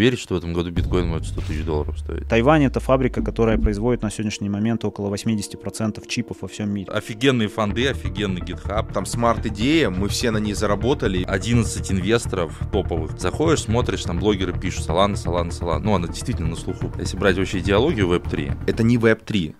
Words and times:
Верить, 0.00 0.18
что 0.18 0.34
в 0.34 0.38
этом 0.38 0.54
году 0.54 0.70
биткоин 0.70 1.08
может 1.08 1.26
100 1.26 1.40
тысяч 1.42 1.62
долларов 1.62 1.98
стоить. 1.98 2.26
Тайвань— 2.26 2.64
это 2.64 2.80
фабрика, 2.80 3.22
которая 3.22 3.58
производит 3.58 4.00
на 4.00 4.10
сегодняшний 4.10 4.48
момент 4.48 4.82
около 4.82 5.14
80% 5.14 6.06
чипов 6.08 6.38
во 6.40 6.48
всем 6.48 6.72
мире. 6.72 6.90
Офигенные 6.90 7.48
фонды, 7.48 7.86
офигенный 7.86 8.40
GitHub. 8.40 8.90
Там 8.94 9.04
смарт-идея, 9.04 9.90
мы 9.90 10.08
все 10.08 10.30
на 10.30 10.38
ней 10.38 10.54
заработали. 10.54 11.22
11 11.28 11.92
инвесторов 11.92 12.58
топовых. 12.72 13.20
Заходишь, 13.20 13.64
смотришь, 13.64 14.04
там 14.04 14.18
блогеры 14.18 14.58
пишут 14.58 14.88
Solana, 14.88 15.16
Solana, 15.16 15.50
Solana. 15.50 15.80
Ну, 15.80 15.94
она 15.94 16.08
действительно 16.08 16.48
на 16.48 16.56
слуху. 16.56 16.90
Если 16.98 17.18
брать 17.18 17.36
вообще 17.36 17.58
идеологию 17.58 18.08
Web3. 18.08 18.68
Это 18.68 18.82
не 18.82 18.96
Web3. 18.96 19.54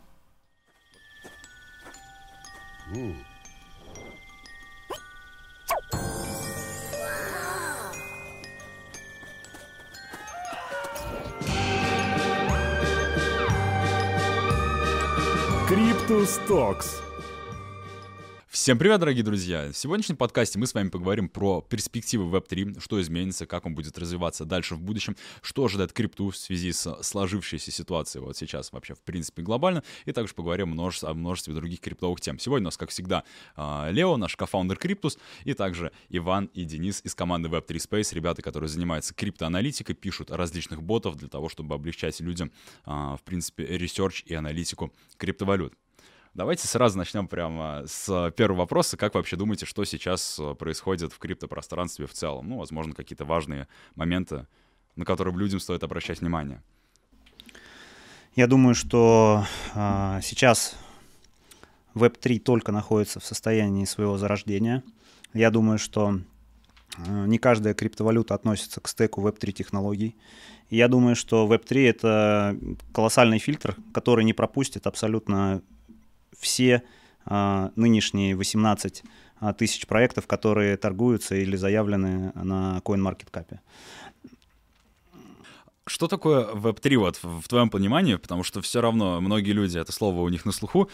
Mm. 2.95 3.15
Cryptus 16.11 16.41
Talks. 16.49 17.03
Всем 18.49 18.79
привет, 18.79 18.99
дорогие 18.99 19.23
друзья! 19.23 19.71
В 19.71 19.77
сегодняшнем 19.77 20.17
подкасте 20.17 20.59
мы 20.59 20.67
с 20.67 20.75
вами 20.75 20.89
поговорим 20.89 21.29
про 21.29 21.61
перспективы 21.61 22.37
Web3, 22.37 22.81
что 22.81 23.01
изменится, 23.01 23.47
как 23.47 23.65
он 23.65 23.77
будет 23.77 23.97
развиваться 23.97 24.45
дальше 24.45 24.75
в 24.75 24.81
будущем, 24.81 25.15
что 25.41 25.65
ожидает 25.65 25.93
крипту 25.93 26.31
в 26.31 26.37
связи 26.37 26.73
с 26.73 27.01
сложившейся 27.01 27.71
ситуацией 27.71 28.25
вот 28.25 28.37
сейчас 28.37 28.73
вообще 28.73 28.95
в 28.95 29.03
принципе 29.03 29.43
глобально, 29.43 29.85
и 30.05 30.11
также 30.11 30.35
поговорим 30.35 30.71
множество, 30.71 31.11
о 31.11 31.15
множестве 31.15 31.55
других 31.55 31.79
криптовых 31.79 32.21
тем. 32.21 32.41
Сегодня 32.41 32.65
у 32.65 32.71
нас, 32.71 32.77
как 32.77 32.91
всегда, 32.91 33.23
а, 33.55 33.89
Лео, 33.93 34.17
наш 34.17 34.35
co-founder 34.35 34.79
Cryptus, 34.79 35.17
и 35.45 35.55
также 35.55 35.93
Иван 36.09 36.47
и 36.47 36.65
Денис 36.65 37.03
из 37.05 37.15
команды 37.15 37.49
Web3 37.49 37.77
Space, 37.77 38.13
ребята, 38.17 38.43
которые 38.43 38.69
занимаются 38.69 39.15
криптоаналитикой, 39.15 39.95
пишут 39.95 40.33
различных 40.33 40.83
ботов 40.83 41.15
для 41.15 41.29
того, 41.29 41.49
чтобы 41.49 41.77
облегчать 41.77 42.19
людям, 42.19 42.51
а, 42.85 43.17
в 43.17 43.23
принципе, 43.23 43.65
research 43.65 44.25
и 44.27 44.35
аналитику 44.35 44.93
криптовалют. 45.17 45.73
Давайте 46.33 46.69
сразу 46.69 46.97
начнем 46.97 47.27
прямо 47.27 47.83
с 47.87 48.33
первого 48.37 48.59
вопроса. 48.59 48.97
Как 48.97 49.15
вы 49.15 49.19
вообще 49.19 49.37
думаете, 49.37 49.67
что 49.67 49.85
сейчас 49.85 50.39
э, 50.39 50.55
происходит 50.55 51.13
в 51.13 51.19
криптопространстве 51.19 52.07
в 52.07 52.13
целом? 52.13 52.49
Ну, 52.49 52.59
возможно, 52.59 52.95
какие-то 52.95 53.25
важные 53.25 53.67
моменты, 53.97 54.47
на 54.95 55.05
которые 55.05 55.37
людям 55.37 55.59
стоит 55.59 55.83
обращать 55.83 56.21
внимание. 56.21 56.63
Я 58.37 58.47
думаю, 58.47 58.77
что 58.77 59.45
э, 59.75 60.21
сейчас 60.23 60.77
Web3 61.97 62.39
только 62.39 62.71
находится 62.71 63.19
в 63.19 63.27
состоянии 63.27 63.85
своего 63.85 64.17
зарождения. 64.17 64.85
Я 65.35 65.51
думаю, 65.51 65.81
что 65.81 66.21
э, 66.97 67.27
не 67.27 67.39
каждая 67.39 67.75
криптовалюта 67.75 68.37
относится 68.37 68.81
к 68.81 68.87
стеку 68.87 69.27
Web3 69.27 69.51
технологий. 69.51 70.15
я 70.71 70.87
думаю, 70.87 71.17
что 71.17 71.53
Web3 71.53 71.89
это 71.89 72.57
колоссальный 72.93 73.41
фильтр, 73.41 73.77
который 73.93 74.25
не 74.25 74.33
пропустит 74.33 74.87
абсолютно 74.87 75.61
все 76.39 76.83
а, 77.25 77.71
нынешние 77.77 78.37
18 78.37 79.03
а, 79.41 79.53
тысяч 79.53 79.87
проектов, 79.87 80.27
которые 80.27 80.77
торгуются 80.77 81.35
или 81.35 81.57
заявлены 81.57 82.33
на 82.35 82.81
CoinMarketCap. 82.85 83.59
Что 85.87 86.07
такое 86.07 86.47
Web3 86.47 86.97
вот 86.99 87.21
в 87.23 87.49
твоем 87.49 87.69
понимании? 87.69 88.15
Потому 88.15 88.45
что 88.45 88.61
все 88.63 88.81
равно 88.81 89.21
многие 89.21 89.51
люди, 89.51 89.77
это 89.77 89.91
слово 89.91 90.21
у 90.21 90.29
них 90.29 90.45
на 90.45 90.53
слуху, 90.53 90.89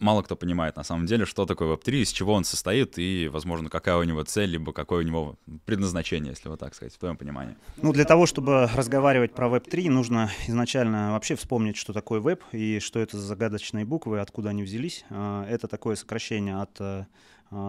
мало 0.00 0.22
кто 0.22 0.36
понимает 0.36 0.76
на 0.76 0.84
самом 0.84 1.06
деле, 1.06 1.24
что 1.24 1.46
такое 1.46 1.74
Web3, 1.74 2.02
из 2.02 2.12
чего 2.12 2.32
он 2.34 2.44
состоит 2.44 2.98
и, 2.98 3.28
возможно, 3.28 3.70
какая 3.70 3.96
у 3.96 4.02
него 4.02 4.22
цель, 4.24 4.50
либо 4.50 4.72
какое 4.72 5.04
у 5.04 5.06
него 5.06 5.36
предназначение, 5.64 6.30
если 6.30 6.48
вот 6.48 6.60
так 6.60 6.74
сказать, 6.74 6.94
в 6.94 6.98
твоем 6.98 7.16
понимании. 7.16 7.56
Ну, 7.76 7.92
для 7.92 8.04
того, 8.04 8.26
чтобы 8.26 8.68
разговаривать 8.74 9.34
про 9.34 9.48
Web3, 9.48 9.90
нужно 9.90 10.30
изначально 10.46 11.12
вообще 11.12 11.34
вспомнить, 11.34 11.76
что 11.76 11.92
такое 11.92 12.20
веб 12.20 12.42
и 12.52 12.80
что 12.80 13.00
это 13.00 13.18
за 13.18 13.26
загадочные 13.26 13.84
буквы, 13.84 14.20
откуда 14.20 14.50
они 14.50 14.62
взялись. 14.62 15.04
А, 15.10 15.46
это 15.48 15.68
такое 15.68 15.96
сокращение 15.96 16.60
от 16.60 16.80
а, 16.80 17.06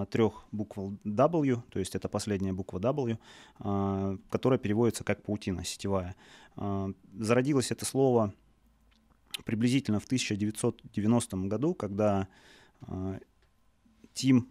трех 0.07 0.45
букв 0.51 0.77
W, 1.05 1.61
то 1.69 1.79
есть 1.79 1.95
это 1.95 2.09
последняя 2.09 2.53
буква 2.53 2.79
W, 2.79 3.17
а, 3.59 4.17
которая 4.29 4.59
переводится 4.59 5.03
как 5.03 5.23
паутина 5.23 5.63
сетевая. 5.63 6.15
Зародилось 7.17 7.71
это 7.71 7.85
слово 7.85 8.33
приблизительно 9.43 9.99
в 9.99 10.05
1990 10.05 11.37
году, 11.47 11.73
когда 11.73 12.27
э, 12.81 13.19
Тим 14.13 14.49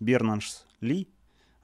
Бернанш-Ли 0.00 1.08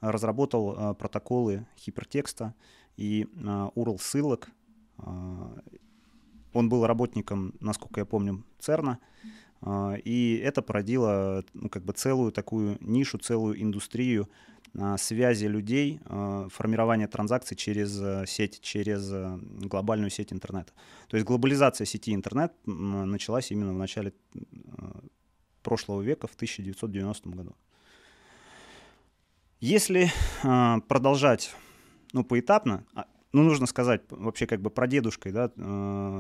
разработал 0.01 0.75
э, 0.75 0.95
протоколы 0.95 1.67
гипертекста 1.85 2.55
и 2.97 3.25
э, 3.25 3.37
URL 3.75 3.99
ссылок. 4.01 4.51
Э, 4.99 5.61
он 6.53 6.69
был 6.69 6.87
работником, 6.87 7.55
насколько 7.61 8.01
я 8.01 8.07
помню, 8.07 8.45
ЦЕРНа, 8.59 8.99
э, 9.63 9.99
и 10.05 10.37
это 10.37 10.63
породило 10.63 11.45
ну, 11.55 11.69
как 11.69 11.85
бы 11.85 11.93
целую 11.93 12.33
такую 12.33 12.79
нишу, 12.81 13.19
целую 13.19 13.61
индустрию 13.63 14.29
связи 14.97 15.47
людей, 15.47 16.01
а, 16.07 16.49
формирования 16.49 17.07
транзакций 17.07 17.57
через 17.57 18.01
э, 18.01 18.25
сеть, 18.27 18.61
через 18.63 19.13
э, 19.13 19.39
глобальную 19.69 20.11
сеть 20.11 20.33
интернета. 20.33 20.73
То 21.09 21.17
есть 21.17 21.27
глобализация 21.27 21.85
сети 21.85 22.15
интернет 22.15 22.53
началась 22.65 23.51
именно 23.51 23.75
в 23.75 23.77
начале 23.77 24.15
э, 24.35 24.41
прошлого 25.63 26.01
века, 26.01 26.27
в 26.27 26.35
1990 26.35 27.29
году. 27.29 27.55
Если 29.61 30.11
продолжать 30.89 31.55
ну, 32.15 32.25
поэтапно, 32.25 32.85
а, 32.95 33.07
ну, 33.33 33.43
нужно 33.43 33.67
сказать, 33.67 34.03
вообще 34.11 34.47
как 34.47 34.61
бы 34.61 34.71
прадедушкой 34.71 35.33
да, 35.33 35.51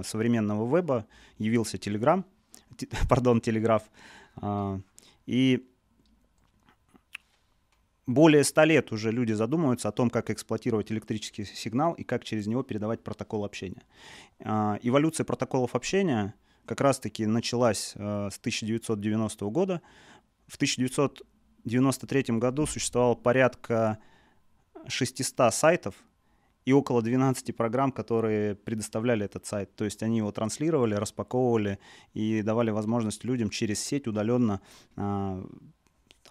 современного 0.04 0.76
веба 0.76 1.06
явился 1.38 1.76
Telegram, 1.78 2.22
пардон, 3.08 3.40
Телеграф. 3.40 3.82
И 5.26 5.71
более 8.14 8.44
ста 8.44 8.64
лет 8.64 8.92
уже 8.92 9.10
люди 9.10 9.32
задумываются 9.32 9.88
о 9.88 9.92
том, 9.92 10.10
как 10.10 10.30
эксплуатировать 10.30 10.90
электрический 10.92 11.44
сигнал 11.44 11.94
и 11.94 12.04
как 12.04 12.24
через 12.24 12.46
него 12.46 12.62
передавать 12.62 13.02
протокол 13.02 13.44
общения. 13.44 13.82
А, 14.40 14.78
эволюция 14.82 15.24
протоколов 15.24 15.74
общения 15.74 16.34
как 16.64 16.80
раз-таки 16.80 17.26
началась 17.26 17.92
э, 17.96 18.28
с 18.30 18.38
1990 18.38 19.46
года. 19.46 19.82
В 20.46 20.56
1993 20.56 22.38
году 22.38 22.66
существовало 22.66 23.14
порядка 23.14 23.98
600 24.86 25.52
сайтов 25.52 25.94
и 26.64 26.72
около 26.72 27.02
12 27.02 27.56
программ, 27.56 27.90
которые 27.90 28.54
предоставляли 28.54 29.24
этот 29.24 29.46
сайт. 29.46 29.74
То 29.74 29.84
есть 29.84 30.02
они 30.02 30.18
его 30.18 30.30
транслировали, 30.30 30.94
распаковывали 30.94 31.78
и 32.14 32.42
давали 32.42 32.70
возможность 32.70 33.24
людям 33.24 33.50
через 33.50 33.80
сеть 33.80 34.06
удаленно 34.06 34.60
а, 34.96 35.44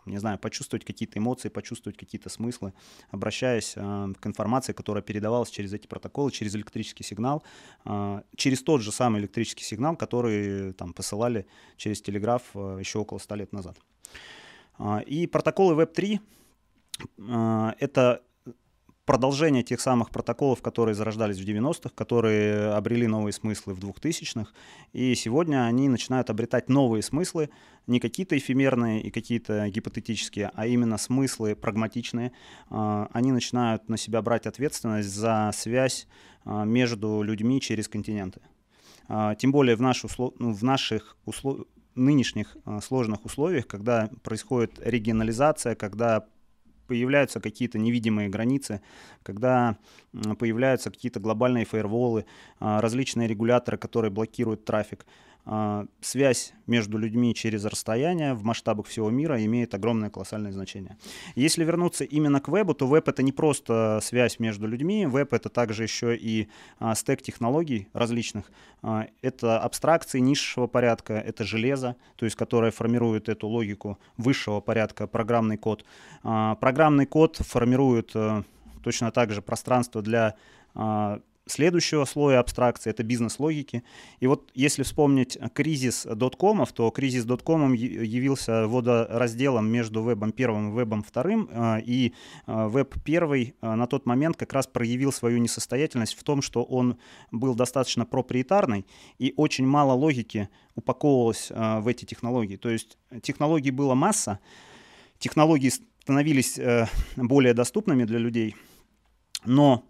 не 0.06 0.18
знаю, 0.18 0.40
почувствовать 0.40 0.86
какие-то 0.86 1.20
эмоции, 1.20 1.50
почувствовать 1.50 1.98
какие-то 1.98 2.30
смыслы, 2.30 2.74
обращаясь 3.10 3.74
э, 3.76 4.14
к 4.20 4.28
информации, 4.28 4.74
которая 4.74 5.04
передавалась 5.04 5.50
через 5.50 5.74
эти 5.74 5.88
протоколы, 5.88 6.32
через 6.32 6.56
электрический 6.56 7.04
сигнал, 7.04 7.44
э, 7.86 8.22
через 8.36 8.64
тот 8.64 8.82
же 8.82 8.92
самый 8.92 9.22
электрический 9.22 9.64
сигнал, 9.64 9.96
который 9.96 10.74
там 10.74 10.94
посылали 10.94 11.46
через 11.78 12.02
телеграф 12.02 12.44
э, 12.56 12.78
еще 12.80 13.00
около 13.00 13.20
100 13.20 13.36
лет 13.36 13.54
назад. 13.54 13.78
И 15.06 15.28
протоколы 15.28 15.84
Web3 15.84 16.20
э, 17.18 17.74
это 17.80 18.22
продолжение 19.06 19.64
тех 19.64 19.82
самых 19.82 20.12
протоколов, 20.12 20.62
которые 20.62 20.96
зарождались 20.96 21.40
в 21.40 21.46
90-х, 21.46 21.90
которые 21.96 22.74
обрели 22.74 23.08
новые 23.08 23.34
смыслы 23.34 23.74
в 23.74 23.80
2000-х. 23.80 24.52
И 24.94 25.16
сегодня 25.16 25.66
они 25.66 25.90
начинают 25.90 26.30
обретать 26.30 26.70
новые 26.70 27.02
смыслы, 27.02 27.50
не 27.88 28.00
какие-то 28.00 28.38
эфемерные 28.38 29.02
и 29.02 29.10
какие-то 29.10 29.68
гипотетические, 29.70 30.52
а 30.54 30.68
именно 30.68 30.98
смыслы 30.98 31.56
прагматичные. 31.56 32.32
А, 32.70 33.10
они 33.12 33.32
начинают 33.32 33.90
на 33.90 33.98
себя 33.98 34.22
брать 34.22 34.46
ответственность 34.46 35.10
за 35.10 35.52
связь 35.54 36.08
а, 36.46 36.64
между 36.64 37.22
людьми 37.24 37.60
через 37.60 37.88
континенты. 37.88 38.42
А, 39.08 39.36
тем 39.36 39.52
более 39.52 39.76
в, 39.76 39.82
наши 39.82 40.06
услов... 40.06 40.34
ну, 40.38 40.54
в 40.54 40.64
наших 40.64 41.18
услов... 41.26 41.66
нынешних 41.96 42.56
сложных 42.84 43.26
условиях, 43.26 43.68
когда 43.68 44.10
происходит 44.24 44.80
регионализация, 44.80 45.76
когда 45.76 46.26
появляются 46.92 47.40
какие-то 47.40 47.80
невидимые 47.80 48.28
границы, 48.28 48.82
когда 49.24 49.78
появляются 50.38 50.92
какие-то 50.92 51.22
глобальные 51.22 51.64
фаерволы, 51.64 52.26
а, 52.60 52.82
различные 52.82 53.30
регуляторы, 53.30 53.78
которые 53.78 54.12
блокируют 54.12 54.66
трафик. 54.66 55.06
А, 55.44 55.86
связь 56.02 56.54
между 56.68 56.98
людьми 56.98 57.34
через 57.34 57.66
расстояние 57.66 58.34
в 58.34 58.44
масштабах 58.44 58.86
всего 58.86 59.10
мира 59.10 59.44
имеет 59.44 59.74
огромное 59.74 60.10
колоссальное 60.10 60.52
значение. 60.52 60.98
Если 61.36 61.64
вернуться 61.64 62.04
именно 62.04 62.40
к 62.40 62.48
вебу, 62.48 62.74
то 62.74 62.86
веб 62.86 63.08
это 63.08 63.24
не 63.24 63.32
просто 63.32 64.00
связь 64.04 64.40
между 64.40 64.68
людьми, 64.68 65.06
веб 65.06 65.34
это 65.34 65.50
также 65.50 65.84
еще 65.84 66.16
и 66.16 66.48
а, 66.80 66.94
стек 66.94 67.22
технологий 67.24 67.88
различных. 67.94 68.52
А, 68.84 69.08
это 69.22 69.60
абстракции 69.60 70.20
низшего 70.20 70.68
порядка, 70.68 71.14
это 71.14 71.44
железо, 71.44 71.96
то 72.18 72.26
есть 72.26 72.36
которое 72.36 72.72
формирует 72.72 73.28
эту 73.28 73.48
логику 73.48 73.98
высшего 74.18 74.60
порядка, 74.62 75.08
программный 75.08 75.58
код. 75.58 75.86
Программный 76.22 77.08
код 77.08 77.38
формирует 77.38 78.12
а, 78.14 78.44
точно 78.84 79.12
так 79.12 79.32
же 79.32 79.42
пространство 79.42 80.02
для 80.02 80.36
следующего 81.48 82.06
слоя 82.06 82.40
абстракции, 82.40 82.90
это 82.90 83.04
бизнес-логики. 83.04 83.84
И 84.20 84.28
вот 84.28 84.52
если 84.54 84.84
вспомнить 84.84 85.38
кризис 85.54 86.06
доткомов, 86.06 86.72
то 86.72 86.90
кризис 86.92 87.26
доткомом 87.26 87.74
явился 87.74 88.68
водоразделом 88.68 89.68
между 89.68 90.04
вебом 90.04 90.32
первым 90.32 90.70
и 90.72 90.76
вебом 90.78 91.04
вторым, 91.04 91.50
и 91.84 92.14
веб 92.46 92.96
первый 93.04 93.56
на 93.62 93.88
тот 93.88 94.06
момент 94.06 94.38
как 94.38 94.54
раз 94.54 94.68
проявил 94.68 95.12
свою 95.12 95.40
несостоятельность 95.40 96.14
в 96.14 96.24
том, 96.24 96.42
что 96.42 96.64
он 96.64 96.98
был 97.32 97.56
достаточно 97.56 98.06
проприетарный, 98.06 98.86
и 99.18 99.34
очень 99.36 99.66
мало 99.66 99.94
логики 99.94 100.50
упаковывалось 100.76 101.50
в 101.50 101.88
эти 101.88 102.06
технологии. 102.06 102.56
То 102.56 102.70
есть 102.70 102.98
технологий 103.22 103.72
было 103.72 103.94
масса, 103.94 104.40
технологии 105.18 105.72
становились 106.02 106.58
э, 106.58 106.88
более 107.16 107.54
доступными 107.54 108.06
для 108.06 108.18
людей, 108.18 108.56
но 109.46 109.84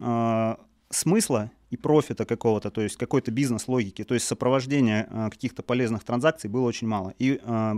э, 0.00 0.56
смысла 0.94 1.50
и 1.70 1.76
профита 1.76 2.24
какого-то, 2.24 2.70
то 2.70 2.80
есть 2.80 2.96
какой-то 2.96 3.30
бизнес-логики, 3.30 4.04
то 4.04 4.14
есть 4.14 4.26
сопровождения 4.26 5.08
э, 5.10 5.30
каких-то 5.30 5.62
полезных 5.62 6.04
транзакций 6.04 6.48
было 6.48 6.66
очень 6.66 6.86
мало. 6.86 7.14
И 7.18 7.40
э, 7.42 7.74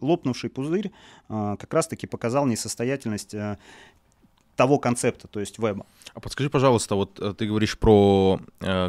лопнувший 0.00 0.50
пузырь 0.50 0.90
э, 1.28 1.56
как 1.58 1.72
раз-таки 1.72 2.06
показал 2.06 2.46
несостоятельность 2.46 3.34
того 4.56 4.78
концепта, 4.78 5.28
то 5.28 5.38
есть 5.38 5.58
веба. 5.58 5.86
А 6.14 6.20
подскажи, 6.20 6.48
пожалуйста, 6.48 6.94
вот 6.94 7.36
ты 7.36 7.46
говоришь 7.46 7.78
про 7.78 8.40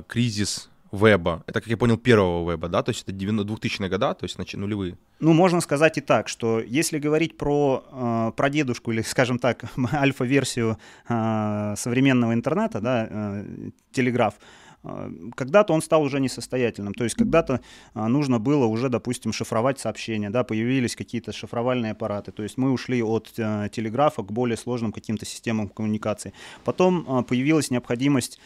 кризис 0.08 0.70
веба. 0.92 1.44
Это, 1.48 1.62
как 1.62 1.68
я 1.68 1.78
понял, 1.78 1.98
первого 1.98 2.52
веба, 2.52 2.70
да? 2.70 2.84
То 2.84 2.92
есть 2.92 3.04
это 3.04 3.12
2000-е 3.12 3.90
года, 3.90 4.14
то 4.14 4.26
есть 4.26 4.38
нулевые. 4.56 4.98
Ну, 5.20 5.34
можно 5.34 5.62
сказать 5.62 5.98
и 5.98 6.02
так, 6.02 6.28
что 6.30 6.60
если 6.60 7.00
говорить 7.00 7.38
про 7.38 7.84
э, 7.92 8.32
про 8.36 8.50
дедушку 8.50 8.92
или, 8.92 9.02
скажем 9.02 9.40
так, 9.40 9.66
альфа-версию 9.94 10.78
э, 11.10 11.74
современного 11.78 12.34
интернета, 12.34 12.80
да, 12.82 13.08
э, 13.10 13.46
телеграф, 13.92 14.36
э, 14.84 15.12
когда-то 15.36 15.74
он 15.74 15.82
стал 15.82 16.04
уже 16.04 16.20
несостоятельным. 16.20 16.94
То 16.94 17.04
есть 17.04 17.16
когда-то 17.16 17.62
а, 17.94 18.08
нужно 18.08 18.40
было 18.40 18.66
уже, 18.66 18.90
допустим, 18.90 19.34
шифровать 19.34 19.80
сообщения, 19.80 20.30
да, 20.30 20.44
появились 20.44 20.96
какие-то 20.96 21.32
шифровальные 21.32 21.92
аппараты. 21.92 22.32
То 22.32 22.44
есть 22.44 22.58
мы 22.58 22.72
ушли 22.72 23.04
от 23.04 23.34
а, 23.40 23.70
телеграфа 23.70 24.22
к 24.22 24.32
более 24.32 24.58
сложным 24.58 24.92
каким-то 24.92 25.26
системам 25.26 25.68
коммуникации. 25.70 26.34
Потом 26.64 27.26
появилась 27.26 27.72
необходимость 27.72 28.40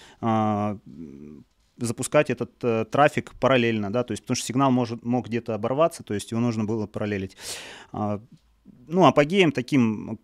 запускать 1.78 2.30
этот 2.30 2.52
э, 2.64 2.86
трафик 2.86 3.34
параллельно, 3.40 3.92
да, 3.92 4.04
то 4.04 4.12
есть 4.12 4.24
потому 4.24 4.36
что 4.36 4.46
сигнал 4.46 4.72
может, 4.72 5.04
мог 5.04 5.28
где-то 5.28 5.56
оборваться, 5.56 6.04
то 6.04 6.14
есть 6.14 6.32
его 6.32 6.42
нужно 6.42 6.66
было 6.66 6.88
параллелить. 6.88 7.38
А, 7.92 8.22
ну, 8.88 9.06
апогеем 9.06 9.52
таким 9.52 10.20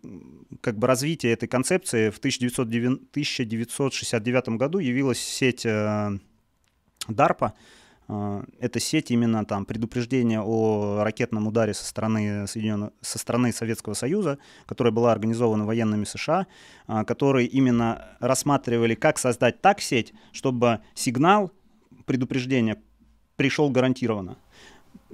как 0.60 0.78
бы 0.78 0.86
развития 0.86 1.32
этой 1.32 1.48
концепции 1.48 2.10
в 2.10 2.18
1909, 2.18 3.10
1969 3.10 4.48
году 4.50 4.78
явилась 4.78 5.20
сеть 5.20 5.64
э, 5.64 6.18
DARPA, 7.08 7.52
это 8.08 8.80
сеть 8.80 9.10
именно 9.10 9.44
там 9.44 9.66
предупреждения 9.66 10.40
о 10.40 11.02
ракетном 11.04 11.46
ударе 11.46 11.74
со 11.74 11.84
стороны, 11.84 12.46
Соединенных, 12.46 12.92
со 13.02 13.18
стороны 13.18 13.52
Советского 13.52 13.92
Союза, 13.92 14.38
которая 14.64 14.92
была 14.92 15.12
организована 15.12 15.66
военными 15.66 16.04
США, 16.04 16.46
а, 16.86 17.04
которые 17.04 17.46
именно 17.46 18.16
рассматривали, 18.20 18.94
как 18.94 19.18
создать 19.18 19.60
так 19.60 19.82
сеть, 19.82 20.14
чтобы 20.32 20.80
сигнал 20.94 21.52
предупреждения 22.06 22.78
пришел 23.36 23.68
гарантированно. 23.68 24.38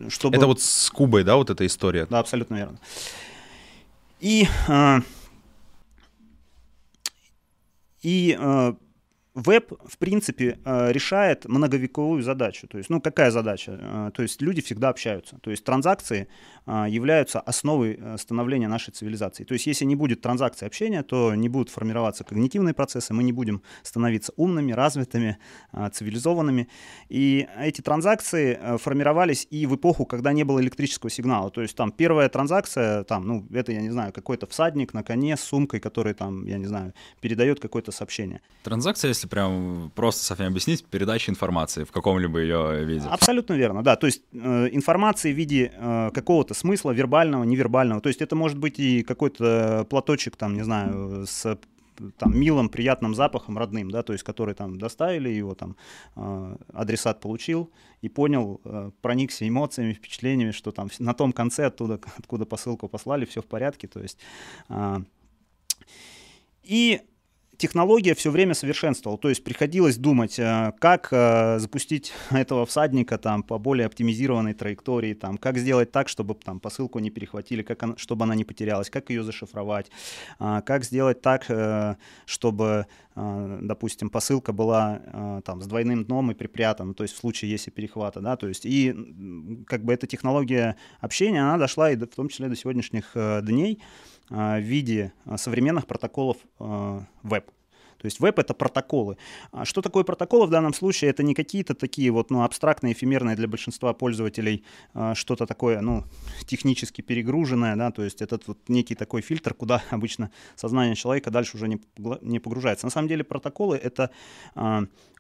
Чтобы... 0.08 0.36
Это 0.36 0.46
вот 0.46 0.60
с 0.60 0.88
Кубой, 0.90 1.24
да, 1.24 1.34
вот 1.34 1.50
эта 1.50 1.66
история? 1.66 2.06
Да, 2.06 2.20
абсолютно 2.20 2.54
верно. 2.54 2.78
И, 4.20 4.46
а, 4.68 5.00
и 8.02 8.38
веб, 9.34 9.72
в 9.84 9.98
принципе, 9.98 10.58
э, 10.64 10.92
решает 10.92 11.44
многовековую 11.44 12.22
задачу. 12.22 12.66
То 12.68 12.78
есть, 12.78 12.90
ну, 12.90 13.00
какая 13.00 13.30
задача? 13.30 13.78
Э, 13.80 14.10
то 14.14 14.22
есть 14.22 14.42
люди 14.42 14.62
всегда 14.62 14.88
общаются. 14.88 15.38
То 15.40 15.50
есть 15.50 15.64
транзакции 15.64 16.28
являются 16.66 17.40
основой 17.40 17.98
становления 18.16 18.68
нашей 18.68 18.92
цивилизации. 18.92 19.44
То 19.44 19.54
есть 19.54 19.66
если 19.66 19.84
не 19.84 19.96
будет 19.96 20.20
транзакции 20.20 20.66
общения, 20.66 21.02
то 21.02 21.34
не 21.34 21.48
будут 21.48 21.70
формироваться 21.70 22.24
когнитивные 22.24 22.74
процессы, 22.74 23.12
мы 23.12 23.24
не 23.24 23.32
будем 23.32 23.62
становиться 23.82 24.32
умными, 24.36 24.72
развитыми, 24.72 25.38
цивилизованными. 25.92 26.68
И 27.08 27.48
эти 27.58 27.80
транзакции 27.80 28.78
формировались 28.78 29.46
и 29.50 29.66
в 29.66 29.74
эпоху, 29.74 30.06
когда 30.06 30.32
не 30.32 30.44
было 30.44 30.60
электрического 30.60 31.10
сигнала. 31.10 31.50
То 31.50 31.60
есть 31.60 31.76
там 31.76 31.90
первая 31.90 32.28
транзакция, 32.28 33.04
там, 33.04 33.26
ну, 33.26 33.46
это, 33.52 33.72
я 33.72 33.80
не 33.80 33.90
знаю, 33.90 34.12
какой-то 34.12 34.46
всадник 34.46 34.94
на 34.94 35.02
коне 35.02 35.36
с 35.36 35.40
сумкой, 35.40 35.80
который 35.80 36.14
там, 36.14 36.46
я 36.46 36.58
не 36.58 36.66
знаю, 36.66 36.94
передает 37.20 37.60
какое-то 37.60 37.92
сообщение. 37.92 38.40
Транзакция, 38.62 39.08
если 39.08 39.24
если 39.24 39.28
прям 39.28 39.90
просто 39.94 40.24
совсем 40.24 40.48
объяснить, 40.48 40.84
передача 40.84 41.30
информации 41.30 41.84
в 41.84 41.92
каком-либо 41.92 42.40
ее 42.40 42.84
виде. 42.84 43.06
Абсолютно 43.08 43.54
верно, 43.54 43.82
да. 43.82 43.96
То 43.96 44.06
есть 44.06 44.22
э, 44.32 44.68
информации 44.72 45.32
в 45.32 45.36
виде 45.36 45.72
э, 45.74 46.10
какого-то 46.12 46.53
смысла 46.54 46.92
вербального, 46.92 47.44
невербального. 47.44 48.00
То 48.00 48.08
есть 48.08 48.22
это 48.22 48.36
может 48.36 48.58
быть 48.58 48.78
и 48.78 49.02
какой-то 49.02 49.86
платочек, 49.90 50.36
там, 50.36 50.54
не 50.54 50.62
знаю, 50.62 51.26
с 51.26 51.58
там 52.18 52.38
милым, 52.38 52.68
приятным 52.68 53.14
запахом 53.14 53.58
родным, 53.58 53.90
да, 53.90 54.02
то 54.02 54.12
есть 54.12 54.24
который 54.24 54.54
там 54.54 54.78
доставили 54.78 55.28
его, 55.28 55.54
там 55.54 55.76
э, 56.16 56.56
адресат 56.72 57.20
получил 57.20 57.70
и 58.02 58.08
понял, 58.08 58.60
э, 58.64 58.90
проникся 59.00 59.46
эмоциями, 59.46 59.92
впечатлениями, 59.92 60.50
что 60.50 60.72
там 60.72 60.88
на 60.98 61.14
том 61.14 61.32
конце 61.32 61.66
оттуда, 61.66 62.00
откуда 62.18 62.46
посылку 62.46 62.88
послали, 62.88 63.24
все 63.24 63.42
в 63.42 63.46
порядке, 63.46 63.86
то 63.86 64.00
есть 64.00 64.18
э, 64.68 64.96
и 66.62 67.00
технология 67.56 68.14
все 68.14 68.30
время 68.30 68.54
совершенствовала. 68.54 69.18
То 69.18 69.28
есть 69.28 69.44
приходилось 69.44 69.96
думать, 69.96 70.38
э, 70.38 70.72
как 70.78 71.08
э, 71.10 71.58
запустить 71.58 72.12
этого 72.30 72.66
всадника 72.66 73.18
там, 73.18 73.42
по 73.42 73.58
более 73.58 73.86
оптимизированной 73.86 74.54
траектории, 74.54 75.14
там, 75.14 75.38
как 75.38 75.58
сделать 75.58 75.92
так, 75.92 76.08
чтобы 76.08 76.34
там, 76.34 76.60
посылку 76.60 76.98
не 76.98 77.10
перехватили, 77.10 77.62
как 77.62 77.82
она, 77.82 77.96
чтобы 77.96 78.24
она 78.24 78.34
не 78.34 78.44
потерялась, 78.44 78.90
как 78.90 79.10
ее 79.10 79.22
зашифровать, 79.22 79.90
а, 80.38 80.60
как 80.62 80.84
сделать 80.84 81.20
так, 81.22 81.46
э, 81.48 81.96
чтобы, 82.26 82.86
допустим, 83.14 84.10
посылка 84.10 84.52
была 84.52 85.40
там, 85.44 85.62
с 85.62 85.66
двойным 85.66 86.04
дном 86.04 86.32
и 86.32 86.34
припрятана, 86.34 86.94
то 86.94 87.04
есть 87.04 87.14
в 87.14 87.18
случае, 87.18 87.52
если 87.52 87.70
перехвата. 87.70 88.20
Да, 88.20 88.36
то 88.36 88.48
есть, 88.48 88.66
и 88.66 88.92
как 89.68 89.84
бы 89.84 89.92
эта 89.92 90.08
технология 90.08 90.76
общения, 91.00 91.40
она 91.40 91.56
дошла 91.58 91.92
и 91.92 91.96
в 91.96 92.06
том 92.08 92.28
числе 92.28 92.48
до 92.48 92.56
сегодняшних 92.56 93.12
дней. 93.42 93.80
А, 94.30 94.58
в 94.58 94.62
виде 94.62 95.12
а, 95.26 95.36
современных 95.36 95.86
протоколов 95.86 96.38
а, 96.58 97.04
веб. 97.22 97.50
То 97.98 98.06
есть 98.06 98.20
веб— 98.20 98.38
это 98.40 98.52
протоколы. 98.52 99.16
Что 99.62 99.80
такое 99.80 100.04
протоколы 100.04 100.46
в 100.46 100.50
данном 100.50 100.74
случае? 100.74 101.10
Это 101.10 101.22
не 101.22 101.32
какие-то 101.32 101.74
такие 101.74 102.10
вот, 102.10 102.30
ну, 102.30 102.42
абстрактные, 102.42 102.92
эфемерные 102.92 103.34
для 103.34 103.48
большинства 103.48 103.94
пользователей 103.94 104.62
что-то 105.14 105.46
такое, 105.46 105.80
ну, 105.80 106.04
технически 106.44 107.00
перегруженное, 107.00 107.76
да, 107.76 107.90
то 107.90 108.04
есть 108.04 108.20
это 108.20 108.38
вот 108.46 108.58
некий 108.68 108.94
такой 108.94 109.22
фильтр, 109.22 109.54
куда 109.54 109.82
обычно 109.90 110.30
сознание 110.54 110.96
человека 110.96 111.30
дальше 111.30 111.56
уже 111.56 111.66
не, 111.66 112.40
погружается. 112.40 112.84
На 112.84 112.90
самом 112.90 113.08
деле 113.08 113.24
протоколы— 113.24 113.76
это 113.82 114.10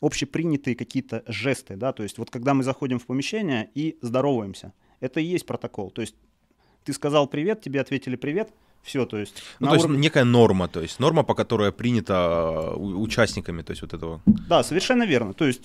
общепринятые 0.02 0.76
какие-то 0.76 1.22
жесты, 1.26 1.76
да, 1.76 1.94
то 1.94 2.02
есть 2.02 2.18
вот 2.18 2.28
когда 2.30 2.52
мы 2.52 2.64
заходим 2.64 2.98
в 2.98 3.06
помещение 3.06 3.70
и 3.74 3.96
здороваемся, 4.02 4.74
это 5.00 5.20
и 5.20 5.24
есть 5.24 5.46
протокол. 5.46 5.90
То 5.90 6.02
есть 6.02 6.16
ты 6.84 6.92
сказал 6.92 7.28
привет, 7.28 7.62
тебе 7.62 7.80
ответили 7.80 8.16
привет— 8.16 8.52
все, 8.84 9.06
то 9.06 9.18
есть... 9.18 9.42
Ну, 9.60 9.66
то 9.66 9.72
уровне... 9.72 9.94
есть 9.94 10.02
некая 10.02 10.24
норма, 10.24 10.68
то 10.68 10.80
есть 10.80 11.00
норма, 11.00 11.24
по 11.24 11.34
которой 11.34 11.72
принята 11.72 12.74
участниками, 12.76 13.62
то 13.62 13.72
есть 13.72 13.82
вот 13.82 13.94
этого... 13.94 14.20
Да, 14.26 14.62
совершенно 14.62 15.06
верно. 15.06 15.32
То 15.32 15.46
есть 15.46 15.62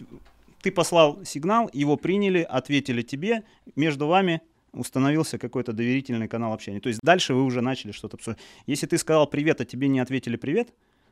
ты 0.62 0.72
послал 0.72 1.20
сигнал, 1.26 1.70
его 1.74 1.98
приняли, 1.98 2.42
ответили 2.42 3.02
тебе, 3.02 3.44
между 3.76 4.08
вами 4.08 4.42
установился 4.72 5.38
какой-то 5.38 5.74
доверительный 5.74 6.28
канал 6.28 6.54
общения. 6.54 6.80
То 6.80 6.90
есть 6.90 7.00
дальше 7.04 7.34
вы 7.34 7.44
уже 7.44 7.62
начали 7.62 7.92
что-то 7.92 8.18
обсуждать. 8.18 8.44
Если 8.68 8.88
ты 8.88 8.98
сказал 8.98 9.28
привет, 9.28 9.62
а 9.62 9.66
тебе 9.66 9.88
не 9.88 10.00
ответили 10.00 10.38
привет, 10.38 10.70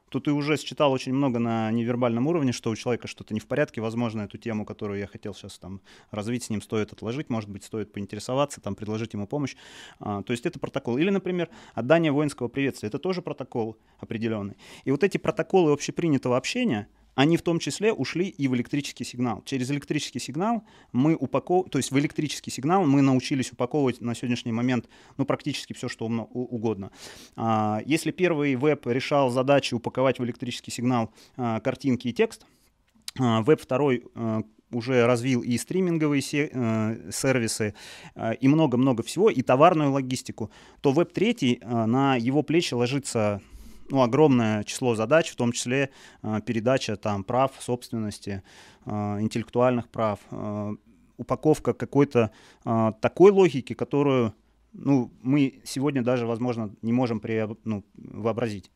то 0.10 0.20
ты 0.20 0.32
уже 0.32 0.58
считал 0.58 0.92
очень 0.92 1.14
много 1.14 1.40
на 1.40 1.72
невербальном 1.72 2.28
уровне, 2.28 2.52
что 2.52 2.70
у 2.70 2.76
человека 2.76 3.08
что-то 3.08 3.34
не 3.34 3.40
в 3.40 3.48
порядке. 3.48 3.82
Возможно, 3.82 4.22
эту 4.22 4.38
тему, 4.38 4.66
которую 4.66 5.00
я 5.00 5.08
хотел 5.08 5.34
сейчас 5.34 5.58
там 5.60 5.82
развить, 6.12 6.44
с 6.44 6.50
ним 6.50 6.62
стоит 6.62 6.94
отложить, 6.94 7.30
может 7.30 7.50
быть, 7.50 7.64
стоит 7.64 7.92
поинтересоваться, 7.92 8.62
там, 8.62 8.76
предложить 8.76 9.14
ему 9.14 9.28
помощь. 9.28 9.56
А, 10.00 10.24
то 10.24 10.32
есть 10.32 10.46
это 10.46 10.60
протокол. 10.60 10.98
Или, 10.98 11.10
например, 11.10 11.50
отдание 11.74 12.12
воинского 12.12 12.48
приветствия. 12.48 12.88
Это 12.88 13.00
тоже 13.00 13.22
протокол 13.22 13.78
определенный. 14.00 14.58
И 14.86 14.92
вот 14.92 15.04
эти 15.04 15.18
протоколы 15.18 15.72
общепринятого 15.72 16.38
общения, 16.38 16.88
они 17.18 17.36
в 17.36 17.42
том 17.42 17.58
числе 17.58 17.92
ушли 17.92 18.28
и 18.28 18.48
в 18.48 18.56
электрический 18.56 19.04
сигнал. 19.04 19.42
Через 19.44 19.72
электрический 19.72 20.20
сигнал 20.20 20.64
мы 20.92 21.16
упаков... 21.16 21.68
то 21.72 21.80
есть 21.80 21.90
в 21.90 21.98
электрический 21.98 22.52
сигнал 22.52 22.86
мы 22.86 23.02
научились 23.02 23.52
упаковывать 23.52 24.02
на 24.02 24.14
сегодняшний 24.14 24.52
момент 24.52 24.88
ну, 25.18 25.26
практически 25.26 25.74
все, 25.74 25.90
что 25.90 26.06
угодно. 26.06 26.92
А, 27.36 27.82
если 27.88 28.12
первый 28.12 28.54
веб 28.54 28.86
решал 28.86 29.32
задачи 29.32 29.74
упаковать 29.74 30.20
в 30.20 30.24
электрический 30.24 30.70
сигнал 30.70 31.12
а, 31.38 31.60
картинки 31.60 32.08
и 32.08 32.14
текст, 32.14 32.46
а, 33.20 33.42
веб 33.42 33.60
второй 33.60 34.04
уже 34.70 35.08
развил 35.08 35.42
и 35.42 35.58
стриминговые 35.58 36.22
э, 36.22 37.10
сервисы, 37.12 37.74
и 38.42 38.48
много-много 38.50 39.02
всего, 39.02 39.30
и 39.30 39.42
товарную 39.42 39.94
логистику, 39.94 40.52
то 40.82 40.92
веб 40.92 41.14
третий 41.14 41.62
на 41.64 42.18
его 42.18 42.44
плечи 42.44 42.74
ложится 42.74 43.42
ну, 43.90 44.02
огромное 44.02 44.64
число 44.64 44.96
задач, 44.96 45.30
в 45.30 45.36
том 45.36 45.52
числе 45.52 45.90
э, 46.22 46.40
передача 46.46 46.96
там 46.96 47.24
прав 47.24 47.52
собственности, 47.60 48.44
э, 48.86 48.92
интеллектуальных 49.22 49.90
прав, 49.90 50.20
э, 50.32 50.76
упаковка 51.18 51.74
какой-то 51.74 52.32
такой 52.64 53.32
логики, 53.32 53.74
которую 53.74 54.36
ну, 54.74 55.12
мы 55.24 55.62
сегодня 55.64 56.04
даже, 56.04 56.28
возможно, 56.28 56.76
не 56.84 56.94
можем 56.94 57.20
при, 57.20 57.48
ну, 57.64 57.84
вообразить. 57.96 58.70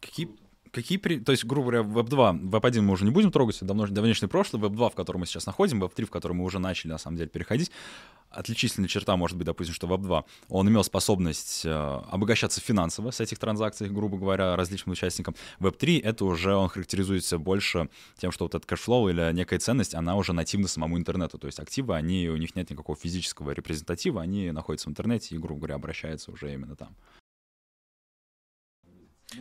Какие 0.00 0.30
Какие, 0.76 0.98
при... 0.98 1.18
то 1.18 1.32
есть, 1.32 1.46
грубо 1.46 1.70
говоря, 1.70 1.88
Web2, 1.88 2.50
Web1 2.50 2.82
мы 2.82 2.92
уже 2.92 3.06
не 3.06 3.10
будем 3.10 3.32
трогать, 3.32 3.56
давно, 3.62 3.86
давнейшее 3.86 4.28
прошлое, 4.28 4.60
Web2, 4.60 4.90
в 4.90 4.94
котором 4.94 5.20
мы 5.20 5.26
сейчас 5.26 5.46
находим, 5.46 5.82
Web3, 5.82 6.04
в 6.04 6.10
котором 6.10 6.36
мы 6.36 6.44
уже 6.44 6.58
начали, 6.58 6.90
на 6.90 6.98
самом 6.98 7.16
деле, 7.16 7.30
переходить, 7.30 7.70
отличительная 8.28 8.86
черта 8.86 9.16
может 9.16 9.38
быть, 9.38 9.46
допустим, 9.46 9.74
что 9.74 9.86
Web2, 9.86 10.24
он 10.50 10.68
имел 10.68 10.84
способность 10.84 11.64
э, 11.64 11.70
обогащаться 11.70 12.60
финансово 12.60 13.10
с 13.10 13.20
этих 13.20 13.38
транзакций, 13.38 13.88
грубо 13.88 14.18
говоря, 14.18 14.54
различным 14.54 14.92
участникам. 14.92 15.34
Web3 15.60 16.02
это 16.02 16.26
уже 16.26 16.54
он 16.54 16.68
характеризуется 16.68 17.38
больше 17.38 17.88
тем, 18.18 18.30
что 18.30 18.44
вот 18.44 18.54
этот 18.54 18.68
cash 18.68 18.88
flow 18.88 19.08
или 19.08 19.32
некая 19.32 19.58
ценность, 19.58 19.94
она 19.94 20.14
уже 20.14 20.34
нативна 20.34 20.68
самому 20.68 20.98
интернету. 20.98 21.38
То 21.38 21.46
есть 21.46 21.58
активы, 21.58 21.94
они, 21.94 22.28
у 22.28 22.36
них 22.36 22.54
нет 22.54 22.68
никакого 22.68 22.98
физического 22.98 23.52
репрезентатива, 23.52 24.20
они 24.20 24.50
находятся 24.50 24.90
в 24.90 24.90
интернете 24.90 25.36
и, 25.36 25.38
грубо 25.38 25.60
говоря, 25.60 25.76
обращаются 25.76 26.30
уже 26.32 26.52
именно 26.52 26.76
там. 26.76 26.94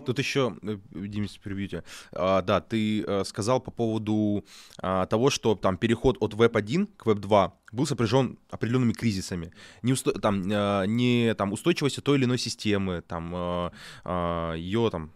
Тут 0.05 0.19
еще, 0.19 0.57
э, 0.63 0.77
Денис, 0.91 1.37
перебью 1.37 1.83
А, 2.11 2.41
да, 2.41 2.59
ты 2.59 3.03
а, 3.03 3.23
сказал 3.23 3.59
по 3.59 3.71
поводу 3.71 4.43
а, 4.79 5.05
того, 5.05 5.29
что 5.29 5.55
там 5.55 5.77
переход 5.77 6.17
от 6.19 6.33
Web 6.33 6.57
1 6.57 6.87
к 6.87 7.05
Web 7.05 7.19
2 7.19 7.53
был 7.71 7.85
сопряжен 7.85 8.39
определенными 8.49 8.93
кризисами. 8.93 9.51
Не, 9.83 9.93
усто... 9.93 10.11
там, 10.13 10.43
а, 10.51 10.85
не 10.85 11.35
там, 11.35 11.53
устойчивостью 11.53 12.01
той 12.03 12.17
или 12.17 12.25
иной 12.25 12.39
системы, 12.39 13.03
там, 13.07 13.31
а, 13.35 13.71
а, 14.03 14.53
ее 14.53 14.89
там, 14.91 15.11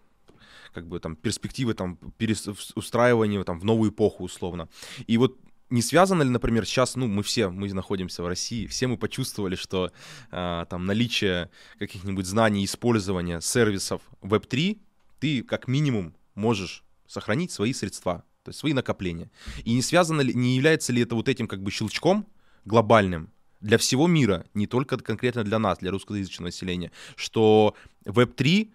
как 0.71 0.87
бы 0.87 0.99
там 0.99 1.15
перспективы 1.15 1.73
там 1.73 1.97
переустраивания 2.17 3.43
там 3.43 3.59
в 3.59 3.65
новую 3.65 3.89
эпоху 3.89 4.23
условно. 4.23 4.69
И 5.07 5.17
вот 5.17 5.35
не 5.69 5.81
связано 5.81 6.23
ли, 6.23 6.29
например, 6.29 6.65
сейчас, 6.65 6.95
ну, 6.95 7.07
мы 7.07 7.23
все, 7.23 7.49
мы 7.49 7.71
находимся 7.73 8.23
в 8.23 8.27
России, 8.27 8.65
все 8.65 8.87
мы 8.87 8.97
почувствовали, 8.97 9.55
что 9.55 9.91
э, 10.31 10.65
там 10.69 10.85
наличие 10.85 11.49
каких-нибудь 11.77 12.25
знаний, 12.25 12.65
использования 12.65 13.39
сервисов 13.41 14.01
Web3, 14.21 14.79
ты 15.19 15.43
как 15.43 15.67
минимум 15.67 16.15
можешь 16.35 16.83
сохранить 17.07 17.51
свои 17.51 17.73
средства, 17.73 18.23
то 18.43 18.49
есть 18.49 18.59
свои 18.59 18.73
накопления. 18.73 19.29
И 19.63 19.73
не 19.73 19.81
связано 19.81 20.21
ли, 20.21 20.33
не 20.33 20.55
является 20.55 20.91
ли 20.91 21.03
это 21.03 21.15
вот 21.15 21.29
этим 21.29 21.47
как 21.47 21.61
бы 21.61 21.71
щелчком 21.71 22.25
глобальным 22.65 23.29
для 23.61 23.77
всего 23.77 24.07
мира, 24.07 24.45
не 24.53 24.67
только 24.67 24.97
конкретно 24.97 25.43
для 25.43 25.59
нас, 25.59 25.79
для 25.79 25.91
русскоязычного 25.91 26.47
населения, 26.47 26.91
что 27.15 27.75
Web3, 28.05 28.71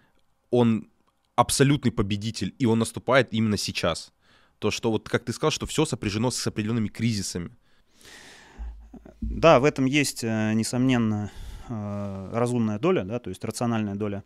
он 0.51 0.87
абсолютный 1.35 1.91
победитель, 1.91 2.53
и 2.59 2.65
он 2.65 2.79
наступает 2.79 3.33
именно 3.33 3.57
сейчас 3.57 4.13
то, 4.59 4.71
что 4.71 4.91
вот, 4.91 5.09
как 5.09 5.25
ты 5.25 5.33
сказал, 5.33 5.51
что 5.51 5.65
все 5.65 5.85
сопряжено 5.85 6.31
с 6.31 6.47
определенными 6.47 6.87
кризисами. 6.87 7.51
Да, 9.21 9.59
в 9.59 9.65
этом 9.65 9.85
есть, 9.85 10.23
э, 10.23 10.53
несомненно, 10.53 11.31
э, 11.67 12.29
разумная 12.33 12.79
доля, 12.79 13.03
да, 13.03 13.19
то 13.19 13.29
есть 13.29 13.43
рациональная 13.43 13.95
доля. 13.95 14.23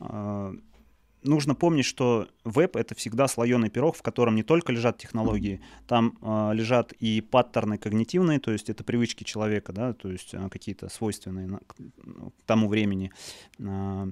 Э, 0.00 0.54
нужно 1.26 1.54
помнить, 1.54 1.84
что 1.84 2.28
веб— 2.44 2.76
это 2.76 2.94
всегда 2.94 3.28
слоеный 3.28 3.70
пирог, 3.70 3.96
в 3.96 4.02
котором 4.02 4.34
не 4.36 4.42
только 4.42 4.72
лежат 4.72 4.98
технологии, 4.98 5.60
там 5.86 6.16
э, 6.20 6.54
лежат 6.54 6.92
и 6.92 7.20
паттерны 7.20 7.78
когнитивные, 7.78 8.38
то 8.38 8.52
есть 8.52 8.70
это 8.70 8.84
привычки 8.84 9.24
человека, 9.24 9.72
да, 9.72 9.92
то 9.92 10.10
есть 10.10 10.34
э, 10.34 10.48
какие-то 10.48 10.88
свойственные 10.88 11.46
на, 11.46 11.58
к 11.58 11.74
тому 12.46 12.68
времени. 12.68 13.12
Э, 13.58 14.06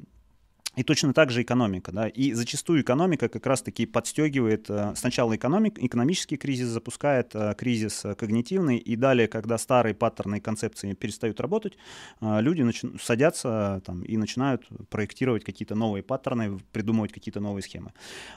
и 0.77 0.83
точно 0.83 1.13
так 1.13 1.31
же 1.31 1.43
экономика. 1.43 1.93
Да? 1.93 2.09
И 2.09 2.33
зачастую 2.33 2.83
экономика 2.83 3.29
как 3.29 3.47
раз-таки 3.47 3.87
подстегивает 3.87 4.69
э, 4.69 4.93
сначала 4.97 5.35
экономик, 5.37 5.79
экономический 5.79 6.37
кризис, 6.37 6.69
запускает 6.69 7.35
э, 7.35 7.55
кризис 7.57 8.05
э, 8.05 8.15
когнитивный, 8.15 8.79
и 8.79 8.97
далее, 8.97 9.29
когда 9.29 9.59
старые 9.59 9.95
паттерны 9.95 10.37
и 10.37 10.41
концепции 10.41 10.95
перестают 10.95 11.41
работать, 11.41 11.77
люди 12.21 12.63
нач... 12.63 12.83
садятся 13.01 13.83
там, 13.85 14.03
и 14.03 14.17
начинают 14.17 14.67
проектировать 14.91 15.45
какие-то 15.45 15.75
новые 15.75 16.03
паттерны, 16.03 16.59
придумывать 16.73 17.13
какие-то 17.13 17.41
новые 17.41 17.63
схемы. 17.63 17.93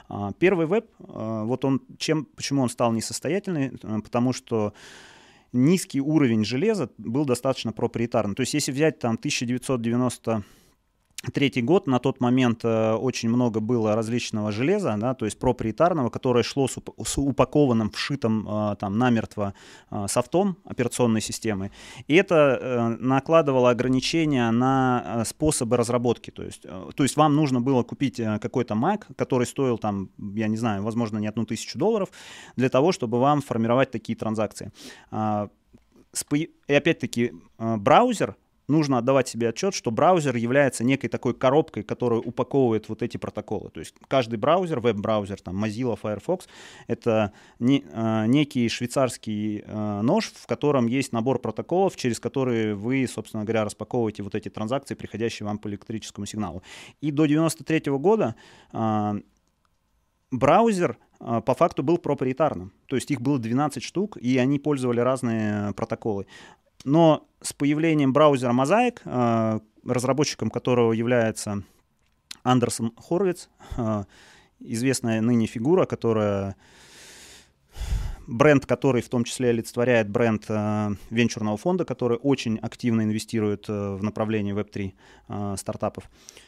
А, 0.08 0.32
первый 0.38 0.66
веб, 0.66 0.86
вот 0.98 1.64
он, 1.64 1.82
чем, 1.98 2.24
почему 2.24 2.62
он 2.62 2.68
стал 2.68 2.92
несостоятельный? 2.92 3.70
Потому 4.02 4.32
что 4.32 4.74
низкий 5.52 6.00
уровень 6.00 6.44
железа 6.44 6.90
был 6.98 7.24
достаточно 7.24 7.72
проприетарным. 7.72 8.34
То 8.34 8.42
есть 8.42 8.54
если 8.54 8.72
взять 8.72 8.98
там 8.98 9.14
1990 9.14 10.44
Третий 11.34 11.62
год, 11.62 11.88
на 11.88 11.98
тот 11.98 12.20
момент 12.20 12.64
э, 12.64 12.92
очень 12.92 13.28
много 13.28 13.58
было 13.58 13.96
различного 13.96 14.52
железа, 14.52 14.94
да, 14.96 15.14
то 15.14 15.24
есть 15.24 15.36
проприетарного, 15.36 16.10
которое 16.10 16.44
шло 16.44 16.68
с, 16.68 16.76
уп- 16.78 16.94
с 17.04 17.18
упакованным, 17.18 17.90
вшитым 17.90 18.46
э, 18.48 18.76
там 18.76 18.98
намертво 18.98 19.52
э, 19.90 20.06
софтом 20.08 20.58
операционной 20.64 21.20
системы. 21.20 21.72
И 22.06 22.14
это 22.14 22.34
э, 22.34 22.88
накладывало 23.00 23.70
ограничения 23.70 24.48
на 24.52 25.02
э, 25.04 25.24
способы 25.24 25.76
разработки. 25.76 26.30
То 26.30 26.44
есть, 26.44 26.64
э, 26.64 26.90
то 26.94 27.02
есть 27.02 27.16
вам 27.16 27.34
нужно 27.34 27.60
было 27.60 27.82
купить 27.82 28.20
какой-то 28.40 28.74
Mac, 28.74 29.06
который 29.16 29.46
стоил 29.46 29.76
там, 29.76 30.10
я 30.18 30.46
не 30.46 30.56
знаю, 30.56 30.84
возможно, 30.84 31.18
не 31.18 31.26
одну 31.26 31.44
тысячу 31.44 31.80
долларов, 31.80 32.10
для 32.54 32.68
того, 32.68 32.92
чтобы 32.92 33.18
вам 33.18 33.42
формировать 33.42 33.90
такие 33.90 34.16
транзакции. 34.16 34.70
Э, 35.10 35.48
и 36.32 36.72
опять-таки 36.72 37.32
браузер— 37.58 38.36
нужно 38.68 38.98
отдавать 38.98 39.28
себе 39.28 39.48
отчет, 39.48 39.74
что 39.74 39.90
браузер 39.90 40.36
является 40.36 40.84
некой 40.84 41.08
такой 41.08 41.34
коробкой, 41.34 41.82
которая 41.82 42.20
упаковывает 42.20 42.88
вот 42.88 43.02
эти 43.02 43.16
протоколы. 43.16 43.70
То 43.70 43.80
есть 43.80 43.94
каждый 44.06 44.38
браузер, 44.38 44.80
веб-браузер, 44.80 45.40
там 45.40 45.62
Mozilla, 45.64 45.98
Firefox, 46.00 46.46
это 46.86 47.32
не, 47.58 47.84
э, 47.90 48.26
некий 48.26 48.68
швейцарский 48.68 49.64
э, 49.66 50.00
нож, 50.02 50.26
в 50.26 50.46
котором 50.46 50.86
есть 50.86 51.12
набор 51.12 51.40
протоколов, 51.40 51.96
через 51.96 52.20
которые 52.20 52.74
вы, 52.74 53.06
собственно 53.08 53.44
говоря, 53.44 53.64
распаковываете 53.64 54.22
вот 54.22 54.34
эти 54.34 54.48
транзакции, 54.48 54.94
приходящие 54.94 55.46
вам 55.46 55.58
по 55.58 55.68
электрическому 55.68 56.26
сигналу. 56.26 56.62
И 57.00 57.10
до 57.10 57.26
93 57.26 57.90
-го 57.90 57.98
года 57.98 58.34
э, 58.72 59.20
браузер 60.30 60.98
по 61.18 61.54
факту 61.54 61.82
был 61.82 61.98
проприетарным. 61.98 62.72
То 62.86 62.96
есть 62.96 63.10
их 63.10 63.20
было 63.20 63.38
12 63.38 63.82
штук, 63.82 64.16
и 64.16 64.38
они 64.38 64.58
пользовали 64.58 65.00
разные 65.00 65.72
протоколы. 65.74 66.26
Но 66.84 67.26
с 67.40 67.52
появлением 67.52 68.12
браузера 68.12 68.52
Mosaic, 68.52 69.00
э, 69.04 69.60
разработчиком 69.84 70.50
которого 70.50 70.92
является 70.92 71.62
Андерсон 72.42 72.92
Хорвиц, 72.96 73.48
э, 73.76 74.04
известная 74.60 75.20
ныне 75.20 75.46
фигура, 75.46 75.86
которая 75.86 76.56
бренд, 78.26 78.66
который 78.66 79.02
в 79.02 79.08
том 79.08 79.24
числе 79.24 79.50
олицетворяет 79.50 80.08
бренд 80.08 80.44
э, 80.48 80.90
венчурного 81.10 81.56
фонда, 81.56 81.84
который 81.84 82.18
очень 82.18 82.58
активно 82.58 83.02
инвестирует 83.02 83.68
э, 83.68 83.96
в 83.96 84.02
направлении 84.02 84.54
Web3 84.54 84.92
э, 85.28 85.56
стартапов. 85.56 86.04
Э, 86.04 86.47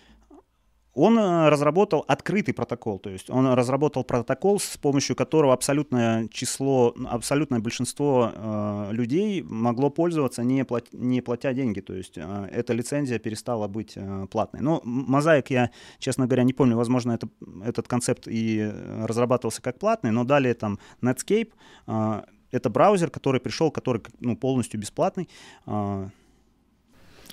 он 1.00 1.18
э, 1.18 1.48
разработал 1.48 2.04
открытый 2.08 2.52
протокол, 2.54 2.98
то 2.98 3.10
есть 3.10 3.30
он 3.30 3.46
разработал 3.54 4.04
протокол, 4.04 4.60
с 4.60 4.76
помощью 4.76 5.16
которого 5.16 5.52
абсолютное 5.52 6.28
число, 6.28 6.94
абсолютное 7.08 7.60
большинство 7.60 8.30
э, 8.34 8.88
людей 8.92 9.42
могло 9.42 9.90
пользоваться, 9.90 10.44
не, 10.44 10.64
плат, 10.64 10.86
не 10.92 11.22
платя 11.22 11.52
деньги, 11.52 11.80
то 11.80 11.94
есть 11.94 12.18
э, 12.18 12.48
эта 12.52 12.74
лицензия 12.74 13.18
перестала 13.18 13.68
быть 13.68 13.92
э, 13.96 14.26
платной. 14.30 14.62
Но 14.62 14.80
мозаик 14.84 15.50
я, 15.50 15.70
честно 15.98 16.26
говоря, 16.26 16.44
не 16.44 16.52
помню, 16.52 16.76
возможно, 16.76 17.12
это, 17.12 17.28
этот 17.64 17.88
концепт 17.88 18.28
и 18.28 18.70
разрабатывался 19.06 19.62
как 19.62 19.78
платный, 19.78 20.10
но 20.10 20.24
далее 20.24 20.54
там 20.54 20.78
Netscape, 21.02 21.52
э, 21.86 22.22
это 22.52 22.68
браузер, 22.68 23.10
который 23.10 23.40
пришел, 23.40 23.70
который 23.70 24.02
ну, 24.20 24.36
полностью 24.36 24.80
бесплатный, 24.80 25.28
э, 25.66 26.08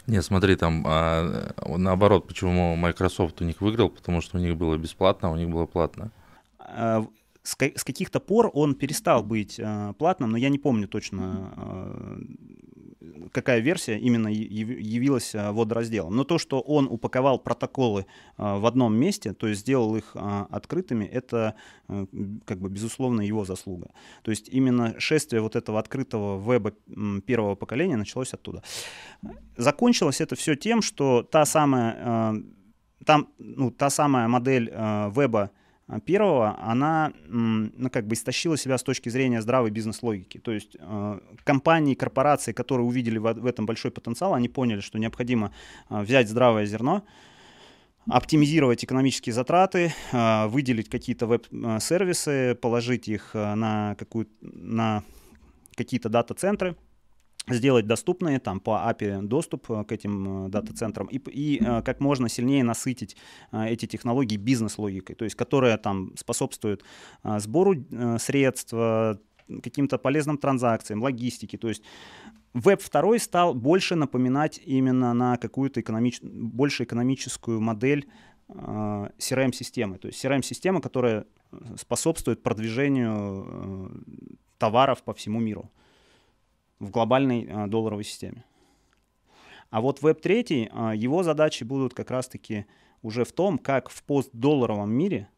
не, 0.08 0.22
смотри, 0.22 0.56
там 0.56 0.84
а, 0.88 1.54
наоборот, 1.78 2.28
почему 2.28 2.76
Microsoft 2.76 3.42
у 3.42 3.46
них 3.46 3.62
выиграл, 3.62 3.90
потому 3.90 4.22
что 4.22 4.38
у 4.38 4.40
них 4.40 4.56
было 4.56 4.78
бесплатно, 4.78 5.28
а 5.28 5.32
у 5.32 5.36
них 5.36 5.50
было 5.50 5.66
платно. 5.66 6.12
А, 6.60 7.06
с, 7.44 7.56
с 7.58 7.84
каких-то 7.84 8.20
пор 8.20 8.50
он 8.54 8.76
перестал 8.76 9.24
быть 9.24 9.58
э, 9.58 9.94
платным, 9.98 10.32
но 10.32 10.38
я 10.38 10.50
не 10.50 10.60
помню 10.60 10.88
точно, 10.88 11.54
э, 11.56 12.20
какая 13.32 13.60
версия 13.60 13.98
именно 13.98 14.28
явилась 14.28 15.36
э, 15.36 15.52
водоразделом. 15.52 16.16
Но 16.16 16.24
то, 16.24 16.38
что 16.38 16.60
он 16.60 16.88
упаковал 16.88 17.40
протоколы 17.40 18.02
э, 18.02 18.06
в 18.38 18.66
одном 18.66 18.96
месте, 18.96 19.34
то 19.34 19.48
есть 19.48 19.62
сделал 19.62 19.96
их 19.96 20.12
э, 20.16 20.46
открытыми, 20.50 21.06
это 21.06 21.56
э, 21.88 22.06
как 22.46 22.60
бы 22.60 22.70
безусловно 22.70 23.22
его 23.22 23.46
заслуга. 23.46 23.92
То 24.24 24.32
есть 24.32 24.50
именно 24.50 25.00
шествие 25.00 25.42
вот 25.42 25.56
этого 25.56 25.80
открытого 25.80 26.40
веба 26.40 26.74
первого 27.26 27.56
поколения 27.56 27.98
началось 27.98 28.34
оттуда. 28.34 28.64
Закончилось 29.58 30.22
это 30.22 30.36
все 30.36 30.56
тем, 30.56 30.82
что 30.82 31.24
та 31.24 31.46
самая, 31.46 32.44
там, 33.06 33.28
ну, 33.38 33.72
та 33.72 33.90
самая 33.90 34.28
модель 34.28 34.70
веба, 34.70 35.42
а, 35.42 35.52
первого, 36.04 36.58
она 36.62 37.14
ну, 37.28 37.90
как 37.90 38.08
бы 38.08 38.16
истощила 38.16 38.58
себя 38.58 38.78
с 38.78 38.84
точки 38.84 39.10
зрения 39.10 39.42
здравой 39.42 39.72
бизнес-логики. 39.72 40.38
То 40.38 40.52
есть 40.52 40.76
э, 40.80 41.20
компании, 41.44 41.94
корпорации, 41.94 42.52
которые 42.52 42.86
увидели 42.86 43.18
в, 43.18 43.46
этом 43.46 43.66
большой 43.66 43.92
потенциал, 43.92 44.34
они 44.34 44.50
поняли, 44.50 44.82
что 44.82 45.00
необходимо 45.00 45.54
э, 45.90 46.02
взять 46.02 46.30
здравое 46.30 46.66
зерно, 46.66 47.04
оптимизировать 48.10 48.84
экономические 48.84 49.34
затраты, 49.34 49.94
а, 50.14 50.48
выделить 50.48 50.90
какие-то 50.90 51.28
веб-сервисы, 51.28 52.56
положить 52.56 53.08
их 53.08 53.32
а, 53.34 53.56
на, 53.56 53.96
какую, 53.96 54.28
на 54.42 55.04
какие-то 55.76 56.10
дата-центры, 56.10 56.76
сделать 57.50 57.88
доступные 57.88 58.40
там 58.40 58.60
по 58.60 58.90
API 58.90 59.22
доступ 59.22 59.68
к 59.68 59.92
этим 59.92 60.50
дата-центрам 60.50 61.08
и, 61.08 61.18
и 61.18 61.64
как 61.84 62.00
можно 62.00 62.30
сильнее 62.30 62.64
насытить 62.64 63.16
эти 63.52 63.86
технологии 63.86 64.38
бизнес-логикой, 64.38 65.16
то 65.16 65.26
есть 65.26 65.36
которая 65.36 65.78
там 65.78 66.16
способствует 66.18 66.84
сбору 67.24 67.76
средств, 68.20 68.74
каким-то 69.64 69.98
полезным 69.98 70.38
транзакциям, 70.38 71.02
логистике. 71.02 71.58
То 71.58 71.70
есть 71.70 71.84
Веб 72.54 72.82
2 72.82 73.20
стал 73.20 73.54
больше 73.54 73.96
напоминать 73.96 74.60
именно 74.66 75.14
на 75.14 75.38
какую-то 75.38 75.82
экономич... 75.82 76.22
больше 76.22 76.84
экономическую 76.84 77.62
модель 77.62 78.08
э, 78.50 78.54
CRM-системы. 79.18 79.98
То 79.98 80.08
есть 80.08 80.24
CRM-система, 80.24 80.82
которая 80.82 81.26
способствует 81.78 82.44
продвижению 82.44 83.46
э, 83.48 83.90
товаров 84.58 85.04
по 85.04 85.14
всему 85.14 85.40
миру 85.40 85.72
в 86.80 86.90
глобальной 86.90 87.46
э, 87.46 87.68
долларовой 87.68 88.04
системе. 88.04 88.44
А 89.70 89.82
вот 89.82 90.02
Web 90.02 90.22
3, 90.22 90.44
э, 90.72 90.92
его 90.96 91.24
задачи 91.24 91.64
будут 91.64 91.94
как 91.94 92.12
раз-таки 92.12 92.66
уже 93.02 93.26
в 93.26 93.32
том, 93.32 93.58
как 93.58 93.90
в 93.90 94.04
постдолларовом 94.04 94.92
мире 94.92 95.30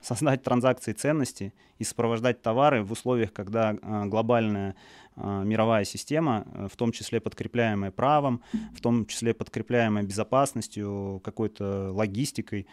создать 0.00 0.44
транзакции 0.44 0.92
ценности 0.92 1.52
и 1.78 1.84
сопровождать 1.84 2.40
товары 2.40 2.84
в 2.84 2.92
условиях, 2.92 3.32
когда 3.32 3.72
э, 3.72 4.04
глобальная 4.06 4.76
мировая 5.16 5.84
система, 5.84 6.46
э, 6.54 6.68
в 6.70 6.76
том 6.76 6.92
числе 6.92 7.20
подкрепляемая 7.20 7.90
правом, 7.90 8.42
в 8.76 8.80
том 8.80 9.04
числе 9.06 9.34
подкрепляемая 9.34 10.04
безопасностью, 10.04 11.20
какой-то 11.24 11.92
логистикой, 11.92 12.68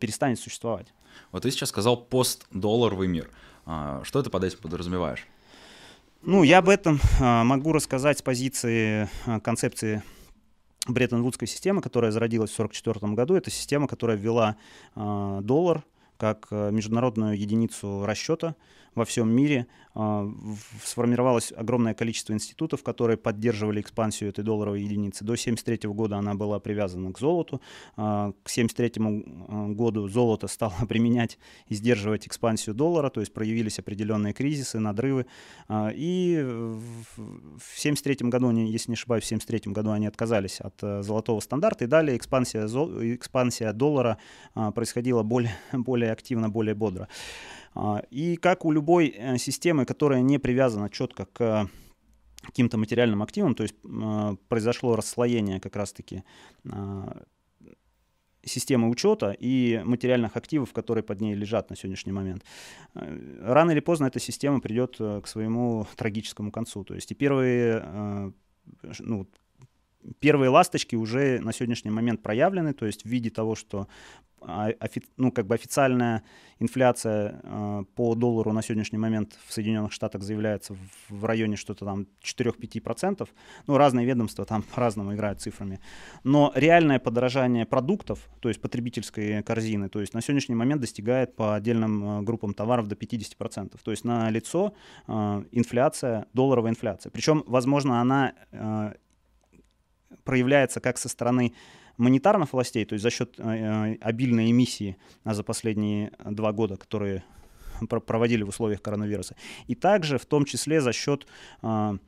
перестанет 0.00 0.38
существовать. 0.38 0.94
Вот 1.32 1.42
ты 1.42 1.50
сейчас 1.50 1.68
сказал 1.68 1.96
постдолларовый 1.96 3.08
мир. 3.08 3.28
А, 3.66 4.02
что 4.04 4.22
ты 4.22 4.30
под 4.30 4.44
этим 4.44 4.58
подразумеваешь? 4.58 5.26
Ну, 6.26 6.42
я 6.42 6.58
об 6.58 6.70
этом 6.70 6.98
могу 7.20 7.72
рассказать 7.72 8.18
с 8.18 8.22
позиции 8.22 9.10
концепции 9.42 10.02
Бреттон-Вудской 10.88 11.46
системы, 11.46 11.82
которая 11.82 12.12
зародилась 12.12 12.50
в 12.50 12.54
1944 12.54 13.12
году. 13.14 13.34
Это 13.34 13.50
система, 13.50 13.86
которая 13.86 14.16
ввела 14.16 14.56
доллар 14.96 15.84
как 16.16 16.50
международную 16.50 17.38
единицу 17.38 18.06
расчета 18.06 18.54
во 18.94 19.04
всем 19.04 19.30
мире. 19.30 19.66
А, 19.94 20.28
сформировалось 20.82 21.52
огромное 21.56 21.94
количество 21.94 22.32
институтов, 22.32 22.82
которые 22.82 23.16
поддерживали 23.16 23.80
экспансию 23.80 24.30
этой 24.30 24.42
долларовой 24.42 24.82
единицы. 24.82 25.24
До 25.24 25.34
1973 25.34 25.88
года 25.90 26.16
она 26.16 26.34
была 26.34 26.58
привязана 26.58 27.12
к 27.12 27.18
золоту. 27.18 27.60
А, 27.96 28.32
к 28.42 28.50
1973 28.50 28.92
а, 29.48 29.68
году 29.68 30.08
золото 30.08 30.48
стало 30.48 30.74
применять 30.88 31.38
и 31.68 31.74
сдерживать 31.74 32.26
экспансию 32.26 32.74
доллара, 32.74 33.08
то 33.10 33.20
есть 33.20 33.32
проявились 33.32 33.78
определенные 33.78 34.32
кризисы, 34.32 34.78
надрывы. 34.80 35.26
И 35.70 36.40
в 36.42 37.78
1973 37.78 38.28
году, 38.28 38.50
если 38.50 38.90
не 38.90 38.94
ошибаюсь, 38.94 39.24
в 39.24 39.26
1973 39.26 39.72
году 39.72 39.90
они 39.92 40.06
отказались 40.06 40.60
от 40.60 40.74
э, 40.82 41.02
золотого 41.02 41.40
стандарта, 41.40 41.84
и 41.84 41.86
далее 41.86 42.16
экспансия, 42.16 42.66
экспансия 42.66 43.72
доллара 43.72 44.18
происходила 44.74 45.22
более, 45.22 45.54
более 45.72 46.12
активно, 46.12 46.48
более 46.48 46.74
бодро. 46.74 47.08
А, 47.74 48.02
и 48.10 48.36
как 48.36 48.64
у 48.64 48.72
любой 48.72 49.08
э, 49.08 49.38
системы, 49.38 49.84
которая 49.84 50.22
не 50.22 50.38
привязана 50.38 50.88
четко 50.88 51.26
к 51.26 51.68
каким-то 52.42 52.78
материальным 52.78 53.22
активам, 53.22 53.54
то 53.54 53.62
есть 53.62 53.74
а, 53.84 54.36
произошло 54.48 54.96
расслоение 54.96 55.60
как 55.60 55.76
раз-таки 55.76 56.22
а, 56.70 57.22
системы 58.44 58.90
учета 58.90 59.34
и 59.38 59.80
материальных 59.84 60.36
активов, 60.36 60.72
которые 60.72 61.02
под 61.02 61.20
ней 61.20 61.34
лежат 61.34 61.70
на 61.70 61.76
сегодняшний 61.76 62.12
момент. 62.12 62.44
Рано 62.92 63.70
или 63.70 63.80
поздно 63.80 64.06
эта 64.06 64.20
система 64.20 64.60
придет 64.60 64.96
э, 64.98 65.20
к 65.22 65.26
своему 65.26 65.86
трагическому 65.96 66.52
концу. 66.52 66.84
То 66.84 66.94
есть 66.94 67.10
и 67.10 67.14
первые 67.14 68.32
ну, 68.98 69.26
первые 70.20 70.50
ласточки 70.50 70.96
уже 70.96 71.40
на 71.40 71.52
сегодняшний 71.52 71.90
момент 71.90 72.22
проявлены, 72.22 72.72
то 72.72 72.86
есть 72.86 73.04
в 73.04 73.08
виде 73.08 73.30
того, 73.30 73.54
что 73.54 73.88
а, 74.46 74.70
ну, 75.16 75.32
как 75.32 75.46
бы 75.46 75.54
официальная 75.54 76.22
инфляция 76.58 77.40
э, 77.42 77.84
по 77.94 78.14
доллару 78.14 78.52
на 78.52 78.62
сегодняшний 78.62 78.98
момент 78.98 79.38
в 79.46 79.52
Соединенных 79.52 79.92
Штатах 79.92 80.22
заявляется 80.22 80.74
в, 80.74 81.20
в 81.20 81.24
районе 81.24 81.56
что-то 81.56 81.84
там 81.84 82.06
4-5%. 82.22 83.28
Ну, 83.66 83.76
разные 83.76 84.06
ведомства 84.06 84.44
там 84.44 84.62
по-разному 84.74 85.14
играют 85.14 85.40
цифрами. 85.40 85.80
Но 86.24 86.52
реальное 86.54 86.98
подорожание 86.98 87.64
продуктов, 87.64 88.28
то 88.40 88.48
есть 88.48 88.60
потребительской 88.60 89.42
корзины, 89.42 89.88
то 89.88 90.00
есть 90.00 90.14
на 90.14 90.20
сегодняшний 90.20 90.54
момент 90.54 90.80
достигает 90.80 91.34
по 91.36 91.54
отдельным 91.54 92.20
э, 92.20 92.22
группам 92.22 92.54
товаров 92.54 92.86
до 92.86 92.96
50%. 92.96 93.78
То 93.82 93.90
есть 93.90 94.04
на 94.04 94.30
лицо 94.30 94.74
э, 95.06 95.44
инфляция, 95.52 96.26
долларовая 96.34 96.70
инфляция. 96.70 97.10
Причем, 97.10 97.44
возможно, 97.46 98.00
она 98.00 98.34
проявляется 100.24 100.80
как 100.80 100.98
со 100.98 101.08
стороны 101.08 101.54
монетарных 101.96 102.52
властей, 102.52 102.84
то 102.84 102.94
есть 102.94 103.02
за 103.02 103.10
счет 103.10 103.34
э, 103.38 103.42
э, 103.42 103.94
обильной 104.00 104.50
эмиссии 104.50 104.96
за 105.24 105.42
последние 105.42 106.12
два 106.24 106.52
года, 106.52 106.76
которые 106.76 107.24
проводили 107.88 108.42
в 108.42 108.48
условиях 108.48 108.82
коронавируса, 108.82 109.36
и 109.66 109.74
также 109.74 110.18
в 110.18 110.26
том 110.26 110.44
числе 110.44 110.80
за 110.80 110.92
счет 110.92 111.26
э, 111.62 111.98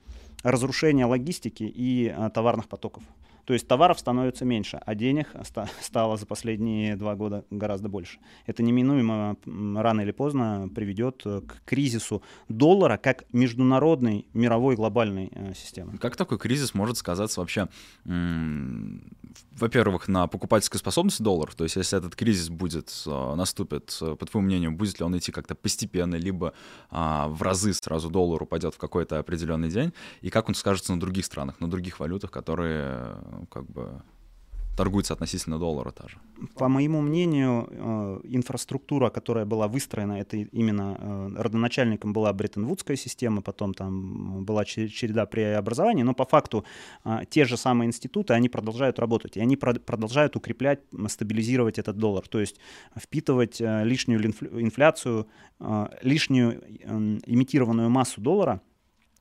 разрушения 0.43 1.07
логистики 1.07 1.65
и 1.65 2.15
товарных 2.35 2.69
потоков. 2.69 3.03
То 3.47 3.55
есть 3.55 3.69
товаров 3.69 3.99
становится 3.99 4.45
меньше, 4.45 4.81
а 4.85 4.95
денег 4.95 5.33
стало 5.81 6.17
за 6.17 6.27
последние 6.27 6.97
два 6.97 7.15
года 7.15 7.45
гораздо 7.51 7.89
больше. 7.89 8.19
Это 8.45 8.63
неминуемо 8.63 9.37
рано 9.47 10.01
или 10.01 10.11
поздно 10.11 10.69
приведет 10.75 11.23
э, 11.25 11.43
к 11.47 11.63
кризису 11.65 12.23
доллара 12.49 12.97
как 12.97 13.25
международной 13.33 14.27
мировой 14.35 14.75
глобальной 14.75 15.31
э, 15.33 15.55
системы. 15.55 15.97
Как 15.99 16.17
такой 16.17 16.39
кризис 16.39 16.75
может 16.75 16.99
сказаться 16.99 17.41
вообще, 17.41 17.69
во-первых, 19.53 20.09
на 20.09 20.27
покупательской 20.27 20.79
способности 20.79 21.23
долларов? 21.23 21.55
То 21.55 21.65
есть 21.65 21.77
если 21.77 21.99
этот 21.99 22.15
кризис 22.15 22.49
будет, 22.49 22.93
э, 23.07 23.35
наступит, 23.35 23.97
по 24.01 24.27
твоему 24.27 24.47
мнению, 24.47 24.73
будет 24.73 24.99
ли 24.99 25.05
он 25.05 25.17
идти 25.17 25.33
как-то 25.33 25.55
постепенно, 25.55 26.17
либо 26.17 26.53
а, 26.91 27.29
в 27.29 27.43
разы 27.43 27.73
сразу 27.73 28.11
доллар 28.11 28.43
упадет 28.43 28.75
в 28.75 28.79
какой-то 28.79 29.19
определенный 29.19 29.71
день? 29.71 29.93
И 30.21 30.31
как 30.31 30.49
он 30.49 30.55
скажется 30.55 30.93
на 30.93 31.01
других 31.01 31.25
странах, 31.25 31.61
на 31.61 31.71
других 31.71 32.01
валютах, 32.01 32.31
которые 32.31 33.19
как 33.51 33.69
бы 33.71 34.03
торгуется 34.77 35.15
относительно 35.15 35.59
доллара 35.59 35.91
тоже. 35.91 36.19
По 36.55 36.69
моему 36.69 37.01
мнению, 37.01 37.67
э, 37.71 38.21
инфраструктура, 38.25 39.11
которая 39.11 39.45
была 39.45 39.69
выстроена, 39.69 40.21
это 40.21 40.37
именно 40.37 40.97
э, 40.99 41.43
родоначальником 41.43 42.13
была 42.13 42.33
Бреттон-Вудская 42.33 42.97
система, 42.97 43.43
потом 43.43 43.75
там 43.75 44.45
была 44.45 44.65
череда 44.65 45.27
преобразований, 45.27 46.03
но 46.03 46.15
по 46.15 46.25
факту 46.25 46.65
э, 47.05 47.21
те 47.31 47.45
же 47.45 47.57
самые 47.57 47.87
институты, 47.87 48.35
они 48.35 48.49
продолжают 48.49 48.99
работать, 48.99 49.37
и 49.37 49.41
они 49.41 49.57
продолжают 49.57 50.37
укреплять, 50.37 50.81
стабилизировать 51.09 51.79
этот 51.79 51.97
доллар, 51.97 52.29
то 52.29 52.41
есть 52.41 52.57
впитывать 52.97 53.61
лишнюю 53.61 54.21
инфляцию, 54.63 55.27
лишнюю 56.03 56.63
имитированную 57.27 57.91
массу 57.91 58.21
доллара– 58.21 58.61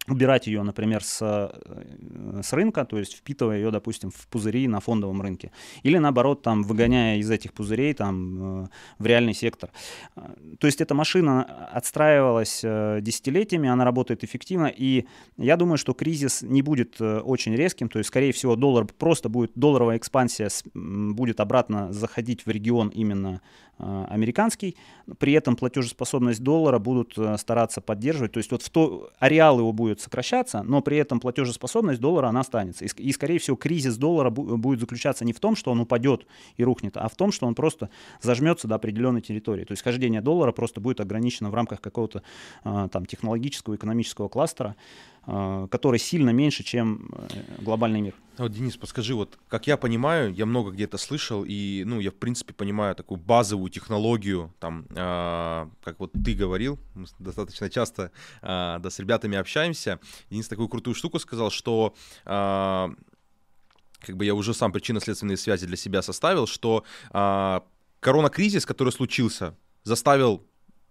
убирать 0.08 0.48
ее, 0.48 0.62
например, 0.62 1.04
с, 1.04 1.20
э, 1.22 2.42
с 2.44 2.54
рынка, 2.54 2.86
то 2.86 2.98
есть 2.98 3.14
впитывая 3.16 3.58
ее, 3.58 3.72
допустим, 3.72 4.12
в 4.12 4.28
пузыри 4.28 4.68
на 4.68 4.80
фондовом 4.80 5.22
рынке. 5.22 5.52
Или 5.84 5.98
наоборот, 5.98 6.44
там, 6.44 6.64
выгоняя 6.64 7.18
из 7.18 7.32
этих 7.32 7.54
пузырей 7.54 7.94
там, 7.94 8.66
э, 8.66 8.68
в 9.00 9.06
реальный 9.06 9.34
сектор. 9.34 9.72
Э, 10.16 10.22
то 10.60 10.68
есть 10.68 10.82
эта 10.82 10.94
машина 10.94 11.44
отстраивалась 11.74 12.62
десятилетиями, 12.62 13.70
она 13.70 13.84
работает 13.84 14.24
эффективно, 14.24 14.68
и 14.68 15.06
я 15.38 15.58
думаю, 15.58 15.78
что 15.78 15.94
кризис 15.94 16.42
не 16.42 16.62
будет 16.62 17.02
очень 17.02 17.56
резким, 17.56 17.90
то 17.90 18.00
есть, 18.00 18.10
скорее 18.10 18.32
всего, 18.32 18.56
доллар 18.56 18.86
просто 18.86 19.30
будет, 19.30 19.52
долларовая 19.56 19.98
экспансия 19.98 20.50
будет 20.74 21.40
обратно 21.40 21.92
заходить 21.92 22.46
в 22.46 22.50
регион 22.50 22.90
именно 22.90 23.42
американский, 23.78 24.78
при 25.20 25.34
этом 25.34 25.56
платежеспособность 25.56 26.42
доллара 26.42 26.80
будут 26.80 27.18
стараться 27.38 27.82
поддерживать, 27.82 28.32
то 28.32 28.38
есть 28.38 28.52
вот 28.52 28.62
в 28.62 28.70
то, 28.70 29.10
ареал 29.20 29.60
его 29.60 29.74
будет 29.74 29.95
сокращаться, 30.02 30.64
но 30.64 30.82
при 30.82 30.98
этом 30.98 31.20
платежеспособность 31.20 32.00
доллара, 32.00 32.28
она 32.28 32.42
останется. 32.42 32.86
И, 32.86 32.90
и 32.98 33.12
скорее 33.12 33.40
всего, 33.40 33.56
кризис 33.56 33.98
доллара 33.98 34.30
будет 34.30 34.80
заключаться 34.80 35.26
не 35.26 35.34
в 35.34 35.40
том, 35.40 35.56
что 35.56 35.72
он 35.72 35.80
упадет 35.80 36.26
и 36.58 36.64
рухнет, 36.64 36.98
а 36.98 37.08
в 37.08 37.16
том, 37.16 37.32
что 37.32 37.46
он 37.48 37.56
просто 37.56 37.90
зажмется 38.22 38.68
до 38.68 38.76
определенной 38.76 39.22
территории. 39.22 39.64
То 39.64 39.72
есть 39.72 39.84
хождение 39.84 40.22
доллара 40.22 40.52
просто 40.52 40.82
будет 40.82 41.00
ограничено 41.00 41.50
в 41.50 41.56
рамках 41.56 41.82
какого-то 41.82 42.24
э, 42.64 42.88
там 42.92 43.06
технологического, 43.06 43.76
экономического 43.76 44.28
кластера, 44.28 44.76
который 45.26 46.00
сильно 46.00 46.30
меньше, 46.30 46.64
чем 46.64 47.10
э, 47.12 47.62
глобальный 47.62 48.02
мир. 48.02 48.14
А 48.38 48.44
вот, 48.44 48.52
Денис, 48.52 48.78
подскажи, 48.78 49.16
вот 49.16 49.40
как 49.48 49.66
я 49.66 49.78
понимаю, 49.78 50.34
я 50.34 50.46
много 50.46 50.72
где-то 50.72 50.98
слышал, 50.98 51.44
и, 51.48 51.84
ну, 51.86 52.00
я, 52.00 52.12
в 52.12 52.16
принципе, 52.16 52.54
понимаю 52.54 52.96
такую 52.96 53.18
базовую 53.18 53.70
технологию, 53.70 54.54
там, 54.60 54.86
э, 54.90 55.68
как 55.84 56.00
вот 56.00 56.12
ты 56.12 56.34
говорил, 56.34 56.80
мы 56.94 57.06
достаточно 57.20 57.70
часто, 57.70 58.12
э, 58.42 58.78
да, 58.80 58.90
с 58.90 59.00
ребятами 59.00 59.38
общаемся. 59.38 60.00
Денис 60.30 60.48
такую 60.48 60.68
крутую 60.68 60.96
штуку 60.96 61.18
сказал, 61.20 61.50
что 61.50 61.96
э, 62.26 62.88
как 64.06 64.18
бы 64.18 64.26
я 64.26 64.36
уже 64.36 64.54
сам 64.54 64.72
причинно-следственные 64.72 65.38
связи 65.38 65.66
для 65.66 65.78
себя 65.78 66.02
составил, 66.02 66.46
что 66.46 66.84
а, 67.10 67.64
корона-кризис, 68.00 68.66
который 68.66 68.94
случился, 68.94 69.56
заставил 69.84 70.46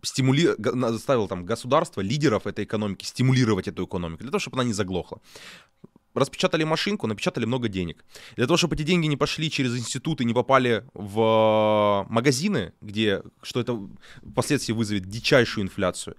стимули... 0.04 0.54
заставил 0.58 1.28
там 1.28 1.44
государство, 1.44 2.00
лидеров 2.00 2.46
этой 2.46 2.64
экономики 2.64 3.04
стимулировать 3.04 3.68
эту 3.68 3.84
экономику, 3.84 4.22
для 4.22 4.30
того, 4.30 4.38
чтобы 4.38 4.56
она 4.56 4.64
не 4.64 4.72
заглохла 4.72 5.20
распечатали 6.14 6.64
машинку, 6.64 7.06
напечатали 7.06 7.44
много 7.44 7.68
денег. 7.68 8.04
Для 8.36 8.46
того, 8.46 8.56
чтобы 8.56 8.76
эти 8.76 8.82
деньги 8.82 9.06
не 9.06 9.16
пошли 9.16 9.50
через 9.50 9.76
институты, 9.76 10.24
не 10.24 10.32
попали 10.32 10.84
в 10.94 12.06
магазины, 12.08 12.72
где, 12.80 13.22
что 13.42 13.60
это 13.60 13.78
впоследствии 14.22 14.72
вызовет 14.72 15.06
дичайшую 15.06 15.64
инфляцию, 15.64 16.16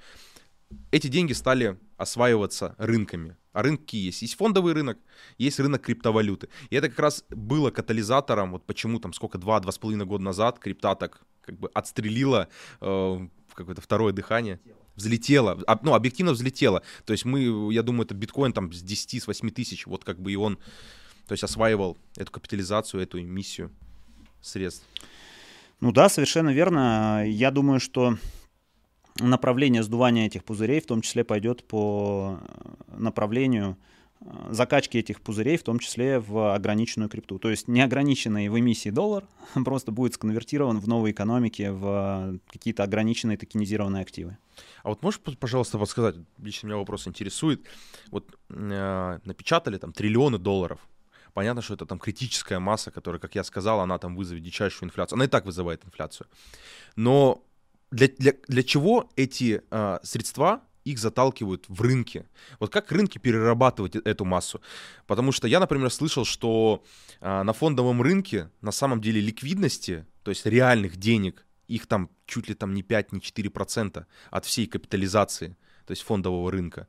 эти 0.92 1.08
деньги 1.08 1.34
стали 1.34 1.80
осваиваться 1.98 2.76
рынками. 2.78 3.38
А 3.54 3.62
рынки 3.62 3.96
есть. 3.96 4.22
Есть 4.22 4.36
фондовый 4.36 4.74
рынок, 4.74 4.98
есть 5.38 5.60
рынок 5.60 5.82
криптовалюты. 5.82 6.50
И 6.70 6.76
это 6.76 6.90
как 6.90 7.00
раз 7.00 7.24
было 7.30 7.72
катализатором, 7.72 8.52
вот 8.52 8.66
почему 8.66 9.00
там 9.00 9.14
сколько, 9.14 9.38
два-два 9.38 9.72
с 9.72 9.78
половиной 9.78 10.06
года 10.06 10.24
назад 10.24 10.60
крипта 10.60 10.96
так 10.96 11.22
как 11.42 11.58
бы 11.58 11.70
отстрелила 11.74 12.50
э, 12.82 13.28
какое-то 13.56 13.82
второе 13.82 14.14
дыхание 14.14 14.60
взлетело, 14.96 15.60
ну, 15.82 15.94
объективно 15.94 16.32
взлетело. 16.32 16.82
То 17.06 17.14
есть 17.14 17.26
мы, 17.26 17.74
я 17.74 17.84
думаю, 17.84 18.06
это 18.06 18.14
биткоин 18.14 18.54
там 18.54 18.72
с 18.72 18.82
10, 18.82 19.24
с 19.24 19.28
8 19.28 19.50
тысяч, 19.50 19.86
вот 19.88 20.04
как 20.04 20.20
бы 20.20 20.32
и 20.32 20.36
он, 20.36 20.58
то 21.28 21.34
есть 21.34 21.44
осваивал 21.44 21.98
эту 22.16 22.32
капитализацию, 22.32 23.02
эту 23.02 23.20
эмиссию 23.20 23.72
средств. 24.42 24.86
Ну 25.82 25.92
да, 25.92 26.08
совершенно 26.10 26.50
верно. 26.50 27.24
Я 27.28 27.52
думаю, 27.52 27.80
что 27.80 28.18
направление 29.20 29.84
сдувания 29.84 30.28
этих 30.28 30.44
пузырей 30.44 30.80
в 30.80 30.86
том 30.86 31.02
числе 31.02 31.24
пойдет 31.24 31.66
по 31.68 32.40
направлению 32.88 33.78
закачки 34.50 34.98
этих 34.98 35.22
пузырей, 35.22 35.58
в 35.58 35.64
том 35.64 35.80
числе 35.80 36.20
в 36.20 36.56
ограниченную 36.56 37.10
крипту. 37.10 37.38
То 37.38 37.50
есть 37.50 37.68
неограниченный 37.68 38.50
в 38.50 38.60
эмиссии 38.60 38.90
доллар 38.90 39.26
просто 39.66 39.92
будет 39.92 40.14
сконвертирован 40.14 40.80
в 40.80 40.88
новой 40.88 41.12
экономике 41.12 41.72
в 41.72 42.40
какие-то 42.48 42.84
ограниченные 42.84 43.38
токенизированные 43.38 44.02
активы. 44.02 44.38
А 44.84 44.90
вот 44.90 45.04
можешь, 45.04 45.20
пожалуйста, 45.20 45.78
подсказать, 45.78 46.16
лично 46.42 46.68
меня 46.68 46.78
вопрос 46.78 47.08
интересует, 47.08 47.66
вот 48.10 48.38
э, 48.50 49.20
напечатали 49.26 49.78
там 49.78 49.92
триллионы 49.92 50.38
долларов, 50.38 50.80
понятно, 51.34 51.62
что 51.62 51.74
это 51.74 51.86
там 51.86 52.00
критическая 52.00 52.60
масса, 52.60 52.92
которая, 52.92 53.20
как 53.20 53.36
я 53.36 53.44
сказал, 53.44 53.82
она 53.82 53.98
там 54.00 54.16
вызовет 54.16 54.44
дичайшую 54.44 54.88
инфляцию, 54.88 55.18
она 55.18 55.26
и 55.26 55.28
так 55.28 55.46
вызывает 55.46 55.84
инфляцию, 55.86 56.28
но 56.96 57.44
для, 57.92 58.08
для, 58.08 58.34
для 58.48 58.64
чего 58.64 59.10
эти 59.16 59.62
э, 59.70 60.00
средства 60.04 60.62
их 60.86 61.00
заталкивают 61.00 61.66
в 61.68 61.82
рынки. 61.82 62.26
Вот 62.60 62.72
как 62.72 62.92
рынки 62.92 63.18
перерабатывать 63.18 63.96
э, 63.96 64.02
эту 64.06 64.24
массу? 64.24 64.62
Потому 65.08 65.32
что 65.32 65.48
я, 65.48 65.60
например, 65.60 65.92
слышал, 65.92 66.24
что 66.24 66.84
а, 67.20 67.44
на 67.44 67.54
фондовом 67.54 68.02
рынке 68.02 68.50
на 68.62 68.72
самом 68.72 69.02
деле 69.02 69.20
ликвидности, 69.20 70.06
то 70.24 70.30
есть 70.30 70.46
реальных 70.46 70.98
денег, 70.98 71.46
их 71.68 71.88
там 71.88 72.10
чуть 72.28 72.48
ли 72.48 72.54
там 72.54 72.74
не 72.74 72.84
5, 72.84 73.12
не 73.12 73.20
4% 73.20 74.06
от 74.30 74.46
всей 74.46 74.68
капитализации, 74.68 75.58
то 75.88 75.92
есть 75.92 76.04
фондового 76.04 76.52
рынка. 76.52 76.88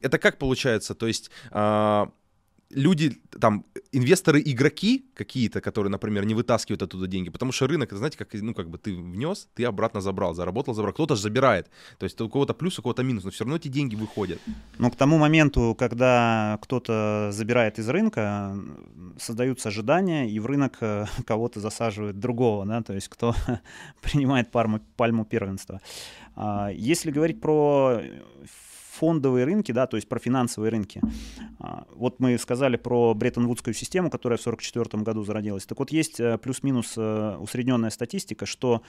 Это 0.00 0.18
как 0.18 0.38
получается? 0.38 0.94
То 0.94 1.06
есть 1.06 1.30
а, 1.50 2.10
люди, 2.74 3.22
там, 3.40 3.64
инвесторы-игроки 3.92 5.06
какие-то, 5.14 5.60
которые, 5.60 5.90
например, 5.90 6.26
не 6.26 6.34
вытаскивают 6.34 6.82
оттуда 6.82 7.06
деньги, 7.06 7.30
потому 7.30 7.52
что 7.52 7.66
рынок, 7.66 7.88
это, 7.88 7.96
знаете, 7.96 8.18
как, 8.18 8.34
ну, 8.34 8.54
как 8.54 8.68
бы 8.68 8.78
ты 8.78 8.94
внес, 8.94 9.48
ты 9.54 9.64
обратно 9.64 10.00
забрал, 10.00 10.34
заработал, 10.34 10.74
забрал, 10.74 10.92
кто-то 10.92 11.14
же 11.14 11.22
забирает, 11.22 11.70
то 11.98 12.04
есть 12.04 12.20
у 12.20 12.28
кого-то 12.28 12.54
плюс, 12.54 12.78
у 12.78 12.82
кого-то 12.82 13.02
минус, 13.02 13.24
но 13.24 13.30
все 13.30 13.44
равно 13.44 13.56
эти 13.56 13.68
деньги 13.68 13.94
выходят. 13.94 14.40
Но 14.78 14.90
к 14.90 14.96
тому 14.96 15.18
моменту, 15.18 15.74
когда 15.78 16.58
кто-то 16.62 17.30
забирает 17.32 17.78
из 17.78 17.88
рынка, 17.88 18.58
создаются 19.18 19.68
ожидания, 19.68 20.28
и 20.28 20.38
в 20.40 20.46
рынок 20.46 20.76
э, 20.80 21.06
кого-то 21.24 21.60
засаживают 21.60 22.18
другого, 22.18 22.66
да, 22.66 22.82
то 22.82 22.92
есть 22.92 23.08
кто 23.08 23.34
принимает 24.02 24.50
пальму, 24.50 24.80
пальму 24.96 25.24
первенства. 25.24 25.80
А, 26.36 26.70
если 26.72 27.10
говорить 27.10 27.40
про 27.40 28.00
фондовые 28.94 29.44
рынки, 29.44 29.72
да, 29.72 29.86
то 29.86 29.96
есть 29.96 30.08
про 30.08 30.18
финансовые 30.18 30.70
рынки. 30.70 31.00
А, 31.58 31.86
вот 31.94 32.20
мы 32.20 32.38
сказали 32.38 32.76
про 32.76 33.14
Бреттон-Вудскую 33.14 33.74
систему, 33.74 34.10
которая 34.10 34.38
в 34.38 34.40
1944 34.40 35.02
году 35.02 35.24
зародилась. 35.24 35.66
Так 35.66 35.78
вот, 35.78 35.90
есть 35.90 36.20
э, 36.20 36.38
плюс-минус 36.38 36.94
э, 36.96 37.36
усредненная 37.38 37.90
статистика, 37.90 38.46
что 38.46 38.82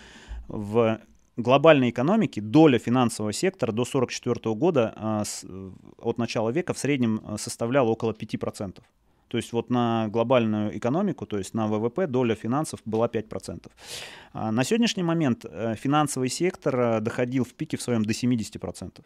в 0.47 0.99
глобальной 1.37 1.89
экономике 1.89 2.41
доля 2.41 2.79
финансового 2.79 3.33
сектора 3.33 3.71
до 3.71 3.81
1944 3.81 4.55
года 4.55 4.93
а, 4.95 5.23
от 5.97 6.17
начала 6.17 6.49
века 6.49 6.73
в 6.73 6.77
среднем 6.77 7.21
э, 7.25 7.37
составляла 7.37 7.89
около 7.89 8.11
5%. 8.11 8.81
То 9.27 9.37
есть 9.37 9.53
вот 9.53 9.69
на 9.69 10.07
глобальную 10.09 10.77
экономику, 10.77 11.25
то 11.25 11.37
есть 11.37 11.53
на 11.53 11.67
ВВП 11.67 12.07
доля 12.07 12.35
финансов 12.35 12.79
была 12.85 13.07
5%. 13.07 13.71
А 14.33 14.51
на 14.51 14.63
сегодняшний 14.63 15.03
момент 15.03 15.45
финансовый 15.77 16.29
сектор 16.29 17.01
доходил 17.01 17.43
в 17.43 17.53
пике 17.53 17.77
в 17.77 17.81
своем 17.81 18.03
до 18.03 18.13
70% 18.13 19.03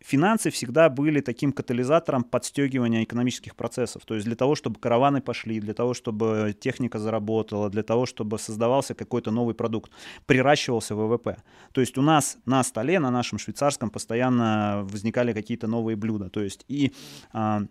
финансы 0.00 0.50
всегда 0.50 0.88
были 0.88 1.20
таким 1.20 1.52
катализатором 1.52 2.24
подстегивания 2.24 3.04
экономических 3.04 3.56
процессов. 3.56 4.04
То 4.04 4.14
есть 4.14 4.26
для 4.26 4.36
того, 4.36 4.54
чтобы 4.54 4.78
караваны 4.80 5.20
пошли, 5.20 5.60
для 5.60 5.74
того, 5.74 5.94
чтобы 5.94 6.54
техника 6.58 6.98
заработала, 6.98 7.70
для 7.70 7.82
того, 7.82 8.06
чтобы 8.06 8.38
создавался 8.38 8.94
какой-то 8.94 9.30
новый 9.30 9.54
продукт, 9.54 9.92
приращивался 10.26 10.94
ВВП. 10.94 11.36
То 11.72 11.80
есть 11.80 11.98
у 11.98 12.02
нас 12.02 12.38
на 12.46 12.62
столе, 12.64 12.98
на 12.98 13.10
нашем 13.10 13.38
швейцарском, 13.38 13.90
постоянно 13.90 14.86
возникали 14.90 15.32
какие-то 15.32 15.66
новые 15.66 15.96
блюда. 15.96 16.30
То 16.30 16.40
есть 16.40 16.64
и 16.68 16.92
а, 17.32 17.62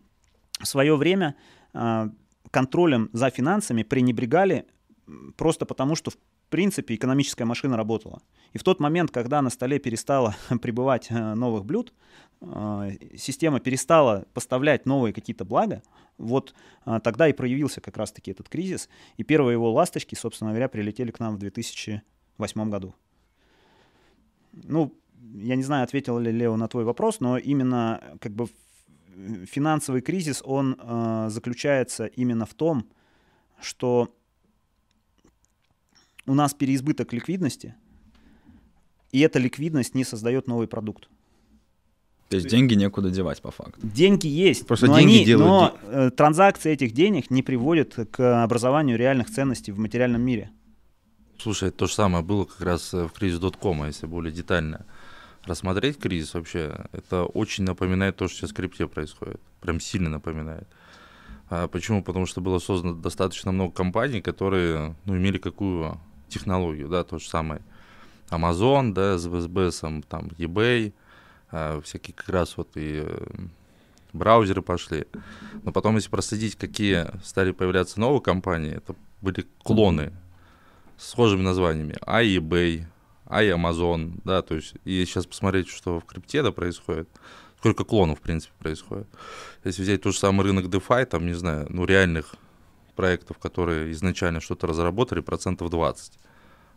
в 0.60 0.68
свое 0.68 0.96
время 0.96 1.36
а, 1.74 2.10
контролем 2.52 3.10
за 3.14 3.30
финансами 3.30 3.84
пренебрегали 3.84 4.66
просто 5.36 5.66
потому, 5.66 5.96
что 5.96 6.12
в 6.12 6.18
принципе 6.50 6.96
экономическая 6.96 7.46
машина 7.46 7.78
работала. 7.78 8.22
И 8.54 8.58
в 8.58 8.64
тот 8.64 8.80
момент, 8.80 9.12
когда 9.12 9.42
на 9.42 9.50
столе 9.50 9.80
перестало 9.80 10.36
прибывать 10.62 11.08
э, 11.10 11.34
новых 11.34 11.66
блюд, 11.66 11.94
э, 12.42 12.92
система 13.18 13.60
перестала 13.60 14.26
поставлять 14.34 14.86
новые 14.86 15.14
какие-то 15.14 15.46
блага, 15.46 15.84
вот 16.18 16.54
э, 16.86 17.00
тогда 17.04 17.28
и 17.28 17.34
проявился 17.34 17.82
как 17.82 17.98
раз-таки 17.98 18.32
этот 18.32 18.50
кризис. 18.50 18.90
И 19.18 19.24
первые 19.24 19.54
его 19.54 19.72
ласточки, 19.74 20.16
собственно 20.16 20.52
говоря, 20.52 20.70
прилетели 20.70 21.12
к 21.12 21.20
нам 21.20 21.36
в 21.36 21.40
2008 21.40 22.70
году. 22.70 22.96
Ну, 24.54 24.94
я 25.36 25.56
не 25.56 25.64
знаю, 25.64 25.84
ответил 25.84 26.18
ли 26.18 26.32
Лео 26.32 26.56
на 26.56 26.68
твой 26.68 26.86
вопрос, 26.86 27.20
но 27.20 27.38
именно 27.38 28.02
как 28.20 28.34
бы 28.34 28.48
финансовый 29.46 30.02
кризис, 30.02 30.42
он 30.46 30.78
э, 30.80 31.28
заключается 31.30 32.06
именно 32.06 32.46
в 32.46 32.54
том, 32.54 32.86
что 33.62 34.14
у 36.26 36.34
нас 36.34 36.54
переизбыток 36.54 37.14
ликвидности, 37.14 37.76
и 39.12 39.20
эта 39.22 39.40
ликвидность 39.40 39.96
не 39.96 40.04
создает 40.04 40.48
новый 40.48 40.68
продукт. 40.68 41.10
То 42.30 42.36
есть 42.36 42.50
деньги 42.50 42.74
некуда 42.74 43.10
девать 43.10 43.42
по 43.42 43.52
факту. 43.52 43.80
Деньги 43.82 44.28
есть, 44.28 44.68
Просто 44.68 44.88
но, 44.88 45.00
деньги 45.00 45.16
они, 45.16 45.26
делают... 45.26 45.48
но 45.48 45.80
э, 45.90 46.12
транзакции 46.12 46.72
этих 46.72 46.92
денег 46.92 47.32
не 47.32 47.42
приводят 47.42 47.96
к 48.12 48.44
образованию 48.44 48.98
реальных 48.98 49.30
ценностей 49.30 49.72
в 49.72 49.80
материальном 49.80 50.22
мире. 50.22 50.52
Слушай, 51.40 51.72
то 51.72 51.88
же 51.88 51.94
самое 51.94 52.26
было 52.26 52.44
как 52.44 52.60
раз 52.62 52.94
э, 52.94 53.06
в 53.06 53.14
кризис 53.14 53.40
доткома, 53.40 53.88
если 53.88 54.08
более 54.08 54.34
детально 54.34 54.86
рассмотреть 55.48 55.98
кризис 55.98 56.34
вообще, 56.34 56.86
это 56.92 57.26
очень 57.26 57.64
напоминает 57.64 58.16
то, 58.16 58.28
что 58.28 58.38
сейчас 58.38 58.52
в 58.52 58.54
крипте 58.54 58.88
происходит. 58.88 59.42
Прям 59.62 59.80
сильно 59.80 60.10
напоминает. 60.10 60.68
А 61.50 61.68
почему? 61.68 62.04
Потому 62.04 62.26
что 62.26 62.42
было 62.42 62.60
создано 62.60 62.94
достаточно 62.94 63.52
много 63.52 63.74
компаний, 63.74 64.22
которые 64.22 64.96
ну, 65.06 65.16
имели 65.16 65.38
какую 65.38 66.00
технологию, 66.28 66.90
да, 66.90 67.04
то 67.04 67.20
же 67.20 67.28
самое. 67.28 67.62
Amazon, 68.30 68.94
да, 68.94 69.18
с 69.18 69.26
BSBS, 69.28 70.04
там, 70.10 70.28
eBay, 70.38 70.94
э, 71.52 71.82
всякие 71.84 72.14
как 72.14 72.30
раз 72.30 72.58
вот 72.58 72.70
и 72.76 73.04
э, 73.06 73.28
браузеры 74.12 74.62
пошли. 74.62 75.06
Но 75.64 75.72
потом, 75.72 75.96
если 75.96 76.10
проследить, 76.10 76.56
какие 76.56 77.08
стали 77.24 77.52
появляться 77.52 78.00
новые 78.00 78.22
компании, 78.22 78.76
это 78.76 78.96
были 79.22 79.46
клоны 79.64 80.12
с 80.98 81.12
схожими 81.12 81.42
названиями. 81.42 81.96
А 83.28 83.40
а 83.40 83.44
Amazon, 83.44 84.20
да, 84.24 84.42
то 84.42 84.56
есть, 84.56 84.74
и 84.86 85.04
сейчас 85.06 85.26
посмотреть, 85.26 85.68
что 85.68 86.00
в 86.00 86.06
крипте 86.06 86.42
да, 86.44 86.52
происходит, 86.52 87.10
сколько 87.58 87.84
клонов, 87.84 88.20
в 88.20 88.22
принципе, 88.22 88.54
происходит. 88.60 89.08
Если 89.64 89.82
взять 89.82 90.02
тот 90.02 90.14
же 90.14 90.20
самый 90.20 90.44
рынок 90.44 90.66
DeFi, 90.66 91.06
там, 91.06 91.26
не 91.26 91.34
знаю, 91.34 91.68
ну, 91.70 91.86
реальных 91.86 92.36
проектов, 92.96 93.38
которые 93.38 93.92
изначально 93.92 94.42
что-то 94.42 94.68
разработали, 94.68 95.22
процентов 95.22 95.70
20 95.70 96.14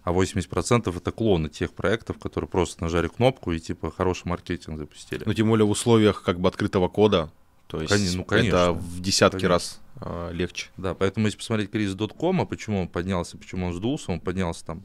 а 0.03 0.13
80% 0.13 0.97
это 0.97 1.13
клоны 1.13 1.49
тех 1.49 1.73
проектов, 1.73 2.19
которые 2.19 2.49
просто 2.49 2.83
нажали 2.83 3.09
кнопку 3.09 3.53
и 3.53 3.61
типа 3.61 3.91
хороший 3.91 4.29
маркетинг 4.29 4.79
запустили. 4.79 5.23
Ну, 5.27 5.35
тем 5.35 5.49
более 5.49 5.67
в 5.67 5.71
условиях 5.71 6.23
как 6.23 6.41
бы 6.41 6.49
открытого 6.49 6.89
кода, 6.89 7.31
то 7.67 7.81
есть 7.81 7.93
Кон... 7.93 8.17
ну, 8.17 8.25
конечно, 8.25 8.49
это 8.49 8.73
в 8.73 9.01
десятки 9.01 9.43
конечно. 9.43 9.49
раз 9.49 9.81
э, 10.01 10.31
легче. 10.33 10.71
Да, 10.77 10.95
поэтому 10.95 11.27
если 11.27 11.39
посмотреть 11.39 11.71
кризис 11.71 11.95
доткома, 11.95 12.47
почему 12.47 12.81
он 12.81 12.89
поднялся, 12.89 13.37
почему 13.37 13.67
он 13.67 13.75
сдулся, 13.75 14.11
он 14.11 14.21
поднялся 14.21 14.65
там 14.65 14.83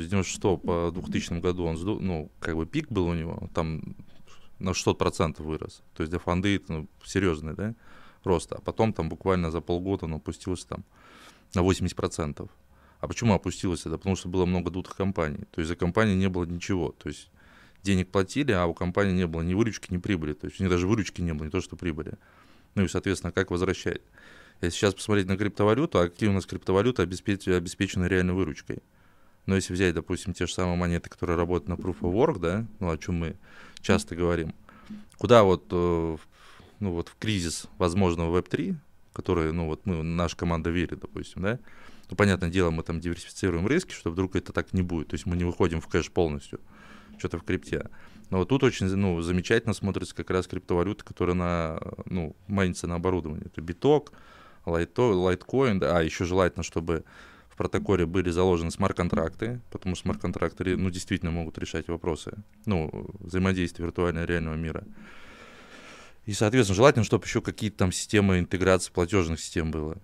с 0.00 0.08
96 0.08 0.62
по 0.62 0.90
2000 0.92 1.40
году, 1.40 1.64
он 1.64 1.76
ну, 2.00 2.30
как 2.40 2.56
бы 2.56 2.66
пик 2.66 2.90
был 2.90 3.06
у 3.06 3.14
него, 3.14 3.48
там 3.54 3.96
на 4.58 4.70
600% 4.70 5.42
вырос. 5.42 5.82
То 5.94 6.02
есть 6.02 6.10
для 6.10 6.18
фонды 6.18 6.60
ну, 6.68 6.88
серьезный, 7.04 7.54
да, 7.54 7.74
роста, 8.24 8.56
а 8.56 8.60
потом 8.60 8.92
там 8.92 9.08
буквально 9.08 9.50
за 9.50 9.60
полгода 9.60 10.06
он 10.06 10.14
опустился 10.14 10.68
там 10.68 10.84
на 11.54 11.60
80%. 11.60 12.48
А 13.00 13.08
почему 13.08 13.34
опустилось 13.34 13.80
это? 13.80 13.98
Потому 13.98 14.14
что 14.14 14.28
было 14.28 14.46
много 14.46 14.70
дутых 14.70 14.96
компаний. 14.96 15.44
То 15.50 15.60
есть 15.60 15.68
за 15.68 15.76
компанией 15.76 16.16
не 16.16 16.28
было 16.28 16.44
ничего. 16.44 16.92
То 16.92 17.08
есть 17.08 17.30
денег 17.82 18.08
платили, 18.10 18.52
а 18.52 18.66
у 18.66 18.74
компании 18.74 19.12
не 19.12 19.26
было 19.26 19.42
ни 19.42 19.54
выручки, 19.54 19.92
ни 19.92 19.98
прибыли. 19.98 20.34
То 20.34 20.46
есть 20.46 20.60
у 20.60 20.62
них 20.62 20.70
даже 20.70 20.86
выручки 20.86 21.20
не 21.20 21.34
было, 21.34 21.46
не 21.46 21.50
то 21.50 21.60
что 21.60 21.74
прибыли. 21.74 22.12
Ну 22.76 22.84
и, 22.84 22.88
соответственно, 22.88 23.32
как 23.32 23.50
возвращать? 23.50 24.02
Если 24.60 24.76
сейчас 24.76 24.94
посмотреть 24.94 25.26
на 25.26 25.36
криптовалюту, 25.36 25.98
а 25.98 26.08
какие 26.08 26.28
у 26.28 26.32
нас 26.32 26.46
криптовалюты 26.46 27.02
обеспечены, 27.02 27.54
обеспечены 27.54 28.06
реальной 28.06 28.34
выручкой? 28.34 28.78
Но 29.46 29.56
если 29.56 29.72
взять, 29.72 29.94
допустим, 29.94 30.34
те 30.34 30.46
же 30.46 30.52
самые 30.52 30.76
монеты, 30.76 31.10
которые 31.10 31.36
работают 31.36 31.68
на 31.68 31.82
Proof 31.82 32.00
of 32.00 32.12
Work, 32.12 32.38
да, 32.38 32.66
ну, 32.78 32.90
о 32.90 32.98
чем 32.98 33.16
мы 33.16 33.36
часто 33.80 34.14
говорим, 34.14 34.54
куда 35.18 35.42
вот, 35.42 35.66
э, 35.70 36.16
ну, 36.80 36.92
вот 36.92 37.08
в 37.08 37.16
кризис 37.16 37.66
возможного 37.78 38.38
Web3, 38.38 38.76
который, 39.12 39.52
ну, 39.52 39.66
вот 39.66 39.84
мы, 39.84 40.02
наша 40.02 40.36
команда 40.36 40.70
верит, 40.70 41.00
допустим, 41.00 41.42
да, 41.42 41.58
ну, 42.10 42.16
понятное 42.16 42.50
дело, 42.50 42.70
мы 42.70 42.82
там 42.82 43.00
диверсифицируем 43.00 43.66
риски, 43.66 43.92
что 43.92 44.10
вдруг 44.10 44.36
это 44.36 44.52
так 44.52 44.72
не 44.72 44.82
будет, 44.82 45.08
то 45.08 45.14
есть 45.14 45.26
мы 45.26 45.36
не 45.36 45.44
выходим 45.44 45.80
в 45.80 45.88
кэш 45.88 46.10
полностью, 46.10 46.60
что-то 47.18 47.38
в 47.38 47.42
крипте. 47.42 47.88
Но 48.30 48.38
вот 48.38 48.48
тут 48.48 48.62
очень 48.64 48.86
ну, 48.96 49.20
замечательно 49.20 49.74
смотрится 49.74 50.14
как 50.14 50.30
раз 50.30 50.46
криптовалюта, 50.46 51.04
которая 51.04 51.34
на, 51.34 51.80
ну, 52.06 52.34
майнится 52.46 52.86
на 52.86 52.94
оборудовании. 52.94 53.46
Это 53.46 53.60
биток, 53.60 54.12
лайткоин, 54.64 55.78
да, 55.78 55.98
а 55.98 56.02
еще 56.02 56.24
желательно, 56.24 56.62
чтобы 56.62 57.04
в 57.52 57.56
протоколе 57.56 58.06
были 58.06 58.30
заложены 58.30 58.70
смарт-контракты, 58.70 59.60
потому 59.70 59.94
что 59.94 60.04
смарт-контракты 60.04 60.76
ну, 60.76 60.88
действительно 60.88 61.30
могут 61.30 61.58
решать 61.58 61.86
вопросы 61.88 62.32
ну, 62.64 63.10
взаимодействия 63.20 63.84
виртуального 63.84 64.24
и 64.24 64.26
реального 64.26 64.54
мира. 64.54 64.84
И, 66.24 66.32
соответственно, 66.32 66.76
желательно, 66.76 67.04
чтобы 67.04 67.26
еще 67.26 67.42
какие-то 67.42 67.78
там 67.78 67.92
системы 67.92 68.38
интеграции 68.38 68.90
платежных 68.90 69.38
систем 69.38 69.70
было. 69.70 69.98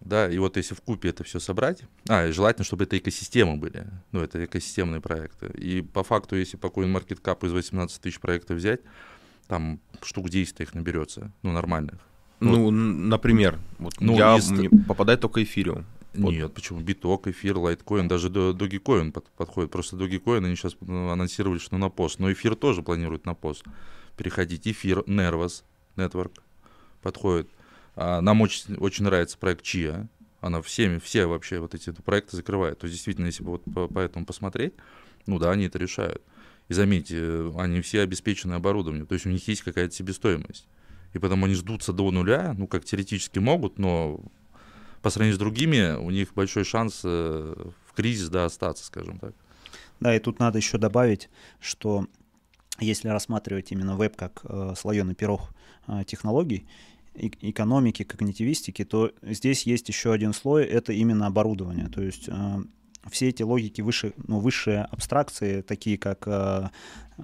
Да, 0.00 0.28
и 0.28 0.38
вот 0.38 0.56
если 0.56 0.74
вкупе 0.74 1.08
это 1.08 1.24
все 1.24 1.40
собрать, 1.40 1.82
а, 2.08 2.26
и 2.26 2.32
желательно, 2.32 2.64
чтобы 2.64 2.84
это 2.84 2.96
экосистемы 2.98 3.56
были, 3.56 3.86
ну, 4.12 4.20
это 4.20 4.44
экосистемные 4.44 5.00
проекты. 5.00 5.46
И 5.58 5.80
по 5.82 6.04
факту, 6.04 6.36
если 6.36 6.56
по 6.56 6.66
CoinMarketCap 6.66 7.46
из 7.46 7.52
18 7.52 8.00
тысяч 8.00 8.20
проектов 8.20 8.58
взять, 8.58 8.80
там 9.48 9.80
штук 10.02 10.28
10 10.28 10.60
их 10.60 10.74
наберется, 10.74 11.32
ну, 11.42 11.52
нормальных. 11.52 11.98
Ну, 12.38 12.64
вот. 12.64 12.70
например, 12.70 13.58
вот 13.78 13.94
ну, 14.00 14.16
я 14.16 14.36
из... 14.36 14.52
попадаю 14.86 15.18
только 15.18 15.42
эфириум. 15.42 15.84
Нет, 16.14 16.42
вот. 16.42 16.54
почему? 16.54 16.80
Биток, 16.80 17.26
эфир, 17.26 17.56
лайткоин, 17.56 18.06
даже 18.06 18.28
Dogecoin 18.28 19.12
под, 19.12 19.28
подходит. 19.30 19.70
Просто 19.70 19.96
Dogecoin 19.96 20.44
они 20.44 20.56
сейчас 20.56 20.76
ну, 20.80 21.08
анонсировали, 21.08 21.58
что 21.58 21.78
на 21.78 21.88
PoS. 21.88 22.18
Но 22.18 22.30
эфир 22.32 22.54
тоже 22.54 22.82
планирует 22.82 23.24
на 23.24 23.34
PoS 23.34 23.64
переходить. 24.16 24.68
Эфир, 24.68 25.00
Nervos 25.00 25.62
Network 25.96 26.40
подходит. 27.00 27.48
А, 27.96 28.20
нам 28.20 28.40
очень, 28.40 28.76
очень 28.76 29.04
нравится 29.04 29.38
проект 29.38 29.64
Chia. 29.64 30.06
Она 30.40 30.60
всеми, 30.60 30.98
все 30.98 31.26
вообще 31.26 31.60
вот 31.60 31.74
эти 31.74 31.90
проекты 31.90 32.36
закрывает. 32.36 32.78
То 32.78 32.86
есть 32.86 32.96
действительно, 32.96 33.26
если 33.26 33.42
бы 33.42 33.52
вот 33.52 33.64
по, 33.64 33.88
по 33.88 33.98
этому 34.00 34.26
посмотреть, 34.26 34.74
ну 35.26 35.38
да, 35.38 35.50
они 35.50 35.66
это 35.66 35.78
решают. 35.78 36.22
И 36.68 36.74
заметьте, 36.74 37.52
они 37.56 37.80
все 37.80 38.00
обеспечены 38.02 38.54
оборудованием. 38.54 39.06
То 39.06 39.14
есть 39.14 39.26
у 39.26 39.30
них 39.30 39.46
есть 39.48 39.62
какая-то 39.62 39.94
себестоимость. 39.94 40.66
И 41.12 41.18
потом 41.18 41.44
они 41.44 41.54
сдутся 41.54 41.92
до 41.92 42.10
нуля, 42.10 42.54
ну 42.56 42.66
как 42.66 42.84
теоретически 42.84 43.38
могут, 43.38 43.78
но 43.78 44.20
по 45.02 45.10
сравнению 45.10 45.36
с 45.36 45.38
другими 45.38 45.96
у 45.96 46.10
них 46.10 46.34
большой 46.34 46.64
шанс 46.64 47.02
э, 47.04 47.54
в 47.86 47.92
кризис 47.94 48.28
да, 48.28 48.44
остаться, 48.44 48.84
скажем 48.84 49.18
так. 49.18 49.34
Да, 50.00 50.14
и 50.14 50.18
тут 50.18 50.38
надо 50.38 50.58
еще 50.58 50.78
добавить, 50.78 51.28
что 51.60 52.06
если 52.80 53.08
рассматривать 53.08 53.72
именно 53.72 53.96
веб 53.96 54.16
как 54.16 54.40
э, 54.44 54.74
слоеный 54.76 55.14
пирог 55.14 55.54
э, 55.86 56.04
технологий, 56.06 56.66
экономики, 57.14 58.04
когнитивистики, 58.04 58.84
то 58.84 59.12
здесь 59.22 59.66
есть 59.66 59.88
еще 59.88 60.12
один 60.12 60.32
слой, 60.32 60.64
это 60.64 60.92
именно 60.92 61.26
оборудование. 61.26 61.88
То 61.88 62.00
есть 62.00 62.28
э, 62.28 62.62
все 63.10 63.28
эти 63.28 63.42
логики 63.42 63.80
выше, 63.80 64.14
ну, 64.26 64.38
высшие 64.38 64.82
абстракции, 64.84 65.60
такие 65.62 65.98
как 65.98 66.26
э, 66.26 66.68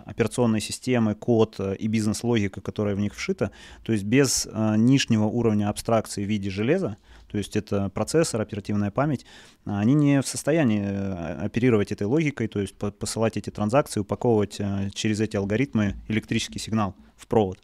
операционные 0.04 0.60
системы, 0.60 1.14
код 1.14 1.56
э, 1.58 1.76
и 1.76 1.86
бизнес-логика, 1.86 2.60
которая 2.60 2.94
в 2.94 3.00
них 3.00 3.14
вшита, 3.14 3.50
то 3.82 3.92
есть 3.92 4.04
без 4.04 4.46
э, 4.50 4.74
нижнего 4.76 5.24
уровня 5.24 5.68
абстракции 5.68 6.24
в 6.24 6.28
виде 6.28 6.50
железа, 6.50 6.96
то 7.28 7.38
есть 7.38 7.56
это 7.56 7.90
процессор, 7.90 8.40
оперативная 8.40 8.90
память, 8.90 9.26
они 9.64 9.94
не 9.94 10.22
в 10.22 10.26
состоянии 10.26 10.82
э, 10.82 11.44
оперировать 11.44 11.92
этой 11.92 12.06
логикой, 12.06 12.48
то 12.48 12.60
есть 12.60 12.74
посылать 12.74 13.36
эти 13.36 13.50
транзакции, 13.50 14.00
упаковывать 14.00 14.56
э, 14.58 14.90
через 14.94 15.20
эти 15.20 15.36
алгоритмы 15.36 15.96
электрический 16.08 16.58
сигнал 16.58 16.96
в 17.16 17.26
провод. 17.26 17.58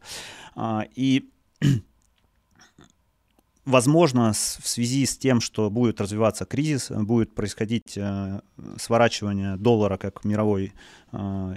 А, 0.55 0.85
и 0.95 1.31
Возможно, 3.65 4.35
в 4.35 4.69
связи 4.69 5.07
с 5.07 5.17
тем, 5.17 5.41
что 5.41 5.71
будет 5.71 5.99
развиваться 5.99 6.45
кризис, 6.45 6.91
будет 6.91 7.35
происходить 7.35 7.97
э, 7.97 8.41
сворачивание 8.77 9.57
доллара 9.57 9.97
как 9.97 10.25
мировой 10.25 10.75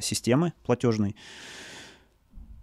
системы 0.01 0.53
платежной, 0.63 1.15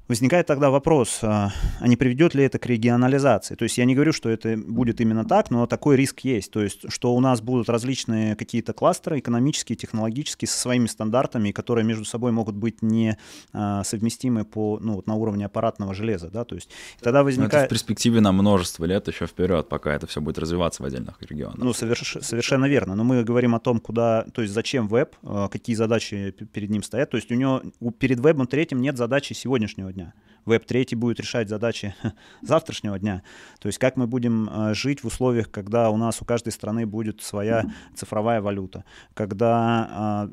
Возникает 0.07 0.47
тогда 0.47 0.69
вопрос, 0.69 1.21
а, 1.23 1.51
а 1.81 1.89
не 1.89 1.97
приведет 1.97 2.35
ли 2.35 2.45
это 2.45 2.59
к 2.59 2.67
регионализации? 2.67 3.55
То 3.55 3.63
есть 3.63 3.79
я 3.79 3.87
не 3.87 3.95
говорю, 3.95 4.13
что 4.13 4.29
это 4.29 4.55
будет 4.55 5.01
именно 5.01 5.25
так, 5.25 5.51
но 5.51 5.67
такой 5.67 5.97
риск 5.97 6.21
есть. 6.21 6.51
То 6.51 6.63
есть 6.63 6.93
что 6.93 7.15
у 7.15 7.21
нас 7.21 7.41
будут 7.41 7.71
различные 7.71 8.37
какие-то 8.37 8.75
кластеры 8.75 9.21
экономические, 9.21 9.77
технологические, 9.77 10.47
со 10.47 10.59
своими 10.59 10.89
стандартами, 10.89 11.53
которые 11.53 11.87
между 11.87 12.05
собой 12.05 12.33
могут 12.33 12.55
быть 12.55 12.83
не 12.83 13.17
а, 13.55 13.83
совместимы 13.83 14.45
по, 14.45 14.79
ну, 14.79 14.97
вот 14.97 15.07
на 15.07 15.15
уровне 15.15 15.47
аппаратного 15.47 15.95
железа. 15.95 16.29
Да? 16.29 16.45
То 16.45 16.55
есть 16.55 16.69
тогда 17.01 17.23
возникает... 17.23 17.53
Но 17.53 17.59
это 17.61 17.67
в 17.69 17.71
перспективе 17.71 18.21
на 18.21 18.33
множество 18.33 18.85
лет 18.85 19.09
еще 19.09 19.27
вперед, 19.27 19.71
пока 19.71 19.95
это 19.95 20.07
все 20.07 20.21
будет 20.21 20.37
развиваться 20.39 20.83
в 20.83 20.87
отдельных 20.87 21.17
регионах. 21.23 21.57
Ну, 21.57 21.73
соверш... 21.73 22.19
совершенно 22.21 22.67
верно. 22.67 22.95
Но 22.95 23.05
мы 23.05 23.25
говорим 23.25 23.55
о 23.55 23.59
том, 23.59 23.81
куда, 23.81 24.27
то 24.35 24.43
есть 24.43 24.53
зачем 24.53 24.87
веб, 24.87 25.17
а, 25.23 25.49
какие 25.49 25.75
задачи 25.75 26.35
перед 26.53 26.69
ним 26.69 26.83
стоят. 26.83 27.09
То 27.09 27.17
есть 27.17 27.33
у 27.33 27.35
него 27.35 27.63
перед 27.99 28.21
вебом 28.21 28.47
третьим 28.47 28.83
нет 28.83 28.99
задачи 28.99 29.33
сегодняшнего 29.33 29.94
дня. 29.95 30.13
Веб-3 30.45 30.97
будет 30.97 31.21
решать 31.21 31.49
задачи 31.49 31.95
завтрашнего 32.43 32.99
дня. 32.99 33.23
То 33.61 33.69
есть 33.69 33.79
как 33.79 33.97
мы 33.97 34.07
будем 34.07 34.49
э, 34.49 34.75
жить 34.75 35.03
в 35.03 35.07
условиях, 35.07 35.51
когда 35.51 35.91
у 35.91 35.97
нас 35.97 36.21
у 36.21 36.25
каждой 36.25 36.53
страны 36.53 36.87
будет 36.87 37.23
своя 37.23 37.65
цифровая 37.95 38.43
валюта, 38.43 38.85
когда 39.15 39.89
а, 39.91 40.31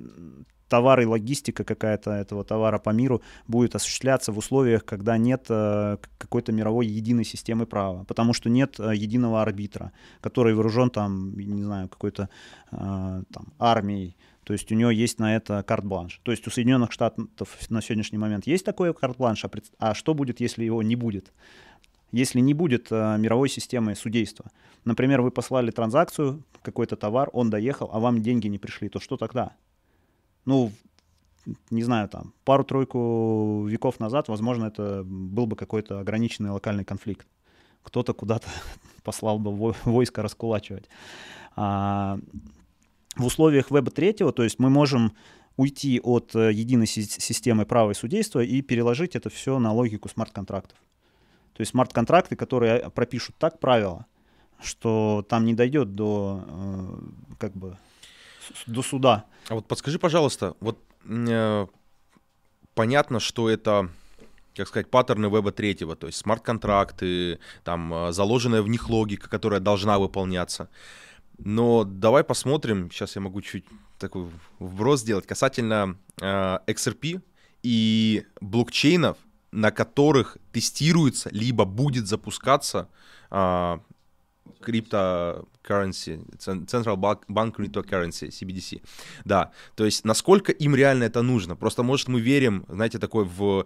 товар 0.67 1.01
и 1.01 1.05
логистика 1.05 1.63
какая-то 1.63 2.11
этого 2.11 2.43
товара 2.43 2.77
по 2.79 2.89
миру 2.89 3.21
будет 3.47 3.75
осуществляться 3.75 4.31
в 4.31 4.37
условиях, 4.37 4.83
когда 4.83 5.17
нет 5.17 5.45
э, 5.49 5.97
какой-то 6.17 6.51
мировой 6.51 6.87
единой 6.87 7.25
системы 7.25 7.65
права, 7.65 8.03
потому 8.03 8.33
что 8.33 8.49
нет 8.49 8.79
э, 8.79 8.93
единого 8.95 9.41
арбитра, 9.41 9.91
который 10.21 10.53
вооружен 10.53 10.89
там, 10.89 11.37
не 11.37 11.63
знаю, 11.63 11.87
какой-то 11.87 12.29
там, 12.69 13.53
армией, 13.59 14.15
то 14.43 14.53
есть 14.53 14.71
у 14.71 14.75
него 14.75 14.89
есть 14.89 15.19
на 15.19 15.35
это 15.35 15.63
карт-бланш. 15.63 16.19
То 16.23 16.31
есть 16.31 16.47
у 16.47 16.49
Соединенных 16.49 16.91
Штатов 16.91 17.57
на 17.69 17.81
сегодняшний 17.81 18.17
момент 18.17 18.47
есть 18.47 18.65
такой 18.65 18.93
карт-бланш, 18.93 19.45
а, 19.45 19.49
пред... 19.49 19.71
а 19.77 19.93
что 19.93 20.13
будет, 20.13 20.39
если 20.39 20.63
его 20.63 20.81
не 20.81 20.95
будет? 20.95 21.31
Если 22.11 22.39
не 22.39 22.53
будет 22.53 22.87
а, 22.91 23.17
мировой 23.17 23.49
системы 23.49 23.95
судейства. 23.95 24.51
Например, 24.83 25.21
вы 25.21 25.29
послали 25.29 25.69
транзакцию, 25.69 26.43
какой-то 26.63 26.95
товар, 26.95 27.29
он 27.33 27.49
доехал, 27.49 27.89
а 27.93 27.99
вам 27.99 28.21
деньги 28.21 28.47
не 28.47 28.57
пришли, 28.57 28.89
то 28.89 28.99
что 28.99 29.15
тогда? 29.15 29.53
Ну, 30.45 30.71
не 31.69 31.83
знаю, 31.83 32.09
там, 32.09 32.33
пару-тройку 32.43 33.65
веков 33.67 33.99
назад, 33.99 34.27
возможно, 34.27 34.65
это 34.65 35.03
был 35.05 35.45
бы 35.45 35.55
какой-то 35.55 35.99
ограниченный 35.99 36.49
локальный 36.49 36.83
конфликт. 36.83 37.27
Кто-то 37.83 38.13
куда-то 38.13 38.47
послал 39.03 39.37
бы 39.37 39.73
войско 39.85 40.23
раскулачивать. 40.23 40.89
А, 41.55 42.19
в 43.15 43.25
условиях 43.25 43.71
веба 43.71 43.91
третьего, 43.91 44.31
то 44.31 44.43
есть 44.43 44.59
мы 44.59 44.69
можем 44.69 45.13
уйти 45.57 45.99
от 46.01 46.35
э, 46.35 46.51
единой 46.53 46.87
системы 46.87 47.65
права 47.65 47.91
и 47.91 47.93
судейства 47.93 48.39
и 48.39 48.61
переложить 48.61 49.15
это 49.15 49.29
все 49.29 49.59
на 49.59 49.73
логику 49.73 50.09
смарт-контрактов. 50.09 50.77
То 51.53 51.61
есть 51.61 51.71
смарт-контракты, 51.71 52.35
которые 52.35 52.89
пропишут 52.89 53.35
так 53.37 53.59
правила, 53.59 54.05
что 54.61 55.25
там 55.27 55.45
не 55.45 55.53
дойдет 55.53 55.95
до 55.95 56.43
э, 56.47 57.35
как 57.37 57.55
бы 57.55 57.77
до 58.65 58.81
суда. 58.81 59.25
А 59.49 59.55
вот 59.55 59.67
подскажи, 59.67 59.99
пожалуйста, 59.99 60.55
вот 60.59 60.79
э, 61.05 61.67
понятно, 62.73 63.19
что 63.19 63.49
это 63.49 63.89
как 64.55 64.67
сказать, 64.67 64.89
паттерны 64.89 65.27
веба 65.27 65.51
третьего, 65.51 65.95
то 65.95 66.07
есть 66.07 66.19
смарт-контракты, 66.19 67.39
там 67.63 67.93
э, 67.93 68.11
заложенная 68.11 68.61
в 68.61 68.67
них 68.67 68.89
логика, 68.89 69.29
которая 69.29 69.59
должна 69.59 69.97
выполняться. 69.97 70.69
Но 71.37 71.83
давай 71.83 72.23
посмотрим, 72.23 72.91
сейчас 72.91 73.15
я 73.15 73.21
могу 73.21 73.41
чуть 73.41 73.65
такой 73.97 74.29
вброс 74.59 75.01
сделать, 75.01 75.27
касательно 75.27 75.97
э, 76.19 76.59
XRP 76.67 77.21
и 77.63 78.25
блокчейнов, 78.39 79.17
на 79.51 79.71
которых 79.71 80.37
тестируется, 80.51 81.29
либо 81.31 81.65
будет 81.65 82.07
запускаться 82.07 82.89
э, 83.29 83.79
cryptocurrency, 84.61 86.23
Central 86.37 86.97
Bank 86.97 87.55
Cryptocurrency, 87.55 88.29
CBDC. 88.29 88.81
Да, 89.25 89.51
то 89.75 89.85
есть 89.85 90.05
насколько 90.05 90.51
им 90.51 90.75
реально 90.75 91.05
это 91.05 91.21
нужно. 91.21 91.55
Просто, 91.55 91.83
может, 91.83 92.07
мы 92.07 92.19
верим, 92.21 92.65
знаете, 92.69 92.99
такое 92.99 93.25
в 93.25 93.65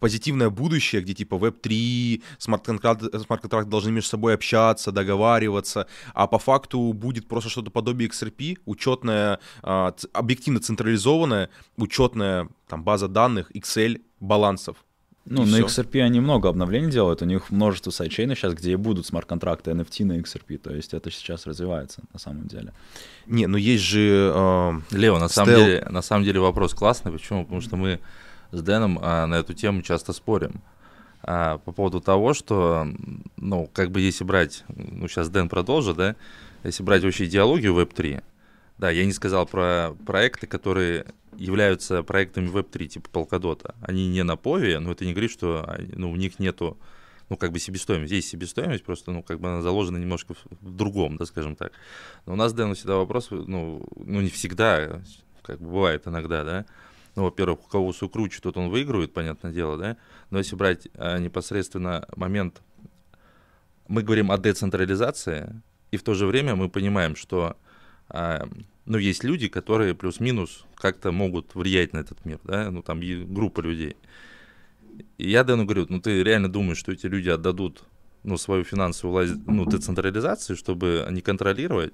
позитивное 0.00 0.50
будущее, 0.50 1.02
где 1.02 1.14
типа 1.14 1.34
Web3, 1.34 2.22
смарт-контракты, 2.38 3.70
должны 3.70 3.90
между 3.90 4.10
собой 4.10 4.34
общаться, 4.34 4.92
договариваться, 4.92 5.86
а 6.14 6.26
по 6.26 6.38
факту 6.38 6.92
будет 6.92 7.26
просто 7.28 7.50
что-то 7.50 7.70
подобие 7.70 8.08
XRP, 8.08 8.58
учетная, 8.64 9.40
объективно 9.62 10.60
централизованная, 10.60 11.50
учетная 11.76 12.48
там, 12.68 12.84
база 12.84 13.08
данных, 13.08 13.50
Excel, 13.52 14.00
балансов. 14.20 14.76
Ну, 15.28 15.42
и 15.42 15.50
на 15.50 15.66
все. 15.66 15.82
XRP 15.82 16.02
они 16.02 16.20
много 16.20 16.48
обновлений 16.48 16.90
делают, 16.90 17.20
у 17.20 17.24
них 17.24 17.50
множество 17.50 17.90
сайдчейнов 17.90 18.38
сейчас, 18.38 18.54
где 18.54 18.72
и 18.72 18.76
будут 18.76 19.06
смарт-контракты 19.06 19.72
NFT 19.72 20.04
на 20.04 20.18
XRP, 20.20 20.58
то 20.58 20.74
есть 20.74 20.94
это 20.94 21.10
сейчас 21.10 21.46
развивается 21.46 22.02
на 22.12 22.18
самом 22.20 22.46
деле. 22.46 22.72
Не, 23.26 23.48
ну 23.48 23.56
есть 23.56 23.82
же... 23.82 24.32
Э, 24.32 24.72
Лео, 24.92 25.18
на 25.18 25.28
самом, 25.28 25.56
деле, 25.56 25.86
на 25.90 26.02
самом 26.02 26.24
деле 26.24 26.38
вопрос 26.38 26.74
классный, 26.74 27.10
почему? 27.10 27.42
Потому 27.42 27.60
что 27.60 27.76
мы 27.76 27.98
с 28.52 28.62
Дэном 28.62 29.00
а, 29.02 29.26
на 29.26 29.34
эту 29.34 29.52
тему 29.52 29.82
часто 29.82 30.12
спорим. 30.12 30.62
А, 31.22 31.58
по 31.58 31.72
поводу 31.72 32.00
того, 32.00 32.32
что, 32.32 32.86
ну, 33.36 33.68
как 33.72 33.90
бы 33.90 34.00
если 34.00 34.22
брать, 34.22 34.64
ну, 34.68 35.08
сейчас 35.08 35.28
Дэн 35.28 35.48
продолжит, 35.48 35.96
да, 35.96 36.14
если 36.62 36.84
брать 36.84 37.02
вообще 37.02 37.24
идеологию 37.24 37.74
Web3, 37.74 38.22
да, 38.78 38.90
я 38.90 39.04
не 39.04 39.12
сказал 39.12 39.46
про 39.46 39.96
проекты, 40.06 40.46
которые 40.46 41.06
являются 41.38 42.02
проектами 42.02 42.48
Web3, 42.48 42.86
типа 42.86 43.08
Polkadot. 43.10 43.74
Они 43.80 44.08
не 44.08 44.22
на 44.22 44.36
Пове, 44.36 44.78
но 44.78 44.92
это 44.92 45.04
не 45.04 45.12
говорит, 45.12 45.30
что 45.30 45.76
ну, 45.94 46.10
у 46.10 46.16
них 46.16 46.38
нету 46.38 46.78
ну, 47.28 47.36
как 47.36 47.52
бы 47.52 47.58
себестоимость. 47.58 48.12
Есть 48.12 48.28
себестоимость, 48.28 48.84
просто, 48.84 49.10
ну, 49.10 49.22
как 49.22 49.40
бы 49.40 49.48
она 49.48 49.62
заложена 49.62 49.96
немножко 49.96 50.34
в, 50.34 50.46
в 50.60 50.76
другом, 50.76 51.16
да, 51.16 51.26
скажем 51.26 51.56
так. 51.56 51.72
Но 52.24 52.34
у 52.34 52.36
нас, 52.36 52.52
Дэн, 52.52 52.74
всегда 52.74 52.96
вопрос, 52.96 53.28
ну, 53.30 53.86
ну, 53.96 54.20
не 54.20 54.30
всегда, 54.30 55.02
как 55.42 55.60
бы 55.60 55.66
бывает 55.66 56.06
иногда, 56.06 56.44
да. 56.44 56.66
Ну, 57.16 57.24
во-первых, 57.24 57.64
у 57.64 57.68
кого 57.68 57.92
сукруче, 57.92 58.40
тот 58.40 58.56
он 58.56 58.68
выигрывает, 58.68 59.12
понятное 59.12 59.52
дело, 59.52 59.76
да. 59.76 59.96
Но 60.30 60.38
если 60.38 60.54
брать 60.54 60.88
а, 60.94 61.18
непосредственно 61.18 62.06
момент, 62.14 62.62
мы 63.88 64.02
говорим 64.02 64.30
о 64.30 64.38
децентрализации, 64.38 65.62
и 65.90 65.96
в 65.96 66.02
то 66.02 66.14
же 66.14 66.26
время 66.26 66.54
мы 66.56 66.68
понимаем, 66.68 67.16
что 67.16 67.56
а, 68.08 68.48
ну, 68.86 68.98
есть 68.98 69.24
люди, 69.24 69.48
которые 69.48 69.94
плюс-минус 69.94 70.64
как-то 70.76 71.12
могут 71.12 71.54
влиять 71.54 71.92
на 71.92 71.98
этот 71.98 72.24
мир, 72.24 72.38
да, 72.44 72.70
ну, 72.70 72.82
там 72.82 73.00
группа 73.32 73.60
людей. 73.60 73.96
И 75.18 75.28
я 75.28 75.44
Дэну 75.44 75.64
говорю, 75.64 75.86
ну, 75.88 76.00
ты 76.00 76.22
реально 76.22 76.48
думаешь, 76.48 76.78
что 76.78 76.92
эти 76.92 77.06
люди 77.06 77.28
отдадут, 77.28 77.84
ну, 78.22 78.36
свою 78.36 78.64
финансовую 78.64 79.42
ну, 79.46 79.66
децентрализацию, 79.66 80.56
чтобы 80.56 81.06
не 81.10 81.20
контролировать? 81.20 81.92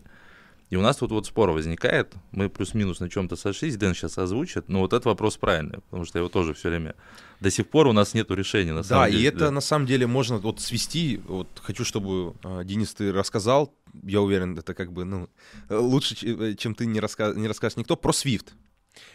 И 0.70 0.76
у 0.76 0.80
нас 0.80 0.96
тут 0.96 1.10
вот 1.10 1.26
спор 1.26 1.50
возникает, 1.50 2.14
мы 2.30 2.48
плюс-минус 2.48 3.00
на 3.00 3.10
чем-то 3.10 3.36
сошлись, 3.36 3.76
Дэн 3.76 3.94
сейчас 3.94 4.16
озвучит, 4.16 4.68
но 4.68 4.80
вот 4.80 4.92
этот 4.92 5.06
вопрос 5.06 5.36
правильный, 5.36 5.80
потому 5.80 6.04
что 6.04 6.18
его 6.18 6.28
тоже 6.28 6.54
все 6.54 6.68
время... 6.68 6.94
До 7.42 7.50
сих 7.50 7.68
пор 7.68 7.88
у 7.88 7.92
нас 7.92 8.14
нет 8.14 8.30
решения, 8.30 8.72
на 8.72 8.84
самом 8.84 9.06
да, 9.06 9.10
деле. 9.10 9.30
Да, 9.30 9.34
и 9.34 9.36
это 9.36 9.50
на 9.50 9.60
самом 9.60 9.86
деле 9.86 10.06
можно 10.06 10.38
вот 10.38 10.60
свести, 10.60 11.20
вот 11.26 11.48
хочу, 11.60 11.84
чтобы, 11.84 12.34
э, 12.44 12.62
Денис, 12.64 12.94
ты 12.94 13.12
рассказал, 13.12 13.74
я 14.04 14.20
уверен, 14.20 14.56
это 14.56 14.74
как 14.74 14.92
бы, 14.92 15.04
ну, 15.04 15.28
лучше, 15.68 16.14
э, 16.22 16.54
чем 16.54 16.76
ты 16.76 16.86
не, 16.86 17.00
раска... 17.00 17.32
не 17.34 17.48
расскажешь 17.48 17.76
никто, 17.76 17.96
про 17.96 18.12
Swift. 18.12 18.52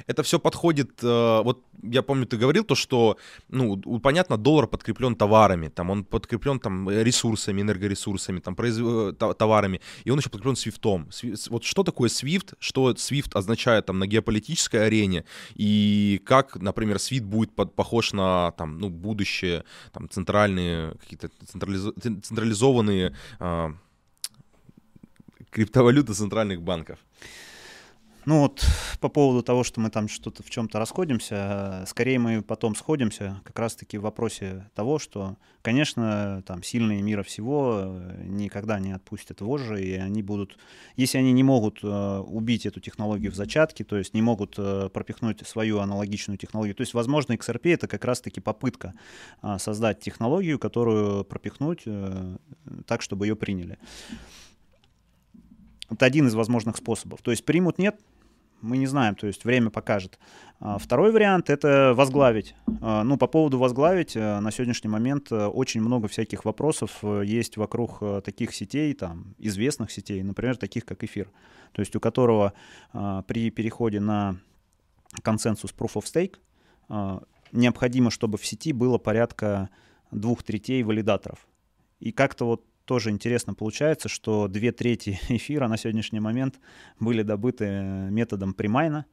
Это 0.08 0.24
все 0.24 0.40
подходит, 0.40 1.04
э, 1.04 1.42
вот 1.44 1.64
я 1.84 2.02
помню, 2.02 2.26
ты 2.26 2.38
говорил 2.38 2.64
то, 2.64 2.76
что, 2.76 3.18
ну, 3.50 3.78
понятно, 4.00 4.38
доллар 4.38 4.68
подкреплен 4.68 5.16
товарами, 5.16 5.70
там 5.70 5.90
он 5.90 6.04
подкреплен 6.04 6.60
там 6.60 6.90
ресурсами, 6.90 7.62
энергоресурсами, 7.62 8.40
там 8.40 8.56
произ... 8.56 8.78
Э, 8.80 9.14
товарами, 9.38 9.82
и 10.04 10.12
он 10.12 10.20
еще 10.20 10.30
подкреплен 10.30 10.56
свифтом. 10.56 11.10
Вот 11.50 11.64
что 11.64 11.84
такое 11.84 12.10
свифт, 12.10 12.54
что 12.60 12.96
свифт 12.96 13.36
означает 13.36 13.86
там 13.86 14.00
на 14.00 14.08
геополитической 14.08 14.88
арене, 14.88 15.26
и 15.56 16.22
как, 16.26 16.56
например, 16.56 17.00
свифт 17.00 17.26
будет 17.26 17.56
под, 17.56 17.76
похож 17.76 18.14
на 18.14 18.52
там, 18.52 18.80
ну, 18.80 18.90
будущее, 18.90 19.64
там, 19.92 20.10
центральные, 20.10 20.96
какие-то 21.02 21.30
централиз... 21.46 21.94
централизованные 22.24 23.16
э, 23.40 23.74
криптовалюты 25.52 26.14
центральных 26.14 26.62
банков. 26.62 27.00
Ну 28.28 28.42
вот 28.42 28.62
по 29.00 29.08
поводу 29.08 29.42
того, 29.42 29.64
что 29.64 29.80
мы 29.80 29.90
там 29.90 30.10
что-то 30.10 30.44
в 30.44 30.50
чем-то 30.50 30.80
расходимся, 30.80 31.86
скорее 31.88 32.20
мы 32.20 32.42
потом 32.42 32.76
сходимся 32.76 33.40
как 33.46 33.58
раз-таки 33.58 33.98
в 33.98 34.02
вопросе 34.02 34.70
того, 34.76 35.00
что, 35.00 35.38
конечно, 35.62 36.44
там 36.46 36.62
сильные 36.62 37.02
мира 37.02 37.24
всего 37.24 37.84
э, 37.86 38.24
никогда 38.26 38.80
не 38.80 38.92
отпустят 38.92 39.40
вожжи, 39.40 39.82
и 39.82 39.94
они 39.94 40.24
будут, 40.24 40.58
если 40.98 41.20
они 41.20 41.32
не 41.32 41.44
могут 41.44 41.80
э, 41.82 42.18
убить 42.20 42.66
эту 42.66 42.82
технологию 42.82 43.32
в 43.32 43.36
зачатке, 43.36 43.86
то 43.86 43.96
есть 43.96 44.14
не 44.14 44.22
могут 44.22 44.56
э, 44.58 44.90
пропихнуть 44.92 45.48
свою 45.48 45.80
аналогичную 45.80 46.38
технологию, 46.38 46.76
то 46.76 46.82
есть, 46.82 46.94
возможно, 46.94 47.32
XRP 47.32 47.76
это 47.76 47.88
как 47.88 48.04
раз-таки 48.04 48.42
попытка 48.42 48.94
э, 49.42 49.58
создать 49.58 50.02
технологию, 50.02 50.60
которую 50.60 51.24
пропихнуть 51.24 51.84
э, 51.86 52.36
так, 52.88 53.02
чтобы 53.02 53.26
ее 53.26 53.38
приняли. 53.38 53.78
Это 55.90 56.06
один 56.06 56.28
из 56.28 56.36
возможных 56.36 56.76
способов. 56.76 57.22
То 57.22 57.32
есть 57.32 57.46
примут 57.46 57.78
нет, 57.78 57.98
мы 58.62 58.78
не 58.78 58.88
знаем, 58.88 59.16
то 59.16 59.28
есть 59.28 59.46
время 59.46 59.70
покажет. 59.70 60.20
А, 60.60 60.78
второй 60.78 61.12
вариант— 61.12 61.50
это 61.52 61.94
возглавить. 61.96 62.56
А, 62.82 63.04
ну, 63.04 63.18
по 63.18 63.28
поводу 63.28 63.60
возглавить, 63.60 64.16
э, 64.16 64.40
на 64.40 64.52
сегодняшний 64.52 64.90
момент 64.90 65.32
э, 65.32 65.46
очень 65.46 65.82
много 65.82 66.08
всяких 66.08 66.46
вопросов 66.46 67.00
э, 67.04 67.24
есть 67.26 67.58
вокруг 67.58 68.00
таких 68.24 68.54
сетей, 68.54 68.94
там, 68.94 69.36
известных 69.38 69.92
сетей, 69.92 70.24
например, 70.24 70.58
таких 70.58 70.86
как 70.86 71.04
эфир, 71.04 71.30
то 71.72 71.82
есть 71.82 71.96
у 71.96 72.00
которого 72.00 72.54
а, 72.94 73.22
при 73.24 73.52
переходе 73.52 74.00
на 74.00 74.38
консенсус 75.24 75.74
Proof 75.78 75.94
of 75.94 76.04
Stake 76.04 76.36
необходимо, 77.54 78.12
чтобы 78.12 78.38
в 78.38 78.46
сети 78.46 78.74
было 78.74 78.98
порядка 78.98 79.70
двух 80.12 80.44
третей 80.44 80.84
валидаторов. 80.84 81.48
И 82.00 82.12
как-то 82.12 82.46
вот 82.46 82.64
тоже 82.88 83.10
интересно 83.10 83.54
получается, 83.54 84.08
что 84.08 84.48
две 84.48 84.72
трети 84.72 85.20
эфира 85.30 85.68
на 85.68 85.78
сегодняшний 85.78 86.22
момент 86.22 86.60
были 87.00 87.22
добыты 87.22 87.70
методом 88.10 88.54
примайна, 88.54 89.06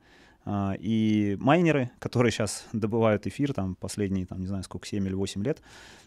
а, 0.46 0.74
и 0.78 1.36
майнеры, 1.40 1.90
которые 1.98 2.30
сейчас 2.30 2.66
добывают 2.72 3.26
эфир, 3.26 3.52
там, 3.52 3.74
последние, 3.74 4.26
там, 4.26 4.40
не 4.40 4.46
знаю, 4.46 4.62
сколько, 4.62 4.86
7 4.86 5.04
или 5.06 5.14
8 5.14 5.42
лет, 5.42 5.60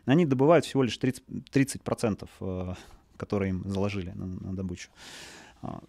они 0.05 0.25
добывают 0.25 0.65
всего 0.65 0.83
лишь 0.83 0.97
30%, 0.97 1.21
30% 1.51 2.27
э, 2.39 2.73
которые 3.17 3.49
им 3.49 3.63
заложили 3.69 4.11
на, 4.11 4.25
на 4.27 4.55
добычу. 4.55 4.89
А, 5.61 5.81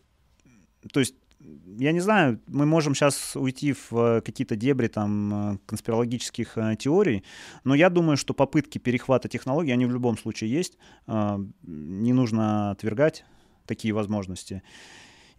то 0.93 1.01
есть 1.01 1.15
я 1.41 1.93
не 1.93 2.01
знаю, 2.01 2.41
мы 2.47 2.67
можем 2.67 2.95
сейчас 2.95 3.37
уйти 3.37 3.73
в 3.73 3.93
э, 3.93 4.21
какие-то 4.23 4.57
дебри 4.57 4.89
там 4.89 5.55
э, 5.55 5.59
конспирологических 5.67 6.59
э, 6.59 6.77
теорий, 6.77 7.25
но 7.65 7.75
я 7.75 7.91
думаю, 7.91 8.17
что 8.17 8.35
попытки 8.35 8.79
перехвата 8.79 9.29
технологий, 9.29 9.73
они 9.73 9.87
в 9.87 9.93
любом 9.93 10.19
случае 10.19 10.51
есть. 10.51 10.79
Не 11.07 12.13
нужно 12.13 12.71
отвергать 12.71 13.25
такие 13.67 13.95
возможности. 13.95 14.63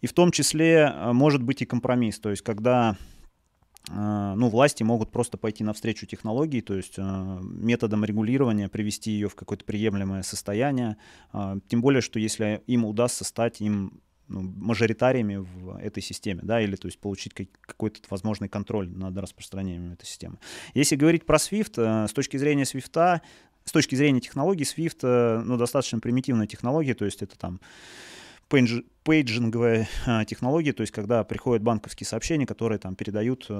И 0.00 0.06
в 0.06 0.12
том 0.12 0.30
числе 0.30 0.92
может 1.12 1.42
быть 1.42 1.62
и 1.62 1.66
компромисс, 1.66 2.18
то 2.18 2.30
есть 2.30 2.42
когда 2.42 2.96
ну, 3.88 4.48
власти 4.48 4.82
могут 4.82 5.10
просто 5.10 5.36
пойти 5.36 5.64
навстречу 5.64 6.06
технологии, 6.06 6.60
то 6.60 6.74
есть 6.74 6.98
методом 6.98 8.04
регулирования 8.04 8.68
привести 8.68 9.10
ее 9.10 9.28
в 9.28 9.34
какое-то 9.34 9.64
приемлемое 9.64 10.22
состояние. 10.22 10.96
Тем 11.68 11.82
более, 11.82 12.02
что 12.02 12.18
если 12.18 12.62
им 12.66 12.84
удастся 12.84 13.24
стать 13.24 13.60
им 13.60 14.00
ну, 14.30 14.42
мажоритариями 14.42 15.36
в 15.36 15.76
этой 15.78 16.02
системе, 16.02 16.40
да, 16.44 16.60
или 16.60 16.76
то 16.76 16.86
есть 16.86 17.00
получить 17.00 17.34
какой-то 17.34 18.00
возможный 18.08 18.48
контроль 18.48 18.88
над 18.88 19.16
распространением 19.18 19.92
этой 19.92 20.06
системы. 20.06 20.38
Если 20.72 20.94
говорить 20.94 21.26
про 21.26 21.36
Swift, 21.36 21.74
э, 21.76 22.06
с 22.06 22.12
точки 22.12 22.36
зрения 22.36 22.62
Swift, 22.62 23.20
с 23.64 23.72
точки 23.72 23.96
зрения 23.96 24.20
технологий, 24.20 24.62
Swift, 24.64 25.00
э, 25.02 25.42
ну, 25.44 25.56
достаточно 25.56 25.98
примитивная 25.98 26.46
технология, 26.46 26.94
то 26.94 27.04
есть 27.04 27.22
это 27.22 27.36
там 27.36 27.60
пейдж, 28.48 28.82
пейджинговая 29.02 29.88
э, 30.06 30.24
технология, 30.26 30.72
то 30.72 30.82
есть 30.82 30.92
когда 30.92 31.24
приходят 31.24 31.62
банковские 31.64 32.06
сообщения, 32.06 32.46
которые 32.46 32.78
там 32.78 32.94
передают 32.94 33.50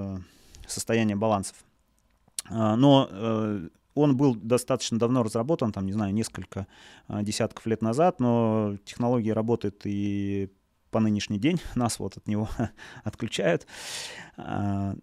состояние 0.66 1.16
балансов. 1.16 1.56
Но 2.48 3.70
он 3.94 4.16
был 4.16 4.34
достаточно 4.34 4.98
давно 4.98 5.22
разработан, 5.24 5.72
там, 5.72 5.84
не 5.84 5.92
знаю, 5.92 6.14
несколько 6.14 6.66
десятков 7.08 7.66
лет 7.66 7.82
назад, 7.82 8.20
но 8.20 8.76
технология 8.84 9.32
работает 9.32 9.82
и 9.84 10.48
по 10.90 11.00
нынешний 11.00 11.38
день 11.38 11.60
нас 11.74 11.98
вот 11.98 12.16
от 12.16 12.26
него 12.26 12.48
отключают. 13.04 13.66
А, 14.36 14.94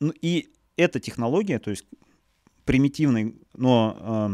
ну 0.00 0.12
и 0.20 0.50
эта 0.76 1.00
технология, 1.00 1.58
то 1.58 1.70
есть 1.70 1.86
примитивный, 2.64 3.34
но 3.54 3.96
а, 4.00 4.30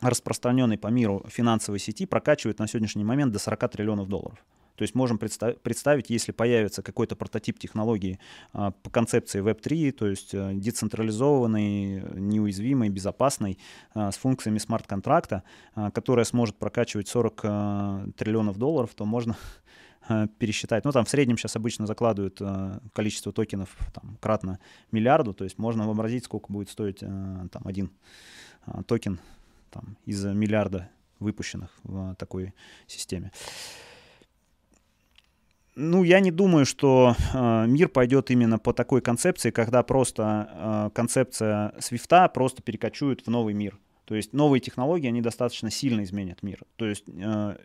распространенный 0.00 0.78
по 0.78 0.88
миру 0.88 1.24
финансовой 1.28 1.78
сети 1.78 2.06
прокачивает 2.06 2.58
на 2.58 2.66
сегодняшний 2.66 3.04
момент 3.04 3.32
до 3.32 3.38
40 3.38 3.70
триллионов 3.70 4.08
долларов. 4.08 4.38
То 4.80 4.84
есть 4.84 4.94
можем 4.94 5.18
представить, 5.18 6.08
если 6.08 6.32
появится 6.32 6.82
какой-то 6.82 7.14
прототип 7.14 7.58
технологии 7.58 8.18
а, 8.54 8.70
по 8.70 8.88
концепции 8.88 9.42
Web3, 9.42 9.92
то 9.92 10.06
есть 10.06 10.32
э, 10.32 10.52
децентрализованный, 10.54 12.02
неуязвимый, 12.18 12.88
безопасный, 12.88 13.58
а, 13.92 14.10
с 14.10 14.16
функциями 14.16 14.56
смарт-контракта, 14.56 15.42
а, 15.74 15.90
которая 15.90 16.24
сможет 16.24 16.56
прокачивать 16.56 17.08
40 17.08 18.14
триллионов 18.16 18.56
долларов, 18.56 18.94
то 18.94 19.04
можно 19.04 19.36
пересчитать. 20.38 20.86
Ну, 20.86 20.92
там 20.92 21.04
в 21.04 21.10
среднем 21.10 21.36
сейчас 21.36 21.56
обычно 21.56 21.86
закладывают 21.86 22.40
количество 22.94 23.34
токенов 23.34 23.76
там, 23.92 24.16
кратно 24.18 24.60
миллиарду, 24.92 25.34
то 25.34 25.44
есть 25.44 25.58
можно 25.58 25.86
вообразить, 25.86 26.24
сколько 26.24 26.50
будет 26.50 26.70
стоить 26.70 27.00
там 27.00 27.62
один 27.64 27.90
токен 28.86 29.20
там, 29.70 29.98
из 30.06 30.24
миллиарда 30.24 30.88
выпущенных 31.18 31.68
в 31.82 32.14
такой 32.14 32.54
системе. 32.86 33.30
Ну, 35.82 36.02
я 36.02 36.20
не 36.20 36.30
думаю, 36.30 36.66
что 36.66 37.16
э, 37.32 37.64
мир 37.66 37.88
пойдет 37.88 38.30
именно 38.30 38.58
по 38.58 38.74
такой 38.74 39.00
концепции, 39.00 39.50
когда 39.50 39.82
просто 39.82 40.50
э, 40.52 40.90
концепция 40.94 41.72
свифта 41.78 42.28
просто 42.28 42.62
перекочует 42.62 43.26
в 43.26 43.30
новый 43.30 43.54
мир. 43.54 43.78
То 44.04 44.14
есть 44.14 44.34
новые 44.34 44.60
технологии, 44.60 45.08
они 45.08 45.22
достаточно 45.22 45.70
сильно 45.70 46.02
изменят 46.02 46.42
мир. 46.42 46.60
То 46.76 46.84
есть 46.84 47.04
э, 47.08 47.56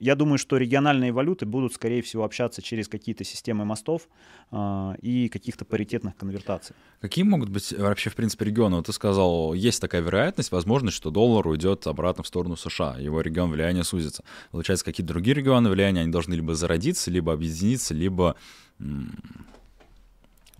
я 0.00 0.14
думаю, 0.14 0.38
что 0.38 0.56
региональные 0.56 1.12
валюты 1.12 1.44
будут, 1.44 1.74
скорее 1.74 2.00
всего, 2.00 2.24
общаться 2.24 2.62
через 2.62 2.88
какие-то 2.88 3.22
системы 3.22 3.66
мостов 3.66 4.08
э, 4.50 4.94
и 5.02 5.28
каких-то 5.28 5.66
паритетных 5.66 6.16
конвертаций. 6.16 6.74
Какие 7.00 7.24
могут 7.24 7.50
быть 7.50 7.72
вообще, 7.78 8.08
в 8.08 8.16
принципе, 8.16 8.46
регионы? 8.46 8.76
Вот 8.76 8.86
ты 8.86 8.92
сказал, 8.94 9.52
есть 9.52 9.80
такая 9.80 10.00
вероятность, 10.00 10.52
возможность, 10.52 10.96
что 10.96 11.10
доллар 11.10 11.46
уйдет 11.46 11.86
обратно 11.86 12.24
в 12.24 12.26
сторону 12.26 12.56
США, 12.56 12.96
его 12.98 13.20
регион 13.20 13.50
влияния 13.50 13.84
сузится. 13.84 14.24
Получается, 14.50 14.86
какие-то 14.86 15.12
другие 15.12 15.34
регионы 15.34 15.68
влияния, 15.68 16.00
они 16.00 16.10
должны 16.10 16.32
либо 16.32 16.54
зародиться, 16.54 17.10
либо 17.10 17.34
объединиться, 17.34 17.92
либо 17.92 18.36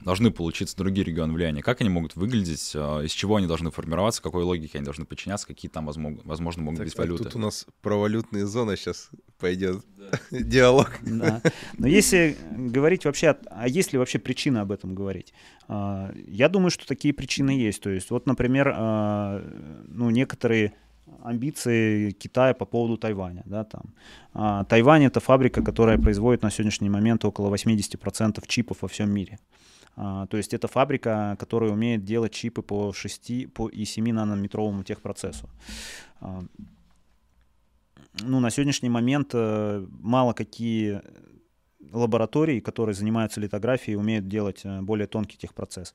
должны 0.05 0.31
получиться 0.31 0.77
другие 0.77 1.05
регионы 1.05 1.33
влияния. 1.33 1.63
Как 1.63 1.81
они 1.81 1.91
могут 1.91 2.17
выглядеть, 2.17 2.73
а, 2.75 3.01
из 3.01 3.13
чего 3.13 3.37
они 3.37 3.47
должны 3.47 3.71
формироваться, 3.71 4.23
какой 4.23 4.45
логике 4.45 4.79
они 4.79 4.85
должны 4.85 5.05
подчиняться, 5.05 5.47
какие 5.47 5.71
там, 5.71 5.87
возможно, 5.87 6.21
возможно 6.25 6.63
могут 6.63 6.79
так, 6.79 6.87
быть 6.87 6.97
валюты. 6.97 7.25
Тут 7.25 7.37
у 7.37 7.39
нас 7.39 7.67
про 7.83 7.97
валютные 7.97 8.47
зоны 8.47 8.77
сейчас 8.77 9.11
пойдет 9.39 9.85
да. 9.97 10.19
диалог. 10.39 10.93
Да. 11.03 11.43
Но 11.79 11.87
если 11.87 12.37
говорить 12.51 13.05
вообще, 13.05 13.37
а 13.51 13.69
есть 13.69 13.93
ли 13.93 13.99
вообще 13.99 14.19
причины 14.19 14.59
об 14.59 14.73
этом 14.73 14.95
говорить? 14.95 15.33
А, 15.69 16.13
я 16.27 16.49
думаю, 16.49 16.71
что 16.71 16.87
такие 16.87 17.15
причины 17.15 17.51
есть. 17.51 17.83
То 17.83 17.91
есть 17.91 18.11
вот, 18.11 18.27
например, 18.27 18.73
а, 18.75 19.43
ну, 19.89 20.11
некоторые 20.11 20.73
амбиции 21.23 22.11
Китая 22.11 22.55
по 22.55 22.65
поводу 22.65 22.97
Тайваня. 22.97 23.43
Да, 23.45 23.65
там. 23.65 23.83
А, 24.33 24.65
Тайвань 24.65 25.05
это 25.05 25.21
фабрика, 25.21 25.63
которая 25.63 25.99
производит 25.99 26.43
на 26.43 26.51
сегодняшний 26.51 26.89
момент 26.89 27.25
около 27.25 27.55
80% 27.55 28.43
чипов 28.47 28.79
во 28.83 28.89
всем 28.89 29.11
мире. 29.11 29.39
А, 29.97 30.27
то 30.27 30.37
есть 30.37 30.55
это 30.55 30.69
фабрика, 30.69 31.37
которая 31.39 31.71
умеет 31.71 32.05
делать 32.05 32.33
чипы 32.33 32.63
по 32.63 32.93
6 32.93 33.53
по 33.53 33.69
и 33.69 33.85
7 33.85 34.13
нанометровому 34.13 34.83
техпроцессу. 34.83 35.49
А, 36.21 36.43
ну, 38.21 38.41
на 38.41 38.51
сегодняшний 38.51 38.89
момент 38.89 39.31
э, 39.35 39.87
мало 40.01 40.33
какие 40.33 41.01
лаборатории, 41.93 42.61
которые 42.61 42.95
занимаются 42.95 43.41
литографией, 43.41 43.97
умеют 43.97 44.29
делать 44.29 44.61
э, 44.65 44.81
более 44.81 45.07
тонкий 45.07 45.39
техпроцесс. 45.39 45.95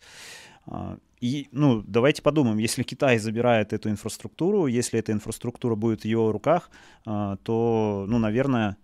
А, 0.66 0.98
и, 1.20 1.48
ну, 1.52 1.82
давайте 1.82 2.22
подумаем, 2.22 2.58
если 2.58 2.84
Китай 2.84 3.18
забирает 3.18 3.74
эту 3.74 3.90
инфраструктуру, 3.90 4.68
если 4.68 5.00
эта 5.00 5.12
инфраструктура 5.12 5.76
будет 5.76 6.02
в 6.02 6.06
его 6.06 6.32
руках, 6.32 6.70
то, 7.04 8.06
ну, 8.08 8.20
наверное, 8.20 8.78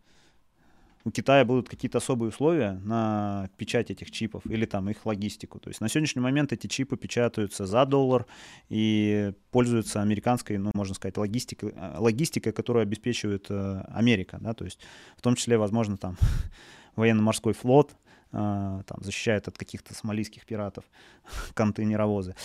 у 1.04 1.12
Китая 1.12 1.46
будут 1.46 1.70
какие-то 1.70 1.98
особые 1.98 2.30
условия 2.30 2.74
на 2.84 3.50
печать 3.58 3.92
этих 3.92 4.12
чипов 4.12 4.46
или 4.46 4.66
там 4.66 4.90
их 4.90 5.06
логистику. 5.06 5.60
То 5.60 5.70
есть 5.70 5.82
на 5.82 5.90
сегодняшний 5.90 6.22
момент 6.22 6.54
эти 6.54 6.68
чипы 6.68 6.98
печатаются 6.98 7.66
за 7.66 7.86
доллар 7.86 8.26
и 8.70 9.34
пользуются 9.52 10.02
американской, 10.02 10.58
ну, 10.58 10.72
можно 10.74 10.94
сказать, 10.94 11.18
логистикой, 11.18 11.74
э, 11.76 11.96
логистикой 11.98 12.54
которую 12.54 12.84
обеспечивает 12.84 13.48
э, 13.50 13.82
Америка, 13.90 14.38
да, 14.42 14.54
то 14.54 14.66
есть 14.66 14.80
в 15.18 15.22
том 15.22 15.36
числе, 15.36 15.58
возможно, 15.58 15.98
там 15.98 16.18
военно-морской 16.96 17.54
флот 17.54 17.96
э, 18.32 18.38
там 18.86 18.98
защищает 19.02 19.48
от 19.48 19.58
каких-то 19.58 19.94
сомалийских 19.94 20.46
пиратов 20.46 20.86
контейнеровозы. 21.54 22.36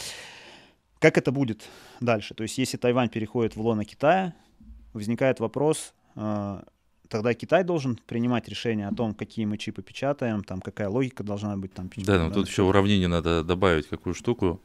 Как 0.98 1.18
это 1.18 1.30
будет 1.30 1.68
дальше? 2.00 2.34
То 2.34 2.42
есть 2.42 2.56
если 2.56 2.78
Тайвань 2.78 3.10
переходит 3.10 3.54
в 3.54 3.60
лоно 3.60 3.84
Китая, 3.84 4.34
возникает 4.94 5.40
вопрос, 5.40 5.92
тогда 7.08 7.34
Китай 7.34 7.64
должен 7.64 7.98
принимать 8.06 8.48
решение 8.48 8.88
о 8.88 8.94
том, 8.94 9.14
какие 9.14 9.44
мы 9.44 9.58
чипы 9.58 9.82
печатаем, 9.82 10.44
там 10.44 10.60
какая 10.60 10.88
логика 10.88 11.22
должна 11.22 11.56
быть 11.56 11.72
там. 11.72 11.90
Да, 11.96 12.24
но 12.24 12.30
тут 12.30 12.48
еще 12.48 12.62
уравнение 12.62 13.08
надо 13.08 13.42
добавить 13.42 13.88
какую 13.88 14.14
штуку. 14.14 14.60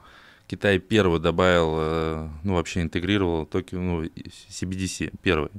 Китай 0.47 0.79
первый 0.79 1.19
добавил, 1.19 1.75
э, 1.77 2.29
ну 2.43 2.55
вообще 2.55 2.81
интегрировал 2.81 3.45
токи, 3.45 3.75
ну, 3.75 4.03
CBDC 4.03 5.13
первый. 5.21 5.49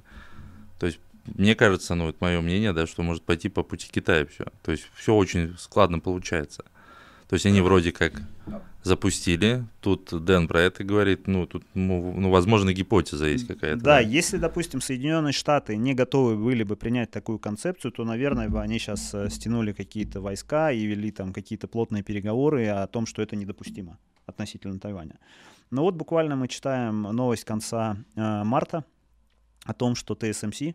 То 0.78 0.86
есть 0.86 0.98
мне 1.24 1.54
кажется, 1.54 1.94
ну 1.94 2.08
это 2.08 2.18
мое 2.20 2.40
мнение, 2.40 2.72
да, 2.72 2.86
что 2.86 3.02
может 3.02 3.22
пойти 3.22 3.48
по 3.48 3.62
пути 3.62 3.88
Китая 3.90 4.26
все. 4.26 4.46
То 4.62 4.72
есть 4.72 4.88
все 4.94 5.14
очень 5.14 5.56
складно 5.58 5.98
получается. 5.98 6.64
То 7.28 7.34
есть 7.34 7.46
они 7.46 7.60
вроде 7.60 7.92
как 7.92 8.20
запустили. 8.82 9.64
Тут 9.80 10.12
Дэн 10.12 10.48
про 10.48 10.62
это 10.62 10.84
говорит. 10.84 11.26
Ну, 11.26 11.46
тут, 11.46 11.64
ну, 11.74 12.14
ну 12.16 12.30
возможно, 12.30 12.72
гипотеза 12.72 13.26
есть 13.26 13.46
какая-то. 13.46 13.78
Да, 13.78 13.84
да, 13.84 14.00
если, 14.00 14.38
допустим, 14.38 14.80
Соединенные 14.80 15.32
Штаты 15.32 15.76
не 15.76 15.94
готовы 15.94 16.36
были 16.36 16.62
бы 16.62 16.76
принять 16.76 17.10
такую 17.10 17.38
концепцию, 17.38 17.92
то, 17.92 18.04
наверное, 18.04 18.48
бы 18.48 18.60
они 18.60 18.78
сейчас 18.78 19.14
э, 19.14 19.28
стянули 19.30 19.72
какие-то 19.72 20.20
войска 20.20 20.72
и 20.72 20.84
вели 20.84 21.10
там 21.10 21.32
какие-то 21.32 21.68
плотные 21.68 22.02
переговоры 22.02 22.66
о 22.68 22.86
том, 22.86 23.06
что 23.06 23.22
это 23.22 23.36
недопустимо 23.36 23.98
относительно 24.26 24.78
Тайваня. 24.78 25.18
Но 25.70 25.82
вот 25.82 25.94
буквально 25.94 26.36
мы 26.36 26.48
читаем 26.48 27.02
новость 27.02 27.44
конца 27.44 27.96
э, 28.16 28.44
марта 28.44 28.84
о 29.64 29.74
том, 29.74 29.94
что 29.94 30.14
TSMC 30.14 30.74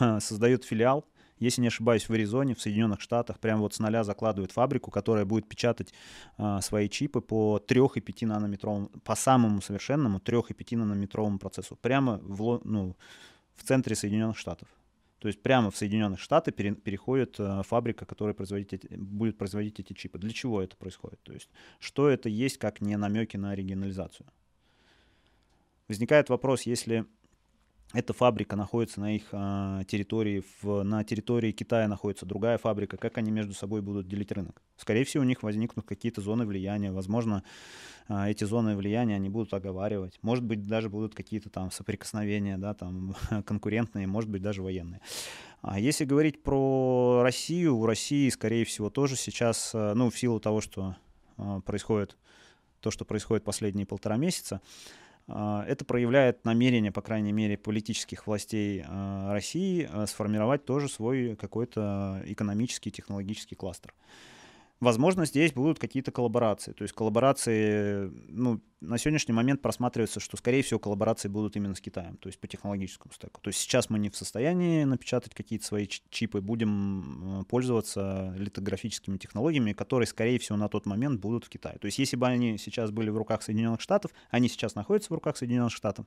э, 0.00 0.20
создает 0.20 0.64
филиал 0.64 1.06
если 1.44 1.60
не 1.60 1.68
ошибаюсь, 1.68 2.08
в 2.08 2.12
Аризоне, 2.12 2.54
в 2.54 2.60
Соединенных 2.60 3.00
Штатах, 3.00 3.38
прям 3.38 3.60
вот 3.60 3.74
с 3.74 3.78
нуля 3.78 4.02
закладывают 4.04 4.52
фабрику, 4.52 4.90
которая 4.90 5.24
будет 5.24 5.48
печатать 5.48 5.92
а, 6.36 6.60
свои 6.60 6.88
чипы 6.88 7.20
по 7.20 7.58
3 7.58 7.80
и 7.96 8.00
5 8.00 8.22
нанометровому, 8.22 8.88
по 9.04 9.14
самому 9.14 9.60
совершенному 9.60 10.20
3 10.20 10.38
и 10.48 10.54
5 10.54 10.72
нанометровому 10.72 11.38
процессу, 11.38 11.76
прямо 11.76 12.18
в, 12.22 12.60
ну, 12.64 12.96
в 13.54 13.62
центре 13.62 13.94
Соединенных 13.94 14.38
Штатов. 14.38 14.68
То 15.18 15.28
есть 15.28 15.42
прямо 15.42 15.70
в 15.70 15.76
Соединенных 15.76 16.20
Штатах 16.20 16.54
пере, 16.54 16.74
переходит 16.74 17.36
э, 17.38 17.62
фабрика, 17.62 18.04
которая 18.04 18.34
производить 18.34 18.74
эти, 18.74 18.94
будет 18.94 19.38
производить 19.38 19.80
эти 19.80 19.94
чипы. 19.94 20.18
Для 20.18 20.30
чего 20.30 20.60
это 20.60 20.76
происходит? 20.76 21.18
То 21.22 21.32
есть 21.32 21.48
что 21.78 22.10
это 22.10 22.28
есть, 22.28 22.58
как 22.58 22.82
не 22.82 22.96
намеки 22.96 23.38
на 23.38 23.54
регионализацию? 23.54 24.26
Возникает 25.88 26.28
вопрос, 26.28 26.62
если 26.62 27.06
эта 27.94 28.12
фабрика 28.12 28.56
находится 28.56 29.00
на 29.00 29.14
их 29.14 29.28
а, 29.30 29.84
территории, 29.84 30.42
в, 30.60 30.82
на 30.82 31.04
территории 31.04 31.52
Китая 31.52 31.86
находится 31.86 32.26
другая 32.26 32.58
фабрика, 32.58 32.96
как 32.96 33.18
они 33.18 33.30
между 33.30 33.54
собой 33.54 33.82
будут 33.82 34.08
делить 34.08 34.32
рынок? 34.32 34.60
Скорее 34.76 35.04
всего, 35.04 35.22
у 35.22 35.26
них 35.26 35.44
возникнут 35.44 35.86
какие-то 35.86 36.20
зоны 36.20 36.44
влияния, 36.44 36.90
возможно, 36.90 37.44
а, 38.08 38.28
эти 38.28 38.42
зоны 38.42 38.76
влияния 38.76 39.14
они 39.14 39.28
будут 39.28 39.54
оговаривать, 39.54 40.18
может 40.22 40.44
быть, 40.44 40.66
даже 40.66 40.90
будут 40.90 41.14
какие-то 41.14 41.50
там 41.50 41.70
соприкосновения, 41.70 42.58
да, 42.58 42.74
там 42.74 43.14
конкурентные, 43.46 44.08
может 44.08 44.28
быть, 44.28 44.42
даже 44.42 44.60
военные. 44.60 45.00
А 45.62 45.78
если 45.78 46.04
говорить 46.04 46.42
про 46.42 47.20
Россию, 47.22 47.76
у 47.76 47.86
России, 47.86 48.28
скорее 48.28 48.64
всего, 48.64 48.90
тоже 48.90 49.14
сейчас, 49.14 49.70
а, 49.72 49.94
ну, 49.94 50.10
в 50.10 50.18
силу 50.18 50.40
того, 50.40 50.60
что 50.60 50.96
а, 51.36 51.60
происходит, 51.60 52.16
то, 52.80 52.90
что 52.90 53.04
происходит 53.04 53.44
последние 53.44 53.86
полтора 53.86 54.16
месяца, 54.16 54.56
а, 54.56 54.94
это 55.26 55.84
проявляет 55.86 56.44
намерение, 56.44 56.92
по 56.92 57.00
крайней 57.00 57.32
мере, 57.32 57.56
политических 57.56 58.26
властей 58.26 58.84
а, 58.86 59.32
России 59.32 59.88
а, 59.90 60.06
сформировать 60.06 60.64
тоже 60.64 60.88
свой 60.88 61.34
какой-то 61.36 62.22
экономический, 62.26 62.90
технологический 62.90 63.54
кластер. 63.54 63.94
Возможно, 64.80 65.24
здесь 65.24 65.52
будут 65.52 65.78
какие-то 65.78 66.10
коллаборации. 66.10 66.72
То 66.72 66.82
есть 66.82 66.92
коллаборации, 66.94 68.10
ну, 68.28 68.60
на 68.80 68.98
сегодняшний 68.98 69.32
момент 69.32 69.62
просматривается, 69.62 70.20
что, 70.20 70.36
скорее 70.36 70.62
всего, 70.62 70.78
коллаборации 70.78 71.28
будут 71.28 71.56
именно 71.56 71.74
с 71.74 71.80
Китаем, 71.80 72.16
то 72.16 72.28
есть 72.28 72.38
по 72.38 72.48
технологическому 72.48 73.12
стеку. 73.14 73.40
То 73.40 73.48
есть 73.48 73.60
сейчас 73.60 73.88
мы 73.88 73.98
не 73.98 74.10
в 74.10 74.16
состоянии 74.16 74.84
напечатать 74.84 75.32
какие-то 75.32 75.64
свои 75.64 75.86
чипы, 75.86 76.40
будем 76.40 77.40
э, 77.40 77.44
пользоваться 77.44 78.34
литографическими 78.36 79.16
технологиями, 79.16 79.72
которые, 79.72 80.06
скорее 80.06 80.38
всего, 80.38 80.58
на 80.58 80.68
тот 80.68 80.86
момент 80.86 81.20
будут 81.20 81.44
в 81.44 81.48
Китае. 81.48 81.78
То 81.78 81.86
есть 81.86 81.98
если 81.98 82.16
бы 82.16 82.26
они 82.26 82.58
сейчас 82.58 82.90
были 82.90 83.10
в 83.10 83.16
руках 83.16 83.42
Соединенных 83.42 83.80
Штатов, 83.80 84.10
они 84.30 84.48
сейчас 84.48 84.74
находятся 84.74 85.12
в 85.12 85.14
руках 85.14 85.36
Соединенных 85.36 85.72
Штатов, 85.72 86.06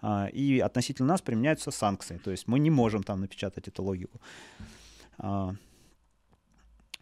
а, 0.00 0.28
и 0.32 0.58
относительно 0.60 1.08
нас 1.08 1.20
применяются 1.20 1.70
санкции. 1.70 2.18
То 2.18 2.30
есть 2.30 2.48
мы 2.48 2.58
не 2.58 2.70
можем 2.70 3.02
там 3.02 3.20
напечатать 3.20 3.68
эту 3.68 3.82
логику. 3.82 4.20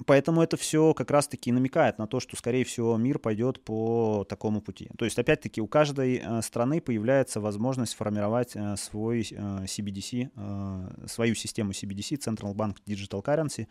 Поэтому 0.05 0.43
это 0.43 0.57
все 0.57 0.93
как 0.93 1.11
раз-таки 1.11 1.51
намекает 1.53 1.99
на 1.99 2.07
то, 2.07 2.21
что, 2.21 2.37
скорее 2.37 2.65
всего, 2.65 2.97
мир 2.97 3.19
пойдет 3.19 3.65
по 3.65 4.27
такому 4.29 4.61
пути. 4.61 4.91
То 4.99 5.07
есть, 5.07 5.19
опять-таки, 5.19 5.63
у 5.63 5.67
каждой 5.67 6.17
э, 6.23 6.43
страны 6.43 6.83
появляется 6.83 7.41
возможность 7.41 7.95
формировать 7.95 8.55
э, 8.55 8.77
свой 8.77 9.21
CBDC, 9.21 10.31
э, 10.35 11.07
свою 11.07 11.35
систему 11.35 11.73
CBDC, 11.73 12.19
Central 12.19 12.55
Bank 12.55 12.77
Digital 12.87 13.25
Currency, 13.25 13.67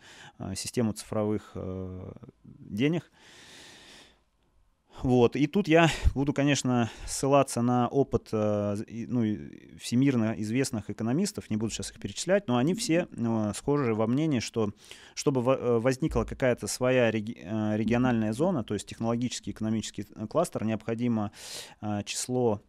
систему 0.56 0.92
цифровых 0.92 1.56
денег. 2.44 3.10
Вот. 5.02 5.36
И 5.36 5.46
тут 5.46 5.68
я 5.68 5.88
буду, 6.14 6.32
конечно, 6.32 6.90
ссылаться 7.06 7.62
на 7.62 7.88
опыт 7.88 8.28
э, 8.32 8.76
ну, 9.08 9.22
всемирно 9.78 10.34
известных 10.38 10.90
экономистов, 10.90 11.50
не 11.50 11.56
буду 11.56 11.72
сейчас 11.72 11.90
их 11.90 12.00
перечислять, 12.00 12.48
но 12.48 12.56
они 12.56 12.74
все 12.74 13.08
э, 13.10 13.52
схожи 13.54 13.94
во 13.94 14.06
мнении, 14.06 14.40
что 14.40 14.72
чтобы 15.14 15.40
э, 15.40 15.78
возникла 15.78 16.24
какая-то 16.24 16.66
своя 16.66 17.10
реги- 17.10 17.36
региональная 17.76 18.32
зона, 18.32 18.64
то 18.64 18.74
есть 18.74 18.86
технологический 18.86 19.50
экономический 19.50 20.04
кластер, 20.28 20.64
необходимо 20.64 21.30
число 22.04 22.62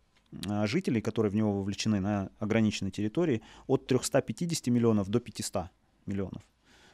жителей, 0.65 1.01
которые 1.01 1.31
в 1.31 1.35
него 1.35 1.53
вовлечены 1.53 1.99
на 1.99 2.29
ограниченной 2.39 2.91
территории, 2.91 3.41
от 3.67 3.87
350 3.87 4.67
миллионов 4.67 5.09
до 5.09 5.19
500 5.19 5.67
миллионов. 6.05 6.43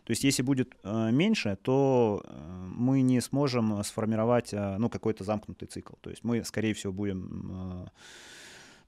То 0.03 0.11
есть 0.11 0.23
если 0.23 0.41
будет 0.41 0.75
э, 0.83 1.11
меньше, 1.11 1.57
то 1.61 2.21
э, 2.23 2.65
мы 2.75 3.01
не 3.01 3.21
сможем 3.21 3.83
сформировать 3.83 4.53
э, 4.53 4.77
ну, 4.77 4.89
какой-то 4.89 5.23
замкнутый 5.23 5.67
цикл. 5.67 5.93
То 6.01 6.09
есть 6.09 6.23
мы, 6.23 6.43
скорее 6.43 6.73
всего, 6.73 6.93
будем 6.93 7.89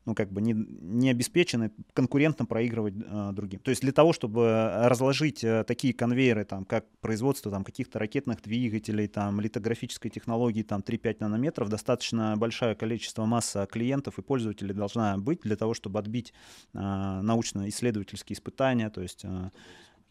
ну, 0.05 0.13
как 0.13 0.32
бы 0.32 0.41
не, 0.41 0.53
не 0.53 1.09
обеспечены 1.09 1.72
конкурентно 1.93 2.45
проигрывать 2.45 2.93
э, 2.95 3.32
другим. 3.34 3.59
То 3.59 3.70
есть 3.70 3.82
для 3.82 3.91
того, 3.91 4.13
чтобы 4.13 4.72
разложить 4.84 5.43
э, 5.43 5.63
такие 5.63 5.93
конвейеры, 5.93 6.45
там, 6.45 6.63
как 6.63 6.86
производство 7.01 7.51
там, 7.51 7.63
каких-то 7.63 7.97
ракетных 7.97 8.41
двигателей, 8.41 9.07
там, 9.07 9.41
литографической 9.41 10.11
технологии 10.11 10.61
там, 10.61 10.82
3-5 10.82 11.18
нанометров, 11.20 11.70
достаточно 11.70 12.38
большое 12.38 12.76
количество 12.76 13.26
масса 13.26 13.66
клиентов 13.66 14.20
и 14.20 14.22
пользователей 14.22 14.74
должна 14.74 15.18
быть 15.18 15.41
для 15.41 15.55
того, 15.55 15.74
чтобы 15.74 15.99
отбить 15.99 16.34
э, 16.74 16.78
научно-исследовательские 16.78 18.36
испытания. 18.36 18.89
То 18.91 19.01
есть, 19.01 19.22
э, 19.24 19.49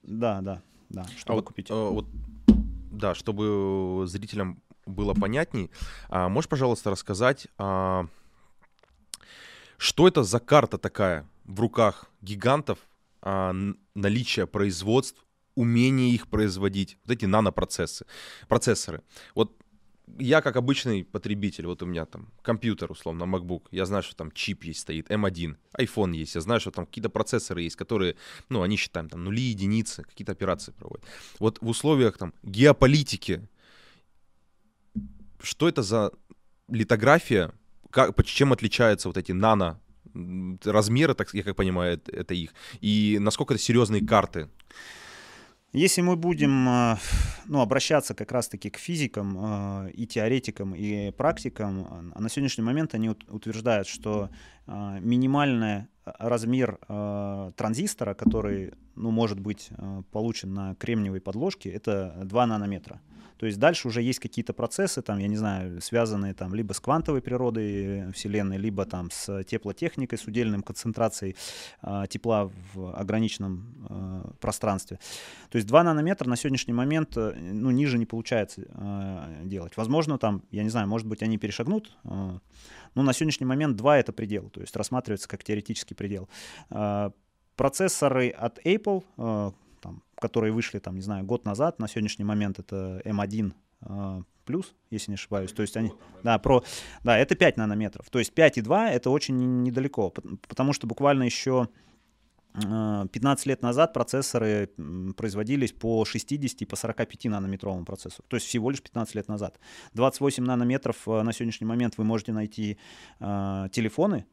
да, 0.03 0.41
да, 0.41 0.63
да, 0.95 1.07
чтобы 1.16 1.32
А 1.32 1.34
вот, 1.36 1.45
купить. 1.47 1.70
э, 1.70 1.74
вот, 1.74 2.07
да, 2.90 3.14
чтобы 3.14 4.05
зрителям 4.07 4.62
было 4.86 5.14
понятней, 5.14 5.70
а, 6.09 6.28
можешь, 6.28 6.49
пожалуйста, 6.49 6.90
рассказать, 6.90 7.49
а, 7.59 8.07
что 9.76 10.09
это 10.09 10.22
за 10.22 10.40
карта 10.40 10.78
такая 10.78 11.26
в 11.45 11.61
руках 11.61 12.07
гигантов, 12.20 12.78
а, 13.22 13.55
наличие 13.95 14.47
производств, 14.47 15.24
умение 15.55 16.11
их 16.11 16.28
производить, 16.28 16.99
вот 17.05 17.14
эти 17.16 17.26
нанопроцессы, 17.26 18.07
процессоры. 18.49 19.03
Вот 19.34 19.57
я 20.19 20.41
как 20.43 20.57
обычный 20.57 21.05
потребитель, 21.05 21.67
вот 21.67 21.83
у 21.83 21.87
меня 21.87 22.05
там 22.05 22.33
компьютер, 22.43 22.91
условно, 22.91 23.25
MacBook, 23.25 23.65
я 23.71 23.87
знаю, 23.87 24.03
что 24.03 24.15
там 24.15 24.31
чип 24.31 24.65
есть 24.65 24.81
стоит, 24.81 25.11
M1, 25.11 25.57
iPhone 25.79 26.15
есть, 26.15 26.35
я 26.35 26.41
знаю, 26.41 26.61
что 26.61 26.71
там 26.71 26.87
какие-то 26.87 27.09
процессоры 27.09 27.63
есть, 27.63 27.77
которые, 27.77 28.17
ну, 28.49 28.63
они 28.63 28.77
считаем 28.77 29.09
там 29.09 29.25
нули, 29.25 29.43
единицы, 29.43 30.03
какие-то 30.03 30.33
операции 30.33 30.73
проводят. 30.73 31.05
Вот 31.39 31.59
в 31.61 31.69
условиях 31.69 32.19
там 32.19 32.35
геополитики, 32.43 33.49
что 35.43 35.69
это 35.69 35.83
за 35.83 36.13
литография, 36.69 37.53
как, 37.91 38.25
чем 38.25 38.53
отличаются 38.53 39.09
вот 39.09 39.17
эти 39.17 39.33
нано 39.33 39.81
размеры, 40.65 41.15
так, 41.15 41.33
я 41.35 41.43
как 41.43 41.57
понимаю, 41.57 42.01
это 42.07 42.35
их, 42.35 42.55
и 42.81 43.19
насколько 43.21 43.55
это 43.55 43.63
серьезные 43.63 44.05
карты? 44.07 44.49
Если 45.75 46.03
мы 46.03 46.14
будем 46.14 46.68
э, 46.68 46.97
ну, 47.47 47.61
обращаться 47.61 48.14
как 48.14 48.31
раз-таки 48.31 48.70
к 48.70 48.77
физикам 48.77 49.37
э, 49.37 49.91
и 49.91 50.07
теоретикам, 50.07 50.72
и 50.72 51.11
практикам, 51.11 52.12
а 52.14 52.20
на 52.20 52.29
сегодняшний 52.29 52.62
момент 52.62 52.95
они 52.95 53.09
ут- 53.09 53.29
утверждают, 53.29 53.89
что 53.89 54.31
минимальный 54.66 55.89
размер 56.05 56.79
транзистора, 57.57 58.14
который 58.14 58.72
ну, 58.95 59.11
может 59.11 59.39
быть 59.39 59.68
получен 60.11 60.55
на 60.55 60.75
кремниевой 60.77 61.20
подложке, 61.20 61.68
это 61.68 62.18
2 62.25 62.47
нанометра. 62.47 63.01
То 63.45 63.49
есть 63.49 63.59
дальше 63.59 63.88
уже 63.88 64.01
есть 64.01 64.20
какие-то 64.20 64.55
процессы, 64.55 65.03
там, 65.03 65.18
я 65.18 65.28
не 65.28 65.36
знаю, 65.36 65.78
связанные 65.82 66.32
там 66.32 66.55
либо 66.55 66.72
с 66.72 66.80
квантовой 66.80 67.20
природой 67.20 68.11
Вселенной, 68.12 68.57
либо 68.57 68.86
там 68.86 69.11
с 69.11 69.45
теплотехникой, 69.45 70.16
с 70.16 70.24
удельным 70.24 70.62
концентрацией 70.62 71.36
э, 71.82 72.05
тепла 72.09 72.51
в 72.72 72.99
ограниченном 72.99 73.86
э, 73.86 74.30
пространстве. 74.40 74.99
То 75.51 75.57
есть 75.57 75.68
2 75.68 75.82
нанометра 75.82 76.26
на 76.26 76.36
сегодняшний 76.36 76.72
момент 76.72 77.18
э, 77.18 77.34
ну, 77.38 77.70
ниже 77.70 77.99
не 77.99 78.07
получается 78.07 78.62
э, 78.66 79.42
делать. 79.45 79.76
Возможно, 79.76 80.16
там, 80.16 80.42
я 80.51 80.62
не 80.62 80.70
знаю, 80.70 80.88
может 80.88 81.07
быть, 81.07 81.22
они 81.22 81.36
перешагнут, 81.36 81.95
э, 82.05 82.09
но 82.95 83.03
на 83.03 83.12
сегодняшний 83.12 83.45
момент 83.45 83.76
2 83.76 83.99
это 83.99 84.14
предел, 84.14 84.49
то 84.49 84.62
есть 84.62 84.74
рассматривается 84.74 85.28
как 85.28 85.45
теоретический 85.45 85.95
предел. 85.95 86.30
Процессоры 87.57 88.30
от 88.30 88.59
Apple, 88.64 89.53
которые 90.21 90.53
вышли, 90.53 90.79
там, 90.79 90.95
не 90.97 91.03
знаю, 91.03 91.25
год 91.25 91.45
назад, 91.45 91.79
на 91.79 91.89
сегодняшний 91.89 92.25
момент 92.25 92.59
это 92.59 93.01
M1 93.05 93.53
э, 93.83 94.23
плюс, 94.45 94.75
если 94.91 95.11
не 95.12 95.15
ошибаюсь. 95.15 95.53
То 95.53 95.62
есть 95.62 95.77
они, 95.77 95.93
да, 96.23 96.39
про, 96.39 96.62
да, 97.03 97.19
это 97.19 97.35
5 97.35 97.57
нанометров. 97.57 98.09
То 98.11 98.19
есть 98.19 98.33
5,2 98.33 98.91
это 98.91 99.11
очень 99.11 99.37
не- 99.37 99.47
недалеко, 99.47 100.11
пот- 100.11 100.39
потому 100.49 100.73
что 100.73 100.87
буквально 100.87 101.23
еще 101.25 101.69
э, 102.55 103.07
15 103.12 103.47
лет 103.47 103.62
назад 103.62 103.93
процессоры 103.93 104.71
производились 105.17 105.73
по 105.73 106.05
60 106.05 106.62
и 106.62 106.67
по 106.67 106.77
45 106.77 107.25
нанометровому 107.25 107.85
процессору. 107.85 108.25
То 108.29 108.37
есть 108.37 108.47
всего 108.47 108.71
лишь 108.71 108.83
15 108.83 109.15
лет 109.17 109.29
назад. 109.29 109.59
28 109.95 110.45
нанометров 110.45 110.97
э, 111.09 111.23
на 111.23 111.33
сегодняшний 111.33 111.67
момент 111.67 111.99
вы 111.99 112.05
можете 112.05 112.33
найти 112.33 112.79
э, 113.21 113.69
телефоны, 113.73 114.27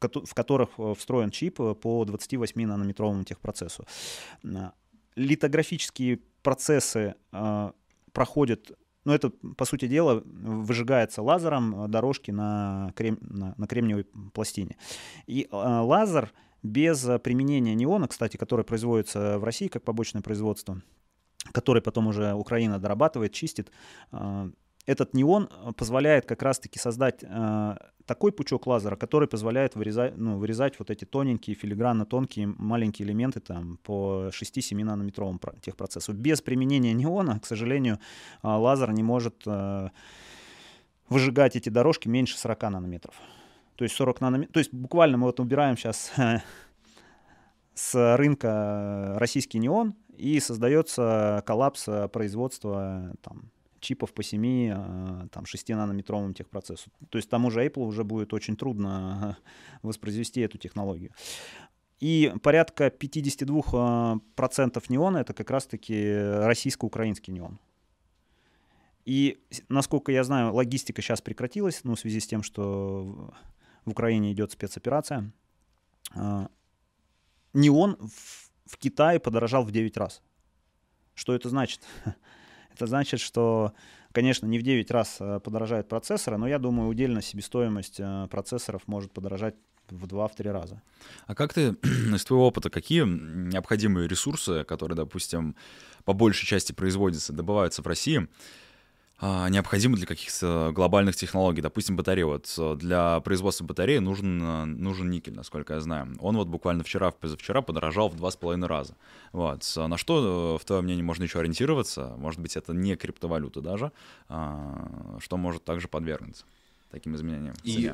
в 0.00 0.34
которых 0.34 0.68
э, 0.78 0.94
встроен 0.96 1.30
чип 1.30 1.60
э, 1.60 1.74
по 1.74 2.04
28 2.04 2.66
нанометровому 2.66 3.24
техпроцессу. 3.24 3.84
Литографические 5.16 6.20
процессы 6.42 7.14
э, 7.32 7.72
проходят 8.12 8.72
ну, 9.06 9.12
это, 9.12 9.30
по 9.30 9.64
сути 9.64 9.86
дела, 9.86 10.20
выжигается 10.24 11.22
лазером 11.22 11.84
э, 11.84 11.88
дорожки 11.88 12.32
на, 12.32 12.92
крем, 12.96 13.18
на, 13.20 13.54
на 13.56 13.66
кремниевой 13.66 14.04
пластине. 14.32 14.76
И 15.26 15.48
э, 15.50 15.56
лазер 15.56 16.32
без 16.64 17.08
э, 17.08 17.18
применения 17.20 17.74
неона, 17.74 18.08
кстати, 18.08 18.36
который 18.36 18.64
производится 18.64 19.38
в 19.38 19.44
России 19.44 19.68
как 19.68 19.84
побочное 19.84 20.22
производство, 20.22 20.82
который 21.52 21.82
потом 21.82 22.08
уже 22.08 22.34
Украина 22.34 22.80
дорабатывает, 22.80 23.32
чистит, 23.32 23.70
э, 24.10 24.50
этот 24.86 25.14
неон 25.14 25.50
э, 25.50 25.72
позволяет 25.72 26.26
как 26.26 26.42
раз-таки 26.42 26.78
создать 26.78 27.22
э, 27.22 27.76
такой 28.06 28.32
пучок 28.32 28.66
лазера, 28.66 28.96
который 28.96 29.28
позволяет 29.28 29.74
вырезать, 29.74 30.16
ну, 30.16 30.38
вырезать 30.38 30.78
вот 30.78 30.90
эти 30.90 31.04
тоненькие, 31.04 31.56
филигранно 31.56 32.06
тонкие 32.06 32.46
маленькие 32.46 33.06
элементы 33.06 33.40
там, 33.40 33.78
по 33.82 34.28
6-7 34.30 34.84
нанометровым 34.84 35.38
про- 35.38 35.58
техпроцессу. 35.60 36.12
Без 36.12 36.40
применения 36.40 36.92
неона, 36.92 37.40
к 37.40 37.46
сожалению, 37.46 37.98
э, 38.42 38.48
лазер 38.48 38.92
не 38.92 39.02
может 39.02 39.42
э, 39.44 39.90
выжигать 41.08 41.56
эти 41.56 41.68
дорожки 41.68 42.08
меньше 42.08 42.38
40 42.38 42.62
нанометров. 42.62 43.14
То 43.74 43.84
есть 43.84 43.96
40 43.96 44.20
нанометров. 44.20 44.52
То 44.54 44.60
есть 44.60 44.72
буквально 44.72 45.18
мы 45.18 45.26
вот 45.26 45.40
убираем 45.40 45.76
сейчас 45.76 46.12
с 47.74 48.16
рынка 48.16 49.16
российский 49.18 49.58
неон, 49.58 49.94
и 50.16 50.40
создается 50.40 51.42
коллапс 51.44 51.88
э, 51.88 52.08
производства 52.08 53.12
там, 53.20 53.50
чипов 53.86 54.12
по 54.12 54.22
7, 54.22 54.44
э, 54.44 55.28
там, 55.30 55.46
6 55.46 55.68
нанометровым 55.76 56.34
техпроцессу. 56.34 56.90
То 57.08 57.18
есть 57.18 57.30
тому 57.30 57.50
же 57.50 57.64
Apple 57.64 57.84
уже 57.84 58.04
будет 58.04 58.34
очень 58.34 58.56
трудно 58.56 59.38
э, 59.38 59.42
воспроизвести 59.82 60.40
эту 60.40 60.58
технологию. 60.58 61.10
И 62.02 62.32
порядка 62.42 62.88
52% 62.88 64.20
процентов 64.34 64.90
неона 64.90 65.18
это 65.18 65.32
как 65.32 65.50
раз-таки 65.50 66.14
российско-украинский 66.46 67.32
неон. 67.32 67.58
И, 69.06 69.38
насколько 69.68 70.12
я 70.12 70.24
знаю, 70.24 70.52
логистика 70.52 71.00
сейчас 71.00 71.20
прекратилась, 71.20 71.84
ну, 71.84 71.94
в 71.94 72.00
связи 72.00 72.18
с 72.18 72.26
тем, 72.26 72.42
что 72.42 73.32
в- 73.84 73.90
Украине 73.90 74.32
идет 74.32 74.50
спецоперация. 74.50 75.32
А, 76.14 76.48
Неон 77.52 77.96
в, 78.00 78.50
в 78.66 78.76
Китае 78.78 79.20
подорожал 79.20 79.64
в 79.64 79.70
9 79.70 79.96
раз. 79.96 80.22
Что 81.14 81.34
это 81.34 81.48
значит? 81.48 81.80
Это 82.76 82.86
значит, 82.86 83.20
что, 83.20 83.72
конечно, 84.12 84.44
не 84.44 84.58
в 84.58 84.62
9 84.62 84.90
раз 84.90 85.16
э, 85.18 85.40
подорожают 85.40 85.88
процессоры, 85.88 86.36
но 86.36 86.46
я 86.46 86.58
думаю, 86.58 86.90
удельно 86.90 87.22
себестоимость 87.22 87.96
э, 88.00 88.28
процессоров 88.30 88.82
может 88.86 89.12
подорожать 89.12 89.54
в 89.88 90.04
2-3 90.04 90.52
раза. 90.52 90.82
А 91.26 91.34
как 91.34 91.54
ты, 91.54 91.68
из 92.14 92.22
твоего 92.26 92.46
опыта, 92.46 92.68
какие 92.68 93.04
необходимые 93.04 94.08
ресурсы, 94.08 94.62
которые, 94.64 94.94
допустим, 94.94 95.56
по 96.04 96.12
большей 96.12 96.46
части 96.46 96.72
производятся, 96.72 97.32
добываются 97.32 97.80
в 97.80 97.86
России, 97.86 98.28
необходимы 99.20 99.96
для 99.96 100.06
каких-то 100.06 100.72
глобальных 100.74 101.16
технологий. 101.16 101.62
Допустим, 101.62 101.96
батарея. 101.96 102.26
Вот 102.26 102.54
э, 102.58 102.76
для 102.76 103.20
производства 103.20 103.64
батареи 103.64 103.98
нужен, 103.98 104.42
э, 104.42 104.64
нужен 104.66 105.10
никель, 105.10 105.34
насколько 105.34 105.74
я 105.74 105.80
знаю. 105.80 106.14
Он 106.20 106.36
вот 106.36 106.48
буквально 106.48 106.84
вчера, 106.84 107.10
позавчера 107.10 107.62
подорожал 107.62 108.08
в 108.08 108.16
два 108.16 108.30
с 108.30 108.36
половиной 108.36 108.68
раза. 108.68 108.94
Вот. 109.32 109.64
На 109.76 109.96
что, 109.96 110.56
э, 110.56 110.62
в 110.62 110.66
твоем 110.66 110.84
мнении, 110.84 111.02
можно 111.02 111.22
еще 111.22 111.40
ориентироваться? 111.40 112.14
Может 112.18 112.40
быть, 112.40 112.56
это 112.56 112.74
не 112.74 112.94
криптовалюта 112.96 113.62
даже, 113.62 113.92
а, 114.28 115.18
что 115.20 115.36
может 115.36 115.64
также 115.64 115.88
подвергнуться 115.88 116.44
таким 116.90 117.14
изменениям. 117.14 117.54
И 117.62 117.92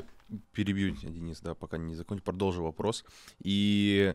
перебью 0.51 0.95
тебя, 0.95 1.11
Денис, 1.11 1.39
да, 1.39 1.55
пока 1.55 1.77
не 1.77 1.95
закончу, 1.95 2.23
продолжу 2.23 2.63
вопрос. 2.63 3.05
И 3.41 4.13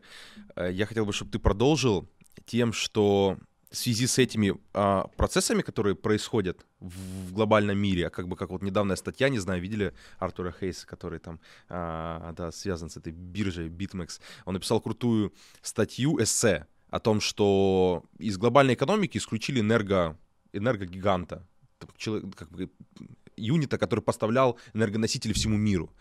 я 0.56 0.86
хотел 0.86 1.06
бы, 1.06 1.12
чтобы 1.12 1.30
ты 1.30 1.38
продолжил 1.38 2.06
тем, 2.46 2.72
что 2.72 3.38
в 3.70 3.76
связи 3.76 4.06
с 4.06 4.18
этими 4.18 4.58
а, 4.72 5.08
процессами, 5.16 5.62
которые 5.62 5.94
происходят 5.94 6.64
в, 6.80 7.28
в 7.28 7.32
глобальном 7.32 7.78
мире, 7.78 8.10
как 8.10 8.28
бы 8.28 8.36
как 8.36 8.50
вот 8.50 8.62
недавняя 8.62 8.96
статья, 8.96 9.28
не 9.28 9.38
знаю, 9.38 9.60
видели 9.60 9.92
Артура 10.18 10.54
Хейса, 10.58 10.86
который 10.86 11.18
там 11.18 11.40
а, 11.68 12.32
да, 12.32 12.50
связан 12.50 12.88
с 12.88 12.96
этой 12.96 13.12
биржей 13.12 13.68
BitMEX, 13.68 14.20
он 14.44 14.54
написал 14.54 14.80
крутую 14.80 15.34
статью, 15.62 16.22
эссе 16.22 16.66
о 16.90 17.00
том, 17.00 17.20
что 17.20 18.04
из 18.18 18.38
глобальной 18.38 18.74
экономики 18.74 19.18
исключили 19.18 19.60
энерго, 19.60 20.16
энергогиганта, 20.52 21.46
как 22.34 22.50
бы, 22.50 22.70
юнита, 23.36 23.78
который 23.78 24.00
поставлял 24.00 24.58
энергоносители 24.74 25.32
всему 25.32 25.56
миру 25.56 25.92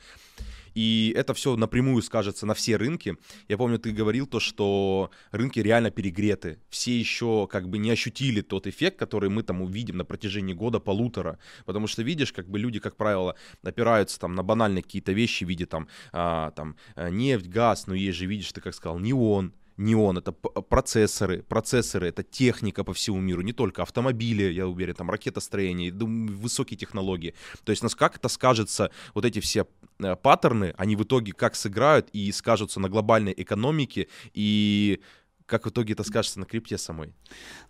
и 0.73 1.13
это 1.15 1.33
все 1.33 1.55
напрямую 1.55 2.01
скажется 2.01 2.45
на 2.45 2.53
все 2.53 2.77
рынки. 2.77 3.17
Я 3.47 3.57
помню, 3.57 3.79
ты 3.79 3.91
говорил 3.91 4.27
то, 4.27 4.39
что 4.39 5.11
рынки 5.31 5.59
реально 5.59 5.91
перегреты, 5.91 6.59
все 6.69 6.97
еще 6.97 7.47
как 7.51 7.69
бы 7.69 7.77
не 7.77 7.91
ощутили 7.91 8.41
тот 8.41 8.67
эффект, 8.67 8.97
который 8.97 9.29
мы 9.29 9.43
там 9.43 9.61
увидим 9.61 9.97
на 9.97 10.05
протяжении 10.05 10.53
года, 10.53 10.79
полутора, 10.79 11.39
потому 11.65 11.87
что 11.87 12.03
видишь, 12.03 12.33
как 12.33 12.49
бы 12.49 12.59
люди, 12.59 12.79
как 12.79 12.95
правило, 12.95 13.35
опираются 13.63 14.19
там 14.19 14.35
на 14.35 14.43
банальные 14.43 14.83
какие-то 14.83 15.11
вещи 15.11 15.43
в 15.43 15.49
виде 15.49 15.65
там, 15.65 15.87
а, 16.11 16.51
там 16.51 16.75
э, 16.95 17.09
нефть, 17.09 17.47
газ, 17.47 17.87
но 17.87 17.95
есть 17.95 18.17
же, 18.17 18.25
видишь, 18.25 18.51
ты 18.51 18.61
как 18.61 18.73
сказал, 18.73 18.99
неон, 18.99 19.53
неон, 19.77 20.17
это 20.17 20.31
процессоры, 20.31 21.43
процессоры, 21.43 22.07
это 22.07 22.23
техника 22.23 22.83
по 22.83 22.93
всему 22.93 23.19
миру, 23.19 23.41
не 23.41 23.53
только 23.53 23.83
автомобили, 23.83 24.43
я 24.43 24.67
уверен, 24.67 24.95
там 24.95 25.09
ракетостроение, 25.09 25.93
высокие 25.93 26.77
технологии. 26.77 27.33
То 27.63 27.71
есть, 27.71 27.83
как 27.95 28.17
это 28.17 28.29
скажется, 28.29 28.91
вот 29.13 29.25
эти 29.25 29.39
все 29.39 29.67
э, 29.99 30.15
паттерны, 30.15 30.73
они 30.77 30.95
в 30.95 31.03
итоге 31.03 31.31
как 31.31 31.55
сыграют 31.55 32.09
и 32.13 32.31
скажутся 32.31 32.79
на 32.79 32.89
глобальной 32.89 33.33
экономике 33.35 34.07
и 34.33 34.99
как 35.45 35.65
в 35.65 35.69
итоге 35.69 35.93
это 35.93 36.03
скажется 36.03 36.39
на 36.39 36.45
крипте 36.45 36.77
самой? 36.77 37.13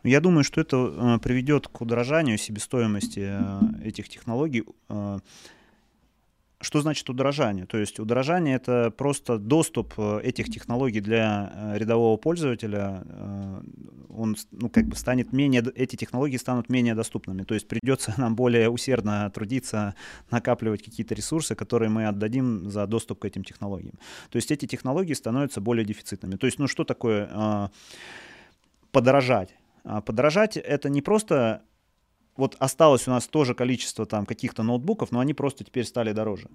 Ну, 0.03 0.09
я 0.09 0.19
думаю, 0.19 0.43
что 0.43 0.59
это 0.59 0.77
э, 0.77 1.19
приведет 1.19 1.67
к 1.67 1.79
удорожанию 1.79 2.37
себестоимости 2.37 3.21
э, 3.23 3.87
этих 3.87 4.09
технологий. 4.09 4.63
Что 6.59 6.81
значит 6.81 7.07
удорожание? 7.07 7.67
То 7.67 7.77
есть 7.77 7.99
удорожание 7.99 8.55
это 8.55 8.89
просто 8.89 9.37
доступ 9.37 9.93
э, 9.97 10.21
этих 10.23 10.49
технологий 10.49 11.01
для 11.01 11.51
э, 11.53 11.77
рядового 11.77 12.17
пользователя. 12.17 13.03
Э, 13.05 13.61
он, 14.09 14.35
ну, 14.51 14.67
как 14.67 14.87
бы 14.87 14.95
станет 14.95 15.31
менее, 15.33 15.63
эти 15.75 15.95
технологии 15.95 16.37
станут 16.37 16.69
менее 16.69 16.95
доступными. 16.95 17.43
То 17.43 17.53
есть 17.53 17.67
придется 17.67 18.11
нам 18.17 18.35
более 18.35 18.71
усердно 18.71 19.29
трудиться, 19.29 19.93
накапливать 20.31 20.81
какие-то 20.81 21.13
ресурсы, 21.13 21.53
которые 21.53 21.89
мы 21.89 22.07
отдадим 22.07 22.71
за 22.71 22.87
доступ 22.87 23.19
к 23.19 23.25
этим 23.25 23.43
технологиям. 23.43 23.99
То 24.31 24.37
есть 24.37 24.51
эти 24.51 24.65
технологии 24.65 25.13
становятся 25.13 25.61
более 25.61 25.85
дефицитными. 25.85 26.37
То 26.37 26.47
есть, 26.47 26.57
ну 26.57 26.67
что 26.67 26.85
такое 26.85 27.69
подорожать? 28.91 29.55
А 29.83 30.01
подорожать 30.01 30.57
это 30.57 30.89
не 30.89 31.03
просто 31.03 31.61
вот 32.37 32.55
осталось 32.59 33.07
у 33.07 33.11
нас 33.11 33.27
тоже 33.27 33.53
количество 33.53 34.05
там 34.05 34.25
каких-то 34.25 34.63
ноутбуков, 34.63 35.11
но 35.11 35.19
они 35.19 35.33
просто 35.33 35.63
теперь 35.63 35.85
стали 35.85 36.13
дороже. 36.13 36.49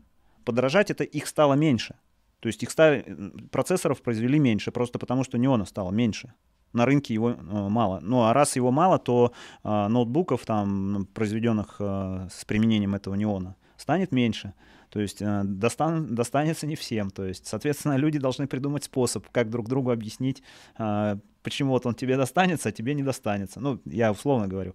Подорожать 0.45 0.91
это 0.91 1.05
их 1.05 1.27
стало 1.27 1.55
меньше. 1.55 1.95
То 2.41 2.49
есть 2.49 2.63
их 2.63 2.71
стали, 2.71 3.05
процессоров 3.51 4.03
произвели 4.03 4.39
меньше, 4.39 4.73
просто 4.73 4.99
потому 4.99 5.23
что 5.23 5.39
неона 5.39 5.65
стало 5.65 5.93
меньше. 5.93 6.33
На 6.73 6.87
рынке 6.87 7.15
его 7.15 7.31
э, 7.31 7.35
мало. 7.69 8.01
Ну 8.03 8.23
а 8.23 8.33
раз 8.33 8.57
его 8.57 8.73
мало, 8.73 8.99
то 8.99 9.33
э, 9.63 9.89
ноутбуков, 9.89 10.45
там, 10.45 11.07
произведенных 11.15 11.77
э, 11.79 12.29
с 12.33 12.45
применением 12.45 12.95
этого 12.95 13.15
неона, 13.15 13.57
станет 13.77 14.11
меньше. 14.11 14.55
То 14.93 15.01
есть 15.01 15.23
э, 15.23 15.43
достан, 15.45 16.15
достанется 16.15 16.67
не 16.67 16.75
всем. 16.75 17.11
То 17.11 17.25
есть, 17.25 17.47
соответственно, 17.47 17.97
люди 17.97 18.19
должны 18.19 18.47
придумать 18.47 18.85
способ, 18.85 19.27
как 19.31 19.49
друг 19.49 19.69
другу 19.69 19.91
объяснить, 19.91 20.43
э, 20.79 21.17
почему 21.43 21.71
вот 21.71 21.87
он 21.87 21.95
тебе 21.95 22.17
достанется, 22.17 22.69
а 22.69 22.73
тебе 22.73 22.95
не 22.95 23.03
достанется. 23.03 23.61
Ну, 23.61 23.81
я 23.85 24.11
условно 24.11 24.49
говорю. 24.49 24.75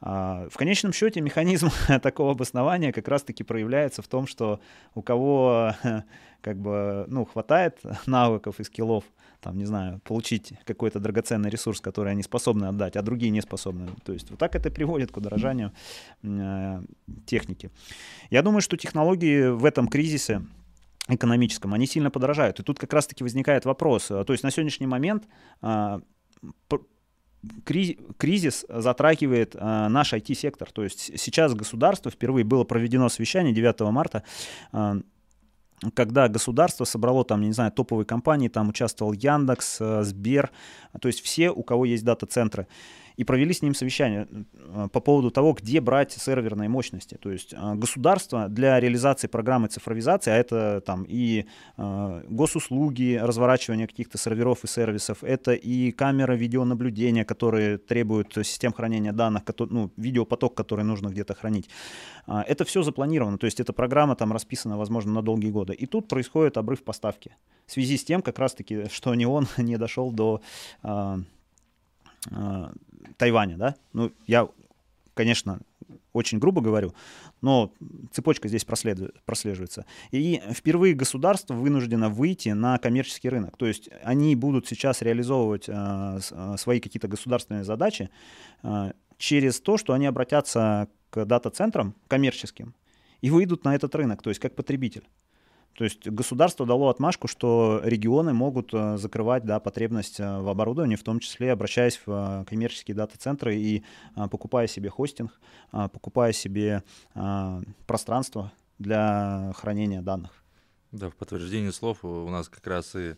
А, 0.00 0.48
в 0.50 0.56
конечном 0.56 0.92
счете 0.92 1.20
механизм 1.20 1.70
такого 2.02 2.32
обоснования 2.32 2.92
как 2.92 3.08
раз-таки 3.08 3.42
проявляется 3.42 4.02
в 4.02 4.08
том, 4.08 4.26
что 4.26 4.60
у 4.94 5.02
кого 5.02 5.74
как 6.40 6.58
бы, 6.58 7.04
ну, 7.08 7.24
хватает 7.24 7.78
навыков 8.06 8.60
и 8.60 8.64
скиллов, 8.64 9.04
там, 9.40 9.56
не 9.56 9.64
знаю, 9.64 10.00
получить 10.04 10.52
какой-то 10.64 11.00
драгоценный 11.00 11.50
ресурс, 11.50 11.80
который 11.80 12.12
они 12.12 12.22
способны 12.22 12.66
отдать, 12.66 12.96
а 12.96 13.02
другие 13.02 13.30
не 13.30 13.40
способны. 13.40 13.88
То 14.04 14.12
есть 14.12 14.30
вот 14.30 14.38
так 14.38 14.54
это 14.54 14.70
приводит 14.70 15.12
к 15.12 15.16
удорожанию 15.16 15.72
э, 16.22 16.82
техники. 17.26 17.70
Я 18.30 18.42
думаю, 18.42 18.60
что 18.60 18.76
технологии 18.76 19.48
в 19.48 19.64
этом 19.64 19.88
кризисе 19.88 20.42
экономическом, 21.08 21.72
они 21.72 21.86
сильно 21.86 22.10
подорожают. 22.10 22.60
И 22.60 22.62
тут 22.62 22.78
как 22.78 22.92
раз-таки 22.92 23.24
возникает 23.24 23.64
вопрос. 23.64 24.08
То 24.08 24.26
есть 24.28 24.42
на 24.42 24.50
сегодняшний 24.50 24.86
момент 24.86 25.24
а, 25.62 26.02
кризис 27.64 28.64
затрагивает 28.68 29.54
э, 29.54 29.88
наш 29.88 30.12
IT-сектор. 30.12 30.70
То 30.72 30.84
есть 30.84 31.18
сейчас 31.18 31.54
государство, 31.54 32.10
впервые 32.10 32.44
было 32.44 32.64
проведено 32.64 33.08
совещание 33.08 33.52
9 33.52 33.80
марта, 33.92 34.22
э, 34.72 35.00
когда 35.94 36.28
государство 36.28 36.84
собрало 36.84 37.24
там, 37.24 37.40
не 37.42 37.52
знаю, 37.52 37.70
топовые 37.70 38.04
компании, 38.04 38.48
там 38.48 38.68
участвовал 38.68 39.12
Яндекс, 39.12 39.78
э, 39.80 40.02
Сбер, 40.02 40.50
то 41.00 41.08
есть 41.08 41.20
все, 41.20 41.50
у 41.50 41.62
кого 41.62 41.84
есть 41.84 42.04
дата-центры 42.04 42.66
и 43.18 43.24
провели 43.24 43.52
с 43.52 43.62
ним 43.62 43.74
совещание 43.74 44.28
э, 44.30 44.88
по 44.92 45.00
поводу 45.00 45.30
того, 45.32 45.52
где 45.52 45.80
брать 45.80 46.12
серверные 46.12 46.68
мощности. 46.68 47.16
То 47.16 47.32
есть 47.32 47.52
э, 47.52 47.74
государство 47.74 48.48
для 48.48 48.78
реализации 48.78 49.26
программы 49.26 49.66
цифровизации, 49.66 50.30
а 50.30 50.36
это 50.36 50.80
там 50.86 51.04
и 51.08 51.44
э, 51.76 52.22
госуслуги, 52.28 53.18
разворачивание 53.20 53.88
каких-то 53.88 54.18
серверов 54.18 54.62
и 54.62 54.68
сервисов, 54.68 55.24
это 55.24 55.52
и 55.52 55.90
камеры 55.90 56.36
видеонаблюдения, 56.36 57.24
которые 57.24 57.78
требуют 57.78 58.34
систем 58.34 58.72
хранения 58.72 59.12
данных, 59.12 59.42
ну, 59.58 59.90
видеопоток, 59.96 60.54
который 60.54 60.84
нужно 60.84 61.08
где-то 61.08 61.34
хранить. 61.34 61.68
Это 62.26 62.64
все 62.64 62.82
запланировано, 62.82 63.38
то 63.38 63.46
есть 63.46 63.58
эта 63.58 63.72
программа 63.72 64.14
там 64.14 64.32
расписана, 64.32 64.78
возможно, 64.78 65.12
на 65.12 65.22
долгие 65.22 65.50
годы. 65.50 65.74
И 65.74 65.86
тут 65.86 66.06
происходит 66.06 66.56
обрыв 66.56 66.84
поставки 66.84 67.34
в 67.66 67.72
связи 67.72 67.96
с 67.96 68.04
тем, 68.04 68.22
как 68.22 68.38
раз-таки, 68.38 68.88
что 68.92 69.14
не 69.16 69.26
он 69.26 69.48
не 69.56 69.76
дошел 69.76 70.12
до 70.12 70.40
Тайваня, 73.16 73.56
да? 73.56 73.74
Ну, 73.92 74.12
я, 74.26 74.48
конечно, 75.14 75.60
очень 76.12 76.38
грубо 76.38 76.60
говорю, 76.60 76.94
но 77.40 77.72
цепочка 78.12 78.48
здесь 78.48 78.64
прослеживается. 78.64 79.86
И 80.10 80.42
впервые 80.50 80.94
государство 80.94 81.54
вынуждено 81.54 82.08
выйти 82.08 82.50
на 82.50 82.78
коммерческий 82.78 83.28
рынок. 83.28 83.56
То 83.56 83.66
есть 83.66 83.88
они 84.02 84.34
будут 84.34 84.66
сейчас 84.66 85.02
реализовывать 85.02 85.68
э, 85.68 85.72
э 86.30 86.56
свои 86.58 86.80
какие-то 86.80 87.08
государственные 87.08 87.64
задачи 87.64 88.10
э, 88.62 88.92
через 89.16 89.60
то, 89.60 89.76
что 89.76 89.92
они 89.92 90.06
обратятся 90.06 90.88
к 91.10 91.24
дата-центрам 91.24 91.94
коммерческим 92.08 92.74
и 93.20 93.30
выйдут 93.30 93.64
на 93.64 93.74
этот 93.74 93.94
рынок, 93.94 94.22
то 94.22 94.30
есть 94.30 94.40
как 94.40 94.54
потребитель. 94.54 95.04
То 95.78 95.84
есть 95.84 96.08
государство 96.08 96.66
дало 96.66 96.88
отмашку, 96.88 97.28
что 97.28 97.80
регионы 97.84 98.32
могут 98.32 98.74
э, 98.74 98.96
закрывать 98.96 99.44
да, 99.44 99.60
потребность 99.60 100.18
э, 100.18 100.40
в 100.40 100.48
оборудовании, 100.48 100.96
в 100.96 101.04
том 101.04 101.20
числе 101.20 101.52
обращаясь 101.52 102.00
в 102.04 102.08
э, 102.08 102.44
коммерческие 102.46 102.96
дата-центры 102.96 103.54
и 103.54 103.84
покупая 104.16 104.66
себе 104.66 104.90
хостинг, 104.90 105.30
покупая 105.70 106.32
себе 106.32 106.82
пространство 107.86 108.52
для 108.80 109.52
хранения 109.54 110.02
данных. 110.02 110.32
Да, 110.90 111.10
в 111.10 111.14
подтверждение 111.14 111.70
слов 111.70 112.04
у 112.04 112.28
нас 112.28 112.48
как 112.48 112.66
раз 112.66 112.96
и 112.96 113.14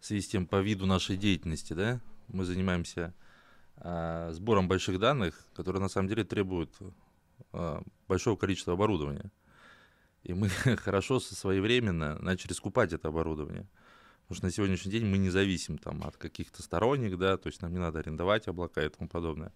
в 0.00 0.06
связи 0.06 0.22
с 0.22 0.28
тем 0.28 0.46
по 0.46 0.60
виду 0.60 0.86
нашей 0.86 1.16
деятельности, 1.16 1.72
да, 1.72 2.00
мы 2.26 2.44
занимаемся 2.44 3.14
сбором 4.30 4.66
больших 4.66 4.98
данных, 4.98 5.38
которые 5.54 5.82
на 5.82 5.88
самом 5.88 6.08
деле 6.08 6.24
требуют 6.24 6.74
большого 8.08 8.34
количества 8.34 8.72
оборудования. 8.72 9.30
И 10.26 10.34
мы 10.34 10.48
хорошо 10.76 11.20
своевременно 11.20 12.18
начали 12.20 12.52
скупать 12.52 12.92
это 12.92 13.08
оборудование. 13.08 13.66
Потому 14.22 14.36
что 14.36 14.46
на 14.46 14.52
сегодняшний 14.52 14.90
день 14.90 15.06
мы 15.06 15.18
не 15.18 15.30
зависим 15.30 15.78
там, 15.78 16.02
от 16.02 16.16
каких-то 16.16 16.60
сторонних, 16.60 17.16
да, 17.16 17.36
то 17.36 17.46
есть 17.46 17.62
нам 17.62 17.72
не 17.72 17.78
надо 17.78 18.00
арендовать 18.00 18.48
облака 18.48 18.84
и 18.84 18.88
тому 18.88 19.08
подобное. 19.08 19.52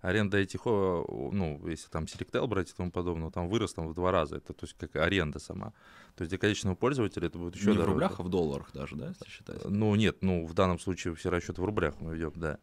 Аренда 0.00 0.38
этих, 0.38 0.64
ну, 0.64 1.60
если 1.66 1.88
там 1.88 2.04
Selectel 2.04 2.46
брать 2.46 2.70
и 2.70 2.74
тому 2.74 2.90
подобное, 2.90 3.30
там 3.30 3.48
вырос 3.48 3.74
там 3.74 3.88
в 3.88 3.94
два 3.94 4.10
раза. 4.10 4.36
Это 4.36 4.52
то 4.52 4.64
есть 4.64 4.76
как 4.78 4.96
аренда 4.96 5.38
сама. 5.38 5.72
То 6.16 6.22
есть 6.22 6.30
для 6.30 6.38
конечного 6.38 6.74
пользователя 6.74 7.28
это 7.28 7.38
будет 7.38 7.54
еще 7.54 7.70
Не 7.70 7.76
дороже. 7.76 7.90
в 7.90 7.92
рублях, 7.92 8.14
а 8.18 8.22
в 8.24 8.28
долларах 8.28 8.72
даже, 8.72 8.96
да, 8.96 9.08
если 9.08 9.28
считать? 9.28 9.64
Ну, 9.64 9.94
нет, 9.94 10.18
ну, 10.20 10.46
в 10.46 10.54
данном 10.54 10.80
случае 10.80 11.14
все 11.14 11.30
расчеты 11.30 11.62
в 11.62 11.64
рублях 11.64 11.94
мы 12.00 12.14
ведем, 12.14 12.32
да. 12.36 12.58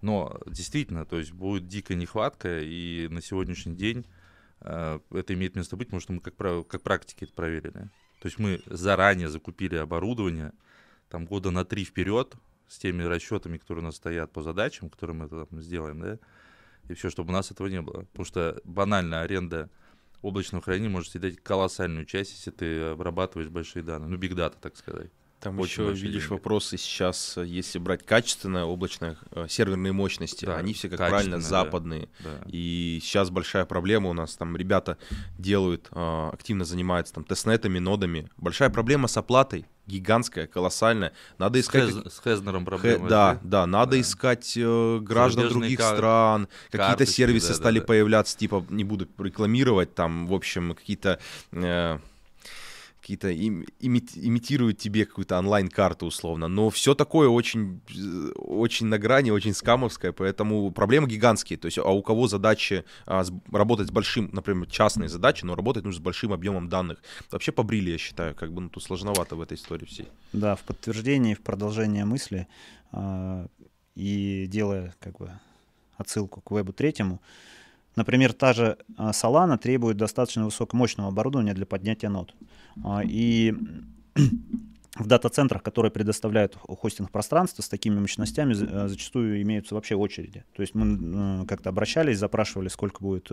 Но 0.00 0.40
действительно, 0.46 1.04
то 1.04 1.18
есть 1.18 1.32
будет 1.32 1.66
дикая 1.66 1.94
нехватка, 1.94 2.60
и 2.60 3.08
на 3.08 3.22
сегодняшний 3.22 3.74
день 3.74 4.04
это 4.60 5.34
имеет 5.34 5.56
место 5.56 5.76
быть, 5.76 5.88
потому 5.88 6.00
что 6.00 6.12
мы 6.12 6.20
как, 6.20 6.34
как 6.68 6.82
практики 6.82 7.24
это 7.24 7.32
проверили. 7.32 7.90
То 8.20 8.26
есть 8.26 8.38
мы 8.38 8.60
заранее 8.66 9.28
закупили 9.28 9.76
оборудование, 9.76 10.52
там 11.08 11.24
года 11.24 11.50
на 11.50 11.64
три 11.64 11.84
вперед, 11.84 12.34
с 12.66 12.78
теми 12.78 13.02
расчетами, 13.02 13.58
которые 13.58 13.82
у 13.82 13.86
нас 13.86 13.96
стоят 13.96 14.32
по 14.32 14.42
задачам, 14.42 14.90
которые 14.90 15.16
мы 15.16 15.28
там 15.28 15.60
сделаем, 15.62 16.00
да, 16.00 16.18
и 16.88 16.94
все, 16.94 17.10
чтобы 17.10 17.30
у 17.30 17.32
нас 17.32 17.50
этого 17.50 17.66
не 17.68 17.80
было. 17.80 18.02
Потому 18.02 18.24
что 18.24 18.60
банальная 18.64 19.22
аренда 19.22 19.70
облачного 20.20 20.62
хранения 20.62 20.90
может 20.90 21.12
съедать 21.12 21.38
колоссальную 21.42 22.04
часть, 22.04 22.32
если 22.32 22.50
ты 22.50 22.80
обрабатываешь 22.82 23.50
большие 23.50 23.82
данные. 23.82 24.08
Ну, 24.08 24.16
биг 24.16 24.34
дата, 24.34 24.58
так 24.60 24.76
сказать. 24.76 25.10
Там 25.40 25.56
Очень 25.60 25.84
еще 25.84 25.92
видишь 26.06 26.22
деньги. 26.22 26.32
вопросы 26.32 26.76
сейчас, 26.76 27.36
э, 27.38 27.46
если 27.46 27.78
брать 27.78 28.04
качественное 28.04 28.64
облачное 28.64 29.16
э, 29.30 29.46
серверные 29.48 29.92
мощности, 29.92 30.44
Да, 30.44 30.56
они 30.56 30.74
все, 30.74 30.88
как 30.88 30.98
правильно, 30.98 31.38
западные. 31.40 32.08
Да. 32.18 32.42
И 32.48 32.98
сейчас 33.02 33.30
большая 33.30 33.64
проблема 33.64 34.10
у 34.10 34.14
нас, 34.14 34.34
там 34.36 34.56
ребята 34.56 34.98
делают, 35.38 35.88
э, 35.92 36.30
активно 36.32 36.64
занимаются 36.64 37.14
там 37.14 37.22
тестнетами, 37.22 37.78
нодами. 37.78 38.28
Большая 38.36 38.68
проблема 38.70 39.06
с 39.06 39.16
оплатой, 39.16 39.64
гигантская, 39.86 40.48
колоссальная. 40.48 41.12
Надо 41.38 41.58
С, 41.62 41.66
искать... 41.66 41.90
Хез- 41.90 42.10
с 42.14 42.20
Хезнером 42.20 42.62
Хэ- 42.62 42.66
проблема. 42.66 43.08
да, 43.08 43.38
да, 43.44 43.64
надо 43.66 43.92
Да. 43.92 44.00
искать 44.00 44.54
э, 44.56 44.98
граждан 45.00 45.50
других 45.50 45.78
кар- 45.78 45.94
стран, 45.96 46.48
какие-то 46.72 47.06
сервисы 47.06 47.48
да, 47.50 47.54
стали 47.54 47.76
да, 47.78 47.82
да. 47.82 47.86
появляться, 47.86 48.36
типа, 48.36 48.66
не 48.70 48.82
буду 48.82 49.06
рекламировать, 49.18 49.94
там, 49.94 50.26
в 50.26 50.34
общем, 50.34 50.74
какие-то... 50.74 51.20
э, 51.52 51.98
какие-то 53.08 53.28
им- 53.30 53.64
имит- 53.80 54.18
имитируют 54.18 54.76
тебе 54.78 55.06
какую-то 55.06 55.38
онлайн-карту 55.38 56.06
условно, 56.06 56.48
но 56.48 56.68
все 56.68 56.94
такое 56.94 57.28
очень, 57.28 57.80
э, 57.88 58.32
очень 58.36 58.86
на 58.86 58.98
грани, 58.98 59.30
очень 59.30 59.54
скамовское, 59.54 60.12
поэтому 60.12 60.70
проблемы 60.72 61.08
гигантские, 61.08 61.58
то 61.58 61.68
есть 61.68 61.78
а 61.78 61.90
у 61.90 62.02
кого 62.02 62.28
задачи 62.28 62.84
а, 63.06 63.24
с- 63.24 63.32
работать 63.50 63.88
с 63.88 63.90
большим, 63.90 64.28
например, 64.32 64.66
частные 64.66 65.08
задачи, 65.08 65.46
но 65.46 65.54
работать 65.54 65.84
нужно 65.84 66.00
с 66.00 66.02
большим 66.02 66.32
объемом 66.34 66.68
данных, 66.68 66.98
вообще 67.30 67.50
побрили, 67.50 67.92
я 67.92 67.98
считаю, 67.98 68.34
как 68.34 68.52
бы 68.52 68.60
ну, 68.60 68.68
тут 68.68 68.82
сложновато 68.82 69.36
в 69.36 69.40
этой 69.40 69.54
истории 69.56 69.86
всей. 69.86 70.08
Да, 70.34 70.54
в 70.54 70.60
подтверждение, 70.60 71.34
в 71.34 71.40
продолжение 71.40 72.04
мысли 72.04 72.46
а, 72.92 73.46
и 73.96 74.46
делая 74.48 74.94
как 75.00 75.16
бы 75.18 75.30
отсылку 75.96 76.42
к 76.42 76.50
вебу 76.50 76.72
третьему, 76.74 77.20
например, 77.98 78.32
та 78.32 78.52
же 78.52 78.78
а, 78.96 79.10
Solana 79.10 79.58
требует 79.58 79.96
достаточно 79.96 80.44
высокомощного 80.44 81.10
оборудования 81.10 81.54
для 81.54 81.66
поднятия 81.66 82.08
нод. 82.08 82.34
А, 82.84 83.02
И 83.04 83.54
в 84.94 85.06
дата-центрах, 85.06 85.62
которые 85.62 85.92
предоставляют 85.92 86.56
хостинг 86.56 87.10
пространства 87.10 87.62
с 87.62 87.68
такими 87.68 88.00
мощностями, 88.00 88.52
э, 88.52 88.88
зачастую 88.88 89.42
имеются 89.42 89.74
вообще 89.74 89.94
очереди. 89.94 90.44
То 90.56 90.62
есть 90.62 90.74
мы 90.74 91.46
как-то 91.46 91.68
обращались, 91.68 92.18
запрашивали, 92.18 92.68
сколько 92.68 93.02
будет 93.02 93.30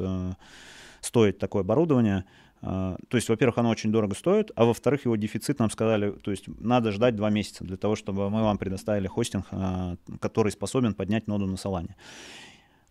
стоить 1.02 1.38
такое 1.38 1.62
оборудование. 1.62 2.26
А, 2.62 2.98
То 3.10 3.18
есть, 3.18 3.30
во-первых, 3.30 3.58
оно 3.58 3.70
очень 3.70 3.92
дорого 3.92 4.16
стоит, 4.16 4.52
а 4.56 4.66
во-вторых, 4.66 5.06
его 5.06 5.16
дефицит 5.16 5.60
нам 5.60 5.70
сказали, 5.70 6.12
то 6.12 6.32
есть 6.32 6.48
надо 6.48 6.92
ждать 6.92 7.16
два 7.16 7.30
месяца 7.30 7.64
для 7.64 7.78
того, 7.78 7.96
чтобы 7.96 8.30
мы 8.30 8.42
вам 8.42 8.58
предоставили 8.58 9.08
хостинг, 9.08 9.46
а, 9.52 9.98
который 10.20 10.52
способен 10.52 10.94
поднять 10.94 11.28
ноду 11.28 11.46
на 11.46 11.58
Солане. 11.58 11.96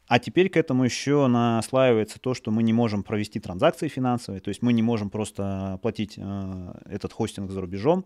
А 0.07 0.19
теперь 0.19 0.51
к 0.51 0.57
этому 0.57 0.85
еще 0.85 1.27
наслаивается 1.29 2.21
то, 2.21 2.35
что 2.35 2.51
мы 2.51 2.63
не 2.63 2.73
можем 2.73 3.03
провести 3.03 3.41
транзакции 3.41 3.89
финансовые, 3.89 4.41
то 4.41 4.49
есть 4.49 4.61
мы 4.61 4.73
не 4.73 4.83
можем 4.83 5.09
просто 5.09 5.75
оплатить 5.75 6.15
э, 6.19 6.75
этот 6.87 7.13
хостинг 7.13 7.51
за 7.51 7.61
рубежом. 7.61 8.05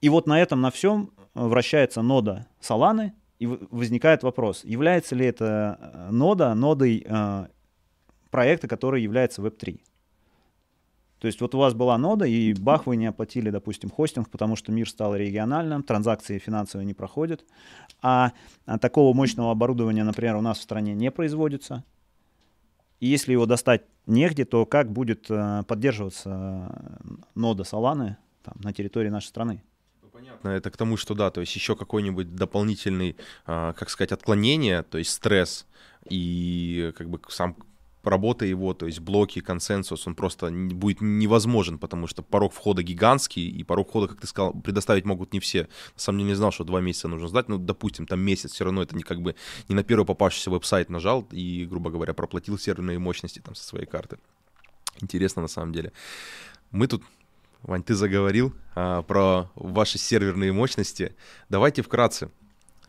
И 0.00 0.08
вот 0.08 0.26
на 0.26 0.40
этом, 0.40 0.60
на 0.60 0.70
всем 0.70 1.10
вращается 1.34 2.00
нода 2.00 2.46
Solana, 2.60 3.12
и 3.38 3.46
возникает 3.46 4.22
вопрос, 4.22 4.64
является 4.64 5.14
ли 5.14 5.26
эта 5.26 5.78
э, 5.80 6.10
нода 6.10 6.54
нодой 6.54 7.04
э, 7.06 7.46
проекта, 8.30 8.66
который 8.66 9.02
является 9.02 9.42
Web3. 9.42 9.80
То 11.18 11.26
есть 11.26 11.40
вот 11.40 11.54
у 11.54 11.58
вас 11.58 11.74
была 11.74 11.98
нода, 11.98 12.24
и 12.24 12.54
бах, 12.54 12.86
вы 12.86 12.96
не 12.96 13.06
оплатили, 13.06 13.50
допустим, 13.50 13.90
хостинг, 13.90 14.30
потому 14.30 14.54
что 14.54 14.70
мир 14.70 14.88
стал 14.88 15.16
региональным, 15.16 15.82
транзакции 15.82 16.38
финансовые 16.38 16.86
не 16.86 16.94
проходят, 16.94 17.44
а, 18.00 18.32
а 18.66 18.78
такого 18.78 19.14
мощного 19.14 19.50
оборудования, 19.50 20.04
например, 20.04 20.36
у 20.36 20.40
нас 20.40 20.58
в 20.58 20.62
стране 20.62 20.94
не 20.94 21.10
производится. 21.10 21.84
И 23.00 23.06
если 23.06 23.32
его 23.32 23.46
достать 23.46 23.82
негде, 24.06 24.44
то 24.44 24.66
как 24.66 24.92
будет 24.92 25.26
э, 25.30 25.62
поддерживаться 25.68 26.68
э, 26.70 27.08
нода 27.34 27.62
Solana 27.62 28.16
там, 28.42 28.54
на 28.62 28.72
территории 28.72 29.08
нашей 29.08 29.28
страны? 29.28 29.62
Понятно, 30.12 30.48
это 30.48 30.72
к 30.72 30.76
тому, 30.76 30.96
что 30.96 31.14
да, 31.14 31.30
то 31.30 31.40
есть 31.40 31.54
еще 31.54 31.76
какой-нибудь 31.76 32.34
дополнительный, 32.34 33.16
а, 33.46 33.72
как 33.74 33.88
сказать, 33.88 34.10
отклонение, 34.10 34.82
то 34.82 34.98
есть 34.98 35.12
стресс 35.12 35.64
и 36.10 36.92
как 36.96 37.08
бы 37.08 37.20
сам 37.28 37.54
работа 38.10 38.44
его, 38.44 38.74
то 38.74 38.86
есть 38.86 39.00
блоки, 39.00 39.40
консенсус, 39.40 40.06
он 40.06 40.14
просто 40.14 40.50
будет 40.50 41.00
невозможен, 41.00 41.78
потому 41.78 42.06
что 42.06 42.22
порог 42.22 42.52
входа 42.52 42.82
гигантский, 42.82 43.48
и 43.48 43.62
порог 43.64 43.88
входа, 43.88 44.08
как 44.08 44.20
ты 44.20 44.26
сказал, 44.26 44.52
предоставить 44.52 45.04
могут 45.04 45.32
не 45.32 45.40
все. 45.40 45.62
На 45.94 46.00
самом 46.00 46.18
деле 46.20 46.30
не 46.30 46.36
знал, 46.36 46.52
что 46.52 46.64
два 46.64 46.80
месяца 46.80 47.08
нужно 47.08 47.28
ждать, 47.28 47.48
ну, 47.48 47.58
допустим, 47.58 48.06
там 48.06 48.20
месяц, 48.20 48.52
все 48.52 48.64
равно 48.64 48.82
это 48.82 48.96
не 48.96 49.02
как 49.02 49.20
бы 49.20 49.34
не 49.68 49.74
на 49.74 49.82
первый 49.82 50.04
попавшийся 50.04 50.50
веб-сайт 50.50 50.90
нажал 50.90 51.26
и, 51.30 51.66
грубо 51.68 51.90
говоря, 51.90 52.14
проплатил 52.14 52.58
серверные 52.58 52.98
мощности 52.98 53.40
там 53.40 53.54
со 53.54 53.64
своей 53.64 53.86
карты. 53.86 54.18
Интересно 55.00 55.42
на 55.42 55.48
самом 55.48 55.72
деле. 55.72 55.92
Мы 56.70 56.86
тут 56.86 57.02
Вань, 57.62 57.82
ты 57.82 57.94
заговорил 57.94 58.52
а, 58.74 59.02
про 59.02 59.50
ваши 59.54 59.98
серверные 59.98 60.52
мощности. 60.52 61.16
Давайте 61.48 61.82
вкратце. 61.82 62.30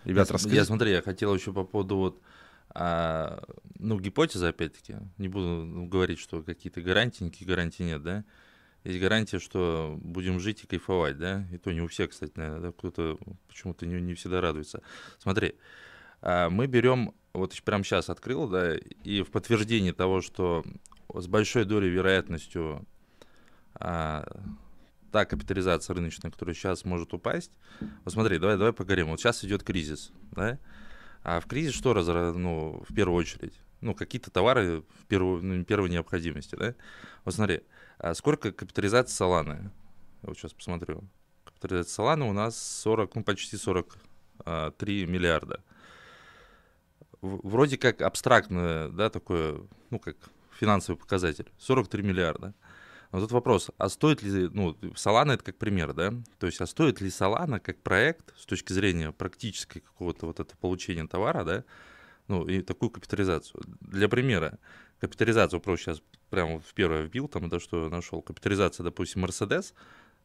Ребят, 0.03 0.31
расскажите. 0.31 0.57
я 0.57 0.65
смотри, 0.65 0.91
я 0.91 1.01
хотел 1.01 1.33
еще 1.35 1.51
по 1.51 1.63
поводу 1.63 1.97
вот, 1.97 2.21
а, 2.69 3.43
ну, 3.77 3.99
гипотезы, 3.99 4.47
опять-таки, 4.47 4.97
не 5.17 5.27
буду 5.27 5.87
говорить, 5.87 6.19
что 6.19 6.43
какие-то 6.43 6.81
гарантии, 6.81 7.23
никаких 7.23 7.47
гарантий 7.47 7.83
нет, 7.83 8.03
да. 8.03 8.25
Есть 8.83 8.99
гарантия, 8.99 9.39
что 9.39 9.97
будем 10.01 10.39
жить 10.39 10.63
и 10.63 10.67
кайфовать, 10.67 11.17
да, 11.17 11.45
и 11.51 11.57
то 11.57 11.71
не 11.71 11.81
у 11.81 11.87
всех, 11.87 12.11
кстати, 12.11 12.31
наверное, 12.35 12.61
да, 12.61 12.71
кто-то 12.71 13.17
почему-то 13.47 13.85
не, 13.85 13.99
не 14.01 14.13
всегда 14.13 14.39
радуется. 14.39 14.81
Смотри, 15.17 15.55
а, 16.21 16.49
мы 16.49 16.67
берем, 16.67 17.13
вот 17.33 17.53
прямо 17.63 17.83
сейчас 17.83 18.09
открыл, 18.09 18.47
да, 18.47 18.75
и 18.75 19.21
в 19.21 19.31
подтверждение 19.31 19.93
того, 19.93 20.21
что 20.21 20.63
с 21.13 21.27
большой 21.27 21.65
долей 21.65 21.89
вероятностью 21.89 22.85
а, 23.73 24.25
та 25.11 25.25
капитализация 25.25 25.95
рыночная, 25.95 26.31
которая 26.31 26.55
сейчас 26.55 26.85
может 26.85 27.13
упасть, 27.13 27.51
вот 28.05 28.13
смотри, 28.13 28.37
давай, 28.37 28.57
давай 28.57 28.73
поговорим. 28.73 29.07
Вот 29.07 29.19
сейчас 29.19 29.43
идет 29.43 29.63
кризис, 29.63 30.11
да? 30.31 30.59
А 31.23 31.39
в 31.39 31.45
кризис 31.47 31.73
что 31.73 31.91
разра- 31.93 32.33
ну, 32.33 32.83
в 32.87 32.93
первую 32.93 33.17
очередь? 33.17 33.53
Ну, 33.81 33.93
какие-то 33.95 34.31
товары 34.31 34.81
в 34.81 35.05
первую, 35.07 35.43
ну, 35.43 35.63
первой 35.63 35.89
необходимости, 35.89 36.55
да? 36.55 36.75
Вот 37.25 37.33
смотри, 37.35 37.61
а 37.97 38.13
сколько 38.13 38.51
капитализации 38.51 39.13
Соланы? 39.15 39.71
Я 40.21 40.27
вот 40.29 40.37
сейчас 40.37 40.53
посмотрю. 40.53 41.03
Капитализация 41.45 41.93
Соланы 41.93 42.25
у 42.25 42.33
нас 42.33 42.57
40, 42.81 43.15
ну, 43.15 43.23
почти 43.23 43.57
43 43.57 45.05
миллиарда. 45.05 45.61
В- 47.21 47.47
Вроде 47.47 47.77
как 47.77 48.01
абстрактное, 48.01 48.89
да, 48.89 49.09
такое, 49.09 49.61
ну, 49.89 49.99
как 49.99 50.15
финансовый 50.57 50.97
показатель. 50.97 51.49
43 51.57 52.03
миллиарда. 52.03 52.53
Но 53.11 53.19
тут 53.19 53.31
вопрос, 53.31 53.71
а 53.77 53.89
стоит 53.89 54.21
ли, 54.21 54.49
ну, 54.49 54.73
Solana 54.93 55.33
это 55.33 55.43
как 55.43 55.57
пример, 55.57 55.93
да? 55.93 56.13
То 56.37 56.45
есть, 56.45 56.61
а 56.61 56.67
стоит 56.67 57.01
ли 57.01 57.09
Solana 57.09 57.59
как 57.59 57.81
проект 57.81 58.37
с 58.37 58.45
точки 58.45 58.71
зрения 58.71 59.11
практической 59.11 59.79
какого-то 59.79 60.27
вот 60.27 60.39
этого 60.39 60.57
получения 60.59 61.07
товара, 61.07 61.43
да, 61.43 61.63
ну, 62.27 62.45
и 62.47 62.61
такую 62.61 62.91
капитализацию? 62.91 63.63
Для 63.81 64.07
примера, 64.09 64.59
капитализацию 64.99 65.59
просто 65.59 65.85
сейчас 65.85 66.01
прямо 66.29 66.59
в 66.59 66.73
первое 66.75 67.01
вбил, 67.01 67.27
там, 67.27 67.49
да, 67.49 67.59
что 67.59 67.89
нашел. 67.89 68.21
Капитализация, 68.21 68.83
допустим, 68.83 69.25
Mercedes, 69.25 69.73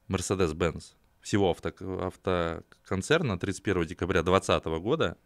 Mercedes-Benz, 0.09 0.95
всего 1.23 1.51
авто, 1.51 1.73
автоконцерна 2.07 3.39
31 3.39 3.87
декабря 3.87 4.23
2020 4.23 4.65
года 4.83 5.17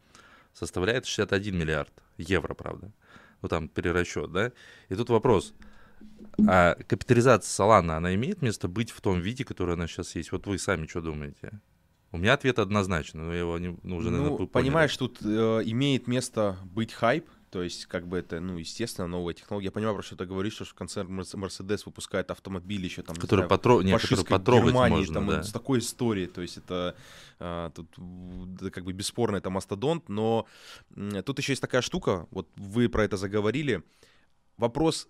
составляет 0.52 1.06
61 1.06 1.58
миллиард 1.58 1.92
евро, 2.18 2.54
правда. 2.54 2.92
Ну, 3.42 3.48
там 3.48 3.68
перерасчет, 3.68 4.30
да? 4.30 4.52
И 4.88 4.94
тут 4.94 5.10
вопрос, 5.10 5.54
а 6.46 6.74
капитализация 6.86 7.64
Solana, 7.64 7.96
она 7.96 8.14
имеет 8.14 8.42
место 8.42 8.68
быть 8.68 8.90
в 8.90 9.00
том 9.00 9.20
виде, 9.20 9.44
который 9.44 9.74
она 9.74 9.86
сейчас 9.86 10.14
есть? 10.14 10.32
Вот 10.32 10.46
вы 10.46 10.58
сами 10.58 10.86
что 10.86 11.00
думаете? 11.00 11.60
У 12.10 12.18
меня 12.18 12.34
ответ 12.34 12.58
однозначно, 12.58 13.24
но 13.24 13.32
я 13.32 13.40
его 13.40 13.58
не, 13.58 13.78
ну, 13.82 13.96
уже, 13.96 14.10
наверное, 14.10 14.38
ну, 14.38 14.46
понимаешь, 14.46 14.96
тут 14.96 15.18
э, 15.22 15.26
имеет 15.66 16.06
место 16.06 16.56
быть 16.64 16.92
хайп, 16.92 17.28
то 17.50 17.62
есть, 17.62 17.84
как 17.84 18.06
бы 18.06 18.18
это, 18.18 18.40
ну, 18.40 18.56
естественно, 18.56 19.06
новая 19.06 19.34
технология. 19.34 19.66
Я 19.66 19.72
понимаю, 19.72 19.94
про 19.94 20.02
что 20.02 20.16
ты 20.16 20.24
говоришь, 20.24 20.54
что 20.54 20.66
концерн 20.74 21.20
Мерс- 21.20 21.34
Mercedes 21.34 21.82
выпускает 21.84 22.30
автомобили 22.30 22.84
еще 22.84 23.02
там, 23.02 23.16
Который 23.16 23.40
знаю, 23.40 23.48
потро... 23.50 23.76
в 23.76 23.84
не, 23.84 23.92
который 23.92 24.24
потрогать 24.24 24.66
Германии, 24.68 24.96
можно, 24.96 25.14
там, 25.14 25.26
да. 25.26 25.42
с 25.42 25.52
такой 25.52 25.80
историей, 25.80 26.28
то 26.28 26.40
есть 26.40 26.56
это 26.56 26.94
а, 27.38 27.70
тут 27.70 27.88
как 28.72 28.84
бы 28.84 28.92
бесспорно 28.92 29.36
это 29.36 29.50
мастодонт, 29.50 30.08
но 30.08 30.46
тут 31.24 31.38
еще 31.38 31.52
есть 31.52 31.62
такая 31.62 31.82
штука, 31.82 32.26
вот 32.30 32.48
вы 32.56 32.88
про 32.88 33.04
это 33.04 33.16
заговорили, 33.16 33.82
вопрос, 34.56 35.08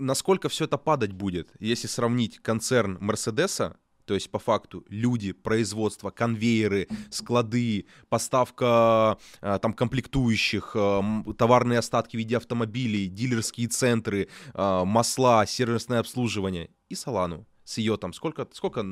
насколько 0.00 0.48
все 0.48 0.64
это 0.64 0.78
падать 0.78 1.12
будет, 1.12 1.52
если 1.60 1.86
сравнить 1.86 2.38
концерн 2.40 2.98
Мерседеса, 3.00 3.76
то 4.04 4.14
есть 4.14 4.28
по 4.30 4.40
факту 4.40 4.84
люди, 4.88 5.30
производство, 5.30 6.10
конвейеры, 6.10 6.88
склады, 7.10 7.86
поставка 8.08 9.18
э, 9.40 9.58
там 9.62 9.72
комплектующих, 9.72 10.72
э, 10.74 11.02
товарные 11.38 11.78
остатки 11.78 12.16
в 12.16 12.18
виде 12.18 12.36
автомобилей, 12.36 13.06
дилерские 13.06 13.68
центры, 13.68 14.28
э, 14.52 14.84
масла, 14.84 15.46
сервисное 15.46 16.00
обслуживание 16.00 16.70
и 16.88 16.96
Солану 16.96 17.46
с 17.70 17.78
ее 17.78 17.96
там, 17.96 18.12
сколько, 18.12 18.48
сколько 18.52 18.80
э, 18.80 18.82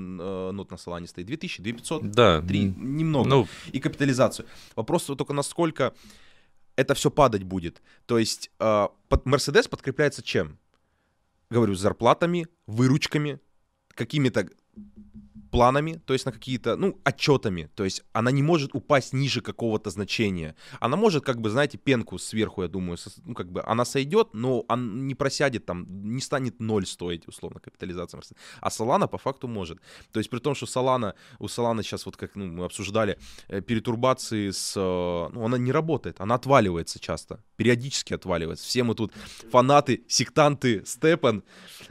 нот 0.53 0.71
на 0.71 0.77
Солане 0.77 1.09
стоит? 1.09 1.27
2000, 1.27 1.63
2500? 1.63 2.11
Да. 2.13 2.41
3, 2.41 2.65
немного. 2.77 3.29
Ну, 3.29 3.49
И 3.73 3.81
капитализацию. 3.81 4.47
Вопрос 4.77 5.05
только 5.05 5.33
насколько 5.33 5.95
это 6.77 6.95
все 6.95 7.11
падать 7.11 7.43
будет. 7.43 7.83
То 8.07 8.19
есть 8.19 8.53
э, 8.61 8.89
под 9.09 9.27
Mercedes 9.27 9.69
подкрепляется 9.69 10.23
чем? 10.23 10.59
Говорю, 11.51 11.75
зарплатами, 11.75 12.47
выручками, 12.67 13.41
какими-то 13.95 14.49
планами, 15.51 16.01
то 16.07 16.13
есть 16.13 16.27
на 16.27 16.33
какие-то, 16.33 16.77
ну, 16.77 17.01
отчетами. 17.05 17.71
То 17.75 17.85
есть 17.85 18.05
она 18.13 18.31
не 18.31 18.43
может 18.43 18.75
упасть 18.75 19.13
ниже 19.13 19.41
какого-то 19.41 19.91
значения. 19.91 20.55
Она 20.81 20.97
может, 20.97 21.25
как 21.25 21.41
бы, 21.41 21.51
знаете, 21.51 21.79
пенку 21.79 22.19
сверху, 22.19 22.63
я 22.63 22.69
думаю, 22.69 22.97
со- 22.97 23.11
ну, 23.25 23.35
как 23.35 23.51
бы 23.51 23.63
она 23.67 23.85
сойдет, 23.85 24.29
но 24.35 24.61
он 24.69 25.07
не 25.07 25.15
просядет 25.15 25.67
там, 25.67 25.87
не 25.89 26.21
станет 26.21 26.61
ноль 26.61 26.87
стоить, 26.87 27.29
условно, 27.29 27.61
капитализация. 27.61 28.21
А 28.61 28.69
Solana 28.69 29.09
по 29.09 29.19
факту 29.19 29.49
может. 29.49 29.79
То 30.13 30.21
есть 30.21 30.31
при 30.31 30.39
том, 30.39 30.55
что 30.55 30.67
Solana, 30.67 31.15
у 31.39 31.47
Solana 31.47 31.83
сейчас, 31.83 32.07
вот 32.07 32.17
как 32.17 32.37
ну, 32.37 32.47
мы 32.47 32.65
обсуждали, 32.65 33.17
э, 33.49 33.61
перетурбации 33.61 34.51
с... 34.51 34.75
э, 34.77 35.29
Ну, 35.35 35.45
она 35.45 35.59
не 35.59 35.73
работает, 35.73 36.21
она 36.21 36.35
отваливается 36.35 36.99
часто, 36.99 37.43
периодически 37.57 38.15
отваливается. 38.15 38.65
Все 38.65 38.83
мы 38.83 38.95
тут 38.95 39.13
фанаты, 39.51 40.05
сектанты, 40.09 40.83
Степан, 40.87 41.43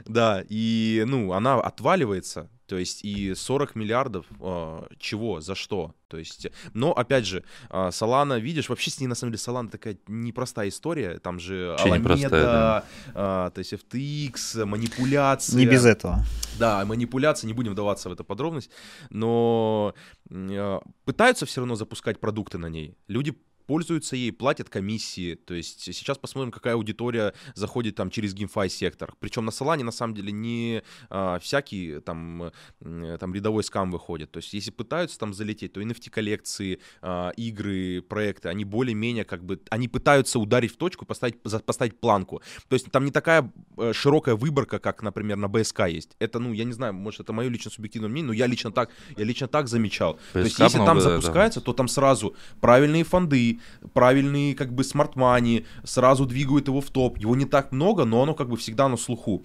да, 0.06 0.44
и, 0.48 1.04
ну, 1.06 1.32
она 1.32 1.60
отваливается, 1.60 2.48
то 2.68 2.76
есть 2.76 3.04
и 3.04 3.34
40 3.34 3.74
миллиардов 3.76 4.26
э, 4.40 4.86
чего, 4.98 5.40
за 5.40 5.54
что? 5.54 5.94
То 6.08 6.18
есть, 6.18 6.46
но 6.74 6.92
опять 6.92 7.26
же, 7.26 7.42
э, 7.70 7.90
Солана, 7.90 8.38
видишь, 8.38 8.68
вообще 8.68 8.90
с 8.90 9.00
ней 9.00 9.06
на 9.06 9.14
самом 9.14 9.32
деле 9.32 9.38
Солана 9.38 9.70
такая 9.70 9.96
непростая 10.06 10.68
история, 10.68 11.18
там 11.18 11.40
же 11.40 11.74
Вообще 11.78 11.98
непростая, 11.98 12.30
Alameda, 12.30 12.84
э, 13.08 13.50
то 13.54 13.58
есть 13.58 13.72
FTX, 13.72 14.66
манипуляция. 14.66 15.56
Не 15.56 15.66
без 15.66 15.86
этого. 15.86 16.24
Да, 16.58 16.84
манипуляции, 16.84 17.46
не 17.46 17.54
будем 17.54 17.72
вдаваться 17.72 18.10
в 18.10 18.12
эту 18.12 18.22
подробность, 18.22 18.70
но 19.08 19.94
э, 20.30 20.80
пытаются 21.06 21.46
все 21.46 21.62
равно 21.62 21.74
запускать 21.74 22.20
продукты 22.20 22.58
на 22.58 22.66
ней. 22.66 22.98
Люди 23.08 23.34
пользуются 23.68 24.16
ей, 24.16 24.32
платят 24.32 24.70
комиссии. 24.70 25.34
То 25.34 25.52
есть 25.52 25.82
сейчас 25.82 26.16
посмотрим, 26.16 26.50
какая 26.50 26.74
аудитория 26.74 27.34
заходит 27.54 27.96
там 27.96 28.10
через 28.10 28.34
GameFi 28.34 28.70
сектор. 28.70 29.14
Причем 29.20 29.44
на 29.44 29.50
Solana 29.50 29.82
на 29.82 29.92
самом 29.92 30.14
деле 30.14 30.32
не 30.32 30.82
а, 31.10 31.38
всякий 31.38 32.00
там, 32.00 32.50
там 32.80 33.34
рядовой 33.34 33.62
скам 33.62 33.90
выходит. 33.90 34.32
То 34.32 34.38
есть 34.38 34.54
если 34.54 34.70
пытаются 34.70 35.18
там 35.18 35.34
залететь, 35.34 35.74
то 35.74 35.82
NFT 35.82 36.08
коллекции, 36.08 36.80
а, 37.02 37.30
игры, 37.36 38.00
проекты, 38.00 38.48
они 38.48 38.64
более-менее 38.64 39.24
как 39.24 39.44
бы, 39.44 39.60
они 39.70 39.86
пытаются 39.86 40.38
ударить 40.38 40.72
в 40.72 40.78
точку, 40.78 41.04
поставить, 41.04 41.42
поставить 41.42 42.00
планку. 42.00 42.40
То 42.68 42.74
есть 42.74 42.90
там 42.90 43.04
не 43.04 43.10
такая 43.10 43.52
э, 43.76 43.92
широкая 43.92 44.34
выборка, 44.34 44.78
как, 44.78 45.02
например, 45.02 45.36
на 45.36 45.48
БСК 45.48 45.80
есть. 45.88 46.16
Это, 46.18 46.38
ну, 46.38 46.54
я 46.54 46.64
не 46.64 46.72
знаю, 46.72 46.94
может, 46.94 47.20
это 47.20 47.34
мое 47.34 47.50
лично 47.50 47.70
субъективное 47.70 48.08
мнение, 48.08 48.28
но 48.28 48.32
я 48.32 48.46
лично 48.46 48.72
так, 48.72 48.90
я 49.16 49.24
лично 49.24 49.46
так 49.46 49.68
замечал. 49.68 50.18
То 50.32 50.38
есть 50.38 50.58
если 50.58 50.78
там 50.78 50.96
да, 50.96 51.02
запускается, 51.02 51.60
то 51.60 51.74
там 51.74 51.86
сразу 51.86 52.34
правильные 52.60 53.04
фонды, 53.04 53.57
правильные 53.92 54.54
как 54.54 54.74
бы 54.74 54.84
смарт-мани, 54.84 55.66
сразу 55.84 56.26
двигают 56.26 56.68
его 56.68 56.80
в 56.80 56.90
топ. 56.90 57.18
Его 57.18 57.36
не 57.36 57.44
так 57.44 57.72
много, 57.72 58.04
но 58.04 58.22
оно 58.22 58.34
как 58.34 58.48
бы 58.48 58.56
всегда 58.56 58.88
на 58.88 58.96
слуху. 58.96 59.44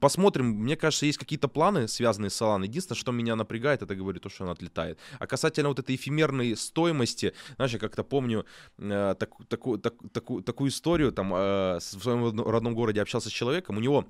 Посмотрим, 0.00 0.46
мне 0.46 0.76
кажется, 0.76 1.06
есть 1.06 1.18
какие-то 1.18 1.48
планы, 1.48 1.88
связанные 1.88 2.30
с 2.30 2.40
Solana. 2.40 2.64
Единственное, 2.64 2.98
что 2.98 3.12
меня 3.12 3.36
напрягает, 3.36 3.82
это, 3.82 3.94
говорю, 3.94 4.20
то, 4.20 4.28
что 4.28 4.44
она 4.44 4.52
отлетает. 4.52 4.98
А 5.18 5.26
касательно 5.26 5.68
вот 5.68 5.78
этой 5.78 5.94
эфемерной 5.96 6.56
стоимости, 6.56 7.32
знаешь, 7.56 7.72
я 7.72 7.78
как-то 7.78 8.04
помню 8.04 8.44
э, 8.78 9.14
таку- 9.18 9.44
таку- 9.44 9.78
таку- 9.78 10.08
таку- 10.08 10.42
такую 10.42 10.70
историю, 10.70 11.12
там, 11.12 11.32
э, 11.34 11.78
в 11.78 11.80
своем 11.80 12.24
родно- 12.24 12.50
родном 12.50 12.74
городе 12.74 13.02
общался 13.02 13.28
с 13.28 13.32
человеком, 13.32 13.76
у 13.76 13.80
него 13.80 14.06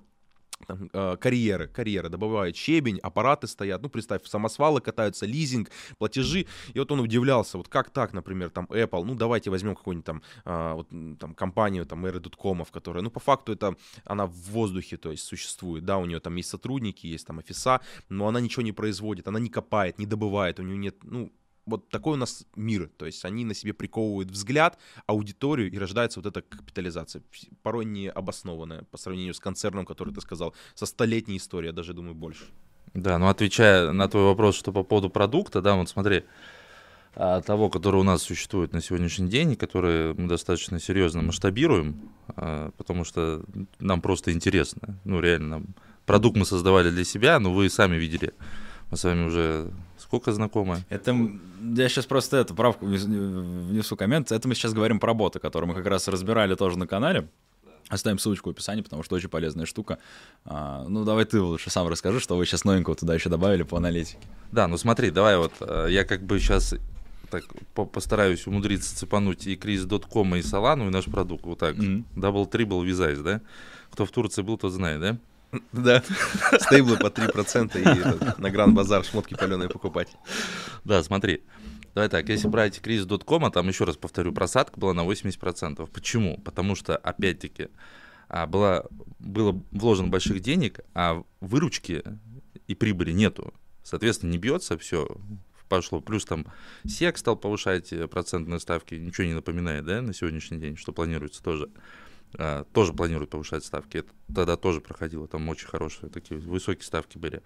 там, 0.66 0.90
э, 0.92 1.16
карьеры, 1.16 1.68
карьеры, 1.68 2.08
добывают 2.08 2.56
щебень, 2.56 2.98
аппараты 2.98 3.46
стоят, 3.46 3.82
ну, 3.82 3.88
представь, 3.88 4.26
самосвалы 4.26 4.80
катаются, 4.80 5.26
лизинг, 5.26 5.70
платежи, 5.98 6.46
и 6.72 6.78
вот 6.78 6.90
он 6.92 7.00
удивлялся, 7.00 7.58
вот 7.58 7.68
как 7.68 7.90
так, 7.90 8.12
например, 8.12 8.50
там, 8.50 8.66
Apple, 8.66 9.04
ну, 9.04 9.14
давайте 9.14 9.50
возьмем 9.50 9.74
какую-нибудь 9.74 10.06
там, 10.06 10.22
а, 10.44 10.74
вот, 10.74 10.88
там, 11.18 11.34
компанию, 11.34 11.86
там, 11.86 12.06
Era.com, 12.06 12.64
которая, 12.72 13.02
ну, 13.02 13.10
по 13.10 13.20
факту 13.20 13.52
это, 13.52 13.76
она 14.04 14.26
в 14.26 14.34
воздухе, 14.50 14.96
то 14.96 15.10
есть, 15.10 15.24
существует, 15.24 15.84
да, 15.84 15.98
у 15.98 16.06
нее 16.06 16.20
там 16.20 16.36
есть 16.36 16.48
сотрудники, 16.48 17.06
есть 17.06 17.26
там 17.26 17.38
офиса, 17.38 17.80
но 18.08 18.26
она 18.26 18.40
ничего 18.40 18.62
не 18.62 18.72
производит, 18.72 19.28
она 19.28 19.40
не 19.40 19.50
копает, 19.50 19.98
не 19.98 20.06
добывает, 20.06 20.60
у 20.60 20.62
нее 20.62 20.76
нет, 20.76 20.96
ну, 21.02 21.32
вот 21.66 21.88
такой 21.88 22.14
у 22.14 22.16
нас 22.16 22.46
мир, 22.56 22.90
то 22.96 23.06
есть 23.06 23.24
они 23.24 23.44
на 23.44 23.54
себе 23.54 23.72
приковывают 23.72 24.30
взгляд, 24.30 24.78
аудиторию, 25.06 25.70
и 25.70 25.78
рождается 25.78 26.20
вот 26.20 26.26
эта 26.26 26.42
капитализация, 26.42 27.22
порой 27.62 27.84
не 27.84 28.08
обоснованная 28.08 28.82
по 28.90 28.98
сравнению 28.98 29.34
с 29.34 29.40
концерном, 29.40 29.86
который 29.86 30.12
ты 30.12 30.20
сказал, 30.20 30.54
со 30.74 30.86
столетней 30.86 31.38
историей, 31.38 31.68
я 31.68 31.72
даже 31.72 31.94
думаю, 31.94 32.14
больше. 32.14 32.44
Да, 32.92 33.18
ну 33.18 33.28
отвечая 33.28 33.92
на 33.92 34.08
твой 34.08 34.24
вопрос, 34.24 34.56
что 34.56 34.72
по 34.72 34.84
поводу 34.84 35.10
продукта, 35.10 35.60
да, 35.60 35.74
вот 35.74 35.88
смотри, 35.88 36.24
а, 37.16 37.40
того, 37.40 37.70
который 37.70 38.00
у 38.00 38.04
нас 38.04 38.22
существует 38.22 38.72
на 38.72 38.80
сегодняшний 38.80 39.28
день, 39.28 39.56
который 39.56 40.14
мы 40.14 40.28
достаточно 40.28 40.78
серьезно 40.80 41.22
масштабируем, 41.22 42.10
а, 42.28 42.70
потому 42.76 43.04
что 43.04 43.42
нам 43.78 44.00
просто 44.00 44.32
интересно, 44.32 44.98
ну 45.04 45.20
реально, 45.20 45.62
продукт 46.06 46.36
мы 46.36 46.44
создавали 46.44 46.90
для 46.90 47.04
себя, 47.04 47.38
но 47.40 47.52
вы 47.52 47.70
сами 47.70 47.96
видели, 47.96 48.34
мы 48.90 48.96
с 48.96 49.04
вами 49.04 49.24
уже 49.26 49.70
сколько 49.98 50.32
знакомы? 50.32 50.84
Это 50.88 51.16
я 51.76 51.88
сейчас 51.88 52.06
просто 52.06 52.36
эту 52.38 52.54
правку 52.54 52.86
внес- 52.86 53.04
внесу 53.06 53.96
коммент. 53.96 54.30
Это 54.32 54.46
мы 54.48 54.54
сейчас 54.54 54.72
говорим 54.72 54.98
про 55.00 55.14
бота, 55.14 55.38
который 55.40 55.66
мы 55.66 55.74
как 55.74 55.86
раз 55.86 56.08
разбирали 56.08 56.54
тоже 56.54 56.78
на 56.78 56.86
канале. 56.86 57.28
Оставим 57.90 58.18
ссылочку 58.18 58.48
в 58.48 58.52
описании, 58.52 58.80
потому 58.82 59.02
что 59.02 59.14
очень 59.14 59.28
полезная 59.28 59.66
штука. 59.66 59.98
А, 60.46 60.86
ну, 60.88 61.04
давай 61.04 61.26
ты 61.26 61.40
лучше 61.40 61.68
сам 61.68 61.86
расскажи, 61.88 62.18
что 62.18 62.34
вы 62.36 62.46
сейчас 62.46 62.64
новенького 62.64 62.96
туда 62.96 63.14
еще 63.14 63.28
добавили 63.28 63.62
по 63.62 63.76
аналитике. 63.76 64.18
Да, 64.52 64.68
ну 64.68 64.78
смотри, 64.78 65.10
давай 65.10 65.36
вот, 65.36 65.52
э, 65.60 65.88
я 65.90 66.04
как 66.04 66.22
бы 66.22 66.38
сейчас 66.38 66.74
так 67.30 67.44
по- 67.74 67.84
постараюсь 67.84 68.46
умудриться 68.46 68.96
цепануть 68.96 69.46
и 69.46 69.56
Крис.ком, 69.56 70.34
и 70.36 70.40
Солану, 70.42 70.86
и 70.86 70.90
наш 70.90 71.04
продукт, 71.06 71.44
вот 71.44 71.58
так. 71.58 71.76
Double 71.76 72.50
Triple 72.50 72.84
Визайз, 72.86 73.18
да? 73.18 73.42
Кто 73.90 74.06
в 74.06 74.10
Турции 74.10 74.40
был, 74.42 74.56
тот 74.56 74.72
знает, 74.72 75.00
да? 75.00 75.18
Да, 75.72 76.02
стейблы 76.60 76.96
по 76.98 77.06
3% 77.06 77.78
и 77.78 78.40
на 78.40 78.50
Гранд-базар 78.50 79.04
шмотки 79.04 79.34
паленые 79.34 79.68
покупать. 79.68 80.08
Да, 80.84 81.02
смотри. 81.02 81.42
Давай 81.94 82.08
так, 82.08 82.28
если 82.28 82.48
брать 82.48 82.80
кризис.ком, 82.80 83.44
а 83.44 83.50
там 83.50 83.68
еще 83.68 83.84
раз 83.84 83.96
повторю, 83.96 84.32
просадка 84.32 84.80
была 84.80 84.94
на 84.94 85.06
80%. 85.06 85.86
Почему? 85.92 86.38
Потому 86.38 86.74
что, 86.74 86.96
опять-таки, 86.96 87.68
а, 88.28 88.46
была, 88.48 88.84
было 89.20 89.62
вложено 89.70 90.08
больших 90.08 90.40
денег, 90.40 90.80
а 90.94 91.22
выручки 91.40 92.02
и 92.66 92.74
прибыли 92.74 93.12
нету. 93.12 93.54
Соответственно, 93.84 94.32
не 94.32 94.38
бьется, 94.38 94.76
все 94.76 95.06
пошло. 95.68 96.00
Плюс 96.00 96.24
там 96.24 96.46
СЕК 96.86 97.16
стал 97.18 97.36
повышать 97.36 97.92
э, 97.92 98.06
процентные 98.08 98.60
ставки, 98.60 98.94
ничего 98.94 99.26
не 99.26 99.34
напоминает, 99.34 99.84
да, 99.84 100.02
на 100.02 100.12
сегодняшний 100.12 100.58
день, 100.58 100.76
что 100.76 100.92
планируется 100.92 101.42
тоже. 101.42 101.68
А, 102.38 102.64
тоже 102.72 102.92
планируют 102.92 103.30
повышать 103.30 103.64
ставки. 103.64 103.98
Это 103.98 104.10
тогда 104.34 104.56
тоже 104.56 104.80
проходило, 104.80 105.28
там 105.28 105.48
очень 105.48 105.68
хорошие 105.68 106.10
такие 106.10 106.40
высокие 106.40 106.84
ставки 106.84 107.18
были. 107.18 107.42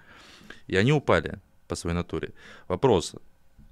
И 0.67 0.77
они 0.77 0.93
упали 0.93 1.41
по 1.67 1.75
своей 1.75 1.95
натуре. 1.95 2.33
Вопрос, 2.69 3.15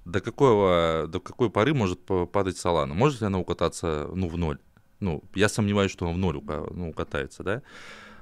до, 0.05 0.21
какого, 0.21 1.05
до 1.07 1.19
какой 1.19 1.49
поры 1.49 1.73
может 1.73 1.99
падать 2.31 2.57
Солана? 2.57 2.93
Может 2.93 3.21
ли 3.21 3.27
она 3.27 3.39
укататься 3.39 4.09
ну, 4.13 4.27
в 4.27 4.37
ноль? 4.37 4.59
Ну, 4.99 5.23
я 5.35 5.49
сомневаюсь, 5.49 5.91
что 5.91 6.05
она 6.05 6.15
в 6.15 6.17
ноль 6.17 6.41
ну, 6.71 6.89
укатается, 6.89 7.43
да? 7.43 7.61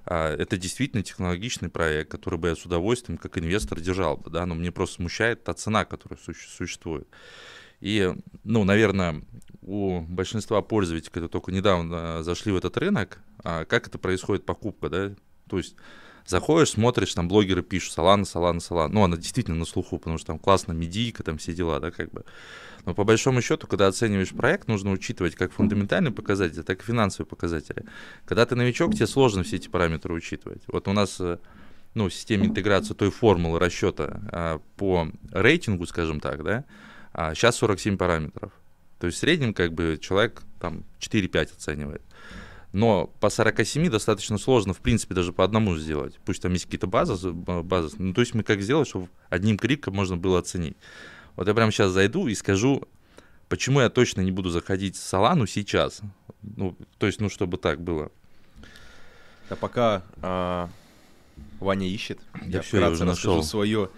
А, 0.05 0.33
это 0.35 0.57
действительно 0.57 1.03
технологичный 1.03 1.69
проект, 1.69 2.11
который 2.11 2.39
бы 2.39 2.49
я 2.49 2.55
с 2.55 2.65
удовольствием 2.65 3.17
как 3.17 3.37
инвестор 3.37 3.79
держал 3.79 4.17
бы, 4.17 4.29
да, 4.29 4.45
но 4.45 4.55
мне 4.55 4.71
просто 4.71 4.95
смущает 4.95 5.43
та 5.43 5.53
цена, 5.53 5.85
которая 5.85 6.19
суще- 6.19 6.47
существует. 6.47 7.07
И, 7.85 8.15
ну, 8.43 8.63
наверное, 8.63 9.21
у 9.61 10.01
большинства 10.01 10.63
пользователей, 10.63 11.11
которые 11.11 11.29
только 11.29 11.51
недавно 11.51 12.23
зашли 12.23 12.51
в 12.51 12.55
этот 12.55 12.75
рынок, 12.77 13.19
а, 13.43 13.63
как 13.65 13.87
это 13.87 13.99
происходит 13.99 14.43
покупка, 14.43 14.89
да? 14.89 15.11
То 15.47 15.59
есть 15.59 15.75
заходишь, 16.25 16.71
смотришь, 16.71 17.13
там 17.13 17.27
блогеры 17.27 17.61
пишут 17.61 17.93
Солана, 17.93 18.25
Солана, 18.25 18.59
Солана. 18.59 18.91
Ну, 18.91 19.03
она 19.03 19.17
действительно 19.17 19.55
на 19.55 19.65
слуху, 19.65 19.99
потому 19.99 20.17
что 20.17 20.25
там 20.25 20.39
классно, 20.39 20.71
медийка, 20.71 21.21
там 21.21 21.37
все 21.37 21.53
дела, 21.53 21.79
да, 21.79 21.91
как 21.91 22.09
бы. 22.09 22.25
Но 22.85 22.95
по 22.95 23.03
большому 23.03 23.43
счету, 23.43 23.67
когда 23.67 23.85
оцениваешь 23.85 24.31
проект, 24.31 24.67
нужно 24.67 24.89
учитывать 24.89 25.35
как 25.35 25.51
фундаментальные 25.51 26.11
показатели, 26.11 26.63
так 26.63 26.81
и 26.81 26.85
финансовые 26.85 27.27
показатели. 27.27 27.85
Когда 28.25 28.47
ты 28.47 28.55
новичок, 28.55 28.95
тебе 28.95 29.05
сложно 29.05 29.43
все 29.43 29.57
эти 29.57 29.67
параметры 29.67 30.11
учитывать. 30.11 30.63
Вот 30.65 30.87
у 30.87 30.93
нас 30.93 31.17
э, 31.19 31.37
ну, 31.93 32.09
в 32.09 32.13
системе 32.15 32.47
интеграции 32.47 32.95
той 32.95 33.11
формулы 33.11 33.59
расчета 33.59 34.21
а, 34.31 34.59
по 34.75 35.07
рейтингу, 35.31 35.85
скажем 35.85 36.19
так, 36.19 36.43
да, 36.43 36.65
а, 37.17 37.33
сейчас 37.33 37.55
47 37.55 37.97
параметров. 37.97 38.51
То 38.99 39.07
есть 39.07 39.17
в 39.17 39.21
среднем 39.21 39.53
как 39.53 39.73
бы 39.73 39.97
человек 40.01 40.43
там 40.59 40.83
4-5 40.99 41.55
оценивает. 41.55 42.01
Но 42.73 43.07
по 43.21 43.29
47 43.29 43.89
достаточно 43.89 44.37
сложно, 44.37 44.73
в 44.73 44.79
принципе, 44.79 45.15
даже 45.15 45.31
по 45.31 45.45
одному 45.45 45.77
сделать. 45.77 46.19
Пусть 46.25 46.41
там 46.41 46.51
есть 46.51 46.65
какие-то 46.65 46.87
базы, 46.87 47.31
базы. 47.31 47.95
Ну, 47.99 48.13
то 48.13 48.19
есть 48.19 48.33
мы 48.33 48.43
как 48.43 48.61
сделать, 48.61 48.89
чтобы 48.89 49.07
одним 49.29 49.57
криком 49.57 49.95
можно 49.95 50.17
было 50.17 50.39
оценить. 50.39 50.75
Вот 51.37 51.47
я 51.47 51.53
прямо 51.53 51.71
сейчас 51.71 51.91
зайду 51.91 52.27
и 52.27 52.35
скажу, 52.35 52.83
почему 53.47 53.79
я 53.79 53.89
точно 53.89 54.19
не 54.19 54.31
буду 54.31 54.49
заходить 54.49 54.97
в 54.97 54.99
Solana 54.99 55.47
сейчас. 55.47 56.01
Ну, 56.41 56.75
то 56.97 57.07
есть, 57.07 57.21
ну, 57.21 57.29
чтобы 57.29 57.57
так 57.57 57.79
было. 57.79 58.11
А 59.47 59.55
пока 59.55 60.03
а, 60.21 60.69
Ваня 61.61 61.87
ищет, 61.87 62.19
я, 62.41 62.57
я 62.57 62.61
все, 62.61 62.81
я 62.81 62.89
уже 62.89 63.05
нашел 63.05 63.41
свое 63.41 63.89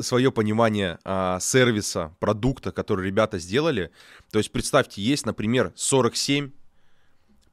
свое 0.00 0.30
понимание 0.30 0.98
а, 1.04 1.40
сервиса, 1.40 2.14
продукта, 2.20 2.72
который 2.72 3.06
ребята 3.06 3.38
сделали. 3.38 3.90
То 4.30 4.38
есть 4.38 4.52
представьте, 4.52 5.02
есть, 5.02 5.26
например, 5.26 5.72
47 5.74 6.50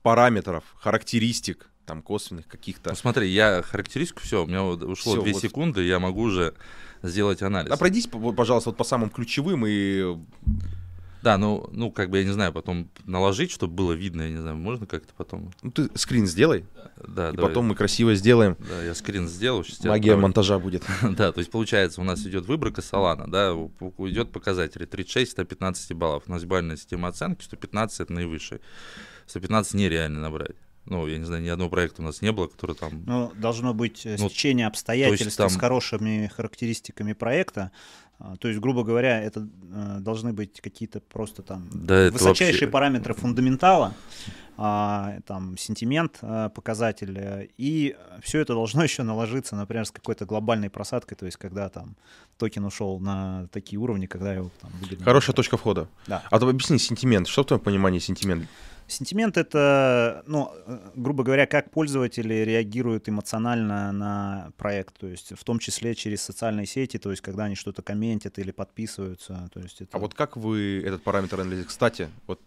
параметров, 0.01 0.63
характеристик, 0.77 1.69
там 1.85 2.01
косвенных 2.01 2.47
каких-то. 2.47 2.89
Ну 2.89 2.95
смотри, 2.95 3.29
я 3.29 3.61
характеристику, 3.61 4.21
все, 4.21 4.43
у 4.43 4.47
меня 4.47 4.63
ушло 4.63 5.13
всё, 5.13 5.21
2 5.21 5.31
вот. 5.31 5.41
секунды, 5.41 5.83
я 5.83 5.99
могу 5.99 6.21
уже 6.21 6.55
сделать 7.03 7.41
анализ. 7.41 7.71
А 7.71 7.77
пройдись, 7.77 8.07
пожалуйста, 8.07 8.69
вот 8.69 8.77
по 8.77 8.83
самым 8.83 9.09
ключевым 9.09 9.65
и... 9.67 10.17
Да, 11.25 11.39
ну, 11.39 11.67
ну, 11.71 11.91
как 11.91 12.11
бы, 12.11 12.19
я 12.19 12.23
не 12.23 12.31
знаю, 12.31 12.53
потом 12.53 12.87
наложить, 13.05 13.49
чтобы 13.49 13.73
было 13.73 13.93
видно, 13.93 14.21
я 14.21 14.29
не 14.29 14.37
знаю, 14.37 14.57
можно 14.57 14.85
как-то 14.85 15.11
потом... 15.17 15.51
Ну, 15.63 15.71
ты 15.71 15.89
скрин 15.95 16.27
сделай, 16.27 16.65
да, 16.97 17.31
и 17.31 17.35
давай. 17.35 17.49
потом 17.49 17.65
мы 17.65 17.73
красиво 17.73 18.13
сделаем. 18.13 18.55
Да, 18.59 18.83
я 18.83 18.93
скрин 18.93 19.27
сделал. 19.27 19.65
Магия 19.85 20.11
отправлю. 20.11 20.17
монтажа 20.17 20.59
будет. 20.59 20.83
да, 21.01 21.31
то 21.31 21.39
есть, 21.39 21.49
получается, 21.49 21.99
у 21.99 22.03
нас 22.03 22.19
идет 22.27 22.45
выборка 22.45 22.81
Solana, 22.81 23.27
да, 23.27 23.53
идет 24.07 24.31
показатели 24.31 24.85
36 24.85 25.31
115 25.31 25.93
баллов. 25.93 26.25
У 26.27 26.31
нас 26.31 26.45
бальная 26.45 26.77
система 26.77 27.07
оценки, 27.07 27.43
115 27.43 28.01
это 28.01 28.13
наивысший. 28.13 28.61
115 29.25 29.73
нереально 29.73 30.19
набрать. 30.19 30.55
Ну, 30.85 31.07
я 31.07 31.17
не 31.17 31.25
знаю, 31.25 31.41
ни 31.41 31.47
одного 31.47 31.69
проекта 31.69 32.01
у 32.01 32.05
нас 32.05 32.21
не 32.21 32.31
было, 32.31 32.47
который 32.47 32.75
там... 32.75 33.03
Ну, 33.05 33.31
должно 33.35 33.73
быть 33.73 34.05
э, 34.05 34.17
ну, 34.19 34.29
стечение 34.29 34.67
обстоятельств 34.67 35.37
там... 35.37 35.49
с 35.49 35.57
хорошими 35.57 36.27
характеристиками 36.27 37.13
проекта. 37.13 37.71
А, 38.19 38.37
то 38.37 38.47
есть, 38.47 38.59
грубо 38.59 38.83
говоря, 38.83 39.21
это 39.21 39.47
э, 39.73 39.97
должны 39.99 40.31
быть 40.31 40.61
какие-то 40.61 41.01
просто 41.01 41.41
там 41.41 41.67
да, 41.73 42.09
высочайшие 42.11 42.51
вообще... 42.51 42.67
параметры 42.67 43.13
фундаментала, 43.13 43.93
а, 44.57 45.17
там 45.25 45.57
сентимент 45.57 46.19
а, 46.21 46.49
показатель, 46.49 47.17
э, 47.17 47.47
и 47.57 47.95
все 48.21 48.39
это 48.39 48.53
должно 48.53 48.83
еще 48.83 49.03
наложиться, 49.03 49.55
например, 49.55 49.85
с 49.85 49.91
какой-то 49.91 50.25
глобальной 50.25 50.69
просадкой, 50.69 51.17
то 51.17 51.25
есть 51.25 51.37
когда 51.37 51.67
там 51.67 51.97
токен 52.37 52.63
ушел 52.63 52.99
на 52.99 53.47
такие 53.51 53.79
уровни, 53.79 54.05
когда 54.05 54.33
его 54.33 54.49
там 54.61 54.71
выгодно. 54.79 55.03
Хорошая 55.03 55.35
точка 55.35 55.57
входа. 55.57 55.89
Да. 56.07 56.23
А 56.29 56.39
то 56.39 56.47
объясни 56.47 56.79
сентимент. 56.79 57.27
Что 57.27 57.43
в 57.43 57.47
твоем 57.47 57.63
понимании 57.63 57.99
сентимент? 57.99 58.47
Сентимент— 58.87 59.37
это, 59.37 60.23
ну, 60.27 60.51
грубо 60.95 61.23
говоря, 61.23 61.47
как 61.47 61.71
пользователи 61.71 62.33
реагируют 62.33 63.09
эмоционально 63.09 63.91
на 63.91 64.51
проект, 64.57 64.97
то 64.99 65.07
есть 65.07 65.37
в 65.37 65.43
том 65.43 65.59
числе 65.59 65.95
через 65.95 66.21
социальные 66.21 66.65
сети, 66.65 66.97
то 66.97 67.09
есть 67.09 67.21
когда 67.21 67.45
они 67.45 67.55
что-то 67.55 67.81
комментят 67.81 68.37
или 68.39 68.51
подписываются. 68.51 69.49
То 69.53 69.59
есть 69.59 69.81
это... 69.81 69.97
А 69.97 69.99
вот 69.99 70.13
как 70.13 70.37
вы 70.37 70.81
этот 70.85 71.03
параметр 71.03 71.39
анализируете? 71.39 71.69
Кстати, 71.69 72.09
вот 72.27 72.41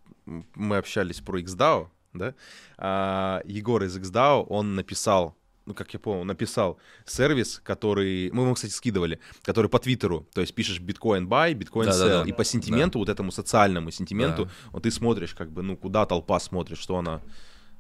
мы 0.55 0.77
общались 0.77 1.21
про 1.21 1.41
XDAO, 1.41 1.89
да? 2.15 2.35
А, 2.77 3.43
Егор 3.45 3.83
из 3.83 3.97
XDAO, 3.97 4.47
он 4.49 4.75
написал 4.75 5.38
ну, 5.69 5.75
как 5.75 5.93
я 5.93 6.01
понял, 6.01 6.25
написал 6.25 6.79
сервис, 7.05 7.61
который, 7.63 8.31
мы 8.33 8.43
ему, 8.45 8.55
кстати, 8.55 8.73
скидывали, 8.73 9.21
который 9.43 9.69
по 9.69 9.79
Твиттеру, 9.79 10.27
то 10.33 10.41
есть 10.41 10.55
пишешь 10.55 10.81
биткоин 10.81 11.29
buy, 11.29 11.53
биткоин 11.53 11.91
sell, 11.91 12.09
да, 12.09 12.25
да, 12.25 12.29
и 12.29 12.33
по 12.33 12.43
сентименту, 12.43 12.95
да. 12.95 12.99
вот 13.01 13.09
этому 13.11 13.31
социальному 13.31 13.91
сентименту, 13.91 14.47
да. 14.47 14.51
вот 14.73 14.85
ты 14.85 14.91
смотришь, 14.91 15.35
как 15.35 15.51
бы, 15.51 15.63
ну, 15.63 15.77
куда 15.77 16.07
толпа 16.07 16.41
смотрит, 16.41 16.79
что 16.79 16.97
она... 16.97 17.21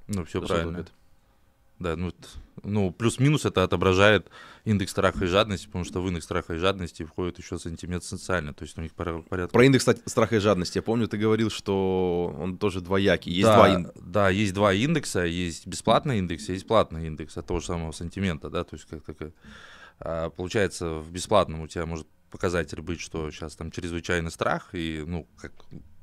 Ну, 0.06 0.24
все 0.26 0.42
правильно. 0.42 0.70
Думает. 0.70 0.92
Да, 1.78 1.94
ну, 1.94 2.12
ну 2.64 2.90
плюс-минус 2.90 3.44
это 3.44 3.62
отображает 3.62 4.28
индекс 4.64 4.90
страха 4.90 5.24
и 5.24 5.28
жадности, 5.28 5.66
потому 5.66 5.84
что 5.84 6.00
в 6.00 6.08
индекс 6.08 6.24
страха 6.24 6.54
и 6.54 6.58
жадности 6.58 7.04
входит 7.04 7.38
еще 7.38 7.58
сантиметр 7.58 8.04
социально, 8.04 8.52
то 8.52 8.64
есть 8.64 8.76
у 8.78 8.82
них 8.82 8.92
порядка... 8.94 9.48
Про 9.48 9.64
индекс 9.64 9.86
страха 10.06 10.36
и 10.36 10.38
жадности, 10.40 10.78
я 10.78 10.82
помню, 10.82 11.06
ты 11.06 11.16
говорил, 11.18 11.50
что 11.50 12.34
он 12.38 12.58
тоже 12.58 12.80
двоякий, 12.80 13.32
есть 13.32 13.46
да, 13.46 13.54
два 13.54 13.68
индекса. 13.68 14.02
Да, 14.04 14.28
есть 14.28 14.54
два 14.54 14.72
индекса, 14.72 15.24
есть 15.24 15.66
бесплатный 15.66 16.18
индекс, 16.18 16.48
есть 16.48 16.66
платный 16.66 17.06
индекс 17.06 17.36
от 17.38 17.46
того 17.46 17.60
же 17.60 17.66
самого 17.66 17.92
сантимента, 17.92 18.50
да, 18.50 18.64
то 18.64 18.74
есть 18.76 18.86
как 18.86 19.04
такая... 19.04 19.32
Получается, 20.36 20.94
в 20.94 21.10
бесплатном 21.10 21.60
у 21.60 21.68
тебя 21.68 21.86
может 21.86 22.06
показатель 22.30 22.80
быть, 22.82 23.00
что 23.00 23.30
сейчас 23.30 23.56
там 23.56 23.70
чрезвычайный 23.70 24.30
страх, 24.30 24.70
и, 24.72 25.02
ну, 25.06 25.26
как, 25.40 25.52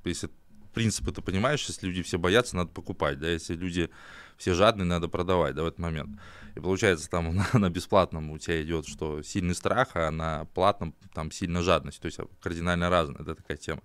если 0.04 0.30
принципы 0.74 1.12
ты 1.12 1.22
понимаешь, 1.22 1.66
если 1.68 1.88
люди 1.88 2.04
все 2.04 2.18
боятся, 2.18 2.56
надо 2.58 2.70
покупать, 2.70 3.20
да, 3.20 3.30
если 3.30 3.56
люди 3.56 3.90
все 4.38 4.54
жадные, 4.54 4.86
надо 4.86 5.08
продавать, 5.08 5.56
да, 5.56 5.64
в 5.64 5.68
этот 5.68 5.80
момент. 5.80 6.20
И 6.56 6.60
получается, 6.60 7.10
там 7.10 7.36
на, 7.54 7.60
на 7.60 7.70
бесплатном 7.70 8.32
у 8.32 8.38
тебя 8.38 8.62
идет, 8.62 8.88
что 8.88 9.22
сильный 9.22 9.56
страх, 9.56 9.90
а 9.96 10.12
на 10.12 10.46
платном 10.54 10.94
там 11.14 11.32
сильная 11.32 11.62
жадность, 11.62 12.00
то 12.02 12.06
есть 12.08 12.20
кардинально 12.42 12.90
разная, 12.90 13.22
это 13.22 13.36
такая 13.36 13.58
тема. 13.58 13.82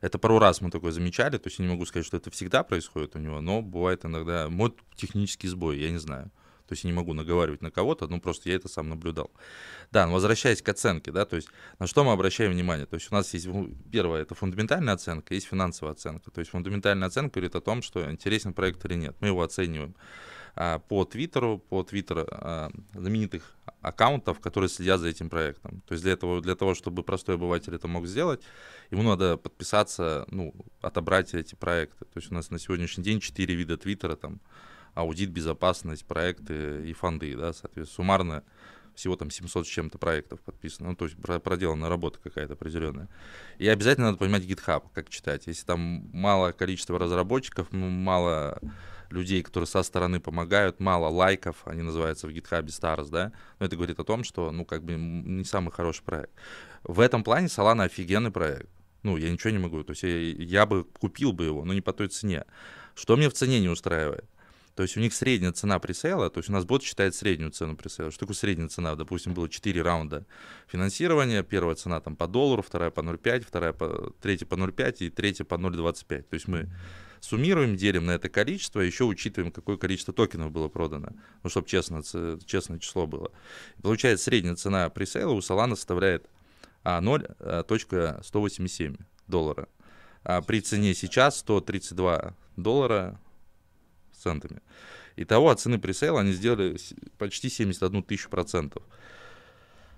Это 0.00 0.18
пару 0.18 0.38
раз 0.38 0.60
мы 0.60 0.70
такое 0.70 0.92
замечали, 0.92 1.38
то 1.38 1.48
есть 1.48 1.58
я 1.58 1.64
не 1.64 1.72
могу 1.72 1.86
сказать, 1.86 2.06
что 2.06 2.16
это 2.16 2.30
всегда 2.30 2.62
происходит 2.62 3.16
у 3.16 3.18
него, 3.18 3.40
но 3.40 3.62
бывает 3.62 4.04
иногда, 4.04 4.48
мод 4.48 4.78
технический 4.94 5.48
сбой, 5.48 5.78
я 5.78 5.90
не 5.90 5.98
знаю. 5.98 6.30
То 6.68 6.74
есть 6.74 6.84
я 6.84 6.90
не 6.90 6.96
могу 6.96 7.14
наговаривать 7.14 7.62
на 7.62 7.70
кого-то, 7.70 8.06
ну 8.06 8.20
просто 8.20 8.50
я 8.50 8.56
это 8.56 8.68
сам 8.68 8.88
наблюдал. 8.88 9.30
Да, 9.90 10.06
но 10.06 10.12
возвращаясь 10.12 10.62
к 10.62 10.68
оценке, 10.68 11.10
да, 11.10 11.24
то 11.24 11.36
есть 11.36 11.48
на 11.78 11.86
что 11.86 12.04
мы 12.04 12.12
обращаем 12.12 12.52
внимание? 12.52 12.86
То 12.86 12.94
есть 12.94 13.10
у 13.10 13.14
нас 13.14 13.32
есть, 13.34 13.48
первое, 13.90 14.22
это 14.22 14.34
фундаментальная 14.34 14.94
оценка, 14.94 15.34
есть 15.34 15.46
финансовая 15.46 15.94
оценка. 15.94 16.30
То 16.30 16.40
есть 16.40 16.50
фундаментальная 16.50 17.08
оценка 17.08 17.40
говорит 17.40 17.56
о 17.56 17.60
том, 17.60 17.82
что 17.82 18.10
интересен 18.10 18.52
проект 18.52 18.84
или 18.84 18.94
нет. 18.94 19.16
Мы 19.20 19.28
его 19.28 19.42
оцениваем 19.42 19.94
а, 20.54 20.78
по 20.78 21.04
Твиттеру, 21.04 21.58
по 21.58 21.82
Твиттеру 21.84 22.26
а, 22.30 22.70
знаменитых 22.92 23.56
аккаунтов, 23.80 24.40
которые 24.40 24.68
следят 24.68 25.00
за 25.00 25.08
этим 25.08 25.30
проектом. 25.30 25.82
То 25.86 25.92
есть 25.92 26.02
для 26.02 26.12
этого, 26.12 26.40
для 26.40 26.54
того, 26.54 26.74
чтобы 26.74 27.02
простой 27.02 27.36
обыватель 27.36 27.74
это 27.74 27.86
мог 27.86 28.06
сделать, 28.06 28.42
ему 28.90 29.02
надо 29.02 29.36
подписаться, 29.36 30.26
ну, 30.30 30.54
отобрать 30.80 31.32
эти 31.34 31.54
проекты. 31.54 32.04
То 32.04 32.18
есть 32.18 32.32
у 32.32 32.34
нас 32.34 32.50
на 32.50 32.58
сегодняшний 32.58 33.04
день 33.04 33.20
четыре 33.20 33.54
вида 33.54 33.76
Твиттера, 33.76 34.16
там, 34.16 34.40
аудит, 34.94 35.30
безопасность, 35.30 36.04
проекты 36.04 36.88
и 36.88 36.92
фонды, 36.92 37.36
да, 37.36 37.52
соответственно, 37.52 37.94
суммарно 37.94 38.44
всего 38.98 39.14
там 39.14 39.30
700 39.30 39.64
с 39.64 39.70
чем-то 39.70 39.96
проектов 39.96 40.40
подписано, 40.40 40.90
ну, 40.90 40.96
то 40.96 41.04
есть 41.04 41.16
проделана 41.16 41.88
работа 41.88 42.18
какая-то 42.20 42.54
определенная. 42.54 43.08
И 43.58 43.68
обязательно 43.68 44.06
надо 44.06 44.18
понимать 44.18 44.42
GitHub, 44.42 44.82
как 44.92 45.08
читать. 45.08 45.46
Если 45.46 45.64
там 45.64 46.10
мало 46.12 46.50
количества 46.50 46.98
разработчиков, 46.98 47.68
мало 47.70 48.60
людей, 49.10 49.42
которые 49.42 49.68
со 49.68 49.84
стороны 49.84 50.18
помогают, 50.18 50.80
мало 50.80 51.08
лайков, 51.08 51.62
они 51.64 51.82
называются 51.82 52.26
в 52.26 52.30
GitHub 52.30 52.66
Stars, 52.66 53.08
да, 53.10 53.32
но 53.60 53.66
это 53.66 53.76
говорит 53.76 54.00
о 54.00 54.04
том, 54.04 54.24
что, 54.24 54.50
ну, 54.50 54.64
как 54.64 54.82
бы 54.82 54.94
не 54.94 55.44
самый 55.44 55.70
хороший 55.70 56.02
проект. 56.02 56.32
В 56.82 56.98
этом 56.98 57.22
плане 57.22 57.46
Solana 57.46 57.84
офигенный 57.84 58.32
проект. 58.32 58.68
Ну, 59.04 59.16
я 59.16 59.30
ничего 59.30 59.50
не 59.50 59.58
могу, 59.58 59.84
то 59.84 59.92
есть 59.92 60.02
я, 60.02 60.18
я 60.18 60.66
бы 60.66 60.84
купил 60.84 61.32
бы 61.32 61.44
его, 61.44 61.64
но 61.64 61.72
не 61.72 61.80
по 61.80 61.92
той 61.92 62.08
цене. 62.08 62.44
Что 62.96 63.16
мне 63.16 63.30
в 63.30 63.32
цене 63.32 63.60
не 63.60 63.68
устраивает? 63.68 64.28
То 64.78 64.82
есть 64.82 64.96
у 64.96 65.00
них 65.00 65.12
средняя 65.12 65.50
цена 65.50 65.80
пресейла, 65.80 66.30
то 66.30 66.38
есть 66.38 66.50
у 66.50 66.52
нас 66.52 66.64
бот 66.64 66.84
считает 66.84 67.12
среднюю 67.12 67.50
цену 67.50 67.76
пресейла. 67.76 68.12
Что 68.12 68.20
такое 68.20 68.36
средняя 68.36 68.68
цена? 68.68 68.94
Допустим, 68.94 69.34
было 69.34 69.48
4 69.48 69.82
раунда 69.82 70.24
финансирования, 70.68 71.42
первая 71.42 71.74
цена 71.74 72.00
там 72.00 72.14
по 72.14 72.28
доллару, 72.28 72.62
вторая 72.62 72.92
по 72.92 73.00
0,5, 73.00 73.44
вторая 73.44 73.72
по, 73.72 74.14
третья 74.22 74.46
по 74.46 74.54
0,5 74.54 74.98
и 75.00 75.10
третья 75.10 75.42
по 75.42 75.56
0,25. 75.56 76.22
То 76.22 76.34
есть 76.34 76.46
мы 76.46 76.70
суммируем, 77.18 77.74
делим 77.74 78.06
на 78.06 78.12
это 78.12 78.28
количество, 78.28 78.78
еще 78.78 79.02
учитываем, 79.02 79.50
какое 79.50 79.78
количество 79.78 80.14
токенов 80.14 80.52
было 80.52 80.68
продано, 80.68 81.08
ну, 81.42 81.50
чтобы 81.50 81.66
честно, 81.66 82.04
честное 82.46 82.78
число 82.78 83.08
было. 83.08 83.32
И 83.78 83.82
получается, 83.82 84.26
средняя 84.26 84.54
цена 84.54 84.88
пресейла 84.90 85.32
у 85.32 85.40
Solana 85.40 85.74
составляет 85.74 86.30
0.187 86.84 88.96
а, 88.96 89.04
доллара. 89.26 89.68
А 90.22 90.40
при 90.40 90.60
цене 90.60 90.94
сейчас 90.94 91.38
132 91.38 92.36
доллара 92.56 93.18
центами. 94.18 94.60
Итого 95.16 95.50
от 95.50 95.60
цены 95.60 95.78
пресейла 95.78 96.20
они 96.20 96.32
сделали 96.32 96.76
почти 97.18 97.48
71 97.48 98.02
тысячу 98.02 98.28
процентов. 98.28 98.82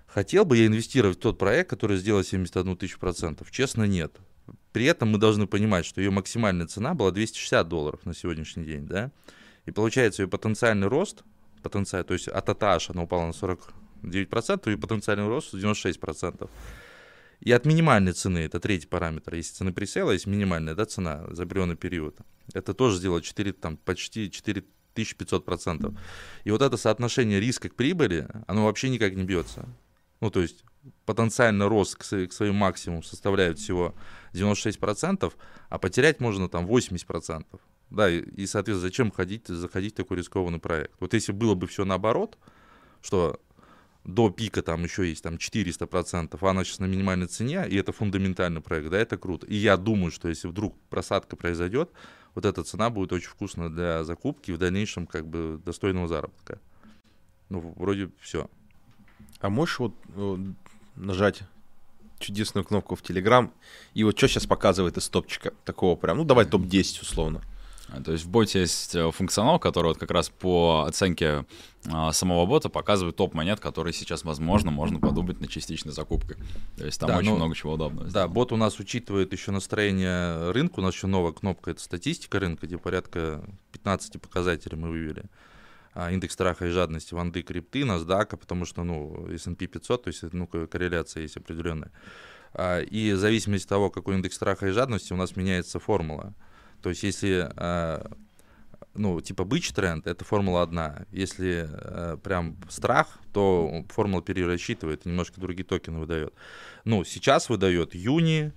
Хотел 0.07 0.45
бы 0.45 0.57
я 0.57 0.65
инвестировать 0.65 1.17
в 1.17 1.21
тот 1.21 1.37
проект, 1.37 1.69
который 1.69 1.97
сделал 1.97 2.23
71 2.23 2.75
тысячу 2.75 2.99
процентов? 2.99 3.51
Честно, 3.51 3.83
нет. 3.83 4.17
При 4.73 4.85
этом 4.85 5.09
мы 5.09 5.17
должны 5.17 5.47
понимать, 5.47 5.85
что 5.85 6.01
ее 6.01 6.11
максимальная 6.11 6.67
цена 6.67 6.93
была 6.93 7.11
260 7.11 7.67
долларов 7.67 8.05
на 8.05 8.13
сегодняшний 8.13 8.65
день, 8.65 8.87
да? 8.87 9.11
И 9.65 9.71
получается, 9.71 10.23
ее 10.23 10.27
потенциальный 10.27 10.87
рост, 10.87 11.23
потенциал, 11.61 12.03
то 12.03 12.13
есть 12.13 12.27
от 12.27 12.49
АТАШ 12.49 12.89
она 12.89 13.03
упала 13.03 13.27
на 13.27 13.31
49%, 13.31 14.73
и 14.73 14.75
потенциальный 14.75 15.27
рост 15.27 15.53
96%. 15.53 16.49
И 17.41 17.51
от 17.51 17.65
минимальной 17.65 18.13
цены, 18.13 18.39
это 18.39 18.59
третий 18.59 18.87
параметр, 18.87 19.33
если 19.33 19.55
цены 19.55 19.73
пресейла, 19.73 20.11
есть 20.11 20.27
минимальная 20.27 20.75
да, 20.75 20.85
цена 20.85 21.25
за 21.31 21.43
определенный 21.43 21.75
период, 21.75 22.19
это 22.53 22.73
тоже 22.73 22.97
сделать 22.97 23.23
4, 23.23 23.53
там, 23.53 23.77
почти 23.77 24.27
4500%. 24.27 25.97
И 26.43 26.51
вот 26.51 26.61
это 26.61 26.77
соотношение 26.77 27.39
риска 27.39 27.69
к 27.69 27.75
прибыли, 27.75 28.27
оно 28.45 28.65
вообще 28.65 28.89
никак 28.89 29.15
не 29.15 29.23
бьется. 29.23 29.67
Ну, 30.19 30.29
то 30.29 30.39
есть 30.39 30.63
потенциально 31.05 31.67
рост 31.67 31.95
к, 31.95 32.03
к 32.03 32.31
своему 32.31 32.57
максимуму 32.57 33.01
составляет 33.01 33.57
всего 33.57 33.95
96%, 34.33 35.33
а 35.69 35.79
потерять 35.79 36.19
можно 36.19 36.47
там 36.47 36.67
80%. 36.67 37.45
Да, 37.89 38.09
и, 38.09 38.19
и, 38.19 38.45
соответственно, 38.45 38.87
зачем 38.87 39.11
ходить, 39.11 39.47
заходить 39.47 39.93
в 39.93 39.97
такой 39.97 40.17
рискованный 40.17 40.59
проект? 40.59 40.91
Вот 40.99 41.13
если 41.13 41.31
было 41.31 41.55
бы 41.55 41.67
все 41.67 41.85
наоборот, 41.85 42.37
что 43.01 43.41
до 44.03 44.29
пика 44.29 44.61
там 44.61 44.83
еще 44.83 45.07
есть 45.07 45.23
там 45.23 45.35
400%, 45.35 46.37
а 46.39 46.49
она 46.49 46.63
сейчас 46.63 46.79
на 46.79 46.85
минимальной 46.85 47.27
цене, 47.27 47.67
и 47.67 47.75
это 47.75 47.91
фундаментальный 47.91 48.61
проект, 48.61 48.89
да, 48.89 48.97
это 48.97 49.17
круто. 49.17 49.45
И 49.47 49.55
я 49.55 49.77
думаю, 49.77 50.11
что 50.11 50.27
если 50.27 50.47
вдруг 50.47 50.75
просадка 50.89 51.35
произойдет, 51.35 51.91
вот 52.33 52.45
эта 52.45 52.63
цена 52.63 52.89
будет 52.89 53.13
очень 53.13 53.29
вкусна 53.29 53.69
для 53.69 54.03
закупки 54.03 54.51
в 54.51 54.57
дальнейшем 54.57 55.05
как 55.05 55.27
бы 55.27 55.61
достойного 55.63 56.07
заработка. 56.07 56.59
Ну, 57.49 57.73
вроде 57.75 58.09
все. 58.19 58.49
А 59.39 59.49
можешь 59.49 59.79
вот 59.79 59.93
э, 60.15 60.37
нажать 60.95 61.43
чудесную 62.19 62.63
кнопку 62.63 62.95
в 62.95 63.01
Telegram, 63.01 63.51
и 63.93 64.03
вот 64.03 64.17
что 64.17 64.27
сейчас 64.27 64.45
показывает 64.45 64.97
из 64.97 65.09
топчика 65.09 65.53
такого 65.65 65.95
прям, 65.95 66.17
ну 66.17 66.23
давай 66.23 66.45
топ-10 66.45 67.01
условно. 67.01 67.41
То 68.05 68.13
есть 68.13 68.23
в 68.23 68.29
боте 68.29 68.61
есть 68.61 68.95
э, 68.95 69.11
функционал, 69.11 69.59
который 69.59 69.87
вот 69.87 69.97
как 69.97 70.11
раз 70.11 70.29
по 70.29 70.85
оценке 70.87 71.45
а, 71.91 72.11
самого 72.13 72.45
бота 72.45 72.69
показывает 72.69 73.17
топ 73.17 73.33
монет, 73.33 73.59
которые 73.59 73.93
сейчас, 73.93 74.23
возможно, 74.23 74.71
можно 74.71 74.99
подумать 74.99 75.41
на 75.41 75.47
частичной 75.47 75.91
закупке. 75.91 76.35
То 76.77 76.85
есть 76.85 76.99
там 76.99 77.09
да, 77.09 77.17
очень 77.17 77.31
ну, 77.31 77.35
много 77.35 77.55
чего 77.55 77.73
удобного. 77.73 78.09
Да, 78.09 78.27
бот 78.27 78.51
у 78.53 78.55
нас 78.55 78.79
учитывает 78.79 79.33
еще 79.33 79.51
настроение 79.51 80.51
рынка. 80.51 80.79
У 80.79 80.83
нас 80.83 80.93
еще 80.93 81.07
новая 81.07 81.33
кнопка, 81.33 81.71
это 81.71 81.81
статистика 81.81 82.39
рынка, 82.39 82.65
где 82.65 82.77
порядка 82.77 83.43
15 83.73 84.21
показателей 84.21 84.77
мы 84.77 84.89
вывели. 84.89 85.25
А, 85.93 86.11
индекс 86.11 86.33
страха 86.33 86.67
и 86.67 86.69
жадности 86.69 87.13
ванды 87.13 87.41
крипты, 87.41 87.81
NASDAQ, 87.81 88.37
потому 88.37 88.65
что, 88.65 88.83
ну, 88.83 89.27
S&P 89.33 89.67
500, 89.67 90.03
то 90.03 90.07
есть, 90.07 90.23
ну, 90.31 90.47
корреляция 90.47 91.23
есть 91.23 91.35
определенная. 91.35 91.91
А, 92.53 92.79
и 92.79 93.11
в 93.11 93.17
зависимости 93.17 93.65
от 93.65 93.69
того, 93.69 93.89
какой 93.89 94.15
индекс 94.15 94.35
страха 94.35 94.67
и 94.67 94.71
жадности, 94.71 95.11
у 95.11 95.17
нас 95.17 95.35
меняется 95.35 95.79
формула. 95.79 96.33
То 96.81 96.89
есть 96.89 97.03
если, 97.03 97.49
э, 97.55 98.05
ну, 98.93 99.21
типа 99.21 99.43
бычий 99.43 99.73
тренд, 99.73 100.07
это 100.07 100.25
формула 100.25 100.63
одна. 100.63 101.05
Если 101.11 101.67
э, 101.69 102.17
прям 102.23 102.57
страх, 102.69 103.19
то 103.33 103.85
формула 103.89 104.21
перерасчитывает, 104.21 105.05
немножко 105.05 105.39
другие 105.39 105.65
токены 105.65 105.99
выдает. 105.99 106.33
Ну, 106.85 107.03
сейчас 107.03 107.49
выдает 107.49 107.95
Юни, 107.95 108.51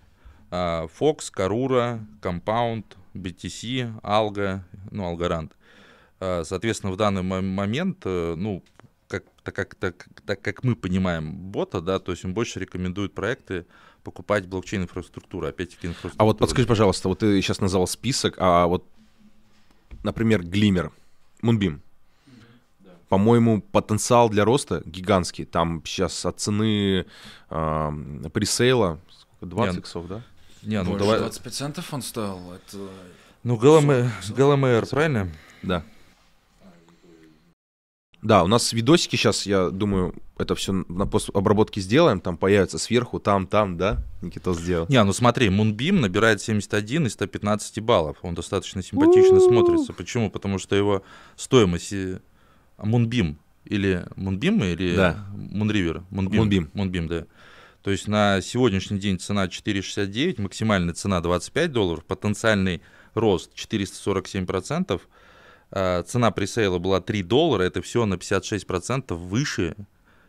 э, 0.51 0.89
Fox, 0.99 1.31
Карура, 1.31 2.07
Compound, 2.20 2.85
BTC, 3.14 4.01
Algo, 4.03 4.61
ну, 4.91 5.14
Algorand. 5.14 5.53
Соответственно, 6.45 6.93
в 6.93 6.97
данный 6.97 7.22
момент, 7.22 8.05
ну, 8.05 8.64
как, 9.09 9.25
так, 9.43 9.55
как, 9.55 9.75
так, 9.75 10.09
так 10.25 10.41
как 10.41 10.64
мы 10.64 10.75
понимаем 10.75 11.33
бота, 11.33 11.81
да, 11.81 11.99
то 11.99 12.12
есть 12.12 12.25
он 12.25 12.33
больше 12.33 12.61
рекомендует 12.61 13.14
проекты, 13.14 13.66
покупать 14.05 14.47
блокчейн-инфраструктуру, 14.47 15.49
опять-таки 15.49 15.89
инфраструктуру. 15.89 16.23
А 16.23 16.25
вот 16.25 16.39
подскажи, 16.39 16.69
пожалуйста, 16.69 17.09
вот 17.09 17.21
ты 17.21 17.41
сейчас 17.41 17.61
назвал 17.61 17.87
список, 17.87 18.37
а 18.39 18.67
вот, 18.67 18.85
например, 20.03 20.45
Глимер, 20.45 20.93
Мунбим, 21.43 21.83
по-моему, 23.09 23.61
потенциал 23.61 24.29
для 24.29 24.45
роста 24.45 24.83
гигантский. 24.85 25.45
Там 25.45 25.83
сейчас 25.85 26.25
от 26.27 26.41
цены 26.41 27.07
э, 27.51 28.29
пресейла 28.33 28.99
20 29.41 29.79
иксов, 29.79 30.09
да? 30.09 30.23
Не, 30.63 30.83
ну 30.83 30.91
Больше 30.91 31.05
давай... 31.05 31.19
25 31.21 31.55
центов 31.55 31.93
он 31.95 32.03
стоил. 32.03 32.53
Это... 32.53 32.89
Ну, 33.43 33.57
ГЛМР, 33.57 34.87
правильно? 34.87 35.31
Да. 35.63 35.85
Да, 38.25 38.43
у 38.43 38.47
нас 38.47 38.72
видосики 38.72 39.16
сейчас, 39.16 39.45
я 39.45 39.68
думаю, 39.68 40.14
это 40.39 40.55
все 40.55 40.72
на 40.72 41.07
постобработке 41.07 41.83
сделаем, 41.83 42.20
там 42.20 42.39
появится 42.39 42.79
сверху, 42.79 43.20
там, 43.20 43.47
там, 43.47 43.77
да, 43.77 44.03
Никитос 44.22 44.61
сделал. 44.61 44.87
Не, 44.89 45.05
ну 45.05 45.12
смотри, 45.12 45.51
Мунбим 45.51 46.01
набирает 46.01 46.41
71 46.41 47.07
из 47.07 47.12
115 47.12 47.81
баллов, 47.81 48.16
он 48.22 48.35
достаточно 48.35 48.83
симпатично 48.83 49.41
смотрится. 49.41 49.93
Почему? 49.93 50.31
Потому 50.31 50.59
что 50.59 50.75
его 50.75 51.03
стоимость 51.37 51.93
Мунбим 52.79 53.39
или 53.66 54.07
Мунбим 54.16 54.64
или 54.64 54.97
да. 54.97 55.27
Мунривер? 55.35 56.03
Мунбим. 56.09 56.41
Мунбим. 56.41 56.70
Мунбим, 56.72 57.09
да. 57.09 57.27
То 57.83 57.91
есть 57.91 58.09
на 58.09 58.41
сегодняшний 58.41 58.99
день 58.99 59.18
цена 59.18 59.49
4,69, 59.49 60.41
максимальная 60.41 60.95
цена 60.95 61.20
25 61.20 61.70
долларов, 61.70 62.07
потенциальный 62.07 62.81
рост 63.12 63.53
447%, 63.55 64.95
Э, 64.95 64.99
цена 65.71 66.31
пресейла 66.31 66.79
была 66.79 67.01
3 67.01 67.23
доллара, 67.23 67.62
это 67.62 67.83
все 67.83 68.07
на 68.07 68.15
56% 68.15 69.15
выше, 69.15 69.75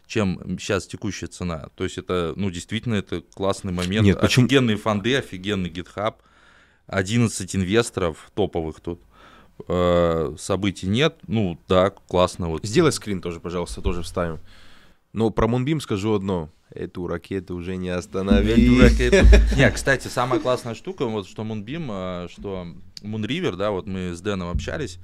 чем 0.07 0.57
сейчас 0.59 0.87
текущая 0.87 1.27
цена. 1.27 1.69
То 1.75 1.83
есть 1.83 1.97
это, 1.97 2.33
ну, 2.35 2.49
действительно, 2.49 2.95
это 2.95 3.21
классный 3.21 3.71
момент. 3.71 4.05
Нет, 4.05 4.19
почему? 4.19 4.45
Офигенные 4.45 4.77
фонды, 4.77 5.15
офигенный 5.15 5.69
GitHub, 5.69 6.15
11 6.87 7.55
инвесторов 7.55 8.31
топовых 8.33 8.79
тут. 8.79 9.01
Э, 9.67 10.35
событий 10.37 10.87
нет, 10.87 11.17
ну, 11.27 11.59
да, 11.67 11.89
классно. 11.89 12.49
Вот. 12.49 12.65
Сделай 12.65 12.91
скрин 12.91 13.21
тоже, 13.21 13.39
пожалуйста, 13.39 13.81
тоже 13.81 14.03
вставим. 14.03 14.39
Но 15.13 15.29
про 15.29 15.47
Moonbeam 15.47 15.79
скажу 15.79 16.13
одно. 16.13 16.49
Эту 16.71 17.07
ракету 17.07 17.55
уже 17.55 17.77
не 17.77 17.89
остановить. 17.89 18.57
Не, 19.55 19.71
кстати, 19.71 20.07
самая 20.07 20.39
классная 20.39 20.73
штука, 20.73 21.05
вот 21.05 21.27
что 21.27 21.43
Moonbeam, 21.43 22.25
э, 22.25 22.27
что 22.29 22.67
Moonriver, 23.01 23.55
да, 23.55 23.71
вот 23.71 23.87
мы 23.87 24.13
с 24.13 24.19
Дэном 24.19 24.49
общались, 24.49 24.99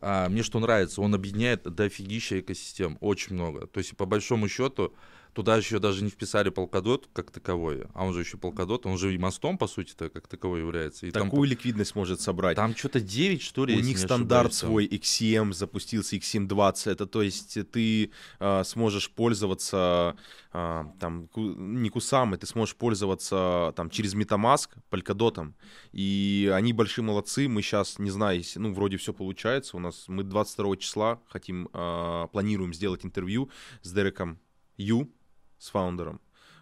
а, 0.00 0.28
мне 0.28 0.42
что 0.42 0.60
нравится, 0.60 1.00
он 1.00 1.14
объединяет 1.14 1.62
дофигища 1.62 2.40
экосистем, 2.40 2.98
очень 3.00 3.34
много. 3.34 3.66
То 3.66 3.78
есть, 3.78 3.96
по 3.96 4.06
большому 4.06 4.48
счету, 4.48 4.94
туда 5.38 5.56
еще 5.56 5.78
даже 5.78 6.02
не 6.02 6.10
вписали 6.10 6.50
полкадот 6.50 7.08
как 7.12 7.30
таковой, 7.30 7.84
а 7.94 8.04
он 8.04 8.12
же 8.12 8.22
еще 8.22 8.36
полкадот, 8.38 8.86
он 8.86 8.98
же 8.98 9.14
и 9.14 9.18
мостом, 9.18 9.56
по 9.56 9.68
сути-то, 9.68 10.10
как 10.10 10.26
таковой 10.26 10.58
является. 10.58 11.06
И 11.06 11.12
Такую 11.12 11.42
там, 11.42 11.50
ликвидность 11.50 11.94
может 11.94 12.20
собрать. 12.20 12.56
Там 12.56 12.74
что-то 12.74 13.00
9, 13.00 13.40
что 13.40 13.64
ли, 13.64 13.76
У 13.76 13.80
них 13.80 13.98
стандарт 13.98 14.52
свой 14.52 14.88
XM 14.88 15.52
запустился, 15.52 16.16
XM20, 16.16 16.90
это 16.90 17.06
то 17.06 17.22
есть 17.22 17.56
ты 17.70 18.10
э, 18.40 18.64
сможешь 18.64 19.12
пользоваться 19.12 20.16
э, 20.52 20.84
там, 20.98 21.28
не 21.36 21.88
кусам, 21.88 22.36
ты 22.36 22.44
сможешь 22.48 22.74
пользоваться 22.74 23.72
там 23.76 23.90
через 23.90 24.16
MetaMask, 24.16 24.70
полькадотом, 24.90 25.54
и 25.92 26.50
они 26.52 26.72
большие 26.72 27.04
молодцы, 27.04 27.46
мы 27.46 27.62
сейчас, 27.62 28.00
не 28.00 28.10
знаю, 28.10 28.42
ну, 28.56 28.72
вроде 28.72 28.96
все 28.96 29.12
получается, 29.12 29.76
у 29.76 29.80
нас, 29.80 30.06
мы 30.08 30.24
22 30.24 30.76
числа 30.78 31.20
хотим, 31.28 31.68
э, 31.72 32.26
планируем 32.32 32.74
сделать 32.74 33.04
интервью 33.04 33.50
с 33.82 33.92
Дереком 33.92 34.40
Ю, 34.78 35.12
с 35.58 35.70
фаундером. 35.70 36.20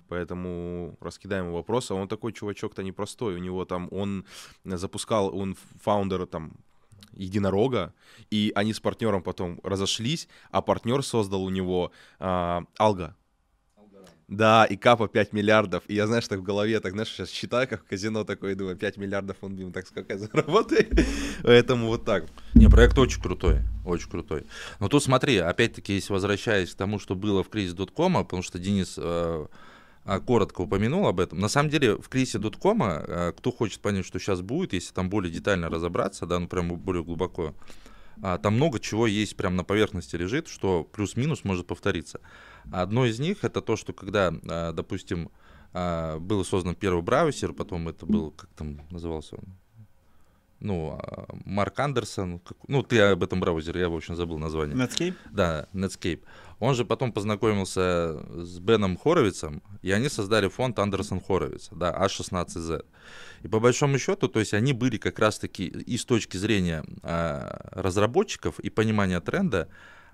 Поэтому 0.08 0.96
раскидаем 1.00 1.46
его 1.46 1.56
вопросы. 1.56 1.94
Он 1.94 2.08
такой 2.08 2.32
чувачок-то 2.32 2.82
непростой. 2.82 3.34
У 3.34 3.38
него 3.38 3.64
там, 3.64 3.88
он 3.90 4.24
запускал, 4.64 5.36
он 5.36 5.56
фаундер 5.80 6.26
там 6.26 6.52
единорога, 7.12 7.94
и 8.30 8.52
они 8.54 8.72
с 8.72 8.80
партнером 8.80 9.22
потом 9.22 9.58
разошлись, 9.62 10.28
а 10.50 10.62
партнер 10.62 11.02
создал 11.02 11.42
у 11.44 11.50
него 11.50 11.90
э, 12.18 12.60
алга, 12.78 13.16
да, 14.28 14.64
и 14.64 14.76
капа 14.76 15.06
5 15.08 15.32
миллиардов. 15.32 15.84
И 15.86 15.94
я, 15.94 16.06
знаешь, 16.06 16.26
так 16.26 16.40
в 16.40 16.42
голове, 16.42 16.80
так, 16.80 16.92
знаешь, 16.92 17.08
сейчас 17.10 17.30
считаю, 17.30 17.68
как 17.68 17.82
в 17.82 17.84
казино 17.84 18.24
такое, 18.24 18.54
думаю, 18.54 18.76
5 18.76 18.96
миллиардов 18.96 19.36
он 19.40 19.54
бим, 19.54 19.72
так 19.72 19.86
сколько 19.86 20.14
я 20.14 20.18
заработаю. 20.18 20.86
Поэтому 21.42 21.86
вот 21.86 22.04
так. 22.04 22.26
Не, 22.54 22.68
проект 22.68 22.98
очень 22.98 23.22
крутой, 23.22 23.60
очень 23.84 24.10
крутой. 24.10 24.46
Но 24.80 24.88
тут 24.88 25.04
смотри, 25.04 25.36
опять-таки, 25.38 25.94
если 25.94 26.12
возвращаясь 26.12 26.74
к 26.74 26.76
тому, 26.76 26.98
что 26.98 27.14
было 27.14 27.44
в 27.44 27.48
кризисе 27.48 27.76
доткома, 27.76 28.24
потому 28.24 28.42
что 28.42 28.58
Денис 28.58 28.96
э, 28.98 29.46
а, 30.04 30.20
коротко 30.20 30.62
упомянул 30.62 31.06
об 31.06 31.20
этом. 31.20 31.38
На 31.38 31.48
самом 31.48 31.70
деле, 31.70 31.96
в 31.96 32.08
кризисе 32.08 32.38
доткома, 32.38 33.04
э, 33.06 33.32
кто 33.36 33.52
хочет 33.52 33.80
понять, 33.80 34.06
что 34.06 34.18
сейчас 34.18 34.40
будет, 34.40 34.72
если 34.72 34.92
там 34.92 35.08
более 35.08 35.32
детально 35.32 35.68
разобраться, 35.68 36.26
да, 36.26 36.40
ну 36.40 36.48
прям 36.48 36.76
более 36.76 37.04
глубоко, 37.04 37.54
а, 38.22 38.38
там 38.38 38.54
много 38.54 38.80
чего 38.80 39.06
есть 39.06 39.36
прям 39.36 39.56
на 39.56 39.64
поверхности 39.64 40.16
лежит, 40.16 40.48
что 40.48 40.84
плюс-минус 40.84 41.44
может 41.44 41.66
повториться. 41.66 42.20
Одно 42.72 43.06
из 43.06 43.18
них 43.18 43.44
это 43.44 43.60
то, 43.60 43.76
что 43.76 43.92
когда, 43.92 44.32
а, 44.48 44.72
допустим, 44.72 45.30
а, 45.72 46.18
был 46.18 46.44
создан 46.44 46.74
первый 46.74 47.02
браузер, 47.02 47.52
потом 47.52 47.88
это 47.88 48.06
был, 48.06 48.30
как 48.30 48.50
там 48.50 48.80
назывался 48.90 49.36
он? 49.36 49.44
Ну, 50.58 50.98
Марк 51.44 51.78
Андерсон, 51.78 52.40
ну, 52.66 52.82
ты 52.82 52.98
об 53.00 53.22
этом 53.22 53.40
браузере, 53.40 53.82
я, 53.82 53.88
в 53.90 53.94
общем, 53.94 54.16
забыл 54.16 54.38
название. 54.38 54.74
Netscape? 54.74 55.14
Да, 55.30 55.68
Netscape. 55.74 56.22
Он 56.58 56.74
же 56.74 56.86
потом 56.86 57.12
познакомился 57.12 58.18
с 58.42 58.58
Беном 58.58 58.96
Хоровицем, 58.96 59.62
и 59.82 59.90
они 59.90 60.08
создали 60.08 60.48
фонд 60.48 60.78
Андерсон 60.78 61.20
Хоровиц, 61.20 61.68
да, 61.72 61.94
А16Z. 61.94 62.86
И 63.42 63.48
по 63.48 63.60
большому 63.60 63.98
счету, 63.98 64.28
то 64.28 64.40
есть 64.40 64.54
они 64.54 64.72
были 64.72 64.96
как 64.96 65.18
раз-таки 65.18 65.66
и 65.66 65.98
с 65.98 66.06
точки 66.06 66.38
зрения 66.38 66.84
а, 67.02 67.68
разработчиков 67.72 68.58
и 68.60 68.70
понимания 68.70 69.20
тренда, 69.20 69.68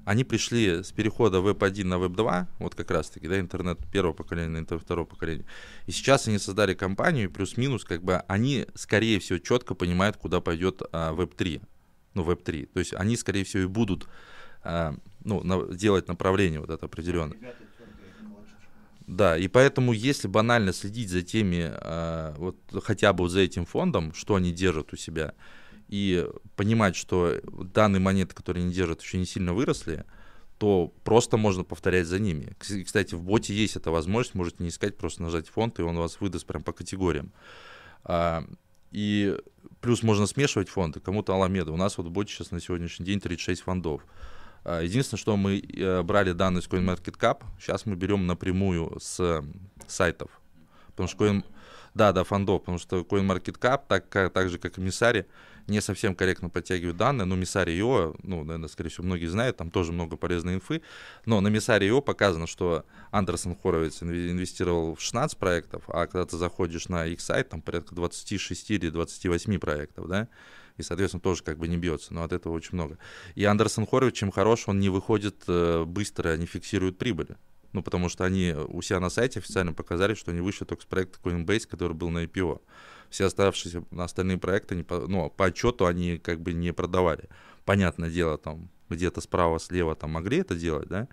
они 0.05 0.25
пришли 0.25 0.83
с 0.83 0.93
перехода 0.93 1.41
веб-1 1.41 1.85
на 1.85 1.99
веб-2, 1.99 2.47
вот 2.59 2.75
как 2.75 2.91
раз-таки, 2.91 3.29
да, 3.29 3.39
интернет 3.39 3.79
первого 3.91 4.13
поколения 4.13 4.49
на 4.49 4.59
интернет 4.59 4.85
второго 4.85 5.07
поколения. 5.07 5.45
И 5.87 5.93
сейчас 5.93 6.27
они 6.29 6.39
создали 6.39 6.75
компанию, 6.75 7.31
плюс-минус, 7.31 7.85
как 7.85 8.03
бы 8.03 8.17
они, 8.29 8.67
скорее 8.75 9.21
всего, 9.21 9.39
четко 9.39 9.75
понимают, 9.75 10.17
куда 10.17 10.41
пойдет 10.41 10.83
а, 10.93 11.13
веб-3, 11.13 11.63
ну, 12.15 12.23
веб-3. 12.23 12.67
То 12.73 12.79
есть 12.81 12.95
они, 12.95 13.17
скорее 13.17 13.45
всего, 13.45 13.63
и 13.63 13.67
будут 13.67 14.09
а, 14.65 14.95
ну, 15.25 15.43
на, 15.43 15.73
делать 15.75 16.09
направление 16.09 16.61
вот 16.61 16.71
это 16.71 16.87
определенное. 16.87 17.39
Да, 19.07 19.37
и 19.37 19.49
поэтому, 19.49 19.93
если 19.93 20.29
банально 20.29 20.73
следить 20.73 21.11
за 21.11 21.23
теми, 21.23 21.71
а, 21.71 22.35
вот 22.39 22.57
хотя 22.83 23.13
бы 23.13 23.29
за 23.29 23.41
этим 23.41 23.67
фондом, 23.67 24.15
что 24.15 24.35
они 24.35 24.53
держат 24.53 24.93
у 24.93 24.97
себя, 24.97 25.35
и 25.93 26.27
понимать, 26.57 26.97
что 26.97 27.39
данные 27.45 28.01
монеты, 28.01 28.35
которые 28.35 28.65
они 28.65 28.73
держат, 28.73 29.03
еще 29.03 29.19
не 29.19 29.27
сильно 29.27 29.53
выросли, 29.53 30.07
то 30.57 30.91
просто 31.05 31.37
можно 31.37 31.65
повторять 31.65 32.07
за 32.07 32.19
ними. 32.19 32.57
Кстати, 32.59 33.15
в 33.15 33.23
боте 33.23 33.53
есть 33.53 33.77
эта 33.77 33.91
возможность, 33.91 34.35
можете 34.35 34.63
не 34.63 34.71
искать, 34.71 34.97
просто 34.97 35.23
нажать 35.23 35.51
фонд, 35.51 35.79
и 35.81 35.83
он 35.83 35.99
вас 35.99 36.19
выдаст 36.19 36.47
прям 36.47 36.63
по 36.63 36.73
категориям. 36.73 37.31
А, 38.05 38.43
и 38.91 39.37
плюс 39.83 40.03
можно 40.03 40.25
смешивать 40.25 40.71
фонды, 40.71 40.99
кому-то 40.99 41.35
Аламеда. 41.35 41.73
У 41.73 41.77
нас 41.77 41.99
вот 41.99 42.07
в 42.07 42.11
боте 42.11 42.33
сейчас 42.33 42.53
на 42.53 42.61
сегодняшний 42.61 43.05
день 43.05 43.21
36 43.21 43.61
фондов. 43.61 44.07
А, 44.65 44.81
единственное, 44.81 45.21
что 45.21 45.37
мы 45.37 45.59
э, 45.59 46.03
брали 46.03 46.33
данные 46.33 46.63
с 46.63 46.69
CoinMarketCap, 46.69 47.43
сейчас 47.61 47.85
мы 47.85 47.97
берем 47.97 48.27
напрямую 48.27 48.99
с 48.99 49.45
сайтов. 49.87 50.31
Потому 50.93 51.07
что 51.07 51.27
Coin... 51.27 51.45
Да, 51.95 52.13
да, 52.13 52.25
фондов, 52.25 52.63
потому 52.63 52.79
что 52.79 53.01
CoinMarketCap, 53.01 53.83
так, 53.87 54.33
так 54.33 54.49
же 54.49 54.59
как 54.59 54.79
и 54.79 54.81
Мисари, 54.81 55.27
не 55.67 55.81
совсем 55.81 56.15
корректно 56.15 56.49
подтягивают 56.49 56.97
данные, 56.97 57.27
но 57.27 57.37
Мисари.io, 57.37 58.19
ну, 58.23 58.45
наверное, 58.45 58.69
скорее 58.69 58.91
всего, 58.91 59.05
многие 59.05 59.27
знают, 59.27 59.59
там 59.59 59.71
тоже 59.71 59.93
много 59.93 60.17
полезной 60.17 60.55
инфы, 60.55 60.83
но 61.27 61.41
на 61.41 61.49
Мисари.io 61.49 62.01
показано, 62.01 62.47
что 62.47 62.85
Андерсон 63.11 63.57
Хоровиц 63.57 64.03
инвестировал 64.03 64.95
в 64.95 65.01
16 65.01 65.37
проектов, 65.39 65.85
а 65.89 66.07
когда 66.07 66.25
ты 66.25 66.37
заходишь 66.37 66.89
на 66.89 67.07
их 67.07 67.21
сайт, 67.21 67.51
там 67.51 67.63
порядка 67.63 67.95
26 67.95 68.71
или 68.71 68.89
28 68.89 69.59
проектов, 69.59 70.09
да, 70.09 70.29
и, 70.79 70.83
соответственно, 70.83 71.21
тоже 71.21 71.43
как 71.43 71.59
бы 71.59 71.69
не 71.69 71.77
бьется, 71.77 72.15
но 72.15 72.25
от 72.25 72.33
этого 72.33 72.55
очень 72.55 72.75
много. 72.75 72.99
И 73.35 73.45
Андерсон 73.45 73.87
Хоровиц, 73.87 74.15
чем 74.15 74.33
хорош, 74.33 74.65
он 74.67 74.81
не 74.81 74.89
выходит 74.89 75.45
э, 75.47 75.85
быстро, 75.85 76.37
не 76.39 76.47
фиксирует 76.47 76.97
прибыли. 76.97 77.37
Ну, 77.73 77.83
потому 77.83 78.09
что 78.09 78.25
они 78.25 78.55
у 78.69 78.83
себя 78.83 79.01
на 79.01 79.09
сайте 79.09 79.39
официально 79.39 79.73
показали, 79.73 80.15
что 80.15 80.31
они 80.31 80.41
вышли 80.41 80.65
только 80.65 80.83
с 80.83 80.87
проекта 80.87 81.19
Coinbase, 81.23 81.67
который 81.67 81.95
был 81.95 82.11
на 82.11 82.25
IPO 82.25 82.61
все 83.13 83.27
оставшиеся 83.27 83.85
остальные 83.97 84.39
проекты, 84.39 84.75
не 84.75 84.83
по, 84.83 85.07
ну, 85.07 85.31
по 85.31 85.47
отчету 85.47 85.87
они 85.87 86.19
как 86.19 86.41
бы 86.41 86.53
не 86.53 86.73
продавали. 86.73 87.29
Понятное 87.65 88.11
дело, 88.11 88.39
там 88.39 88.71
где-то 88.89 89.21
справа, 89.21 89.61
слева 89.61 89.95
там 89.95 90.11
могли 90.11 90.39
это 90.39 90.55
делать, 90.55 90.89
да, 90.89 91.09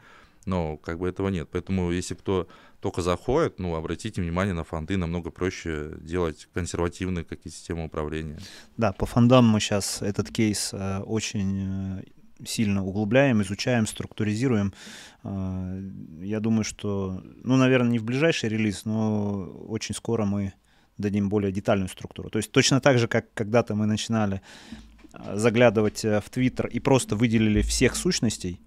но 0.45 0.77
как 0.77 0.97
бы 0.97 1.09
этого 1.09 1.27
нет. 1.27 1.49
Поэтому 1.51 1.91
если 1.91 2.15
кто 2.15 2.47
только 2.79 3.01
заходит, 3.01 3.59
ну, 3.59 3.75
обратите 3.75 4.21
внимание 4.21 4.53
на 4.53 4.63
фонды, 4.63 4.95
намного 4.95 5.29
проще 5.29 5.97
делать 5.99 6.47
консервативные 6.53 7.25
какие-то 7.25 7.57
системы 7.57 7.85
управления. 7.85 8.39
Да, 8.77 8.93
по 8.93 9.05
фондам 9.05 9.45
мы 9.45 9.59
сейчас 9.59 10.01
этот 10.01 10.31
кейс 10.31 10.69
э, 10.73 10.99
очень 10.99 11.99
э, 11.99 12.03
сильно 12.45 12.85
углубляем, 12.85 13.41
изучаем, 13.41 13.87
структуризируем. 13.87 14.73
Э, 15.23 15.81
я 16.21 16.39
думаю, 16.39 16.63
что, 16.63 17.21
ну, 17.43 17.57
наверное, 17.57 17.91
не 17.91 17.99
в 17.99 18.03
ближайший 18.03 18.49
релиз, 18.49 18.85
но 18.85 19.45
очень 19.67 19.95
скоро 19.95 20.25
мы 20.25 20.53
дадим 20.97 21.29
более 21.29 21.51
детальную 21.51 21.89
структуру. 21.89 22.29
То 22.29 22.37
есть 22.37 22.51
точно 22.51 22.81
так 22.81 22.99
же, 22.99 23.07
как 23.07 23.33
когда-то 23.33 23.75
мы 23.75 23.85
начинали 23.85 24.41
э, 25.13 25.37
заглядывать 25.37 26.05
э, 26.05 26.21
в 26.21 26.29
Твиттер 26.29 26.67
и 26.67 26.79
просто 26.79 27.15
выделили 27.15 27.61
всех 27.61 27.95
сущностей, 27.95 28.59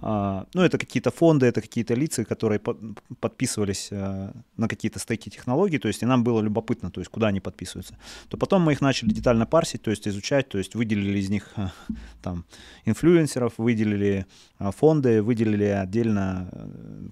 ну, 0.00 0.62
это 0.62 0.78
какие-то 0.78 1.10
фонды, 1.10 1.46
это 1.46 1.60
какие-то 1.60 1.94
лица, 1.94 2.24
которые 2.24 2.60
подписывались 3.20 3.88
э, 3.90 4.32
на 4.56 4.68
какие-то 4.68 4.98
стейки 4.98 5.28
технологий, 5.28 5.78
то 5.78 5.88
есть 5.88 6.02
и 6.02 6.06
нам 6.06 6.24
было 6.24 6.40
любопытно, 6.40 6.90
то 6.90 7.00
есть 7.00 7.10
куда 7.10 7.28
они 7.28 7.40
подписываются. 7.40 7.96
То 8.28 8.36
потом 8.36 8.62
мы 8.62 8.72
их 8.72 8.80
начали 8.80 9.10
детально 9.10 9.46
парсить, 9.46 9.82
то 9.82 9.90
есть 9.90 10.08
изучать, 10.08 10.48
то 10.48 10.58
есть 10.58 10.74
выделили 10.74 11.18
из 11.18 11.30
них 11.30 11.52
э, 11.56 11.68
там 12.22 12.44
инфлюенсеров, 12.84 13.54
выделили 13.58 14.26
э, 14.58 14.70
фонды, 14.70 15.22
выделили 15.22 15.64
отдельно 15.64 16.50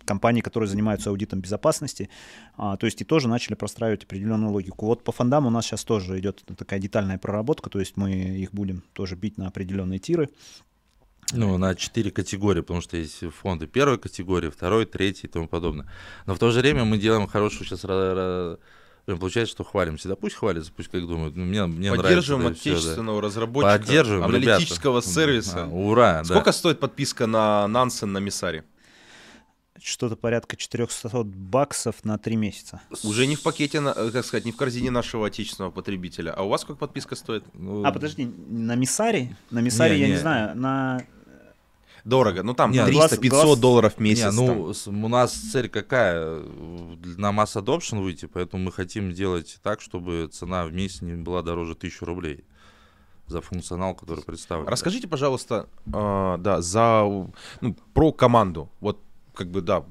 компании, 0.05 0.41
которые 0.41 0.69
занимаются 0.69 1.11
аудитом 1.11 1.41
безопасности, 1.41 2.09
а, 2.57 2.77
то 2.77 2.87
есть 2.87 3.01
и 3.01 3.05
тоже 3.05 3.29
начали 3.29 3.55
простраивать 3.55 4.05
определенную 4.05 4.53
логику. 4.53 4.87
Вот 4.87 5.05
по 5.05 5.13
фондам 5.13 5.47
у 5.47 5.51
нас 5.51 5.67
сейчас 5.67 5.85
тоже 5.85 6.19
идет 6.19 6.45
такая 6.57 6.79
детальная 6.79 7.19
проработка, 7.19 7.71
то 7.71 7.81
есть 7.81 7.97
мы 7.97 8.13
их 8.13 8.53
будем 8.53 8.83
тоже 8.93 9.17
бить 9.17 9.39
на 9.39 9.49
определенные 9.49 9.99
тиры, 9.99 10.29
ну, 11.33 11.59
на 11.59 11.75
четыре 11.75 12.11
категории, 12.11 12.61
потому 12.61 12.81
что 12.81 12.97
есть 12.97 13.25
фонды 13.41 13.67
первой 13.67 13.99
категории, 13.99 14.49
второй, 14.49 14.87
третьей 14.87 15.29
и 15.29 15.33
тому 15.33 15.49
подобное. 15.49 15.87
Но 16.27 16.35
в 16.35 16.39
то 16.39 16.51
же 16.51 16.61
время 16.61 16.85
мы 16.85 16.99
делаем 16.99 17.27
хорошую 17.27 17.67
сейчас 17.67 17.85
Получается, 19.07 19.53
что 19.53 19.63
хвалимся. 19.63 20.09
Да 20.09 20.17
пусть 20.17 20.35
хвалится, 20.35 20.73
пусть 20.75 20.89
как 20.89 21.07
думают. 21.07 21.37
Ну, 21.37 21.45
мне, 21.45 21.65
мне 21.67 21.93
Поддерживаем 21.93 22.43
нравится, 22.43 22.71
отечественного 22.71 23.19
все, 23.19 23.23
да. 23.23 23.27
разработчика, 23.29 23.79
Поддерживаем, 23.79 24.25
аналитического 24.25 24.99
ребята. 24.99 25.09
сервиса. 25.15 25.65
А, 25.65 25.69
ура, 25.69 26.25
Сколько 26.25 26.47
да. 26.47 26.53
стоит 26.53 26.81
подписка 26.81 27.27
на 27.27 27.69
Нансен 27.69 28.13
на 28.13 28.19
Миссаре? 28.19 28.65
Что-то 29.81 30.17
порядка 30.17 30.57
400 30.57 31.23
баксов 31.23 32.05
на 32.05 32.19
3 32.19 32.35
месяца. 32.35 32.81
Уже 33.05 33.27
не 33.27 33.37
в 33.37 33.43
пакете, 33.43 33.79
э, 33.79 34.11
как 34.11 34.25
сказать, 34.25 34.45
не 34.45 34.51
в 34.51 34.57
корзине 34.57 34.91
нашего 34.91 35.29
отечественного 35.29 35.71
потребителя. 35.71 36.33
А 36.33 36.43
у 36.43 36.49
вас 36.49 36.63
сколько 36.63 36.81
подписка 36.81 37.15
стоит? 37.15 37.45
А, 37.85 37.93
подожди, 37.93 38.25
на 38.25 38.75
Миссаре? 38.75 39.37
На 39.51 39.61
Миссаре, 39.61 39.95
не, 39.95 40.01
я 40.01 40.07
не, 40.07 40.13
не 40.15 40.19
знаю, 40.19 40.57
на 40.57 41.07
Дорого. 42.07 42.45
Ну 42.45 42.55
там 42.55 42.71
300-500 42.71 43.57
долларов 43.57 43.95
в 43.97 44.01
месяц. 44.01 44.33
Не, 44.33 44.47
ну, 44.47 44.73
там. 44.73 45.05
у 45.05 45.09
нас 45.09 45.33
цель 45.33 45.69
какая? 45.69 46.41
На 47.17 47.33
масс 47.33 47.57
adoption 47.57 48.01
выйти, 48.01 48.27
поэтому 48.27 48.63
мы 48.63 48.73
хотим 48.73 49.13
делать 49.13 49.59
так, 49.63 49.81
чтобы 49.81 50.29
цена 50.33 50.65
в 50.65 50.73
месяц 50.73 51.03
не 51.03 51.15
была 51.15 51.43
дороже 51.43 51.73
1000 51.73 52.07
рублей 52.07 52.45
за 53.27 53.41
функционал, 53.41 53.97
который 53.97 54.23
представлен. 54.23 54.69
Расскажите, 54.69 55.09
пожалуйста, 55.09 55.69
э, 55.87 56.37
да, 56.39 56.61
за 56.61 57.03
ну, 57.61 57.77
про 57.93 58.13
команду. 58.13 58.71
Вот 58.81 59.01
как 59.35 59.51
бы 59.51 59.61
да, 59.61 59.85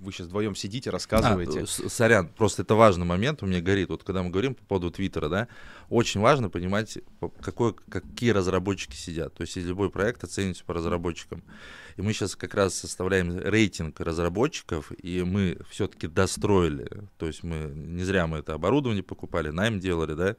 вы 0.00 0.12
сейчас 0.12 0.26
вдвоем 0.28 0.54
сидите, 0.54 0.90
рассказываете. 0.90 1.62
А, 1.62 1.88
сорян, 1.88 2.28
просто 2.28 2.62
это 2.62 2.74
важный 2.74 3.04
момент, 3.04 3.42
у 3.42 3.46
меня 3.46 3.60
горит. 3.60 3.90
Вот 3.90 4.02
когда 4.02 4.22
мы 4.22 4.30
говорим 4.30 4.54
по 4.54 4.64
поводу 4.64 4.90
Твиттера, 4.90 5.28
да, 5.28 5.48
очень 5.88 6.20
важно 6.20 6.48
понимать, 6.48 6.98
какой, 7.40 7.74
какие 7.74 8.30
разработчики 8.30 8.96
сидят. 8.96 9.34
То 9.34 9.42
есть 9.42 9.56
любой 9.56 9.90
проект 9.90 10.24
оценивается 10.24 10.64
по 10.64 10.74
разработчикам. 10.74 11.42
И 11.96 12.02
мы 12.02 12.12
сейчас 12.12 12.34
как 12.34 12.54
раз 12.54 12.74
составляем 12.74 13.38
рейтинг 13.38 14.00
разработчиков, 14.00 14.90
и 15.02 15.22
мы 15.22 15.58
все-таки 15.68 16.06
достроили. 16.06 16.88
То 17.18 17.26
есть 17.26 17.42
мы 17.42 17.70
не 17.74 18.04
зря 18.04 18.26
мы 18.26 18.38
это 18.38 18.54
оборудование 18.54 19.02
покупали, 19.02 19.50
найм 19.50 19.80
делали, 19.80 20.14
да, 20.14 20.36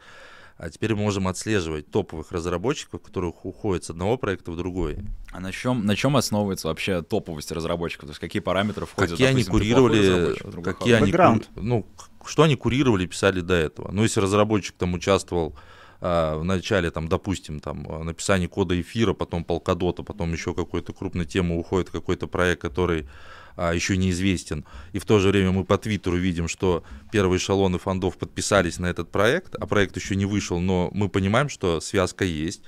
а 0.58 0.70
теперь 0.70 0.94
мы 0.94 1.02
можем 1.02 1.28
отслеживать 1.28 1.90
топовых 1.90 2.32
разработчиков, 2.32 3.02
которые 3.02 3.34
уходят 3.44 3.84
с 3.84 3.90
одного 3.90 4.18
проекта 4.18 4.52
в 4.52 4.58
другой. 4.58 5.00
А 5.32 5.40
на 5.40 5.52
чем, 5.52 5.86
на 5.86 5.96
чем 5.96 6.16
основывается 6.16 6.68
вообще 6.68 7.02
топовость 7.02 7.52
разработчиков? 7.52 8.08
То 8.08 8.12
есть 8.12 8.20
какие 8.20 8.42
параметры 8.42 8.86
входят? 8.86 9.12
Какие 9.12 9.28
допустим, 9.28 9.54
они 9.54 9.60
курировали, 9.60 10.62
какие 10.64 10.94
они, 10.94 11.14
ну, 11.56 11.86
что 12.26 12.44
они 12.44 12.56
курировали, 12.56 13.06
писали 13.06 13.42
до 13.42 13.56
этого. 13.56 13.92
Ну, 13.92 14.04
если 14.04 14.20
разработчик 14.20 14.76
там 14.78 14.94
участвовал 14.94 15.56
а, 16.00 16.38
в 16.38 16.44
начале, 16.44 16.92
там, 16.92 17.08
допустим, 17.08 17.60
там, 17.60 17.84
написание 18.06 18.48
кода 18.48 18.80
эфира, 18.80 19.14
потом 19.14 19.44
полкодота, 19.44 20.04
потом 20.04 20.32
еще 20.32 20.54
какой-то 20.54 20.94
крупной 20.94 21.26
темы 21.26 21.58
уходит 21.58 21.90
какой-то 21.90 22.28
проект, 22.28 22.62
который 22.62 23.08
а, 23.56 23.74
еще 23.74 23.98
неизвестен. 23.98 24.66
И 24.94 25.00
в 25.00 25.06
то 25.06 25.20
же 25.20 25.30
время 25.30 25.52
мы 25.52 25.64
по 25.64 25.78
Твиттеру 25.78 26.18
видим, 26.18 26.48
что 26.48 26.84
первые 27.12 27.38
эшелоны 27.38 27.80
фондов 27.80 28.18
подписались 28.18 28.80
на 28.80 28.88
этот 28.88 29.12
проект, 29.12 29.56
а 29.56 29.66
проект 29.68 29.96
еще 29.96 30.16
не 30.16 30.26
вышел, 30.26 30.60
но 30.60 30.90
мы 30.94 31.10
понимаем, 31.10 31.50
что 31.50 31.80
связка 31.82 32.26
есть. 32.26 32.62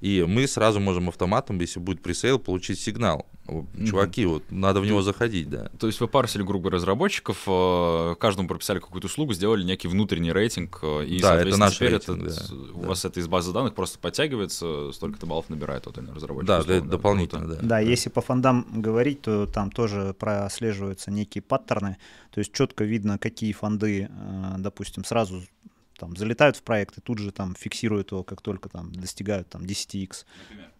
И 0.00 0.24
мы 0.26 0.46
сразу 0.46 0.80
можем 0.80 1.08
автоматом, 1.08 1.58
если 1.60 1.80
будет 1.80 2.02
пресейл, 2.02 2.38
получить 2.38 2.78
сигнал. 2.78 3.26
Чуваки, 3.46 4.22
mm-hmm. 4.22 4.26
вот 4.26 4.42
надо 4.50 4.80
в 4.80 4.86
него 4.86 5.02
заходить, 5.02 5.50
да. 5.50 5.70
То 5.78 5.86
есть 5.86 6.00
вы 6.00 6.08
парсили 6.08 6.42
группу 6.42 6.70
разработчиков, 6.70 7.42
э, 7.46 8.14
каждому 8.18 8.48
прописали 8.48 8.78
какую-то 8.78 9.06
услугу, 9.06 9.34
сделали 9.34 9.62
некий 9.62 9.86
внутренний 9.86 10.32
рейтинг, 10.32 10.78
э, 10.82 11.04
и, 11.04 11.20
да, 11.20 11.40
это 11.40 11.58
наш 11.58 11.76
теперь 11.76 11.90
рейтинг, 11.90 12.24
это, 12.24 12.48
да, 12.48 12.54
у 12.74 12.80
да. 12.80 12.88
вас 12.88 13.04
это 13.04 13.20
из 13.20 13.28
базы 13.28 13.52
данных 13.52 13.74
просто 13.74 13.98
подтягивается, 13.98 14.92
столько-то 14.92 15.26
баллов 15.26 15.50
набирает 15.50 15.82
тот 15.82 15.98
или 15.98 16.04
иной 16.06 16.14
разработчик. 16.14 16.48
Да, 16.48 16.60
условно, 16.60 16.84
да, 16.84 16.90
дополнительно, 16.90 17.46
да. 17.46 17.54
Да, 17.56 17.62
да, 17.62 17.78
если 17.80 18.08
по 18.08 18.22
фондам 18.22 18.66
говорить, 18.72 19.20
то 19.20 19.46
там 19.46 19.70
тоже 19.70 20.14
прослеживаются 20.18 21.10
некие 21.10 21.42
паттерны, 21.42 21.98
то 22.30 22.38
есть 22.38 22.52
четко 22.52 22.84
видно, 22.84 23.18
какие 23.18 23.52
фонды, 23.52 24.08
э, 24.10 24.54
допустим, 24.56 25.04
сразу 25.04 25.42
там 25.98 26.16
залетают 26.16 26.56
в 26.56 26.62
проект 26.62 26.98
и 26.98 27.00
тут 27.00 27.18
же 27.18 27.30
там 27.30 27.54
фиксируют 27.54 28.12
его, 28.12 28.22
как 28.22 28.40
только 28.40 28.68
там 28.68 28.92
достигают 28.92 29.50
там 29.50 29.62
10x. 29.62 30.24
Например? 30.48 30.70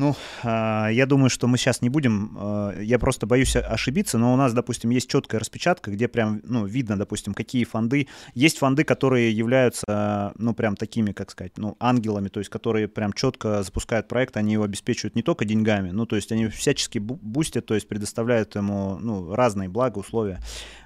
Ну, 0.00 0.16
а, 0.42 0.88
я 0.88 1.04
думаю, 1.04 1.28
что 1.28 1.46
мы 1.46 1.58
сейчас 1.58 1.82
не 1.82 1.90
будем, 1.90 2.34
а, 2.38 2.80
я 2.80 2.98
просто 2.98 3.26
боюсь 3.26 3.54
ошибиться, 3.54 4.16
но 4.16 4.32
у 4.32 4.36
нас, 4.36 4.54
допустим, 4.54 4.88
есть 4.88 5.10
четкая 5.10 5.38
распечатка, 5.38 5.90
где 5.90 6.08
прям, 6.08 6.40
ну, 6.42 6.64
видно, 6.64 6.96
допустим, 6.96 7.34
какие 7.34 7.64
фонды. 7.64 8.08
Есть 8.32 8.56
фонды, 8.56 8.84
которые 8.84 9.30
являются, 9.30 10.32
ну, 10.38 10.54
прям 10.54 10.76
такими, 10.76 11.12
как 11.12 11.30
сказать, 11.30 11.52
ну, 11.58 11.76
ангелами, 11.80 12.28
то 12.28 12.40
есть 12.40 12.48
которые 12.48 12.88
прям 12.88 13.12
четко 13.12 13.62
запускают 13.62 14.08
проект, 14.08 14.38
они 14.38 14.54
его 14.54 14.64
обеспечивают 14.64 15.16
не 15.16 15.22
только 15.22 15.44
деньгами, 15.44 15.90
ну, 15.90 16.06
то 16.06 16.16
есть 16.16 16.32
они 16.32 16.48
всячески 16.48 16.96
бустят, 16.98 17.66
то 17.66 17.74
есть 17.74 17.86
предоставляют 17.86 18.54
ему, 18.54 18.96
ну, 18.98 19.34
разные 19.34 19.68
блага, 19.68 19.98
условия. 19.98 20.40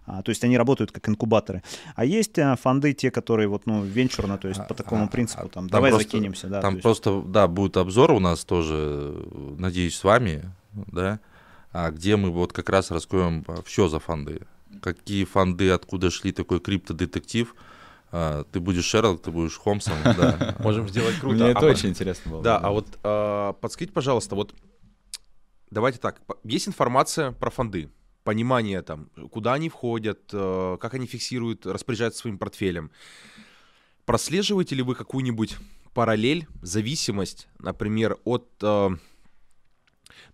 А, 0.06 0.22
то 0.22 0.30
есть 0.30 0.44
они 0.44 0.58
работают 0.58 0.92
как 0.92 1.08
инкубаторы. 1.08 1.62
А 1.96 2.04
есть 2.04 2.38
а, 2.38 2.56
фонды, 2.56 2.92
те, 2.92 3.10
которые 3.10 3.48
вот, 3.48 3.66
ну, 3.66 3.82
венчурно, 3.82 4.36
то 4.38 4.48
есть 4.48 4.66
по 4.68 4.74
такому 4.74 5.08
принципу, 5.08 5.42
там, 5.48 5.50
там 5.50 5.68
давай 5.70 5.90
просто, 5.90 6.08
закинемся. 6.08 6.48
Да, 6.48 6.60
там 6.60 6.80
просто, 6.80 7.22
да, 7.22 7.48
будет 7.48 7.76
обзор 7.76 8.12
у 8.12 8.18
нас 8.20 8.44
тоже, 8.44 9.26
надеюсь, 9.58 9.96
с 9.96 10.04
вами, 10.04 10.50
да, 10.72 11.20
а 11.72 11.90
где 11.90 12.16
мы 12.16 12.30
вот 12.30 12.52
как 12.52 12.68
раз 12.68 12.90
раскроем 12.90 13.44
все 13.64 13.88
за 13.88 13.98
фонды. 13.98 14.42
Какие 14.82 15.24
фонды, 15.24 15.70
откуда 15.70 16.10
шли 16.10 16.32
такой 16.32 16.60
криптодетектив, 16.60 17.54
А, 18.12 18.44
ты 18.44 18.60
будешь 18.60 18.84
Шерлок, 18.84 19.22
ты 19.22 19.30
будешь 19.32 19.56
Холмсом, 19.56 19.94
да. 20.04 20.54
Можем 20.60 20.88
сделать 20.88 21.16
круто. 21.18 21.34
Мне 21.36 21.46
А 21.46 21.48
это 21.50 21.60
по- 21.60 21.66
очень 21.66 21.88
интересно 21.88 22.30
было. 22.30 22.42
Да, 22.42 22.58
а 22.58 22.70
вот 22.70 22.86
а, 23.02 23.52
подскажите, 23.54 23.92
пожалуйста, 23.92 24.36
вот 24.36 24.54
давайте 25.70 25.98
так, 25.98 26.20
есть 26.44 26.68
информация 26.68 27.32
про 27.32 27.50
фонды, 27.50 27.88
понимание 28.24 28.82
там, 28.82 29.10
куда 29.30 29.54
они 29.54 29.68
входят, 29.68 30.30
э, 30.32 30.78
как 30.80 30.94
они 30.94 31.06
фиксируют, 31.06 31.66
распоряжаются 31.66 32.20
своим 32.20 32.38
портфелем. 32.38 32.90
Прослеживаете 34.06 34.74
ли 34.74 34.82
вы 34.82 34.94
какую-нибудь 34.94 35.56
параллель, 35.92 36.46
зависимость, 36.62 37.48
например, 37.58 38.18
от 38.24 38.48
э, 38.62 38.90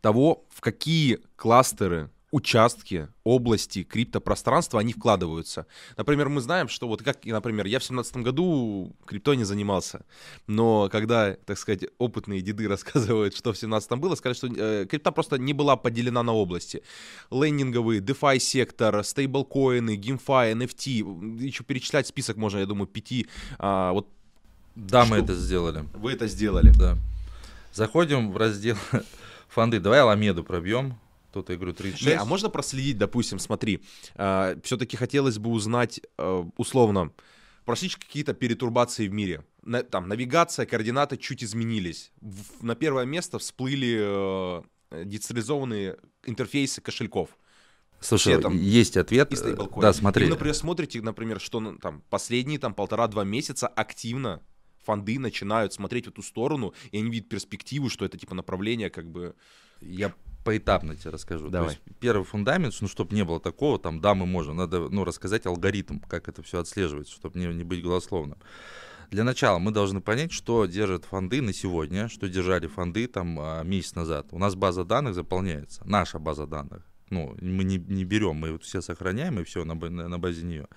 того, 0.00 0.46
в 0.48 0.60
какие 0.60 1.20
кластеры, 1.36 2.10
участки, 2.32 3.08
области 3.24 3.82
криптопространства 3.82 4.80
они 4.80 4.92
вкладываются. 4.92 5.66
Например, 5.96 6.28
мы 6.28 6.40
знаем, 6.40 6.68
что 6.68 6.86
вот 6.86 7.02
как, 7.02 7.24
например, 7.24 7.66
я 7.66 7.78
в 7.78 7.82
2017 7.82 8.16
году 8.18 8.92
криптой 9.04 9.36
не 9.36 9.44
занимался, 9.44 10.04
но 10.46 10.88
когда, 10.90 11.34
так 11.34 11.58
сказать, 11.58 11.84
опытные 11.98 12.40
деды 12.40 12.68
рассказывают, 12.68 13.34
что 13.34 13.50
в 13.50 13.54
2017 13.54 13.92
было, 13.98 14.14
сказали, 14.14 14.36
что 14.36 14.46
э, 14.46 14.86
крипта 14.86 15.10
просто 15.12 15.38
не 15.38 15.52
была 15.52 15.76
поделена 15.76 16.22
на 16.22 16.32
области. 16.32 16.82
Лендинговый, 17.30 18.00
DeFi 18.00 18.38
сектор, 18.38 19.02
стейблкоины, 19.02 19.96
GameFi, 19.96 20.52
NFT, 20.54 21.40
еще 21.42 21.64
перечислять 21.64 22.06
список 22.06 22.36
можно, 22.36 22.58
я 22.58 22.66
думаю, 22.66 22.86
пяти. 22.86 23.26
А, 23.58 23.92
вот 23.92 24.06
Да, 24.76 25.04
мы 25.04 25.16
это 25.16 25.34
сделали. 25.34 25.84
вы 25.94 26.12
это 26.12 26.28
сделали. 26.28 26.72
Да. 26.78 26.96
Заходим 27.72 28.30
в 28.32 28.36
раздел 28.36 28.76
фонды. 29.48 29.80
Давай 29.80 30.00
Аламеду 30.00 30.44
пробьем. 30.44 30.98
Тут 31.32 31.50
я 31.50 31.56
говорю 31.56 31.72
36. 31.74 32.06
Не, 32.06 32.12
а 32.14 32.24
можно 32.24 32.48
проследить, 32.50 32.98
допустим, 32.98 33.38
смотри, 33.38 33.80
все-таки 34.14 34.96
хотелось 34.96 35.38
бы 35.38 35.50
узнать, 35.50 36.00
э, 36.18 36.44
условно, 36.56 37.12
прошли 37.64 37.88
какие-то 37.88 38.34
перетурбации 38.34 39.06
в 39.08 39.12
мире. 39.12 39.44
На- 39.62 39.82
там 39.82 40.08
навигация, 40.08 40.66
координаты 40.66 41.16
чуть 41.16 41.44
изменились. 41.44 42.10
В- 42.20 42.64
на 42.64 42.74
первое 42.74 43.04
место 43.04 43.38
всплыли 43.38 43.98
э, 44.90 45.04
децентрализованные 45.04 45.96
интерфейсы 46.26 46.80
кошельков. 46.80 47.30
Слушай, 48.00 48.32
все 48.34 48.40
там 48.40 48.56
есть 48.56 48.96
ответ. 48.96 49.28
Да, 49.28 49.90
И 49.90 49.92
смотри. 49.92 50.24
вы, 50.24 50.30
например, 50.30 50.54
смотрите, 50.54 51.02
например, 51.02 51.38
что 51.38 51.60
ну, 51.60 51.76
там 51.76 52.02
последние 52.08 52.58
там 52.58 52.74
полтора-два 52.74 53.24
месяца 53.24 53.68
активно 53.68 54.42
фонды 54.82 55.18
начинают 55.18 55.74
смотреть 55.74 56.06
в 56.06 56.08
эту 56.08 56.22
сторону, 56.22 56.72
и 56.90 56.98
они 56.98 57.10
видят 57.10 57.28
перспективу, 57.28 57.90
что 57.90 58.06
это 58.06 58.16
типа 58.16 58.34
направление 58.34 58.88
как 58.88 59.10
бы... 59.10 59.34
Я 59.82 60.14
поэтапно 60.44 60.96
тебе 60.96 61.10
расскажу. 61.10 61.48
Давай. 61.48 61.68
То 61.68 61.74
есть 61.74 61.98
первый 61.98 62.24
фундамент, 62.24 62.74
ну, 62.80 62.88
чтобы 62.88 63.14
не 63.14 63.24
было 63.24 63.40
такого, 63.40 63.78
там, 63.78 64.00
да, 64.00 64.14
мы 64.14 64.26
можем, 64.26 64.56
надо, 64.56 64.88
ну, 64.88 65.04
рассказать 65.04 65.46
алгоритм, 65.46 65.98
как 66.00 66.28
это 66.28 66.42
все 66.42 66.60
отслеживается, 66.60 67.14
чтобы 67.14 67.38
не, 67.38 67.46
не 67.46 67.64
быть 67.64 67.82
голословным. 67.82 68.38
Для 69.10 69.24
начала 69.24 69.58
мы 69.58 69.72
должны 69.72 70.00
понять, 70.00 70.30
что 70.30 70.66
держат 70.66 71.04
фонды 71.04 71.42
на 71.42 71.52
сегодня, 71.52 72.08
что 72.08 72.28
держали 72.28 72.68
фонды 72.68 73.08
там 73.08 73.38
а, 73.40 73.62
месяц 73.64 73.96
назад. 73.96 74.28
У 74.30 74.38
нас 74.38 74.54
база 74.54 74.84
данных 74.84 75.14
заполняется, 75.14 75.82
наша 75.84 76.20
база 76.20 76.46
данных. 76.46 76.86
Ну, 77.10 77.36
мы 77.40 77.64
не, 77.64 77.76
не 77.76 78.04
берем, 78.04 78.36
мы 78.36 78.52
вот 78.52 78.62
все 78.62 78.80
сохраняем 78.80 79.40
и 79.40 79.44
все 79.44 79.64
на, 79.64 79.74
на, 79.74 80.08
на 80.08 80.18
базе 80.18 80.44
нее. 80.44 80.68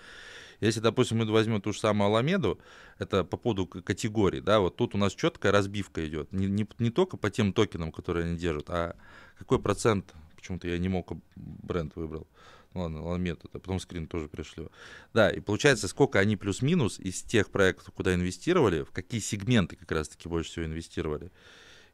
Если, 0.64 0.80
допустим, 0.80 1.18
мы 1.18 1.26
возьмем 1.26 1.60
ту 1.62 1.74
же 1.74 1.80
самую 1.80 2.08
Аламеду, 2.08 2.58
это 2.98 3.26
по 3.26 3.38
поводу 3.38 3.68
к- 3.68 3.82
категорий, 3.82 4.40
да, 4.40 4.60
вот 4.60 4.78
тут 4.78 4.96
у 4.96 4.98
нас 4.98 5.14
четкая 5.14 5.52
разбивка 5.52 6.08
идет. 6.08 6.32
Не, 6.32 6.48
не, 6.48 6.66
не 6.80 6.90
только 6.90 7.18
по 7.18 7.30
тем 7.30 7.52
токенам, 7.52 7.92
которые 7.92 8.26
они 8.26 8.38
держат, 8.38 8.70
а 8.70 8.96
какой 9.38 9.60
процент, 9.60 10.14
почему-то 10.36 10.70
я 10.70 10.78
не 10.78 10.88
мог 10.88 11.12
бренд 11.36 11.94
выбрал. 11.96 12.28
Ну 12.74 12.82
ладно, 12.82 13.00
Аламеду, 13.00 13.42
это 13.44 13.60
потом 13.60 13.80
скрин 13.80 14.08
тоже 14.08 14.30
пришлю. 14.30 14.72
Да, 15.14 15.30
и 15.30 15.42
получается, 15.42 15.90
сколько 15.90 16.20
они 16.20 16.38
плюс-минус 16.38 16.98
из 16.98 17.24
тех 17.24 17.52
проектов, 17.52 17.92
куда 17.94 18.16
инвестировали, 18.16 18.84
в 18.84 18.92
какие 18.92 19.20
сегменты 19.20 19.76
как 19.76 19.92
раз-таки 19.92 20.30
больше 20.30 20.52
всего 20.52 20.66
инвестировали. 20.66 21.30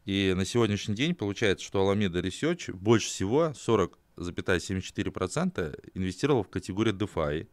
И 0.06 0.34
на 0.38 0.46
сегодняшний 0.46 0.94
день 0.96 1.16
получается, 1.16 1.66
что 1.66 1.82
Alameda 1.82 2.22
Research 2.22 2.72
больше 2.74 3.08
всего 3.08 3.52
40,74% 3.56 5.90
инвестировал 5.96 6.44
в 6.44 6.50
категорию 6.50 6.96
DeFi, 6.96 7.48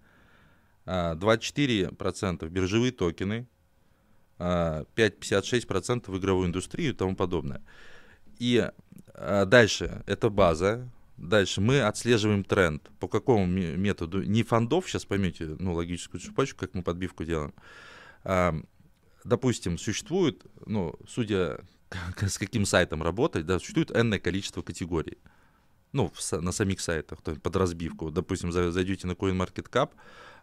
24% 0.87 2.47
в 2.47 2.51
биржевые 2.51 2.93
токены, 2.93 3.47
а, 4.39 4.85
5,56% 4.95 6.09
в 6.09 6.19
игровую 6.19 6.49
индустрию 6.49 6.93
и 6.93 6.97
тому 6.97 7.17
подобное. 7.17 7.63
И 8.39 8.71
а, 9.15 9.45
дальше, 9.45 10.03
это 10.07 10.31
база, 10.31 10.89
Дальше 11.17 11.63
мы 11.63 11.81
отслеживаем 11.81 12.45
тренд. 12.45 12.91
По 13.01 13.09
какому 13.09 13.47
ме- 13.47 13.77
методу? 13.77 14.23
Не 14.23 14.43
фондов, 14.43 14.89
сейчас 14.89 15.07
поймете, 15.07 15.57
ну, 15.59 15.73
логическую 15.73 16.21
цепочку, 16.21 16.61
как 16.61 16.75
мы 16.75 16.83
подбивку 16.83 17.25
делаем. 17.25 17.55
А, 18.23 18.55
допустим, 19.25 19.79
существует, 19.79 20.45
ну, 20.67 20.95
судя 21.09 21.61
с 22.21 22.37
каким 22.39 22.67
сайтом 22.67 23.03
работать, 23.03 23.47
да, 23.47 23.59
существует 23.59 23.97
энное 23.97 24.19
количество 24.19 24.61
категорий. 24.61 25.17
Ну, 25.93 26.13
в 26.13 26.33
на 26.43 26.53
самих 26.53 26.81
сайтах, 26.81 27.23
то 27.23 27.31
есть 27.31 27.43
под 27.43 27.57
разбивку. 27.57 28.11
Допустим, 28.11 28.53
за- 28.53 28.71
зайдете 28.71 29.07
на 29.07 29.13
CoinMarketCap, 29.13 29.93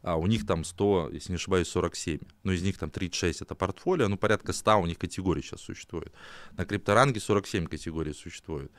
а 0.04 0.18
у 0.18 0.28
них 0.28 0.46
там 0.46 0.66
100, 0.66 1.12
если 1.14 1.32
не 1.32 1.36
ошибаюсь, 1.38 1.70
47. 1.70 2.20
Но 2.44 2.52
из 2.52 2.62
них 2.62 2.78
там 2.78 2.92
36 2.92 3.42
это 3.42 3.56
портфолио, 3.56 4.10
ну, 4.10 4.18
порядка 4.18 4.52
100 4.52 4.82
у 4.82 4.86
них 4.86 5.00
категорий 5.00 5.42
сейчас 5.42 5.62
существует. 5.62 6.14
На 6.58 6.66
крипторанге 6.66 7.22
47 7.22 7.68
категорий 7.68 8.14
существует. 8.14 8.72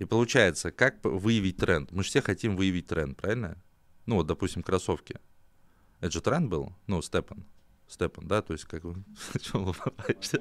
И 0.00 0.04
получается, 0.04 0.72
как 0.72 0.96
выявить 1.04 1.56
тренд? 1.56 1.92
Мы 1.92 2.02
же 2.02 2.08
все 2.08 2.20
хотим 2.20 2.56
выявить 2.56 2.88
тренд, 2.88 3.16
правильно? 3.16 3.62
Ну, 4.06 4.16
вот, 4.16 4.26
допустим, 4.26 4.64
кроссовки. 4.64 5.18
Это 6.00 6.10
же 6.10 6.20
тренд 6.20 6.50
был? 6.50 6.72
Ну, 6.88 7.00
Степан. 7.00 7.44
Степан, 7.88 8.26
да, 8.26 8.42
то 8.42 8.52
есть 8.52 8.64
как 8.64 8.84
вы... 8.84 8.96
Чё 9.40 9.58
вы 9.58 9.72
улыбаетесь? 9.72 10.32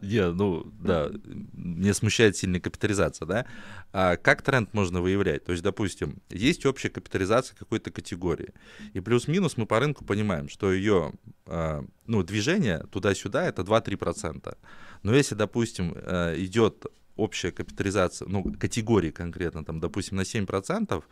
Не, 0.00 0.30
ну, 0.30 0.64
да, 0.80 1.10
мне 1.52 1.92
смущает 1.92 2.36
сильная 2.36 2.60
капитализация, 2.60 3.26
да. 3.26 3.46
А 3.92 4.16
как 4.16 4.42
тренд 4.42 4.72
можно 4.72 5.00
выявлять? 5.00 5.44
То 5.44 5.52
есть, 5.52 5.64
допустим, 5.64 6.22
есть 6.30 6.64
общая 6.66 6.88
капитализация 6.88 7.56
какой-то 7.56 7.90
категории, 7.90 8.52
и 8.92 9.00
плюс-минус 9.00 9.56
мы 9.56 9.66
по 9.66 9.80
рынку 9.80 10.04
понимаем, 10.04 10.48
что 10.48 10.72
ее, 10.72 11.12
а, 11.46 11.84
ну, 12.06 12.22
движение 12.22 12.84
туда-сюда 12.92 13.46
это 13.46 13.62
2-3%. 13.62 14.56
Но 15.02 15.14
если, 15.14 15.34
допустим, 15.34 15.94
э, 15.96 16.34
идет 16.38 16.86
общая 17.18 17.50
капитализация, 17.50 18.28
ну, 18.28 18.44
категории 18.58 19.10
конкретно, 19.10 19.64
там, 19.64 19.80
допустим, 19.80 20.16
на 20.16 20.22
7%, 20.22 21.04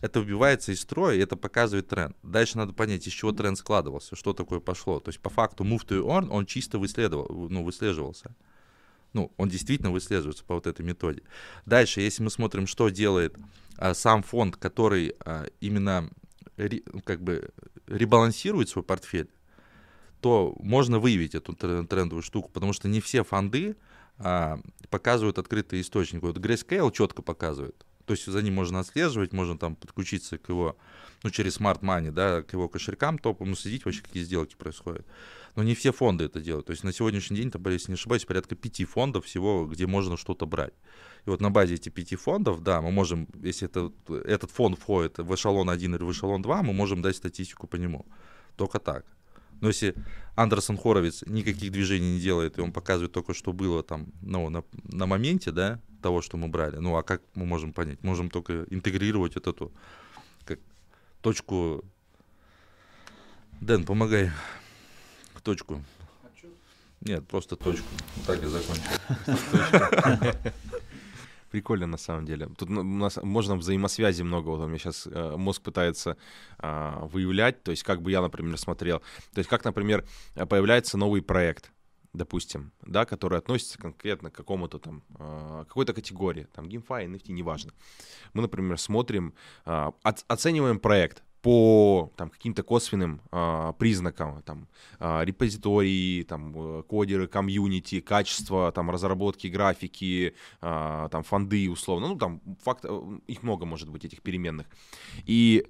это 0.00 0.20
выбивается 0.20 0.72
из 0.72 0.82
строя, 0.82 1.16
и 1.16 1.20
это 1.20 1.36
показывает 1.36 1.88
тренд. 1.88 2.16
Дальше 2.22 2.58
надо 2.58 2.72
понять, 2.72 3.06
из 3.06 3.12
чего 3.12 3.32
тренд 3.32 3.58
складывался, 3.58 4.14
что 4.14 4.32
такое 4.32 4.60
пошло. 4.60 5.00
То 5.00 5.08
есть, 5.08 5.20
по 5.20 5.30
факту, 5.30 5.64
move 5.64 5.86
to 5.86 6.02
earn, 6.02 6.28
он 6.28 6.46
чисто 6.46 6.78
выследовал, 6.78 7.48
ну, 7.48 7.64
выслеживался. 7.64 8.34
Ну, 9.14 9.32
он 9.36 9.48
действительно 9.48 9.90
выслеживается 9.90 10.44
по 10.44 10.54
вот 10.54 10.66
этой 10.66 10.84
методе. 10.84 11.22
Дальше, 11.66 12.00
если 12.00 12.22
мы 12.22 12.30
смотрим, 12.30 12.66
что 12.66 12.88
делает 12.88 13.36
а, 13.76 13.94
сам 13.94 14.22
фонд, 14.22 14.56
который 14.56 15.14
а, 15.20 15.46
именно 15.60 16.10
ре- 16.56 16.82
как 17.04 17.22
бы 17.22 17.50
ребалансирует 17.86 18.68
свой 18.68 18.84
портфель, 18.84 19.30
то 20.20 20.56
можно 20.58 20.98
выявить 20.98 21.34
эту 21.34 21.52
тр- 21.52 21.86
трендовую 21.86 22.22
штуку, 22.22 22.50
потому 22.50 22.72
что 22.72 22.88
не 22.88 23.00
все 23.00 23.24
фонды 23.24 23.76
а, 24.18 24.58
показывают 24.90 25.38
открытый 25.38 25.80
источник. 25.80 26.22
Вот 26.22 26.38
Grayscale 26.38 26.92
четко 26.92 27.22
показывает. 27.22 27.84
То 28.06 28.12
есть 28.12 28.26
за 28.26 28.42
ним 28.42 28.54
можно 28.54 28.80
отслеживать, 28.80 29.32
можно 29.32 29.58
там 29.58 29.76
подключиться 29.76 30.36
к 30.36 30.50
его, 30.50 30.76
ну, 31.22 31.30
через 31.30 31.58
Smart 31.58 31.80
Money, 31.80 32.10
да, 32.10 32.42
к 32.42 32.52
его 32.52 32.68
кошелькам 32.68 33.18
топом, 33.18 33.50
ну, 33.50 33.56
следить 33.56 33.84
вообще, 33.84 34.02
какие 34.02 34.22
сделки 34.24 34.56
происходят. 34.56 35.06
Но 35.56 35.62
не 35.62 35.74
все 35.74 35.90
фонды 35.90 36.24
это 36.24 36.40
делают. 36.40 36.66
То 36.66 36.72
есть 36.72 36.84
на 36.84 36.92
сегодняшний 36.92 37.38
день, 37.38 37.50
там, 37.50 37.66
если 37.68 37.92
не 37.92 37.94
ошибаюсь, 37.94 38.24
порядка 38.24 38.56
пяти 38.56 38.84
фондов 38.84 39.24
всего, 39.24 39.66
где 39.66 39.86
можно 39.86 40.16
что-то 40.16 40.44
брать. 40.46 40.74
И 41.24 41.30
вот 41.30 41.40
на 41.40 41.50
базе 41.50 41.74
этих 41.74 41.94
пяти 41.94 42.16
фондов, 42.16 42.62
да, 42.62 42.82
мы 42.82 42.90
можем, 42.90 43.26
если 43.42 43.68
это, 43.68 43.90
этот 44.26 44.50
фонд 44.50 44.78
входит 44.78 45.18
в 45.18 45.34
эшелон 45.34 45.70
1 45.70 45.94
или 45.94 46.02
в 46.02 46.12
эшелон 46.12 46.42
2, 46.42 46.62
мы 46.62 46.72
можем 46.74 47.00
дать 47.00 47.16
статистику 47.16 47.66
по 47.66 47.76
нему. 47.76 48.04
Только 48.56 48.78
так. 48.78 49.06
Но 49.60 49.68
если 49.68 49.94
Андерсон 50.36 50.76
Хоровиц 50.76 51.22
никаких 51.26 51.70
движений 51.72 52.14
не 52.14 52.20
делает, 52.20 52.58
и 52.58 52.60
он 52.60 52.72
показывает 52.72 53.12
только, 53.12 53.34
что 53.34 53.52
было 53.52 53.82
там, 53.82 54.06
ну, 54.22 54.48
на, 54.50 54.64
на 54.84 55.06
моменте, 55.06 55.50
да, 55.50 55.80
того, 56.02 56.22
что 56.22 56.36
мы 56.36 56.48
брали, 56.48 56.76
ну, 56.76 56.96
а 56.96 57.02
как 57.02 57.22
мы 57.34 57.46
можем 57.46 57.72
понять? 57.72 58.02
Можем 58.02 58.30
только 58.30 58.64
интегрировать 58.70 59.34
вот 59.36 59.46
эту 59.46 59.72
как, 60.44 60.58
точку... 61.20 61.84
Дэн, 63.60 63.84
помогай. 63.84 64.30
Точку. 65.42 65.82
Нет, 67.00 67.26
просто 67.28 67.56
точку. 67.56 67.86
Так 68.26 68.40
я 68.42 68.48
закончу. 68.48 68.82
Прикольно 71.54 71.86
на 71.86 71.98
самом 71.98 72.24
деле. 72.24 72.48
Тут 72.58 72.68
у 72.68 72.82
нас 72.82 73.16
можно 73.22 73.54
взаимосвязи 73.54 74.22
много. 74.22 74.48
Вот 74.48 74.58
у 74.58 74.66
меня 74.66 74.78
сейчас 74.78 75.06
мозг 75.06 75.62
пытается 75.62 76.16
а, 76.58 77.06
выявлять. 77.06 77.62
То 77.62 77.70
есть 77.70 77.84
как 77.84 78.02
бы 78.02 78.10
я, 78.10 78.22
например, 78.22 78.58
смотрел. 78.58 78.98
То 79.32 79.38
есть 79.38 79.48
как, 79.48 79.64
например, 79.64 80.04
появляется 80.34 80.98
новый 80.98 81.22
проект 81.22 81.70
допустим, 82.12 82.72
да, 82.82 83.04
который 83.04 83.38
относится 83.38 83.78
конкретно 83.78 84.30
к 84.30 84.34
какому-то 84.34 84.80
там, 84.80 85.04
э, 85.18 85.64
какой-то 85.68 85.92
категории, 85.92 86.48
там, 86.52 86.66
GameFi, 86.66 87.06
NFT, 87.06 87.32
неважно. 87.32 87.72
Мы, 88.32 88.42
например, 88.42 88.78
смотрим, 88.78 89.34
э, 89.66 89.90
оц- 90.04 90.24
оцениваем 90.28 90.78
проект, 90.78 91.22
по 91.44 92.10
там, 92.16 92.30
каким-то 92.30 92.62
косвенным 92.62 93.20
а, 93.30 93.74
признакам, 93.74 94.42
там, 94.44 94.66
а, 94.98 95.22
репозитории, 95.22 96.22
там, 96.22 96.54
э, 96.56 96.82
кодеры, 96.84 97.28
комьюнити, 97.28 98.00
качество 98.00 98.72
там, 98.72 98.90
разработки, 98.90 99.48
графики, 99.48 100.34
а, 100.62 101.10
там, 101.10 101.22
фонды, 101.22 101.68
условно. 101.70 102.08
Ну, 102.08 102.16
там, 102.16 102.40
факт, 102.62 102.86
э, 102.88 103.18
их 103.26 103.42
много 103.42 103.66
может 103.66 103.90
быть, 103.90 104.06
этих 104.06 104.22
переменных. 104.22 104.66
И 105.26 105.66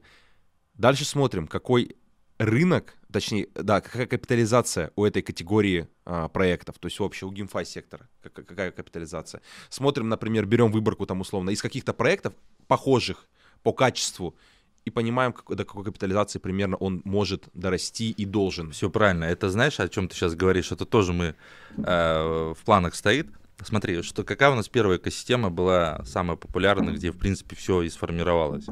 дальше 0.75 1.05
смотрим, 1.05 1.49
какой 1.49 1.97
рынок, 2.39 2.95
точнее, 3.13 3.49
да, 3.55 3.81
какая 3.81 4.07
капитализация 4.07 4.93
у 4.95 5.05
этой 5.05 5.23
категории 5.23 5.89
а, 6.05 6.29
проектов, 6.29 6.79
то 6.79 6.87
есть 6.87 7.01
вообще 7.01 7.27
у 7.27 7.33
GameFi 7.33 7.65
сектора, 7.65 8.09
как, 8.23 8.33
какая 8.33 8.71
капитализация. 8.71 9.43
Смотрим, 9.71 10.09
например, 10.09 10.47
берем 10.47 10.71
выборку 10.71 11.05
там 11.05 11.21
условно 11.21 11.51
из 11.51 11.61
каких-то 11.61 11.93
проектов, 11.93 12.33
похожих 12.69 13.27
по 13.65 13.73
качеству, 13.73 14.37
и 14.85 14.91
понимаем, 14.91 15.33
как, 15.33 15.57
до 15.57 15.65
какой 15.65 15.85
капитализации 15.85 16.39
примерно 16.39 16.77
он 16.77 17.01
может 17.05 17.49
дорасти 17.55 18.11
и 18.11 18.25
должен. 18.25 18.71
Все 18.73 18.91
правильно. 18.91 19.25
Это 19.25 19.49
знаешь, 19.51 19.81
о 19.81 19.89
чем 19.89 20.09
ты 20.09 20.15
сейчас 20.15 20.35
говоришь? 20.35 20.73
Это 20.73 20.85
тоже 20.85 21.13
мы 21.13 21.35
э, 21.77 22.55
в 22.57 22.65
планах 22.65 22.95
стоит. 22.95 23.29
Смотри, 23.63 24.03
что 24.03 24.25
какая 24.25 24.51
у 24.51 24.57
нас 24.57 24.69
первая 24.69 24.99
экосистема 24.99 25.51
была 25.51 26.05
самая 26.05 26.37
популярная, 26.37 26.93
где 26.93 27.11
в 27.13 27.19
принципе 27.19 27.57
все 27.57 27.83
и 27.83 27.89
сформировалось. 27.89 28.67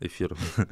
Эфир. 0.00 0.36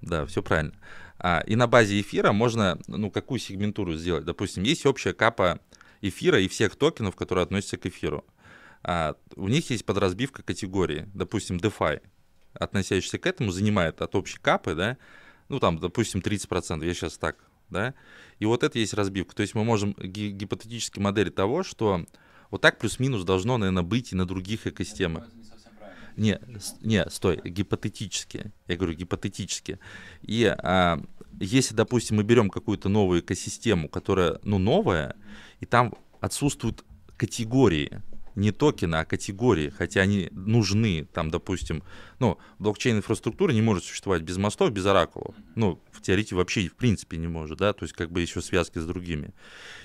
Да, 0.00 0.26
все 0.26 0.42
правильно. 0.42 0.72
А, 1.18 1.42
и 1.46 1.54
на 1.54 1.66
базе 1.66 2.00
эфира 2.00 2.32
можно, 2.32 2.78
ну, 2.88 3.10
какую 3.10 3.38
сегментуру 3.38 3.94
сделать? 3.94 4.24
Допустим, 4.24 4.64
есть 4.64 4.84
общая 4.86 5.12
капа 5.12 5.60
эфира 6.00 6.40
и 6.40 6.48
всех 6.48 6.76
токенов, 6.76 7.14
которые 7.14 7.44
относятся 7.44 7.76
к 7.76 7.86
эфиру. 7.86 8.24
А, 8.82 9.14
у 9.36 9.48
них 9.48 9.70
есть 9.70 9.84
подразбивка 9.84 10.42
категории. 10.42 11.08
Допустим, 11.14 11.56
DeFi, 11.56 12.00
относящийся 12.54 13.18
к 13.18 13.26
этому, 13.26 13.50
занимает 13.50 14.02
от 14.02 14.14
общей 14.14 14.38
капы, 14.38 14.74
да, 14.74 14.96
ну, 15.48 15.60
там, 15.60 15.78
допустим, 15.78 16.20
30%, 16.20 16.84
я 16.84 16.94
сейчас 16.94 17.18
так, 17.18 17.36
да, 17.68 17.94
и 18.38 18.46
вот 18.46 18.62
это 18.62 18.78
есть 18.78 18.94
разбивка. 18.94 19.34
То 19.34 19.42
есть 19.42 19.54
мы 19.54 19.64
можем 19.64 19.92
гипотетически 19.92 20.98
моделить 20.98 21.34
того, 21.34 21.62
что 21.62 22.04
вот 22.50 22.60
так 22.60 22.78
плюс-минус 22.78 23.24
должно, 23.24 23.58
наверное, 23.58 23.82
быть 23.82 24.12
и 24.12 24.16
на 24.16 24.26
других 24.26 24.66
экосистемах. 24.66 25.28
Не, 26.16 26.38
не, 26.82 27.08
стой, 27.08 27.40
гипотетически. 27.42 28.52
Я 28.68 28.76
говорю 28.76 28.94
гипотетически. 28.94 29.78
И 30.20 30.44
а, 30.44 31.02
если, 31.40 31.74
допустим, 31.74 32.18
мы 32.18 32.22
берем 32.22 32.50
какую-то 32.50 32.90
новую 32.90 33.20
экосистему, 33.20 33.88
которая, 33.88 34.38
ну, 34.42 34.58
новая, 34.58 35.16
и 35.60 35.66
там 35.66 35.94
отсутствуют 36.20 36.84
категории, 37.16 38.02
не 38.34 38.52
токены, 38.52 38.96
а 38.96 39.04
категории, 39.04 39.70
хотя 39.70 40.00
они 40.00 40.28
нужны, 40.32 41.06
там, 41.12 41.30
допустим, 41.30 41.82
ну, 42.18 42.38
блокчейн-инфраструктура 42.58 43.52
не 43.52 43.62
может 43.62 43.84
существовать 43.84 44.22
без 44.22 44.36
мостов, 44.36 44.70
без 44.70 44.86
оракулов, 44.86 45.34
ну, 45.54 45.80
в 45.90 46.00
теорете 46.00 46.34
вообще 46.34 46.68
в 46.68 46.74
принципе 46.74 47.16
не 47.16 47.28
может, 47.28 47.58
да, 47.58 47.72
то 47.72 47.84
есть 47.84 47.94
как 47.94 48.10
бы 48.10 48.20
еще 48.20 48.40
связки 48.40 48.78
с 48.78 48.86
другими. 48.86 49.32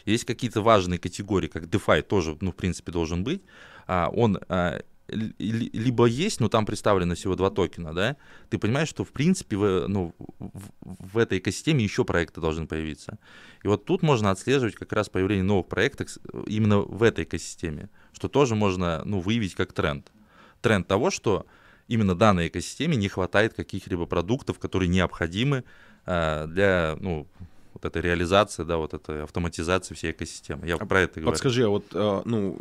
Есть 0.05 0.25
какие-то 0.25 0.61
важные 0.61 0.99
категории, 0.99 1.47
как 1.47 1.65
DeFi 1.65 2.01
тоже, 2.01 2.37
ну, 2.41 2.51
в 2.51 2.55
принципе, 2.55 2.91
должен 2.91 3.23
быть, 3.23 3.41
а, 3.87 4.09
он 4.13 4.39
а, 4.49 4.81
либо 5.07 6.05
есть, 6.05 6.39
но 6.39 6.49
там 6.49 6.65
представлено 6.65 7.15
всего 7.15 7.35
два 7.35 7.49
токена, 7.49 7.93
да, 7.93 8.17
ты 8.49 8.57
понимаешь, 8.57 8.89
что 8.89 9.03
в 9.03 9.11
принципе 9.11 9.55
в, 9.55 9.87
ну, 9.87 10.13
в, 10.39 10.71
в 10.81 11.17
этой 11.17 11.39
экосистеме 11.39 11.83
еще 11.83 12.03
проекты 12.03 12.41
должны 12.41 12.67
появиться. 12.67 13.17
И 13.63 13.67
вот 13.67 13.85
тут 13.85 14.01
можно 14.01 14.31
отслеживать 14.31 14.75
как 14.75 14.91
раз 14.91 15.09
появление 15.09 15.43
новых 15.43 15.67
проектов 15.67 16.17
именно 16.45 16.79
в 16.79 17.03
этой 17.03 17.23
экосистеме, 17.23 17.89
что 18.17 18.29
тоже 18.29 18.55
можно 18.55 19.03
ну, 19.05 19.19
выявить 19.19 19.53
как 19.53 19.73
тренд. 19.73 20.11
Тренд 20.61 20.87
того, 20.87 21.11
что 21.11 21.45
именно 21.87 22.15
данной 22.15 22.47
экосистеме 22.47 22.97
не 22.97 23.09
хватает 23.09 23.53
каких-либо 23.53 24.07
продуктов, 24.07 24.57
которые 24.57 24.89
необходимы 24.89 25.63
э, 26.07 26.47
для 26.47 26.97
ну, 26.99 27.27
вот 27.75 27.85
этой 27.85 28.01
реализации, 28.01 28.63
да, 28.63 28.77
вот 28.77 28.95
этой 28.95 29.21
автоматизации 29.21 29.93
всей 29.93 30.11
экосистемы. 30.13 30.65
Я 30.65 30.77
а 30.77 30.85
про 30.87 31.01
это 31.01 31.19
говорю. 31.19 31.31
Подскажи, 31.31 31.63
а 31.65 31.69
вот, 31.69 31.85
э, 31.93 32.21
ну, 32.25 32.59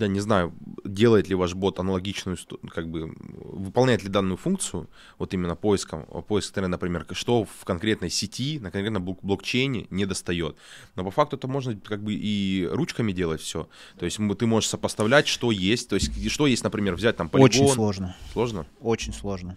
я 0.00 0.08
не 0.08 0.20
знаю, 0.20 0.52
делает 0.84 1.28
ли 1.28 1.34
ваш 1.34 1.54
бот 1.54 1.78
аналогичную, 1.78 2.36
как 2.68 2.88
бы, 2.88 3.14
выполняет 3.18 4.02
ли 4.02 4.08
данную 4.08 4.36
функцию, 4.36 4.88
вот 5.18 5.32
именно 5.34 5.56
поиском, 5.56 6.04
поиск, 6.26 6.54
например, 6.56 7.06
что 7.12 7.44
в 7.44 7.64
конкретной 7.64 8.10
сети, 8.10 8.58
на 8.60 8.70
конкретном 8.70 9.04
блокчейне 9.22 9.86
не 9.90 10.06
достает. 10.06 10.56
Но 10.96 11.04
по 11.04 11.10
факту 11.10 11.36
это 11.36 11.48
можно 11.48 11.74
как 11.76 12.02
бы 12.02 12.14
и 12.14 12.68
ручками 12.70 13.12
делать 13.12 13.40
все. 13.40 13.68
То 13.98 14.04
есть 14.04 14.18
ты 14.38 14.46
можешь 14.46 14.68
сопоставлять, 14.68 15.26
что 15.26 15.50
есть, 15.50 15.88
то 15.88 15.94
есть 15.94 16.30
что 16.30 16.46
есть, 16.46 16.64
например, 16.64 16.94
взять 16.94 17.16
там 17.16 17.28
полигон. 17.28 17.48
Очень 17.48 17.68
сложно. 17.68 18.16
Сложно? 18.32 18.66
Очень 18.80 19.12
сложно. 19.12 19.56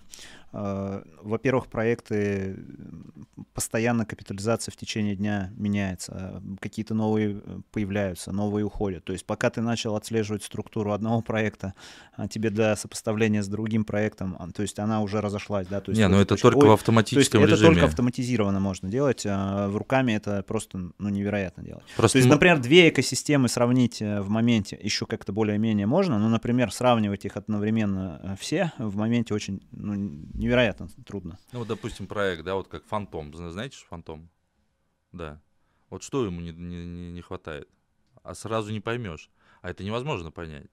Э, 0.54 1.02
во-первых, 1.22 1.68
проекты 1.68 2.58
постоянно 3.54 4.06
капитализация 4.06 4.72
в 4.72 4.76
течение 4.76 5.16
дня 5.16 5.52
меняется, 5.56 6.42
какие-то 6.60 6.94
новые 6.94 7.42
э, 7.44 7.60
появляются, 7.72 8.32
новые 8.32 8.66
уходят. 8.66 9.06
То 9.06 9.14
есть 9.14 9.26
пока 9.26 9.50
ты 9.50 9.62
начал 9.62 9.96
отслеживать 9.96 10.44
структуру 10.44 10.92
одного 10.92 11.22
проекта, 11.22 11.74
а 12.16 12.28
тебе 12.28 12.50
до 12.50 12.76
сопоставления 12.76 13.44
с 13.44 13.48
другим 13.48 13.86
проектом, 13.86 14.36
а, 14.40 14.50
то 14.52 14.62
есть 14.62 14.78
она 14.80 15.02
уже 15.02 15.22
разошлась, 15.22 15.68
да? 15.68 15.80
То 15.80 15.92
есть 15.92 16.00
Не, 16.00 16.08
ну 16.08 16.20
это 16.20 16.36
только 16.36 16.66
в 16.66 16.72
автоматическом 16.72 17.42
то 17.42 17.48
есть 17.48 17.54
режиме. 17.54 17.72
Это 17.72 17.80
только 17.80 17.90
автоматизированно 17.90 18.60
можно 18.60 18.90
делать, 18.90 19.26
а 19.26 19.70
в 19.70 19.78
руками 19.78 20.14
это 20.14 20.44
просто 20.44 20.92
ну, 20.98 21.10
невероятно 21.10 21.64
делать. 21.64 21.84
Просто 21.96 22.16
то 22.16 22.20
есть, 22.20 22.30
например, 22.30 22.60
две 22.60 22.90
экосистемы 22.90 23.48
сравнить 23.48 24.02
э, 24.02 24.22
в 24.22 24.30
моменте 24.30 24.78
еще 24.82 25.06
как-то 25.06 25.32
более-менее 25.32 25.88
можно, 25.88 26.20
но, 26.20 26.28
например, 26.28 26.74
сравнивать 26.74 27.24
их 27.26 27.38
одновременно 27.38 28.38
все 28.40 28.74
в 28.78 28.98
моменте 28.98 29.34
очень 29.34 29.62
ну, 29.72 29.94
невероятно 30.42 30.88
трудно. 31.06 31.40
Ну, 31.52 31.60
вот, 31.60 31.68
допустим, 31.68 32.08
проект, 32.08 32.44
да, 32.44 32.56
вот 32.56 32.68
как 32.68 32.86
Фантом. 32.86 33.34
Знаете, 33.34 33.78
Фантом? 33.88 34.30
Да. 35.12 35.42
Вот 35.90 36.04
что 36.04 36.26
ему 36.26 36.42
не, 36.42 36.52
не, 36.52 37.12
не 37.12 37.22
хватает? 37.22 37.70
А 38.24 38.34
сразу 38.34 38.72
не 38.72 38.80
поймешь. 38.80 39.30
А 39.62 39.70
это 39.70 39.84
невозможно 39.84 40.32
понять. 40.32 40.70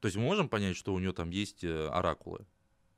То 0.00 0.06
есть 0.06 0.16
мы 0.16 0.24
можем 0.24 0.48
понять, 0.48 0.76
что 0.76 0.94
у 0.94 0.98
него 0.98 1.12
там 1.12 1.30
есть 1.30 1.62
э, 1.62 1.88
оракулы. 1.88 2.46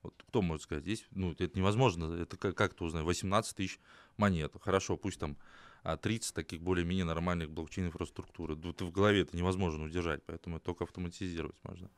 Вот 0.03 0.15
кто 0.29 0.43
может 0.43 0.63
сказать? 0.63 0.85
Здесь, 0.85 1.07
ну, 1.11 1.33
это 1.33 1.59
невозможно. 1.59 2.13
Это 2.15 2.37
как, 2.37 2.57
как 2.57 2.75
ты 2.75 2.85
узнаешь? 2.85 3.07
18 3.07 3.57
тысяч 3.57 3.81
монет. 4.17 4.55
Хорошо, 4.61 4.97
пусть 4.97 5.19
там 5.19 5.37
30 5.83 6.31
а 6.31 6.35
таких 6.35 6.63
более-менее 6.63 7.05
нормальных 7.05 7.51
блокчейн-инфраструктуры. 7.51 8.57
Ты 8.57 8.85
в 8.85 8.93
голове 8.93 9.23
это 9.23 9.37
невозможно 9.37 9.85
удержать, 9.85 10.23
поэтому 10.25 10.57
это 10.57 10.67
только 10.67 10.85
автоматизировать 10.85 11.57
можно. 11.65 11.91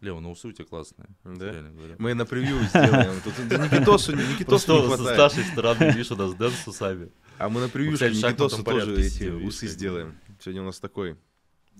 Лева, 0.00 0.20
на 0.20 0.30
усы 0.30 0.48
у 0.48 0.52
тебя 0.52 0.64
классные. 0.64 1.08
Да? 1.24 1.54
Мы 1.98 2.14
на 2.14 2.24
превью 2.24 2.58
сделаем. 2.64 3.20
Тут 3.22 3.38
Никитосу, 3.38 4.16
Никитосу 4.16 4.80
не 4.80 4.86
хватает. 4.86 5.16
С 5.16 5.18
нашей 5.18 5.44
стороны, 5.52 5.84
видишь, 5.90 6.10
у 6.10 6.16
нас 6.16 6.34
Дэн 6.34 6.50
с 6.52 6.66
усами. 6.66 7.10
А 7.38 7.48
мы 7.48 7.60
на 7.60 7.68
превью 7.68 7.92
Никитосу 7.92 8.64
тоже 8.64 9.00
эти 9.00 9.28
усы 9.28 9.66
сделаем. 9.68 10.18
Сегодня 10.40 10.62
у 10.62 10.66
нас 10.66 10.80
такой, 10.80 11.16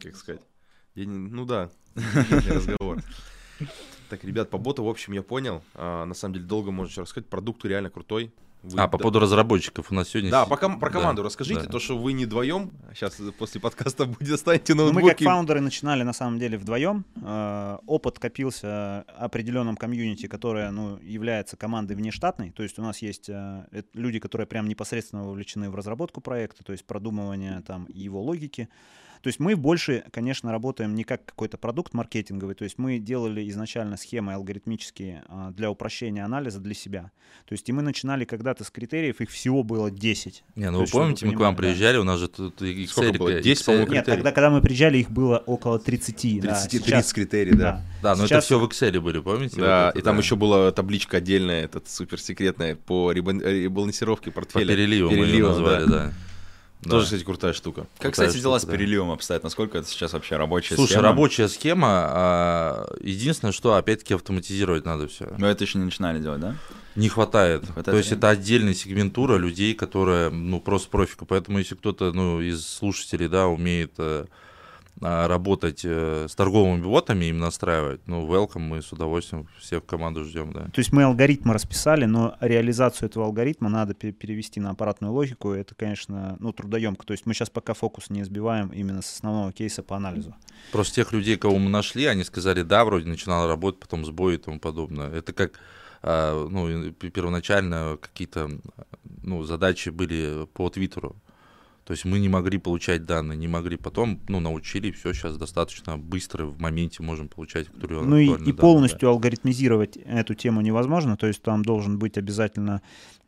как 0.03 0.17
сказать, 0.17 0.43
ну 0.95 1.47
да, 1.47 1.71
разговор. 2.49 3.03
Так, 4.09 4.25
ребят, 4.25 4.51
по 4.51 4.59
боту, 4.59 4.83
в 4.83 4.89
общем, 4.89 5.13
я 5.13 5.23
понял. 5.23 5.63
А, 5.75 6.05
на 6.05 6.15
самом 6.15 6.35
деле, 6.35 6.47
долго 6.47 6.73
можно 6.73 6.91
еще 6.91 7.03
рассказать. 7.03 7.29
Продукт 7.29 7.65
реально 7.65 7.91
крутой. 7.91 8.33
Вы, 8.63 8.79
а, 8.79 8.89
по 8.89 8.99
поводу 8.99 9.21
разработчиков 9.21 9.91
у 9.91 9.95
нас 9.95 10.09
сегодня... 10.11 10.31
Да, 10.31 10.45
по 10.45 10.57
ком- 10.57 10.79
про 10.79 10.91
команду 10.91 11.23
да, 11.23 11.27
расскажите, 11.27 11.63
да. 11.63 11.69
то, 11.69 11.79
что 11.79 11.97
вы 11.97 12.13
не 12.13 12.27
вдвоем, 12.27 12.71
сейчас 12.95 13.17
после 13.39 13.59
подкаста 13.61 14.05
будет 14.05 14.29
достанете 14.29 14.75
ноутбуки. 14.75 15.01
Ну, 15.01 15.07
мы 15.07 15.15
как 15.15 15.21
фаундеры 15.21 15.61
начинали 15.61 16.03
на 16.03 16.13
самом 16.13 16.39
деле 16.39 16.59
вдвоем. 16.59 17.07
Э, 17.23 17.79
опыт 17.87 18.19
копился 18.19 19.03
определенном 19.17 19.77
комьюнити, 19.77 20.27
которое 20.27 20.71
ну, 20.71 20.99
является 20.99 21.57
командой 21.57 21.95
внештатной. 21.95 22.51
То 22.51 22.63
есть 22.63 22.79
у 22.79 22.83
нас 22.83 22.99
есть 22.99 23.31
э, 23.31 23.65
люди, 23.95 24.19
которые 24.19 24.47
прям 24.47 24.69
непосредственно 24.69 25.25
вовлечены 25.25 25.71
в 25.71 25.75
разработку 25.75 26.21
проекта, 26.21 26.63
то 26.63 26.73
есть 26.73 26.85
продумывание 26.85 27.63
там 27.67 27.87
его 27.89 28.21
логики. 28.23 28.69
То 29.23 29.29
есть 29.29 29.39
мы 29.39 29.57
больше, 29.57 30.05
конечно, 30.13 30.51
работаем 30.51 30.95
не 30.95 31.05
как 31.05 31.25
какой-то 31.25 31.59
продукт 31.59 31.93
маркетинговый, 31.93 32.55
то 32.55 32.65
есть 32.65 32.79
мы 32.79 32.99
делали 32.99 33.49
изначально 33.51 33.97
схемы 33.97 34.33
алгоритмические 34.35 35.25
а, 35.29 35.51
для 35.51 35.71
упрощения 35.71 36.25
анализа 36.25 36.59
для 36.59 36.75
себя. 36.75 37.11
То 37.47 37.53
есть 37.53 37.69
и 37.69 37.73
мы 37.73 37.83
начинали 37.83 38.25
когда-то 38.25 38.65
с 38.65 38.71
критериев, 38.71 39.21
их 39.21 39.31
всего 39.31 39.63
было 39.63 39.91
10. 39.91 40.45
Не, 40.57 40.71
ну 40.71 40.81
вы 40.81 40.87
помните, 40.87 41.27
мы 41.27 41.35
к 41.35 41.41
вам 41.41 41.55
приезжали, 41.55 41.97
да. 41.97 42.01
у 42.01 42.05
нас 42.05 42.19
же 42.19 42.29
тут 42.29 42.61
Excel, 42.63 42.87
Сколько 42.87 43.19
было? 43.19 43.41
10, 43.41 43.65
по-моему, 43.65 43.93
Нет, 43.93 44.07
тогда, 44.07 44.33
когда 44.33 44.51
мы 44.51 44.61
приезжали, 44.61 44.99
их 44.99 45.11
было 45.11 45.39
около 45.39 45.79
30. 45.79 46.17
30, 46.17 46.43
да. 46.43 46.55
30 46.55 46.85
Сейчас... 46.85 47.13
критерий, 47.13 47.53
да. 47.53 47.83
Да, 48.03 48.15
да 48.15 48.17
но 48.17 48.27
Сейчас... 48.27 48.45
это 48.45 48.47
все 48.47 48.59
в 48.59 48.65
Excel 48.65 49.01
были, 49.01 49.21
помните? 49.21 49.61
Да, 49.61 49.87
вот 49.87 49.91
это, 49.91 49.99
и 49.99 50.03
там 50.03 50.17
да. 50.17 50.23
еще 50.23 50.37
была 50.37 50.73
табличка 50.73 51.19
отдельная, 51.19 51.65
этот 51.65 51.89
суперсекретная 51.89 52.75
по 52.75 53.13
ребалансировке 53.13 54.31
портфеля. 54.31 54.65
По 54.65 54.73
переливу 54.73 55.11
мы 55.11 55.27
ее 55.27 55.47
назвали, 55.47 55.85
да. 55.85 55.91
да. 55.91 56.13
Да. 56.83 56.91
Тоже, 56.91 57.05
кстати, 57.05 57.25
крутая 57.25 57.53
штука. 57.53 57.83
Как, 57.99 58.13
крутая 58.13 58.29
кстати, 58.29 58.43
дела 58.43 58.59
с 58.59 58.65
переливом 58.65 59.11
обстоят? 59.11 59.43
Насколько 59.43 59.79
это 59.79 59.89
сейчас 59.89 60.15
вообще 60.15 60.37
рабочая 60.37 60.77
Слушай, 60.77 60.93
схема? 60.93 61.01
Слушай, 61.01 61.11
рабочая 61.11 61.49
схема. 61.49 61.89
А, 61.89 62.97
единственное, 63.03 63.53
что 63.53 63.75
опять-таки 63.75 64.15
автоматизировать 64.15 64.87
надо 64.87 65.07
все. 65.07 65.29
Но 65.37 65.47
это 65.47 65.65
еще 65.65 65.79
не 65.79 65.85
начинали 65.85 66.21
делать, 66.21 66.41
да? 66.41 66.57
Не 66.97 67.09
хватает. 67.09 67.63
Не 67.63 67.67
хватает 67.67 67.95
То 67.95 67.99
есть 67.99 68.13
это 68.13 68.31
отдельная 68.31 68.73
сегментура 68.73 69.37
людей, 69.37 69.75
которые, 69.75 70.31
ну, 70.31 70.59
просто 70.59 70.89
профика. 70.89 71.27
Поэтому 71.27 71.59
если 71.59 71.75
кто-то, 71.75 72.13
ну, 72.13 72.41
из 72.41 72.67
слушателей, 72.67 73.29
да, 73.29 73.47
умеет 73.47 73.93
э, 73.99 74.25
работать 75.01 75.81
э, 75.85 76.27
с 76.29 76.35
торговыми 76.35 76.83
ботами, 76.83 77.27
им 77.27 77.39
настраивать, 77.39 78.07
ну, 78.07 78.27
welcome, 78.27 78.61
мы 78.61 78.83
с 78.83 78.93
удовольствием 78.93 79.49
всех 79.59 79.83
в 79.83 79.87
команду 79.87 80.25
ждем, 80.25 80.53
да. 80.53 80.65
То 80.65 80.79
есть 80.79 80.93
мы 80.93 81.05
алгоритмы 81.05 81.55
расписали, 81.55 82.05
но 82.05 82.37
реализацию 82.41 83.09
этого 83.09 83.25
алгоритма 83.25 83.71
надо 83.71 83.95
перевести 83.95 84.61
на 84.61 84.71
аппаратную 84.71 85.13
логику. 85.13 85.53
Это, 85.53 85.75
конечно, 85.75 86.37
ну, 86.39 86.53
трудоемко. 86.53 87.07
То 87.07 87.13
есть 87.13 87.25
мы 87.25 87.33
сейчас 87.33 87.49
пока 87.49 87.73
фокус 87.73 88.11
не 88.11 88.25
сбиваем 88.25 88.69
именно 88.69 89.01
с 89.01 89.13
основного 89.13 89.53
кейса 89.53 89.83
по 89.83 89.97
анализу. 89.97 90.35
Просто 90.73 90.97
тех 90.97 91.13
людей, 91.13 91.37
кого 91.37 91.59
мы 91.59 91.71
нашли, 91.71 92.05
они 92.05 92.23
сказали, 92.25 92.63
да, 92.63 92.85
вроде 92.85 93.09
начинала 93.09 93.49
работать, 93.49 93.81
потом 93.81 94.05
сбой 94.05 94.35
и 94.35 94.39
тому 94.39 94.61
подобное. 94.61 95.11
Это 95.11 95.33
как 95.33 95.59
а, 96.03 96.47
ну, 96.49 96.93
первоначально 96.93 97.99
какие-то 98.01 98.51
ну, 99.23 99.43
задачи 99.45 99.91
были 99.91 100.47
по 100.53 100.69
Твиттеру. 100.71 101.17
То 101.91 101.95
есть 101.95 102.05
мы 102.05 102.21
не 102.21 102.29
могли 102.29 102.57
получать 102.59 103.05
данные, 103.05 103.37
не 103.37 103.49
могли. 103.49 103.77
Потом, 103.77 104.21
ну, 104.29 104.39
научили, 104.39 104.93
все 104.93 105.13
сейчас 105.13 105.37
достаточно 105.37 105.99
быстро 105.99 106.45
в 106.45 106.61
моменте 106.61 107.03
можем 107.03 107.27
получать 107.27 107.67
Ну 107.83 108.17
и, 108.17 108.27
и 108.27 108.29
данные, 108.29 108.55
полностью 108.55 109.01
да. 109.01 109.09
алгоритмизировать 109.09 109.97
эту 109.97 110.35
тему 110.35 110.61
невозможно. 110.61 111.17
То 111.17 111.27
есть 111.27 111.43
там 111.43 111.65
должен 111.65 111.99
быть 111.99 112.17
обязательно 112.17 112.81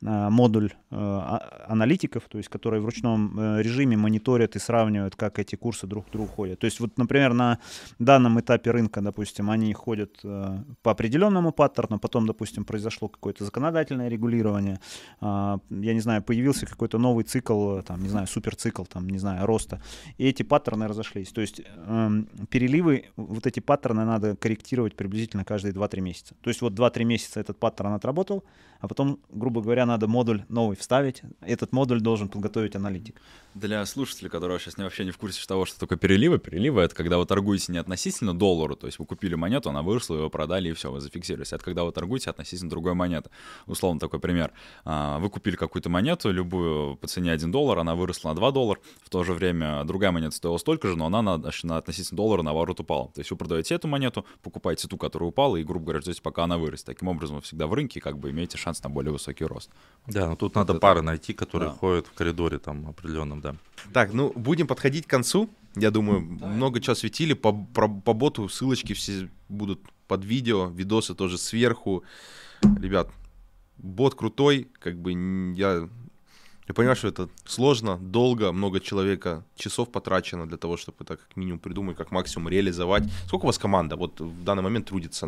модуль 0.03 0.67
э, 0.67 0.73
а, 0.91 1.65
аналитиков, 1.69 2.25
то 2.29 2.39
есть 2.39 2.51
которые 2.51 2.81
в 2.81 2.85
ручном 2.85 3.39
э, 3.39 3.63
режиме 3.63 3.97
мониторят 3.97 4.57
и 4.57 4.59
сравнивают, 4.59 5.17
как 5.17 5.39
эти 5.39 5.57
курсы 5.57 5.87
друг 5.87 6.09
к 6.09 6.11
другу 6.11 6.29
ходят. 6.29 6.59
То 6.59 6.65
есть 6.65 6.81
вот, 6.81 6.99
например, 6.99 7.35
на 7.35 7.59
данном 7.99 8.41
этапе 8.41 8.71
рынка, 8.71 9.01
допустим, 9.01 9.51
они 9.51 9.73
ходят 9.73 10.21
по 10.23 10.91
определенному 10.91 11.53
паттерну, 11.53 11.99
потом, 11.99 12.27
допустим, 12.27 12.65
произошло 12.65 13.09
какое-то 13.09 13.45
законодательное 13.45 14.09
регулирование, 14.09 14.81
я 15.21 15.61
не 15.71 16.01
знаю, 16.01 16.23
появился 16.23 16.67
какой-то 16.67 16.99
новый 16.99 17.25
цикл, 17.25 17.81
там, 17.81 18.03
не 18.03 18.09
знаю, 18.09 18.27
суперцикл, 18.27 18.85
там, 18.85 19.09
не 19.09 19.19
знаю, 19.19 19.47
роста, 19.47 19.81
и 20.19 20.27
эти 20.27 20.43
паттерны 20.43 20.89
разошлись. 20.89 21.33
То 21.33 21.41
есть 21.41 21.63
эм, 21.87 22.29
переливы, 22.51 23.07
вот 23.17 23.47
эти 23.47 23.61
паттерны 23.61 24.05
надо 24.05 24.37
корректировать 24.37 24.97
приблизительно 24.97 25.45
каждые 25.45 25.73
2-3 25.73 26.01
месяца. 26.01 26.35
То 26.41 26.51
есть 26.51 26.63
вот 26.63 26.73
2-3 26.73 27.05
месяца 27.05 27.41
этот 27.41 27.59
паттерн 27.59 27.93
отработал, 27.93 28.45
а 28.83 28.89
потом, 28.89 29.21
грубо 29.31 29.63
говоря, 29.63 29.87
надо 29.87 30.09
модуль 30.09 30.43
новый 30.49 30.77
вставить. 30.77 31.23
Этот 31.41 31.73
модуль 31.73 32.01
должен 32.01 32.29
подготовить 32.29 32.75
аналитик. 32.75 33.23
Для 33.55 33.85
слушателей, 33.85 34.31
которые 34.31 34.59
сейчас 34.59 34.79
вообще 34.79 35.05
не 35.05 35.11
в 35.11 35.19
курсе 35.19 35.47
того, 35.47 35.67
что 35.67 35.79
такое 35.79 35.99
переливы, 35.99 36.39
переливы— 36.39 36.81
это 36.83 36.95
когда 36.95 37.19
вы 37.19 37.27
торгуете 37.27 37.71
не 37.71 37.79
относительно 37.79 38.33
доллару, 38.33 38.77
то 38.77 38.87
есть 38.87 38.99
вы 38.99 39.05
купили 39.05 39.35
монету, 39.35 39.69
она 39.69 39.83
выросла, 39.83 40.17
вы 40.17 40.31
продали, 40.31 40.71
и 40.71 40.73
все, 40.73 40.91
вы 40.91 41.01
зафиксировались. 41.01 41.53
Это 41.53 41.63
когда 41.63 41.85
вы 41.85 41.93
торгуете 41.93 42.31
относительно 42.31 42.71
другой 42.71 42.95
монеты. 42.95 43.29
Условно 43.67 44.01
такой 44.01 44.21
пример. 44.21 44.53
А, 44.87 45.19
вы 45.19 45.29
купили 45.29 45.57
какую-то 45.57 45.91
монету, 45.91 46.31
любую 46.31 46.97
по 46.97 47.07
цене 47.07 47.31
1 47.33 47.51
доллар, 47.53 47.79
она 47.79 47.95
выросла 47.95 48.31
на 48.31 48.37
2 48.37 48.53
доллара, 48.53 48.81
в 49.05 49.11
то 49.11 49.23
же 49.23 49.35
время 49.35 49.85
другая 49.85 50.13
монета 50.13 50.35
стоила 50.35 50.57
столько 50.57 50.89
же, 50.89 50.97
но 50.97 51.07
она 51.07 51.21
на, 51.21 51.37
на 51.37 51.77
относительно 51.77 52.17
доллара 52.17 52.41
наоборот 52.41 52.81
упала. 52.81 53.09
То 53.13 53.21
есть 53.21 53.31
вы 53.31 53.37
продаете 53.37 53.75
эту 53.75 53.87
монету, 53.87 54.25
покупаете 54.43 54.89
ту, 54.89 54.97
которая 54.97 55.29
упала, 55.29 55.57
и, 55.57 55.63
грубо 55.63 55.85
говоря, 55.87 56.01
ждете, 56.01 56.23
пока 56.23 56.45
она 56.45 56.57
вырастет. 56.57 56.87
Таким 56.87 57.09
образом, 57.09 57.37
вы 57.37 57.43
всегда 57.43 57.67
в 57.67 57.75
рынке 57.75 58.01
как 58.01 58.19
бы 58.19 58.31
имеете 58.31 58.57
шанс 58.57 58.83
на 58.83 58.89
более 58.89 59.13
высокий 59.13 59.45
рост. 59.45 59.71
Да, 60.07 60.29
но 60.29 60.37
тут 60.37 60.55
вот 60.55 60.55
надо 60.55 60.73
это... 60.73 60.81
пары 60.81 61.03
найти, 61.03 61.35
которые 61.35 61.71
да. 61.71 61.77
ходят 61.77 62.07
в 62.07 62.15
коридоре 62.15 62.59
там 62.59 62.89
определенном, 62.89 63.42
да. 63.43 63.57
Так, 63.93 64.13
ну 64.13 64.33
будем 64.35 64.67
подходить 64.67 65.07
к 65.07 65.11
концу. 65.11 65.51
Я 65.75 65.91
думаю, 65.91 66.39
да. 66.39 66.47
много 66.47 66.81
чего 66.81 66.95
светили. 66.95 67.35
По, 67.35 67.53
по, 67.53 67.89
по 67.89 68.13
боту 68.13 68.49
ссылочки 68.49 68.93
все 68.93 69.29
будут 69.49 69.81
под 70.07 70.25
видео, 70.25 70.67
видосы 70.67 71.15
тоже 71.15 71.39
сверху. 71.39 72.05
Ребят, 72.63 73.11
бот 73.79 74.15
крутой, 74.15 74.69
как 74.79 74.97
бы 74.97 75.13
я, 75.57 75.89
я 76.69 76.75
понимаю, 76.75 76.97
что 76.97 77.09
это 77.09 77.29
сложно, 77.45 77.99
долго, 77.99 78.53
много 78.53 78.81
человека, 78.81 79.45
часов 79.57 79.91
потрачено 79.91 80.47
для 80.47 80.59
того, 80.59 80.77
чтобы 80.77 80.99
это 81.01 81.17
как 81.17 81.37
минимум 81.37 81.59
придумать, 81.59 81.97
как 81.97 82.11
максимум 82.13 82.49
реализовать. 82.49 83.05
Сколько 83.27 83.45
у 83.45 83.47
вас 83.47 83.59
команда 83.59 83.97
вот 83.97 84.21
в 84.21 84.45
данный 84.45 84.63
момент 84.63 84.87
трудится? 84.87 85.27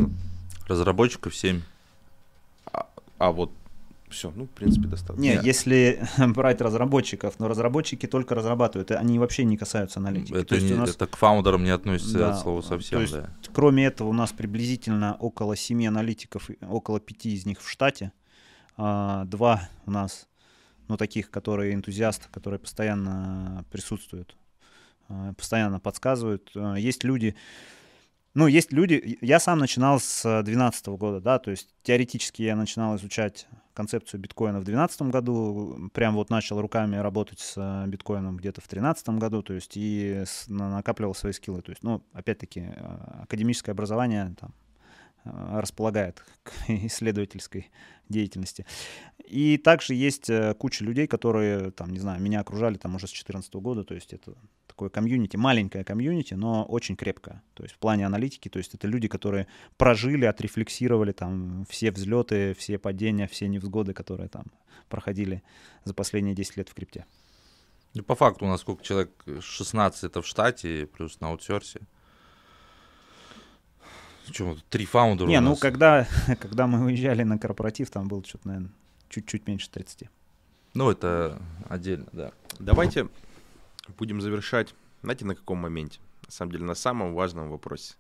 Разработчиков 0.69 1.35
7. 1.35 1.61
А, 2.67 2.87
а 3.19 3.31
вот 3.31 3.51
все, 4.15 4.33
ну, 4.35 4.45
в 4.45 4.51
принципе, 4.51 4.89
достаточно. 4.89 5.21
Не, 5.21 5.41
если 5.43 6.03
брать 6.19 6.61
разработчиков, 6.61 7.39
но 7.39 7.49
разработчики 7.49 8.07
только 8.07 8.35
разрабатывают, 8.35 8.91
они 8.93 9.19
вообще 9.19 9.45
не 9.45 9.57
касаются 9.57 10.01
аналитики. 10.01 10.35
Это, 10.35 10.61
не, 10.61 10.75
нас... 10.75 10.91
это 10.91 11.07
к 11.07 11.17
фаундерам 11.17 11.65
не 11.65 11.71
относится 11.71 12.19
да, 12.19 12.31
от 12.31 12.41
слова 12.41 12.63
совсем, 12.63 12.99
то 12.99 13.03
есть, 13.03 13.13
да. 13.15 13.31
Кроме 13.53 13.87
этого, 13.87 14.09
у 14.09 14.13
нас 14.13 14.33
приблизительно 14.33 15.17
около 15.21 15.57
семи 15.57 15.87
аналитиков, 15.87 16.49
около 16.63 17.01
пяти 17.01 17.35
из 17.35 17.47
них 17.47 17.61
в 17.61 17.69
штате. 17.69 18.13
А, 18.77 19.25
два 19.25 19.69
у 19.87 19.91
нас, 19.91 20.27
ну, 20.89 20.97
таких, 20.97 21.31
которые 21.31 21.75
энтузиасты, 21.75 22.29
которые 22.31 22.59
постоянно 22.59 23.65
присутствуют, 23.71 24.37
а, 25.09 25.33
постоянно 25.35 25.81
подсказывают. 25.81 26.51
А, 26.55 26.75
есть 26.75 27.05
люди, 27.05 27.35
ну, 28.35 28.47
есть 28.47 28.73
люди, 28.73 29.19
я 29.21 29.39
сам 29.39 29.59
начинал 29.59 30.01
с 30.01 30.23
2012 30.23 30.87
года, 30.89 31.21
да, 31.21 31.39
то 31.39 31.51
есть 31.51 31.69
теоретически 31.83 32.43
я 32.43 32.57
начинал 32.57 32.97
изучать 32.97 33.47
концепцию 33.75 34.21
биткоина 34.21 34.61
в 34.61 34.65
2012 34.65 35.03
году, 35.03 35.91
прям 35.93 36.15
вот 36.15 36.31
начал 36.31 36.61
руками 36.61 36.97
работать 36.97 37.41
с 37.41 37.55
э, 37.57 37.87
биткоином 37.89 38.37
где-то 38.37 38.61
в 38.61 38.69
2013 38.69 39.09
году, 39.11 39.43
то 39.43 39.53
есть 39.53 39.73
и 39.77 40.25
накапливал 40.49 41.15
свои 41.15 41.33
скиллы. 41.33 41.61
То 41.61 41.71
есть, 41.71 41.83
ну, 41.83 42.03
опять-таки, 42.13 42.61
э, 42.61 43.23
академическое 43.23 43.73
образование 43.73 44.35
там, 44.41 44.51
э, 44.51 44.64
располагает 45.25 46.25
к 46.43 46.53
исследовательской 46.69 47.71
деятельности. 48.09 48.67
И 49.25 49.57
также 49.57 49.95
есть 49.95 50.31
куча 50.59 50.85
людей, 50.85 51.07
которые, 51.07 51.71
там, 51.71 51.91
не 51.91 51.99
знаю, 51.99 52.21
меня 52.21 52.41
окружали 52.41 52.77
там 52.77 52.95
уже 52.97 53.07
с 53.07 53.11
2014 53.11 53.55
года, 53.55 53.85
то 53.85 53.95
есть 53.95 54.13
это 54.13 54.35
такое 54.75 54.91
комьюнити, 54.91 55.37
маленькое 55.37 55.85
комьюнити, 55.85 56.35
но 56.35 56.65
очень 56.65 56.97
крепкое. 56.97 57.43
То 57.55 57.63
есть 57.63 57.77
в 57.77 57.79
плане 57.79 58.07
аналитики, 58.07 58.49
то 58.49 58.59
есть 58.59 58.75
это 58.75 58.89
люди, 58.89 59.07
которые 59.07 59.47
прожили, 59.77 60.25
отрефлексировали 60.25 61.13
там 61.13 61.65
все 61.71 61.93
взлеты, 61.93 62.55
все 62.55 62.79
падения, 62.79 63.29
все 63.29 63.47
невзгоды, 63.47 63.95
которые 63.95 64.29
там 64.29 64.47
проходили 64.89 65.43
за 65.85 65.95
последние 65.95 66.35
10 66.35 66.57
лет 66.57 66.69
в 66.69 66.75
крипте. 66.75 67.07
И 67.93 68.01
по 68.01 68.17
факту 68.17 68.47
у 68.47 68.49
нас 68.49 68.63
сколько 68.63 68.83
человек? 68.83 69.11
16 69.41 70.05
это 70.05 70.21
в 70.21 70.27
штате, 70.27 70.87
плюс 70.87 71.21
на 71.21 71.29
аутсорсе. 71.29 71.81
Что, 74.31 74.57
три 74.71 74.87
фаундера 74.87 75.29
Не, 75.29 75.41
ну 75.41 75.57
когда, 75.57 76.07
когда 76.41 76.67
мы 76.67 76.85
уезжали 76.85 77.23
на 77.23 77.39
корпоратив, 77.39 77.91
там 77.91 78.09
было 78.09 78.25
что-то, 78.25 78.49
наверное, 78.49 78.71
чуть-чуть 79.09 79.47
меньше 79.47 79.71
30. 79.71 80.09
Ну, 80.75 80.91
это 80.91 81.41
отдельно, 81.69 82.07
да. 82.13 82.33
Давайте 82.59 83.09
будем 83.99 84.21
завершать, 84.21 84.75
знаете, 85.03 85.25
на 85.25 85.35
каком 85.35 85.59
моменте? 85.59 86.01
На 86.27 86.33
самом 86.33 86.53
деле, 86.53 86.65
на 86.65 86.75
самом 86.75 87.15
важном 87.15 87.51
вопросе. 87.51 87.95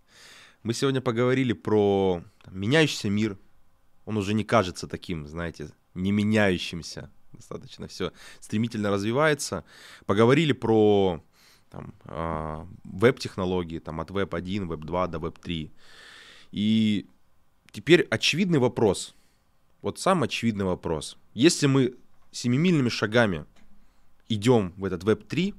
Мы 0.62 0.72
сегодня 0.72 1.00
поговорили 1.00 1.52
про 1.52 2.22
там, 2.42 2.58
меняющийся 2.58 3.10
мир. 3.10 3.38
Он 4.06 4.16
уже 4.16 4.34
не 4.34 4.44
кажется 4.44 4.88
таким, 4.88 5.28
знаете, 5.28 5.70
не 5.94 6.10
меняющимся. 6.10 7.10
Достаточно 7.32 7.86
все 7.86 8.12
стремительно 8.40 8.90
развивается. 8.90 9.64
Поговорили 10.06 10.52
про 10.52 11.22
там, 11.70 11.94
э, 12.04 12.66
веб-технологии, 12.84 13.78
там, 13.78 14.00
от 14.00 14.10
веб 14.10 14.34
1, 14.34 14.66
веб 14.66 14.80
2 14.80 15.06
до 15.08 15.18
веб 15.18 15.38
3. 15.38 15.72
И 16.54 17.08
теперь 17.72 18.02
очевидный 18.02 18.60
вопрос. 18.60 19.16
Вот 19.82 19.98
сам 19.98 20.22
очевидный 20.22 20.64
вопрос. 20.64 21.18
Если 21.32 21.66
мы 21.66 21.96
семимильными 22.30 22.90
шагами 22.90 23.44
идем 24.28 24.72
в 24.76 24.84
этот 24.84 25.02
веб 25.02 25.26
3, 25.26 25.52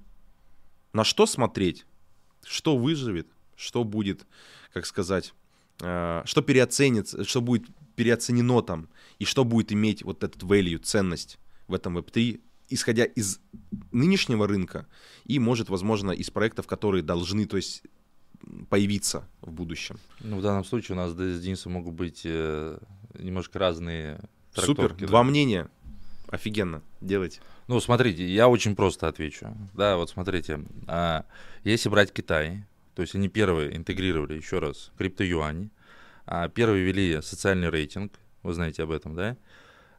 на 0.94 1.04
что 1.04 1.26
смотреть, 1.26 1.86
что 2.46 2.78
выживет, 2.78 3.28
что 3.58 3.84
будет, 3.84 4.26
как 4.74 4.86
сказать, 4.86 5.34
э, 5.82 6.22
что 6.24 6.42
переоценится, 6.42 7.26
что 7.26 7.42
будет 7.42 7.68
переоценено 7.98 8.62
там, 8.62 8.88
и 9.20 9.26
что 9.26 9.44
будет 9.44 9.74
иметь 9.74 10.02
вот 10.02 10.24
этот 10.24 10.44
value, 10.44 10.78
ценность 10.78 11.40
в 11.68 11.74
этом 11.74 11.98
Web3, 11.98 12.40
исходя 12.70 13.04
из 13.04 13.42
нынешнего 13.92 14.48
рынка 14.48 14.88
и, 15.26 15.40
может, 15.40 15.68
возможно, 15.68 16.12
из 16.12 16.32
проектов, 16.32 16.68
которые 16.68 17.04
должны, 17.04 17.46
то 17.48 17.58
есть 17.58 17.84
появиться 18.70 19.28
в 19.42 19.52
будущем. 19.52 19.98
Ну, 20.22 20.38
в 20.38 20.42
данном 20.42 20.64
случае 20.64 20.98
у 20.98 21.00
нас 21.00 21.12
с 21.12 21.42
Денисом 21.42 21.74
могут 21.74 21.94
быть 21.94 22.22
э, 22.26 22.78
немножко 23.18 23.60
разные 23.60 24.20
Супер, 24.54 24.94
да? 24.94 25.08
два 25.08 25.24
мнения. 25.24 25.70
Офигенно, 26.28 26.82
делайте. 27.02 27.40
Ну, 27.68 27.80
смотрите, 27.80 28.28
я 28.28 28.48
очень 28.48 28.76
просто 28.76 29.08
отвечу. 29.08 29.56
Да, 29.74 29.98
вот 29.98 30.10
смотрите, 30.10 30.62
а, 30.88 31.26
если 31.64 31.90
брать 31.90 32.12
Китай, 32.12 32.64
то 32.96 33.02
есть 33.02 33.16
они 33.16 33.30
первые 33.30 33.76
интегрировали, 33.76 34.36
еще 34.36 34.60
раз, 34.60 34.92
криптоюань, 34.98 35.70
а, 36.26 36.50
первые 36.50 36.84
ввели 36.84 37.22
социальный 37.22 37.70
рейтинг, 37.70 38.14
вы 38.44 38.54
знаете 38.54 38.84
об 38.84 38.92
этом, 38.92 39.16
да? 39.16 39.38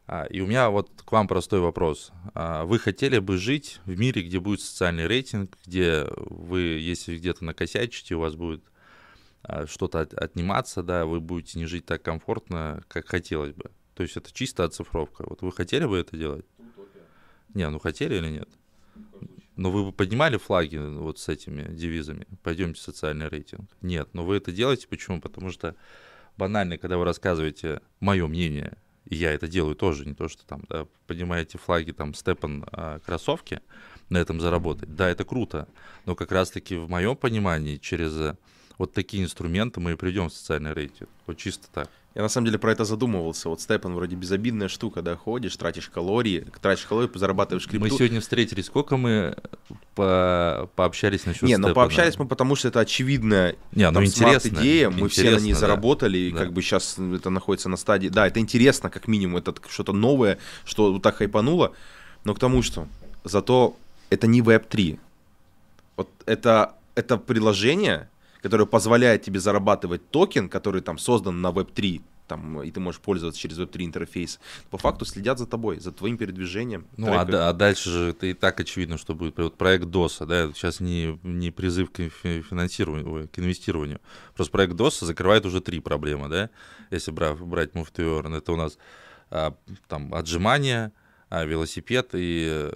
А, 0.07 0.25
и 0.25 0.41
у 0.41 0.47
меня 0.47 0.71
вот 0.71 0.91
к 1.05 1.11
вам 1.11 1.27
простой 1.27 1.61
вопрос. 1.61 2.13
А, 2.35 2.65
вы 2.65 2.79
хотели 2.79 3.19
бы 3.19 3.39
жить 3.39 3.81
в 3.85 3.99
мире, 3.99 4.23
где 4.23 4.39
будет 4.39 4.61
социальный 4.61 5.07
рейтинг, 5.07 5.57
где 5.67 6.07
вы, 6.15 6.61
если 6.61 7.17
где-то 7.17 7.45
накосячите, 7.45 8.15
у 8.15 8.21
вас 8.21 8.37
будет 8.37 8.63
а, 9.43 9.67
что-то 9.67 10.01
от, 10.01 10.15
отниматься, 10.15 10.83
да, 10.83 11.07
вы 11.07 11.21
будете 11.21 11.59
не 11.59 11.67
жить 11.67 11.87
так 11.87 12.03
комфортно, 12.03 12.85
как 12.89 13.09
хотелось 13.09 13.53
бы. 13.53 13.71
То 13.95 14.03
есть 14.03 14.17
это 14.17 14.33
чисто 14.33 14.65
оцифровка. 14.65 15.25
Вот 15.29 15.43
вы 15.43 15.51
хотели 15.51 15.87
бы 15.87 15.99
это 15.99 16.17
делать? 16.17 16.47
Не, 17.55 17.69
ну 17.69 17.79
хотели 17.79 18.17
или 18.17 18.29
нет? 18.29 18.49
Но 19.57 19.71
вы 19.71 19.87
бы 19.87 19.93
поднимали 19.93 20.37
флаги 20.37 20.77
вот 20.77 21.19
с 21.19 21.29
этими 21.29 21.75
девизами? 21.75 22.27
Пойдемте 22.43 22.81
социальный 22.81 23.29
рейтинг. 23.29 23.71
Нет, 23.81 24.11
но 24.13 24.25
вы 24.25 24.37
это 24.37 24.53
делаете. 24.53 24.87
Почему? 24.87 25.21
Потому 25.21 25.51
что 25.51 25.75
банально, 26.37 26.77
когда 26.77 26.99
вы 26.99 27.05
рассказываете 27.05 27.81
мое 27.99 28.27
мнение, 28.27 28.77
и 29.07 29.17
я 29.17 29.33
это 29.33 29.49
делаю 29.49 29.75
тоже, 29.75 30.05
не 30.05 30.15
то, 30.15 30.29
что 30.29 30.45
там, 30.47 30.63
да, 30.69 30.87
поднимаете 31.07 31.59
флаги, 31.59 31.93
там, 31.93 32.15
Степан 32.15 32.65
а, 32.73 32.99
кроссовки, 33.01 33.61
на 34.09 34.19
этом 34.19 34.41
заработать. 34.41 34.95
Да, 34.95 35.09
это 35.09 35.25
круто, 35.25 35.69
но 36.05 36.15
как 36.15 36.33
раз-таки 36.33 36.77
в 36.77 36.89
моем 36.89 37.17
понимании 37.17 37.77
через 37.77 38.15
э, 38.17 38.37
вот 38.79 38.93
такие 38.93 39.23
инструменты 39.25 39.81
мы 39.81 39.93
и 39.93 39.97
придем 39.97 40.29
в 40.29 40.33
социальный 40.33 40.73
рейтинг. 40.73 41.09
Вот 41.27 41.37
чисто 41.39 41.67
так. 41.73 41.91
Я 42.17 42.23
на 42.23 42.31
самом 42.31 42.47
деле 42.47 42.59
про 42.59 42.73
это 42.73 42.87
задумывался. 42.87 43.51
Вот 43.51 43.61
Степан 43.61 43.95
вроде 43.95 44.17
безобидная 44.17 44.69
штука, 44.69 45.03
да, 45.03 45.17
ходишь, 45.17 45.55
тратишь 45.55 45.91
калории, 45.91 46.47
тратишь 46.63 46.87
калории, 46.87 47.11
зарабатываешь 47.15 47.69
крипту. 47.69 47.89
Мы 47.89 47.91
сегодня 47.91 48.23
встретились, 48.23 48.65
сколько 48.65 48.97
мы 48.97 49.37
по 49.95 50.71
пообщались 50.77 51.27
насчет 51.27 51.43
Не, 51.43 51.59
ну 51.59 51.75
пообщались 51.75 52.19
мы, 52.19 52.27
потому 52.27 52.57
что 52.57 52.69
это 52.69 52.81
очевидная 52.81 53.57
Не, 53.73 53.91
ну 53.91 53.97
там, 53.97 54.07
интересно. 54.07 54.49
идея, 54.49 54.89
мы 54.89 55.11
все 55.11 55.31
на 55.31 55.41
ней 55.41 55.53
да. 55.53 55.59
заработали, 55.59 56.17
и 56.17 56.33
Да. 56.33 56.39
как 56.39 56.55
бы 56.55 56.63
сейчас 56.63 56.97
это 56.99 57.29
находится 57.29 57.69
на 57.69 57.77
стадии. 57.77 58.09
Да, 58.09 58.27
это 58.27 58.41
интересно, 58.41 58.89
как 58.89 59.09
минимум, 59.09 59.37
это 59.37 59.55
что-то 59.69 59.93
новое, 59.93 60.39
что 60.65 60.95
вот 60.95 61.03
так 61.03 61.17
хайпануло, 61.17 61.75
но 62.25 62.35
к 62.35 62.39
тому, 62.39 62.63
что 62.63 62.89
зато 63.25 63.77
это 64.09 64.27
не 64.27 64.41
Web3. 64.41 64.99
Вот 65.97 66.09
это, 66.25 66.77
это 66.95 67.19
приложение, 67.19 68.09
которое 68.47 68.67
позволяет 68.67 69.23
тебе 69.23 69.41
зарабатывать 69.41 70.09
токен, 70.11 70.49
который 70.49 70.81
там 70.81 70.99
создан 70.99 71.41
на 71.41 71.49
Web3, 71.49 72.01
там, 72.29 72.63
и 72.63 72.71
ты 72.71 72.79
можешь 72.79 73.01
пользоваться 73.01 73.41
через 73.41 73.59
Web3 73.59 73.87
интерфейс, 73.87 74.39
по 74.71 74.79
факту 74.79 75.05
следят 75.05 75.41
за 75.41 75.47
тобой, 75.49 75.81
за 75.81 75.91
твоим 75.91 76.17
передвижением. 76.17 76.87
Ну, 76.97 77.13
а, 77.13 77.23
а 77.23 77.53
дальше 77.53 77.91
же 77.91 78.11
это 78.11 78.27
и 78.27 78.35
так 78.35 78.61
очевидно, 78.61 78.99
что 78.99 79.17
будет. 79.17 79.37
Вот 79.37 79.57
проект 79.59 79.87
ДОСа, 79.87 80.27
да, 80.27 80.53
сейчас 80.53 80.79
не, 80.79 81.19
не 81.25 81.51
призыв 81.51 81.91
к 81.91 81.97
фи- 81.97 82.43
финансированию, 82.43 83.29
к 83.29 83.37
инвестированию. 83.37 84.01
Просто 84.37 84.53
проект 84.53 84.75
ДОСа 84.75 85.07
закрывает 85.07 85.45
уже 85.45 85.61
три 85.61 85.81
проблемы, 85.81 86.29
да, 86.29 86.51
если 86.93 87.11
брать, 87.11 87.41
брать 87.41 87.73
Move. 87.73 88.37
Это 88.37 88.53
у 88.53 88.57
нас 88.57 88.79
а, 89.29 89.57
там 89.89 90.15
отжимания, 90.15 90.93
а, 91.31 91.45
велосипед 91.45 92.11
и, 92.13 92.71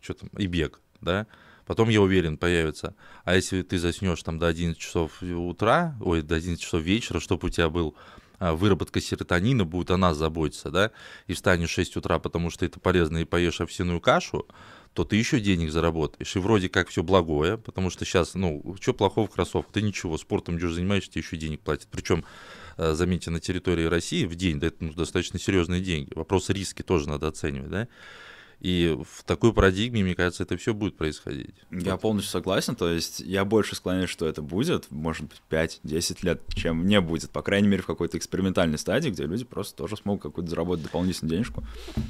что 0.00 0.14
там, 0.14 0.30
и 0.38 0.46
бег, 0.46 0.80
да. 1.02 1.26
Потом, 1.72 1.88
я 1.88 2.02
уверен, 2.02 2.36
появится. 2.36 2.94
А 3.24 3.34
если 3.34 3.62
ты 3.62 3.78
заснешь 3.78 4.22
там 4.22 4.38
до 4.38 4.46
11 4.46 4.78
часов 4.78 5.22
утра, 5.22 5.96
ой, 6.02 6.20
до 6.20 6.34
11 6.34 6.62
часов 6.62 6.82
вечера, 6.82 7.18
чтобы 7.18 7.46
у 7.46 7.50
тебя 7.50 7.70
был 7.70 7.96
а, 8.38 8.52
выработка 8.52 9.00
серотонина, 9.00 9.64
будет 9.64 9.90
о 9.90 9.96
нас 9.96 10.18
заботиться, 10.18 10.70
да, 10.70 10.90
и 11.28 11.32
встанешь 11.32 11.70
в 11.70 11.72
6 11.72 11.96
утра, 11.96 12.18
потому 12.18 12.50
что 12.50 12.66
это 12.66 12.78
полезно, 12.78 13.22
и 13.22 13.24
поешь 13.24 13.62
овсяную 13.62 14.02
кашу, 14.02 14.46
то 14.92 15.06
ты 15.06 15.16
еще 15.16 15.40
денег 15.40 15.70
заработаешь. 15.70 16.36
И 16.36 16.40
вроде 16.40 16.68
как 16.68 16.90
все 16.90 17.02
благое, 17.02 17.56
потому 17.56 17.88
что 17.88 18.04
сейчас, 18.04 18.34
ну, 18.34 18.76
что 18.78 18.92
плохого 18.92 19.26
в 19.26 19.30
кроссовках? 19.30 19.72
Ты 19.72 19.80
ничего, 19.80 20.18
спортом 20.18 20.58
идешь 20.58 20.74
занимаешься, 20.74 21.10
тебе 21.10 21.22
еще 21.22 21.38
денег 21.38 21.62
платят. 21.62 21.88
Причем, 21.90 22.22
э, 22.76 22.92
заметьте, 22.92 23.30
на 23.30 23.40
территории 23.40 23.86
России 23.86 24.26
в 24.26 24.34
день, 24.34 24.60
да, 24.60 24.66
это 24.66 24.84
ну, 24.84 24.92
достаточно 24.92 25.38
серьезные 25.38 25.80
деньги. 25.80 26.12
Вопрос 26.14 26.50
риски 26.50 26.82
тоже 26.82 27.08
надо 27.08 27.28
оценивать, 27.28 27.70
да. 27.70 27.88
И 28.62 28.96
в 29.04 29.24
такой 29.24 29.52
парадигме, 29.52 30.04
мне 30.04 30.14
кажется, 30.14 30.44
это 30.44 30.56
все 30.56 30.72
будет 30.72 30.96
происходить. 30.96 31.56
Я 31.72 31.96
полностью 31.96 32.30
согласен, 32.30 32.76
то 32.76 32.88
есть 32.88 33.18
я 33.18 33.44
больше 33.44 33.74
склоняюсь, 33.74 34.08
что 34.08 34.24
это 34.24 34.40
будет, 34.40 34.88
может 34.92 35.26
быть, 35.26 35.42
5-10 35.50 36.18
лет, 36.22 36.42
чем 36.54 36.86
не 36.86 37.00
будет, 37.00 37.30
по 37.30 37.42
крайней 37.42 37.66
мере, 37.66 37.82
в 37.82 37.86
какой-то 37.86 38.16
экспериментальной 38.18 38.78
стадии, 38.78 39.10
где 39.10 39.24
люди 39.26 39.44
просто 39.44 39.76
тоже 39.76 39.96
смогут 39.96 40.22
какую-то 40.22 40.48
заработать 40.48 40.84
дополнительную 40.84 41.32
денежку. 41.34 41.64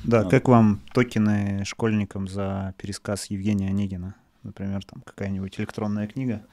Да, 0.05 0.25
Да. 0.25 0.29
как 0.29 0.47
вам 0.47 0.83
токены 0.93 1.65
школьникам 1.65 2.29
за 2.29 2.75
пересказ 2.77 3.31
Евгения 3.31 3.69
Онегина? 3.69 4.15
Например, 4.43 4.85
там 4.85 5.01
какая-нибудь 5.07 5.59
электронная 5.59 6.07
книга. 6.07 6.45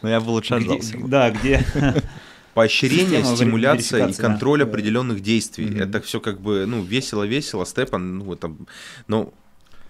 Но 0.00 0.08
я 0.08 0.20
бы 0.22 0.30
лучше 0.30 0.54
отжался. 0.54 0.96
да, 1.06 1.30
где 1.30 1.62
Поощрение, 2.56 3.20
Система 3.20 3.36
стимуляция 3.36 4.08
и 4.08 4.14
контроль 4.14 4.60
Да. 4.60 4.64
определенных 4.64 5.20
действий. 5.20 5.66
Мгм. 5.66 5.82
Это 5.82 6.00
все 6.00 6.20
как 6.22 6.40
бы, 6.40 6.64
ну, 6.64 6.82
весело-весело, 6.82 7.66
Степан, 7.66 8.16
ну, 8.16 8.32
это, 8.32 8.50
ну, 9.08 9.34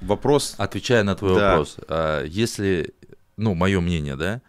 вопрос... 0.01 0.57
Отвечая 0.59 1.05
на 1.05 1.15
твой 1.15 1.37
Да. 1.37 1.51
вопрос, 1.51 1.77
а, 1.87 2.25
если, 2.25 2.93
ну, 3.37 3.55
мое 3.55 3.81
мнение, 3.81 4.17
да, 4.17 4.43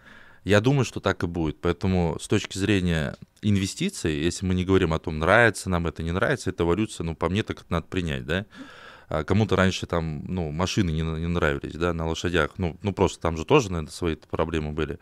я 0.44 0.62
думаю, 0.62 0.84
что 0.84 1.00
так 1.00 1.22
и 1.22 1.28
будет. 1.28 1.62
Поэтому 1.62 2.18
с 2.20 2.28
точки 2.28 2.58
зрения 2.58 3.16
инвестиций, 3.44 4.16
если 4.16 4.48
мы 4.48 4.56
не 4.56 4.66
говорим 4.66 4.94
о 4.94 5.00
том, 5.00 5.20
нравится 5.20 5.70
нам 5.70 5.86
это, 5.86 6.02
не 6.02 6.12
нравится, 6.12 6.50
это 6.50 6.64
эволюция, 6.64 7.04
ну, 7.04 7.16
по 7.16 7.30
мне, 7.30 7.44
так 7.44 7.58
это 7.58 7.72
надо 7.72 7.86
принять, 7.86 8.26
да. 8.26 8.48
А 9.10 9.24
Кому-то 9.26 9.56
раньше 9.56 9.86
там, 9.86 10.24
ну, 10.28 10.50
машины 10.50 10.90
не, 10.90 11.02
не 11.02 11.28
нравились, 11.28 11.76
да, 11.76 11.94
на 11.94 12.08
лошадях. 12.08 12.50
Ну, 12.58 12.78
ну, 12.82 12.94
просто 12.94 13.20
там 13.20 13.38
же 13.38 13.46
тоже, 13.46 13.72
наверное, 13.72 13.92
свои 13.92 14.16
проблемы 14.16 14.72
были. 14.72 14.98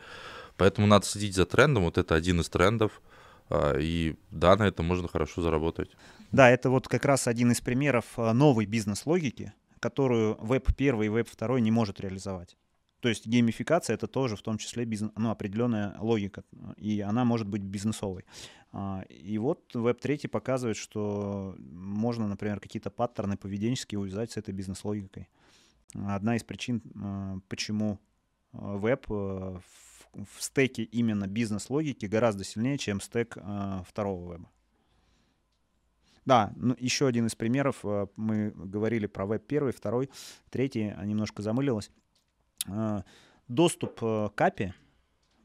Поэтому 0.57 0.87
надо 0.87 1.05
следить 1.05 1.35
за 1.35 1.45
трендом. 1.45 1.83
Вот 1.83 1.97
это 1.97 2.15
один 2.15 2.39
из 2.39 2.49
трендов. 2.49 3.01
А, 3.49 3.77
И 3.77 4.15
да, 4.31 4.55
на 4.55 4.63
это 4.63 4.83
можно 4.83 5.07
хорошо 5.07 5.41
заработать. 5.41 5.89
Да, 6.31 6.49
это 6.49 6.69
вот 6.69 6.87
как 6.87 7.05
раз 7.05 7.27
один 7.27 7.51
из 7.51 7.61
примеров 7.61 8.05
э, 8.17 8.31
новой 8.33 8.65
бизнес-логики, 8.65 9.53
которую 9.79 10.37
веб 10.41 10.67
1 10.69 11.03
и 11.03 11.09
веб 11.09 11.29
2 11.29 11.59
не 11.59 11.71
может 11.71 11.99
реализовать. 11.99 12.57
То 13.01 13.09
есть 13.09 13.27
геймификация 13.27 13.93
это 13.93 14.07
тоже 14.07 14.35
в 14.35 14.41
том 14.41 14.57
числе 14.57 14.83
бизнес, 14.85 15.11
ну, 15.15 15.29
определенная 15.29 15.95
логика, 15.99 16.43
и 16.77 17.01
она 17.01 17.23
может 17.23 17.47
быть 17.47 17.61
бизнесовой. 17.61 18.25
А, 18.71 19.03
И 19.09 19.37
вот 19.37 19.75
веб 19.75 19.99
3 20.01 20.27
показывает, 20.27 20.77
что 20.77 21.55
можно, 21.59 22.27
например, 22.27 22.59
какие-то 22.59 22.89
паттерны 22.89 23.37
поведенческие 23.37 23.99
увязать 23.99 24.31
с 24.31 24.37
этой 24.37 24.53
бизнес-логикой. 24.53 25.27
Одна 25.93 26.35
из 26.35 26.43
причин, 26.43 26.81
почему 27.47 27.99
веб 28.51 29.07
в 29.07 29.61
в 30.15 30.41
стеке 30.41 30.83
именно 30.83 31.27
бизнес-логики 31.27 32.05
гораздо 32.05 32.43
сильнее, 32.43 32.77
чем 32.77 33.01
стек 33.01 33.37
э, 33.37 33.83
второго 33.87 34.33
веба. 34.33 34.49
Да, 36.25 36.53
ну, 36.55 36.75
еще 36.79 37.05
один 37.07 37.27
из 37.27 37.35
примеров. 37.35 37.81
э, 37.83 38.07
Мы 38.15 38.51
говорили 38.51 39.05
про 39.07 39.25
веб 39.25 39.45
первый, 39.45 39.73
второй, 39.73 40.09
третий, 40.49 40.93
а 40.95 41.05
немножко 41.05 41.41
замылилось. 41.41 41.91
Э, 42.67 43.03
Доступ 43.47 43.99
э, 44.01 44.29
к 44.33 44.41
API 44.41 44.73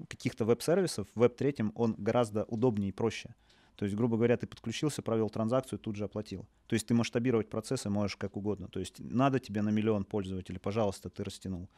каких-то 0.09 0.47
веб-сервисов 0.47 1.07
в 1.15 1.21
веб 1.21 1.37
третьем 1.37 1.73
он 1.75 1.95
гораздо 1.99 2.45
удобнее 2.45 2.89
и 2.89 2.93
проще. 2.93 3.35
То 3.77 3.85
есть, 3.85 3.97
грубо 3.97 4.17
говоря, 4.17 4.37
ты 4.37 4.47
подключился, 4.47 5.03
провел 5.03 5.31
транзакцию, 5.31 5.79
тут 5.79 5.97
же 5.97 6.05
оплатил. 6.05 6.47
То 6.67 6.75
есть 6.75 6.87
ты 6.87 6.95
масштабировать 6.95 7.49
процессы 7.49 7.89
можешь 7.89 8.17
как 8.17 8.37
угодно. 8.37 8.69
То 8.69 8.81
есть 8.81 9.01
надо 9.01 9.39
тебе 9.39 9.63
на 9.63 9.71
миллион 9.71 10.05
пользователей, 10.05 10.59
пожалуйста, 10.59 11.09
ты 11.11 11.25
растянул. 11.25 11.69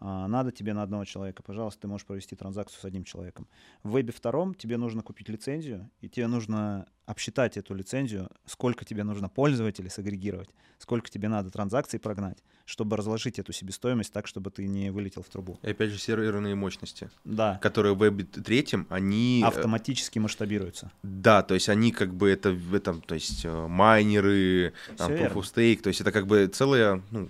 А, 0.00 0.26
Надо 0.28 0.50
тебе 0.50 0.72
на 0.72 0.82
одного 0.82 1.04
человека, 1.04 1.42
пожалуйста, 1.42 1.82
ты 1.82 1.88
можешь 1.88 2.06
провести 2.06 2.34
транзакцию 2.34 2.80
с 2.80 2.84
одним 2.84 3.04
человеком. 3.04 3.46
В 3.82 3.92
вебе 3.92 4.12
втором 4.12 4.54
тебе 4.54 4.76
нужно 4.78 5.02
купить 5.02 5.28
лицензию, 5.28 5.90
и 6.00 6.08
тебе 6.08 6.26
нужно 6.26 6.86
обсчитать 7.04 7.56
эту 7.56 7.74
лицензию, 7.74 8.28
сколько 8.46 8.84
тебе 8.84 9.02
нужно 9.02 9.28
пользователей 9.28 9.90
сагрегировать, 9.90 10.48
сколько 10.78 11.10
тебе 11.10 11.28
надо 11.28 11.50
транзакций 11.50 11.98
прогнать, 11.98 12.38
чтобы 12.64 12.96
разложить 12.96 13.38
эту 13.38 13.52
себестоимость 13.52 14.12
так, 14.12 14.26
чтобы 14.26 14.50
ты 14.50 14.66
не 14.68 14.90
вылетел 14.90 15.22
в 15.22 15.28
трубу. 15.28 15.58
И 15.62 15.70
опять 15.70 15.90
же 15.90 15.98
серверные 15.98 16.54
мощности, 16.54 17.10
Да, 17.24 17.58
которые 17.60 17.94
в 17.94 17.98
вебе 17.98 18.24
третьем, 18.24 18.86
они... 18.90 19.42
э, 19.44 19.46
автоматически 19.46 20.18
масштабируются. 20.18 20.92
Да, 21.02 21.42
то 21.42 21.54
есть 21.54 21.68
они 21.68 21.90
как 21.90 22.14
бы 22.14 22.30
это 22.30 22.52
в 22.52 22.74
этом, 22.74 23.02
то 23.02 23.14
есть 23.16 23.44
э, 23.44 23.66
майнеры, 23.66 24.72
там, 24.96 25.10
proof 25.12 25.32
of 25.34 25.42
stake, 25.42 25.82
то 25.82 25.88
есть 25.88 26.00
это 26.00 26.12
как 26.12 26.26
бы 26.26 26.46
целая, 26.46 27.02
ну, 27.10 27.28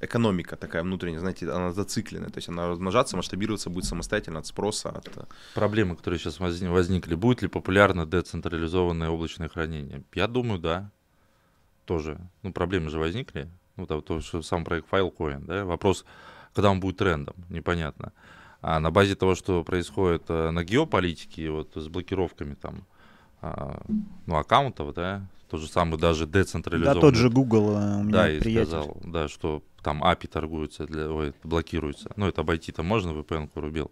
экономика 0.00 0.56
такая 0.56 0.82
внутренняя, 0.82 1.20
знаете, 1.20 1.50
она 1.50 1.72
зацикленная, 1.72 2.30
то 2.30 2.38
есть 2.38 2.48
она 2.48 2.68
размножаться, 2.68 3.16
масштабироваться 3.16 3.70
будет 3.70 3.84
самостоятельно 3.84 4.38
от 4.38 4.46
спроса, 4.46 4.90
от... 4.90 5.08
э, 5.16 5.24
Проблемы, 5.54 5.96
которые 5.96 6.18
сейчас 6.18 6.40
возни- 6.40 6.68
возникли, 6.70 7.14
будет 7.14 7.42
ли 7.42 7.48
популярно 7.48 8.06
децентрализованное 8.06 9.10
облачное 9.10 9.48
хранение? 9.48 10.02
Я 10.14 10.26
думаю, 10.26 10.58
да. 10.58 10.90
Тоже. 11.84 12.18
Ну, 12.42 12.52
проблемы 12.52 12.88
же 12.90 12.98
возникли. 12.98 13.48
Ну, 13.76 13.86
то, 13.86 14.00
то, 14.00 14.20
что 14.20 14.42
сам 14.42 14.64
проект 14.64 14.90
Filecoin, 14.90 15.44
да. 15.44 15.64
Вопрос, 15.64 16.04
когда 16.54 16.70
он 16.70 16.80
будет 16.80 16.96
трендом, 16.96 17.34
непонятно. 17.48 18.12
А 18.62 18.78
на 18.78 18.90
базе 18.90 19.14
того, 19.14 19.34
что 19.34 19.64
происходит 19.64 20.24
э, 20.28 20.50
на 20.50 20.64
геополитике, 20.64 21.50
вот 21.50 21.72
с 21.74 21.88
блокировками 21.88 22.54
там, 22.54 22.86
а, 23.40 23.82
ну, 24.26 24.36
аккаунтов, 24.36 24.94
да, 24.94 25.26
то 25.50 25.56
же 25.58 25.66
самое 25.66 25.98
даже 25.98 26.26
Да, 26.26 26.38
децентрализованное. 26.40 27.00
тот 27.00 27.14
же 27.16 27.28
Google 27.28 27.70
э, 27.76 27.96
у 27.96 28.02
меня 28.04 28.12
Да, 28.12 28.30
и 28.30 28.38
приятель. 28.40 28.68
сказал, 28.68 28.96
да, 29.04 29.28
что 29.28 29.62
там 29.82 30.02
API 30.04 30.28
торгуются, 30.28 30.86
для, 30.86 31.10
ой, 31.10 31.32
блокируются. 31.42 32.10
Ну, 32.16 32.26
это 32.28 32.42
обойти-то 32.42 32.82
можно, 32.82 33.10
VPN-ку 33.10 33.60
рубил. 33.60 33.90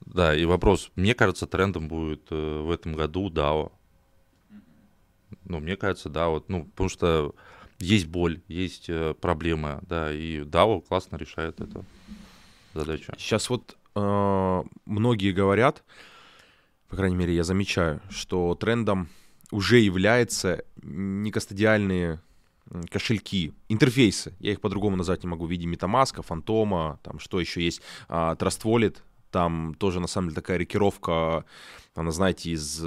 Да, 0.00 0.34
и 0.34 0.44
вопрос, 0.44 0.90
мне 0.96 1.14
кажется, 1.14 1.46
трендом 1.46 1.88
будет 1.88 2.22
э, 2.30 2.60
в 2.62 2.70
этом 2.70 2.94
году 2.94 3.28
DAO. 3.30 3.72
Ну, 5.44 5.58
мне 5.60 5.76
кажется, 5.76 6.08
да, 6.08 6.28
вот, 6.28 6.48
ну, 6.48 6.64
потому 6.66 6.88
что 6.88 7.34
есть 7.78 8.06
боль, 8.06 8.40
есть 8.48 8.88
э, 8.88 9.14
проблема, 9.20 9.80
да, 9.88 10.12
и 10.12 10.40
DAO 10.40 10.80
классно 10.82 11.16
решает 11.16 11.60
эту 11.60 11.84
задачу. 12.74 13.12
Сейчас 13.18 13.50
вот 13.50 13.76
э, 13.94 14.62
многие 14.86 15.32
говорят, 15.32 15.82
по 16.88 16.96
крайней 16.96 17.16
мере, 17.16 17.34
я 17.34 17.42
замечаю, 17.44 18.00
что 18.10 18.54
трендом 18.54 19.08
уже 19.52 19.78
является 19.78 20.64
некастодиальные 20.82 22.20
кошельки, 22.90 23.52
интерфейсы, 23.68 24.34
я 24.40 24.52
их 24.52 24.60
по-другому 24.60 24.96
назвать 24.96 25.22
не 25.22 25.28
могу, 25.28 25.46
в 25.46 25.50
виде 25.50 25.66
MetaMask, 25.66 26.22
Фантома, 26.22 26.98
там 27.02 27.18
что 27.18 27.38
еще 27.38 27.62
есть, 27.62 27.82
а, 28.08 28.34
Trust 28.34 28.62
Wallet, 28.62 28.96
там 29.30 29.74
тоже 29.78 30.00
на 30.00 30.06
самом 30.06 30.28
деле 30.28 30.36
такая 30.36 30.56
рекировка, 30.56 31.44
она, 31.94 32.10
знаете, 32.10 32.50
из 32.50 32.82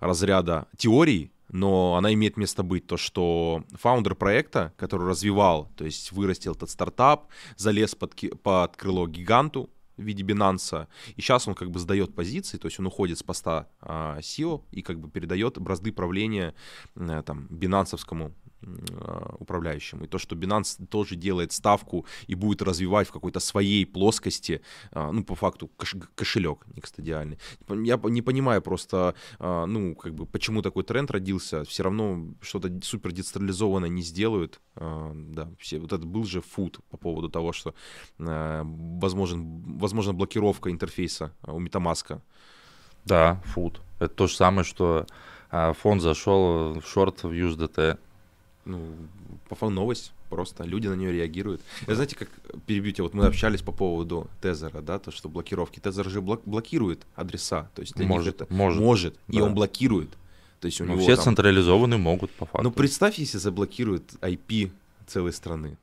разряда 0.00 0.66
теорий, 0.76 1.32
но 1.48 1.96
она 1.96 2.12
имеет 2.12 2.36
место 2.36 2.62
быть, 2.62 2.86
то, 2.86 2.96
что 2.96 3.64
фаундер 3.72 4.14
проекта, 4.14 4.72
который 4.76 5.08
развивал, 5.08 5.70
то 5.76 5.84
есть 5.84 6.12
вырастил 6.12 6.52
этот 6.52 6.70
стартап, 6.70 7.28
залез 7.56 7.94
под, 7.94 8.14
под 8.42 8.76
крыло 8.76 9.08
гиганту 9.08 9.70
в 10.00 10.04
виде 10.04 10.24
Binance, 10.24 10.86
и 11.16 11.20
сейчас 11.20 11.46
он 11.48 11.54
как 11.54 11.70
бы 11.70 11.78
сдает 11.78 12.14
позиции, 12.14 12.58
то 12.58 12.66
есть 12.66 12.80
он 12.80 12.86
уходит 12.86 13.18
с 13.18 13.22
поста 13.22 13.68
а, 13.80 14.18
SEO 14.18 14.62
и 14.72 14.82
как 14.82 14.98
бы 14.98 15.10
передает 15.10 15.58
бразды 15.58 15.92
правления 15.92 16.54
э, 16.96 17.22
там 17.24 17.46
бинансовскому 17.50 18.32
управляющему. 19.38 20.04
И 20.04 20.06
то, 20.08 20.18
что 20.18 20.36
Binance 20.36 20.86
тоже 20.86 21.16
делает 21.16 21.52
ставку 21.52 22.04
и 22.26 22.34
будет 22.34 22.62
развивать 22.62 23.08
в 23.08 23.12
какой-то 23.12 23.40
своей 23.40 23.86
плоскости, 23.86 24.60
а, 24.92 25.10
ну, 25.12 25.24
по 25.24 25.34
факту, 25.34 25.70
кош- 25.78 26.06
кошелек 26.14 26.66
некстадиальный. 26.76 27.38
Я 27.68 27.98
по- 27.98 28.08
не 28.08 28.22
понимаю 28.22 28.62
просто, 28.62 29.14
а, 29.38 29.66
ну, 29.66 29.94
как 29.94 30.14
бы, 30.14 30.26
почему 30.26 30.62
такой 30.62 30.84
тренд 30.84 31.10
родился. 31.10 31.64
Все 31.64 31.82
равно 31.84 32.34
что-то 32.40 32.70
супер 32.82 33.12
децентрализованное 33.12 33.88
не 33.88 34.02
сделают. 34.02 34.60
А, 34.76 35.12
Да, 35.14 35.48
все, 35.58 35.78
вот 35.78 35.92
это 35.92 36.04
был 36.04 36.24
же 36.24 36.40
фуд 36.40 36.80
по 36.90 36.96
поводу 36.96 37.28
того, 37.28 37.52
что 37.52 37.74
возможен, 38.18 39.78
возможно 39.78 40.12
блокировка 40.12 40.70
интерфейса 40.70 41.32
а, 41.42 41.52
у 41.52 41.60
MetaMask. 41.60 42.20
Да, 43.04 43.40
фуд. 43.46 43.80
Это 43.98 44.14
то 44.14 44.26
же 44.26 44.34
самое, 44.34 44.64
что 44.64 45.06
а, 45.50 45.72
фонд 45.72 46.02
зашел 46.02 46.74
в 46.80 46.86
шорт 46.86 47.22
в 47.22 47.30
USDT. 47.32 47.98
Ну, 48.64 48.80
по 49.48 49.54
факту 49.54 49.70
новость 49.70 50.12
просто, 50.28 50.64
люди 50.64 50.86
на 50.86 50.94
нее 50.94 51.12
реагируют. 51.12 51.60
Это 51.82 51.94
знаете, 51.94 52.16
как 52.16 52.28
перебью 52.66 52.92
тебя, 52.92 53.04
вот 53.04 53.14
мы 53.14 53.26
общались 53.26 53.62
по 53.62 53.72
поводу 53.72 54.28
Тезера, 54.40 54.80
да, 54.80 54.98
то, 54.98 55.10
что 55.10 55.28
блокировки. 55.28 55.80
Тезер 55.80 56.08
же 56.08 56.20
блок- 56.20 56.42
блокирует 56.44 57.06
адреса, 57.16 57.68
то 57.74 57.80
есть 57.82 57.94
для 57.94 58.04
них 58.04 58.14
Может, 58.14 58.40
это 58.42 58.54
может, 58.54 58.80
может, 58.80 59.18
и 59.28 59.38
да. 59.38 59.44
он 59.44 59.54
блокирует. 59.54 60.10
То 60.60 60.66
есть 60.66 60.80
у 60.80 60.84
него 60.84 60.98
все 61.00 61.16
там- 61.16 61.24
централизованные 61.24 61.98
могут, 61.98 62.30
по 62.32 62.44
факту. 62.44 62.62
Ну, 62.62 62.70
представь, 62.70 63.18
если 63.18 63.38
заблокируют 63.38 64.12
IP 64.20 64.70
целой 65.06 65.32
страны. 65.32 65.76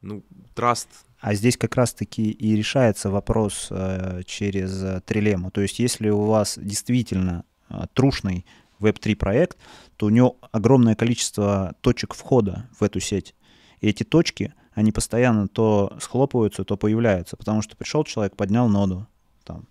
Ну, 0.00 0.22
траст, 0.54 0.88
А 1.20 1.34
здесь 1.34 1.56
как 1.56 1.76
раз-таки 1.76 2.30
и 2.30 2.56
решается 2.56 3.10
вопрос 3.10 3.68
э, 3.70 4.22
через 4.26 4.82
э, 4.82 5.00
трилемму. 5.04 5.50
То 5.52 5.60
есть 5.60 5.78
если 5.78 6.08
у 6.10 6.22
вас 6.22 6.58
действительно 6.60 7.44
э, 7.68 7.84
трушный 7.94 8.44
Web3 8.84 9.16
проект, 9.16 9.58
то 9.96 10.06
у 10.06 10.10
него 10.10 10.36
огромное 10.50 10.94
количество 10.94 11.74
точек 11.80 12.14
входа 12.14 12.68
в 12.78 12.82
эту 12.82 13.00
сеть. 13.00 13.34
И 13.80 13.88
эти 13.88 14.04
точки, 14.04 14.54
они 14.74 14.92
постоянно 14.92 15.48
то 15.48 15.96
схлопываются, 16.00 16.64
то 16.64 16.76
появляются, 16.76 17.36
потому 17.36 17.62
что 17.62 17.76
пришел 17.76 18.04
человек, 18.04 18.36
поднял 18.36 18.68
ноду, 18.68 19.06
там, 19.44 19.66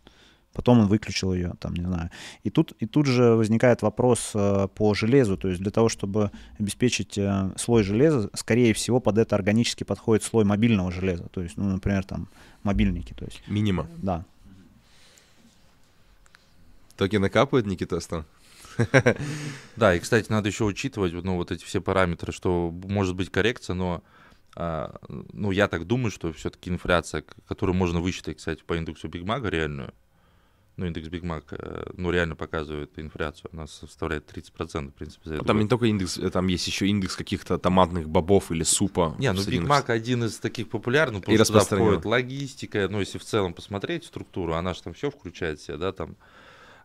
потом 0.53 0.79
он 0.79 0.87
выключил 0.87 1.33
ее, 1.33 1.53
там, 1.59 1.73
не 1.73 1.85
знаю. 1.85 2.09
И 2.43 2.49
тут, 2.49 2.73
и 2.79 2.85
тут 2.85 3.05
же 3.05 3.35
возникает 3.35 3.81
вопрос 3.81 4.31
э, 4.33 4.67
по 4.75 4.93
железу, 4.93 5.37
то 5.37 5.47
есть 5.47 5.61
для 5.61 5.71
того, 5.71 5.89
чтобы 5.89 6.31
обеспечить 6.59 7.17
э, 7.17 7.51
слой 7.57 7.83
железа, 7.83 8.29
скорее 8.33 8.73
всего, 8.73 8.99
под 8.99 9.17
это 9.17 9.35
органически 9.35 9.83
подходит 9.83 10.23
слой 10.23 10.43
мобильного 10.43 10.91
железа, 10.91 11.27
то 11.29 11.41
есть, 11.41 11.57
ну, 11.57 11.65
например, 11.65 12.03
там, 12.03 12.27
мобильники, 12.63 13.13
то 13.13 13.25
есть, 13.25 13.41
минима. 13.47 13.87
да. 13.97 14.25
Токены 16.97 17.29
капают, 17.29 17.65
Никита 17.65 17.97
Астан? 17.97 18.25
Да, 19.75 19.95
и, 19.95 19.99
кстати, 19.99 20.29
надо 20.31 20.49
еще 20.49 20.63
учитывать, 20.65 21.13
ну, 21.13 21.35
вот 21.35 21.51
эти 21.51 21.63
все 21.63 21.81
параметры, 21.81 22.31
что 22.31 22.71
может 22.71 23.15
быть 23.15 23.29
коррекция, 23.31 23.73
но, 23.73 24.03
а, 24.55 24.95
ну, 25.09 25.51
я 25.51 25.67
так 25.67 25.85
думаю, 25.87 26.11
что 26.11 26.31
все-таки 26.33 26.69
инфляция, 26.69 27.23
которую 27.47 27.75
можно 27.75 27.99
высчитать, 28.01 28.37
кстати, 28.37 28.61
по 28.65 28.75
индексу 28.77 29.07
Биг 29.07 29.23
Мака 29.23 29.49
реальную, 29.49 29.93
ну, 30.77 30.85
индекс 30.87 31.09
Биг 31.09 31.23
Мак, 31.23 31.45
э, 31.51 31.91
ну, 31.97 32.11
реально 32.11 32.35
показывает 32.35 32.97
инфляцию, 32.97 33.49
она 33.53 33.67
составляет 33.67 34.25
30%, 34.25 34.91
в 34.91 34.93
принципе, 34.95 35.21
за 35.25 35.29
Ну, 35.31 35.35
этот 35.35 35.47
Там 35.47 35.57
год. 35.57 35.63
не 35.63 35.69
только 35.69 35.85
индекс, 35.85 36.17
э, 36.17 36.29
там 36.29 36.47
есть 36.47 36.65
еще 36.65 36.87
индекс 36.87 37.15
каких-то 37.15 37.57
томатных 37.57 38.09
бобов 38.09 38.51
или 38.51 38.63
супа. 38.63 39.15
Не, 39.19 39.31
ну 39.33 39.39
Биг 39.41 39.49
индекс- 39.55 39.69
Мак 39.69 39.89
один 39.89 40.23
из 40.23 40.37
таких 40.37 40.69
популярных, 40.69 41.21
потому 41.21 41.35
И 41.35 41.43
что 41.43 41.53
туда 41.53 41.65
входит 41.65 42.05
логистика, 42.05 42.87
ну, 42.89 42.99
если 42.99 43.17
в 43.19 43.23
целом 43.25 43.53
посмотреть 43.53 44.05
структуру, 44.05 44.53
она 44.53 44.73
же 44.73 44.81
там 44.81 44.93
все 44.93 45.11
включает 45.11 45.59
в 45.59 45.63
себя, 45.63 45.77
да, 45.77 45.91
там. 45.91 46.15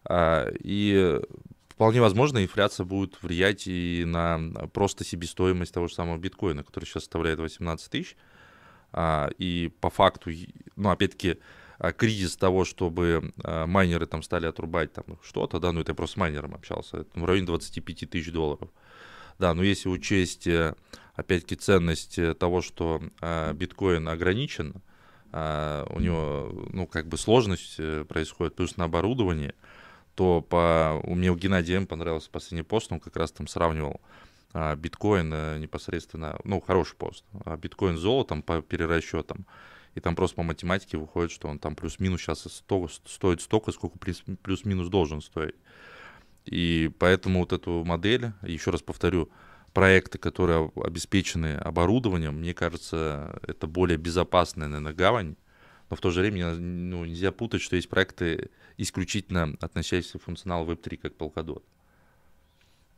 А, 0.05 0.49
и 0.61 1.21
вполне 1.77 2.01
возможно, 2.01 2.43
инфляция 2.43 2.85
будет 2.85 3.23
влиять 3.23 3.67
и 3.67 4.05
на 4.07 4.41
просто 4.73 5.05
себестоимость 5.05 5.75
того 5.75 5.89
же 5.89 5.95
самого 5.95 6.17
биткоина, 6.17 6.65
который 6.65 6.87
сейчас 6.87 7.05
составляет 7.05 7.39
18 7.39 7.91
тысяч. 7.91 8.17
А, 8.93 9.29
и 9.39 9.71
по 9.81 9.91
факту, 9.91 10.31
ну, 10.75 10.89
опять-таки, 10.89 11.39
а, 11.79 11.93
кризис 11.93 12.37
того, 12.37 12.65
чтобы 12.65 13.35
а, 13.45 13.67
майнеры 13.67 14.07
там 14.07 14.23
стали 14.23 14.47
отрубать 14.47 14.95
там 14.95 15.05
что-то, 15.23 15.61
да, 15.61 15.73
ну, 15.73 15.81
это 15.81 15.91
я 15.91 15.95
просто 15.95 16.15
с 16.15 16.17
майнером 16.17 16.55
общался, 16.55 16.99
это 16.99 17.21
в 17.21 17.25
районе 17.27 17.47
25 17.47 18.09
тысяч 18.09 18.33
долларов. 18.33 18.71
Да, 19.39 19.53
но 19.53 19.63
если 19.63 19.91
учесть, 19.91 20.47
э, 20.47 20.75
опять-таки, 21.15 21.57
ценность 21.57 22.19
э, 22.19 22.33
того, 22.33 22.63
что 22.63 23.03
а, 23.21 23.53
биткоин 23.53 24.09
ограничен, 24.09 24.81
а, 25.31 25.87
у 25.91 26.01
него, 26.01 26.69
ну, 26.73 26.87
как 26.87 27.07
бы 27.09 27.19
сложность 27.19 27.75
э, 27.77 28.07
происходит, 28.09 28.55
плюс 28.55 28.79
на 28.79 28.85
оборудовании, 28.85 29.55
то 30.17 30.41
по... 30.41 31.01
у 31.05 31.15
меня 31.15 31.33
у 31.33 31.37
Геннадия 31.37 31.77
М. 31.77 31.87
понравился 31.87 32.31
последний 32.31 32.65
пост, 32.65 32.91
он 32.91 32.99
как 32.99 33.17
раз 33.17 33.31
там 33.31 33.47
сравнивал 33.47 34.01
а, 34.53 34.75
биткоин 34.75 35.31
э, 35.33 35.59
непосредственно, 35.59 36.39
ну, 36.43 36.61
хороший 36.61 36.97
пост, 36.97 37.25
а 37.45 37.57
биткоин 37.57 37.99
с 37.99 38.01
золотом 38.01 38.43
по 38.43 38.63
перерасчетам, 38.63 39.47
и 39.95 40.01
там 40.01 40.17
просто 40.17 40.37
по 40.37 40.43
математике 40.43 40.97
выходит, 40.97 41.31
что 41.31 41.49
он 41.49 41.59
там 41.59 41.77
плюс-минус 41.77 42.23
сейчас 42.23 42.41
сто- 42.51 42.89
стоит 43.05 43.43
столько, 43.43 43.73
сколько 43.73 43.99
плюс- 43.99 44.25
плюс-минус 44.43 44.89
должен 44.89 45.21
стоить. 45.21 45.55
И 46.47 46.91
поэтому 46.99 47.41
вот 47.41 47.53
эту 47.53 47.85
модель, 47.85 48.33
еще 48.43 48.71
раз 48.71 48.81
повторю, 48.81 49.29
проекты, 49.75 50.17
которые 50.17 50.73
обеспечены 50.77 51.57
оборудованием, 51.57 52.37
мне 52.37 52.55
кажется, 52.55 53.39
это 53.47 53.67
более 53.67 53.99
безопасная, 53.99 54.69
наверное, 54.69 54.95
гавань. 54.95 55.37
Но 55.91 55.97
в 55.97 56.01
то 56.01 56.11
же 56.11 56.21
время 56.21 56.55
ну, 56.55 57.05
нельзя 57.05 57.31
путать, 57.31 57.61
что 57.61 57.77
есть 57.77 57.91
проекты 57.91 58.51
исключительно 58.77 59.57
относящиеся 59.61 60.19
к 60.19 60.23
функционалу 60.23 60.71
Web3, 60.73 60.97
как 60.97 61.17
Polkadot. 61.17 61.63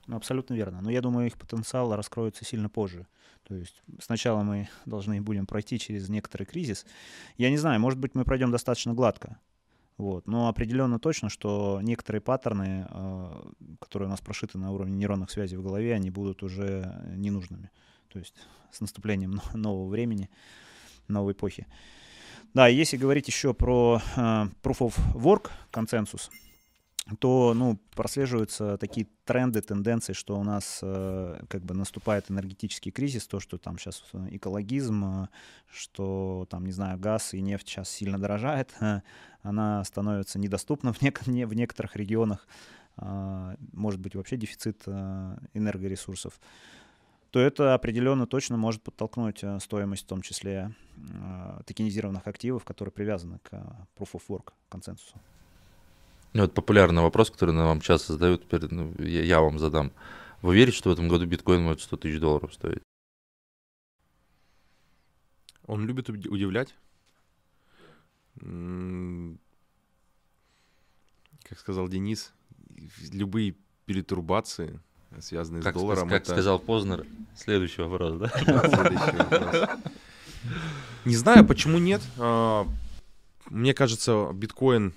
Ну, 0.06 0.16
абсолютно 0.16 0.54
верно. 0.54 0.80
Но 0.80 0.90
я 0.90 1.02
думаю, 1.02 1.26
их 1.26 1.36
потенциал 1.36 1.94
раскроется 1.94 2.44
сильно 2.44 2.70
позже. 2.70 3.06
То 3.46 3.54
есть 3.54 3.82
сначала 4.00 4.42
мы 4.42 4.68
должны 4.86 5.20
будем 5.20 5.46
пройти 5.46 5.78
через 5.78 6.08
некоторый 6.08 6.44
кризис. 6.44 6.86
Я 7.36 7.50
не 7.50 7.58
знаю, 7.58 7.78
может 7.80 7.98
быть, 7.98 8.14
мы 8.14 8.24
пройдем 8.24 8.50
достаточно 8.50 8.94
гладко. 8.94 9.38
Вот. 9.98 10.26
Но 10.26 10.48
определенно 10.48 10.98
точно, 10.98 11.28
что 11.28 11.80
некоторые 11.82 12.22
паттерны, 12.22 12.86
э, 12.88 13.50
которые 13.80 14.06
у 14.06 14.10
нас 14.10 14.20
прошиты 14.20 14.56
на 14.56 14.70
уровне 14.70 14.96
нейронных 14.96 15.30
связей 15.30 15.56
в 15.56 15.62
голове, 15.62 15.94
они 15.94 16.10
будут 16.10 16.42
уже 16.42 17.02
ненужными. 17.16 17.70
То 18.08 18.18
есть 18.18 18.34
с 18.70 18.80
наступлением 18.80 19.32
но- 19.32 19.42
нового 19.54 19.88
времени, 19.88 20.30
новой 21.08 21.32
эпохи. 21.32 21.66
Да, 22.54 22.66
если 22.66 22.96
говорить 22.96 23.28
еще 23.28 23.54
про 23.54 24.00
э, 24.16 24.20
Proof 24.62 24.78
of 24.78 24.94
Work 25.14 25.50
консенсус, 25.70 26.30
то 27.20 27.54
ну, 27.54 27.78
прослеживаются 27.94 28.76
такие 28.76 29.06
тренды, 29.24 29.60
тенденции, 29.62 30.12
что 30.12 30.38
у 30.38 30.44
нас 30.44 30.80
э, 30.82 31.40
как 31.48 31.62
бы 31.62 31.74
наступает 31.74 32.30
энергетический 32.30 32.90
кризис, 32.90 33.26
то, 33.26 33.40
что 33.40 33.58
там 33.58 33.78
сейчас 33.78 34.02
экологизм, 34.30 35.04
э, 35.24 35.28
что 35.70 36.46
там, 36.50 36.66
не 36.66 36.72
знаю, 36.72 36.98
газ 36.98 37.34
и 37.34 37.40
нефть 37.40 37.68
сейчас 37.68 37.88
сильно 37.90 38.18
дорожает, 38.18 38.74
э, 38.80 39.00
она 39.42 39.84
становится 39.84 40.38
недоступна 40.38 40.92
в, 40.94 41.00
нек- 41.02 41.28
не- 41.30 41.46
в 41.46 41.54
некоторых 41.54 41.96
регионах, 41.96 42.46
э, 42.98 43.56
может 43.72 44.00
быть 44.00 44.14
вообще 44.14 44.36
дефицит 44.36 44.82
э, 44.86 45.36
энергоресурсов, 45.54 46.40
то 47.30 47.40
это 47.40 47.74
определенно 47.74 48.26
точно 48.26 48.56
может 48.56 48.82
подтолкнуть 48.82 49.42
э, 49.42 49.58
стоимость, 49.60 50.04
в 50.04 50.08
том 50.08 50.22
числе 50.22 50.74
э, 50.96 51.60
токенизированных 51.66 52.26
активов, 52.26 52.64
которые 52.64 52.92
привязаны 52.92 53.38
к 53.40 53.48
э, 53.52 53.62
Proof 53.96 54.12
of 54.14 54.22
Work 54.28 54.52
консенсусу. 54.68 55.14
Ну, 56.32 56.42
Вот 56.42 56.54
популярный 56.54 57.02
вопрос, 57.02 57.30
который 57.30 57.54
на 57.54 57.66
вам 57.66 57.80
часто 57.80 58.12
задают, 58.14 58.44
теперь 58.44 58.66
ну, 58.72 58.94
я, 58.98 59.22
я 59.22 59.40
вам 59.40 59.58
задам. 59.58 59.92
Вы 60.40 60.54
верите, 60.54 60.76
что 60.76 60.90
в 60.90 60.92
этом 60.92 61.08
году 61.08 61.26
биткоин 61.26 61.62
может 61.62 61.82
100 61.82 61.96
тысяч 61.98 62.20
долларов 62.20 62.54
стоить? 62.54 62.82
Он 65.66 65.84
любит 65.86 66.08
уди- 66.08 66.28
удивлять. 66.28 66.74
М, 68.40 69.38
Как 71.42 71.58
сказал 71.58 71.88
Денис, 71.88 72.32
любые 73.10 73.56
перетурбации, 73.86 74.80
связанные 75.20 75.62
Как, 75.62 75.74
с 75.74 75.78
долларом, 75.78 76.08
как 76.08 76.22
это 76.22 76.32
сказал 76.32 76.58
Познер, 76.58 77.06
следующий 77.36 77.82
вопрос, 77.82 78.18
да? 78.18 78.28
следующий 78.28 79.16
вопрос. 79.16 79.70
Не 81.04 81.16
знаю, 81.16 81.46
почему 81.46 81.78
нет. 81.78 82.02
А, 82.18 82.66
Мне 83.50 83.74
кажется, 83.74 84.30
биткоин 84.32 84.92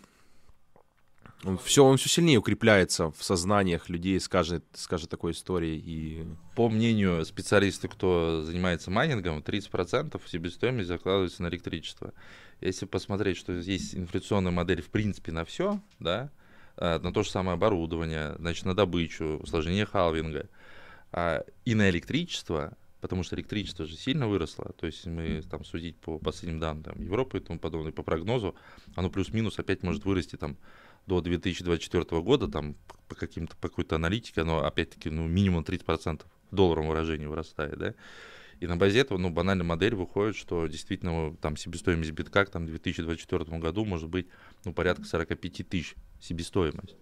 Он 1.43 1.57
все, 1.57 1.83
он 1.85 1.97
все 1.97 2.09
сильнее 2.09 2.37
укрепляется 2.37 3.11
в 3.11 3.23
сознаниях 3.23 3.89
людей 3.89 4.19
с 4.19 4.27
каждой, 4.27 4.61
с 4.73 4.87
каждой 4.87 5.07
такой 5.07 5.31
историей. 5.31 5.81
И... 5.83 6.27
По 6.55 6.69
мнению 6.69 7.25
специалистов, 7.25 7.91
кто 7.91 8.43
занимается 8.43 8.91
майнингом, 8.91 9.39
30% 9.39 10.21
себестоимость 10.27 10.87
закладывается 10.87 11.41
на 11.43 11.47
электричество. 11.47 12.13
Если 12.59 12.85
посмотреть, 12.85 13.37
что 13.37 13.53
есть 13.53 13.95
инфляционная 13.95 14.51
модель 14.51 14.81
в 14.81 14.89
принципе 14.89 15.31
на 15.31 15.45
все, 15.45 15.79
да, 15.99 16.29
на 16.81 17.13
то 17.13 17.21
же 17.23 17.29
самое 17.29 17.53
оборудование, 17.53 18.35
значит, 18.39 18.65
на 18.65 18.75
добычу, 18.75 19.37
усложнение 19.37 19.85
халвинга, 19.85 20.49
а, 21.11 21.43
и 21.63 21.75
на 21.75 21.89
электричество, 21.89 22.75
потому 23.01 23.23
что 23.23 23.35
электричество 23.35 23.85
же 23.85 23.95
сильно 23.95 24.27
выросло, 24.27 24.73
то 24.79 24.87
есть 24.87 25.05
мы 25.05 25.41
там 25.43 25.63
судить 25.63 25.97
по 25.97 26.17
последним 26.17 26.59
данным 26.59 26.83
там, 26.83 27.01
Европы 27.01 27.37
и 27.37 27.41
тому 27.41 27.59
подобное, 27.59 27.91
по 27.91 28.01
прогнозу, 28.01 28.55
оно 28.95 29.09
плюс-минус 29.09 29.59
опять 29.59 29.83
может 29.83 30.05
вырасти 30.05 30.37
там 30.37 30.57
до 31.05 31.21
2024 31.21 32.21
года, 32.21 32.47
там 32.47 32.75
по 33.07 33.15
каким-то, 33.15 33.55
по 33.57 33.69
какой-то 33.69 33.95
аналитике, 33.95 34.41
оно 34.41 34.65
опять-таки 34.65 35.09
ну, 35.09 35.27
минимум 35.27 35.63
30% 35.63 36.23
в 36.51 36.55
долларовом 36.55 36.89
выражении 36.89 37.25
вырастает, 37.27 37.77
да, 37.77 37.93
и 38.59 38.67
на 38.67 38.77
базе 38.77 38.99
этого, 38.99 39.17
ну, 39.17 39.31
банальная 39.31 39.65
модель 39.65 39.95
выходит, 39.95 40.35
что 40.35 40.67
действительно 40.67 41.35
там 41.37 41.57
себестоимость 41.57 42.11
битка 42.11 42.45
там, 42.45 42.65
в 42.65 42.69
2024 42.69 43.57
году 43.57 43.85
может 43.85 44.07
быть 44.07 44.27
ну, 44.65 44.71
порядка 44.71 45.03
45 45.03 45.67
тысяч 45.67 45.95
себестоимость. 46.21 46.95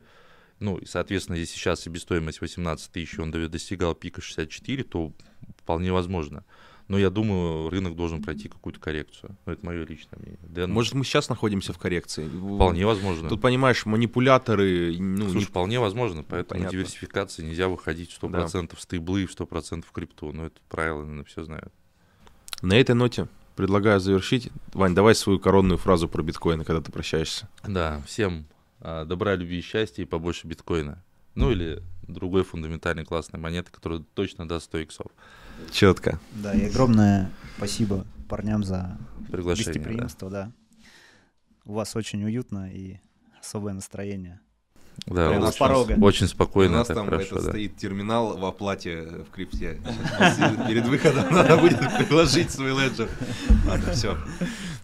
Ну, 0.59 0.77
и, 0.77 0.85
соответственно, 0.85 1.37
если 1.37 1.55
сейчас 1.55 1.81
себестоимость 1.81 2.41
18 2.41 2.91
тысяч, 2.91 3.17
он 3.17 3.31
достигал 3.31 3.95
пика 3.95 4.21
64, 4.21 4.83
то 4.83 5.13
вполне 5.57 5.93
возможно. 5.93 6.43
Но 6.89 6.97
я 6.97 7.11
думаю, 7.11 7.69
рынок 7.69 7.95
должен 7.95 8.21
пройти 8.21 8.49
какую-то 8.49 8.79
коррекцию. 8.79 9.37
Ну, 9.45 9.53
это 9.53 9.63
мое 9.63 9.85
личное 9.85 10.17
мнение. 10.17 10.39
Дэн... 10.41 10.71
Может, 10.71 10.95
мы 10.95 11.05
сейчас 11.05 11.29
находимся 11.29 11.71
в 11.71 11.77
коррекции? 11.77 12.27
Вполне 12.27 12.85
возможно. 12.85 13.29
Тут, 13.29 13.41
понимаешь, 13.41 13.85
манипуляторы... 13.85 14.97
Ну, 14.97 15.25
Слушай, 15.25 15.37
не... 15.37 15.45
вполне 15.45 15.79
возможно. 15.79 16.23
Поэтому 16.23 16.61
Понятно. 16.61 16.71
диверсификации 16.71 17.43
нельзя 17.43 17.67
выходить 17.67 18.11
в 18.11 18.21
100% 18.21 18.69
да. 18.69 18.75
в 18.75 18.81
стейблы 18.81 19.21
и 19.21 19.25
в 19.27 19.39
100% 19.39 19.85
в 19.87 19.91
крипту. 19.91 20.33
Но 20.33 20.47
это 20.47 20.59
правило, 20.67 21.01
наверное, 21.01 21.25
все 21.25 21.43
знают. 21.43 21.71
На 22.63 22.73
этой 22.73 22.95
ноте 22.95 23.27
предлагаю 23.55 23.99
завершить. 23.99 24.49
Вань, 24.73 24.95
давай 24.95 25.13
свою 25.13 25.37
коронную 25.37 25.77
фразу 25.77 26.09
про 26.09 26.23
биткоины, 26.23 26.63
когда 26.63 26.81
ты 26.81 26.91
прощаешься. 26.91 27.47
Да, 27.67 28.01
всем 28.07 28.47
добра, 28.81 29.35
любви 29.35 29.59
и 29.59 29.61
счастья 29.61 30.03
и 30.03 30.05
побольше 30.05 30.47
биткоина. 30.47 31.03
Ну 31.35 31.51
или 31.51 31.81
другой 32.03 32.43
фундаментальной 32.43 33.05
классной 33.05 33.39
монеты, 33.39 33.71
которая 33.71 33.99
точно 34.13 34.47
даст 34.47 34.65
100 34.65 34.77
иксов. 34.79 35.07
Четко. 35.71 36.19
Да, 36.33 36.53
и 36.53 36.65
огромное 36.65 37.31
спасибо 37.57 38.05
парням 38.27 38.63
за 38.63 38.97
приглашение. 39.31 39.73
Гостеприимство, 39.73 40.29
да. 40.29 40.45
да. 40.45 40.51
У 41.65 41.73
вас 41.73 41.95
очень 41.95 42.23
уютно 42.23 42.71
и 42.71 42.99
особое 43.39 43.73
настроение. 43.73 44.41
Да, 45.05 45.31
у 45.31 45.39
нас 45.39 45.55
порога. 45.55 45.93
Очень 46.01 46.27
спокойно. 46.27 46.75
У 46.75 46.77
нас 46.77 46.87
там 46.87 47.05
хорошо, 47.05 47.35
это 47.35 47.45
да. 47.45 47.49
стоит 47.49 47.77
терминал 47.77 48.37
в 48.37 48.45
оплате 48.45 49.01
в 49.01 49.31
крипте. 49.31 49.79
Перед 50.67 50.85
выходом 50.85 51.31
надо 51.31 51.57
будет 51.57 51.79
приложить 51.97 52.51
свой 52.51 52.71
леджер. 52.71 53.09
Ладно, 53.67 53.91
все. 53.93 54.17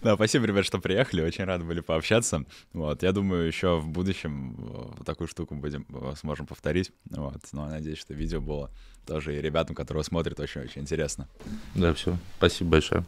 Да, 0.01 0.15
спасибо, 0.15 0.45
ребят, 0.45 0.65
что 0.65 0.79
приехали. 0.79 1.21
Очень 1.21 1.45
рады 1.45 1.63
были 1.63 1.79
пообщаться. 1.79 2.45
Вот, 2.73 3.03
я 3.03 3.11
думаю, 3.11 3.47
еще 3.47 3.79
в 3.79 3.87
будущем 3.87 4.55
вот 4.55 5.05
такую 5.05 5.27
штуку 5.27 5.55
будем 5.55 5.85
сможем 6.19 6.45
повторить. 6.45 6.91
Вот, 7.09 7.41
но 7.51 7.67
надеюсь, 7.67 7.99
что 7.99 8.13
видео 8.13 8.41
было 8.41 8.69
тоже 9.05 9.37
и 9.37 9.41
ребятам, 9.41 9.75
которые 9.75 10.03
смотрят, 10.03 10.39
очень-очень 10.39 10.81
интересно. 10.81 11.27
Да, 11.75 11.93
все. 11.93 12.17
Спасибо 12.37 12.71
большое. 12.71 13.05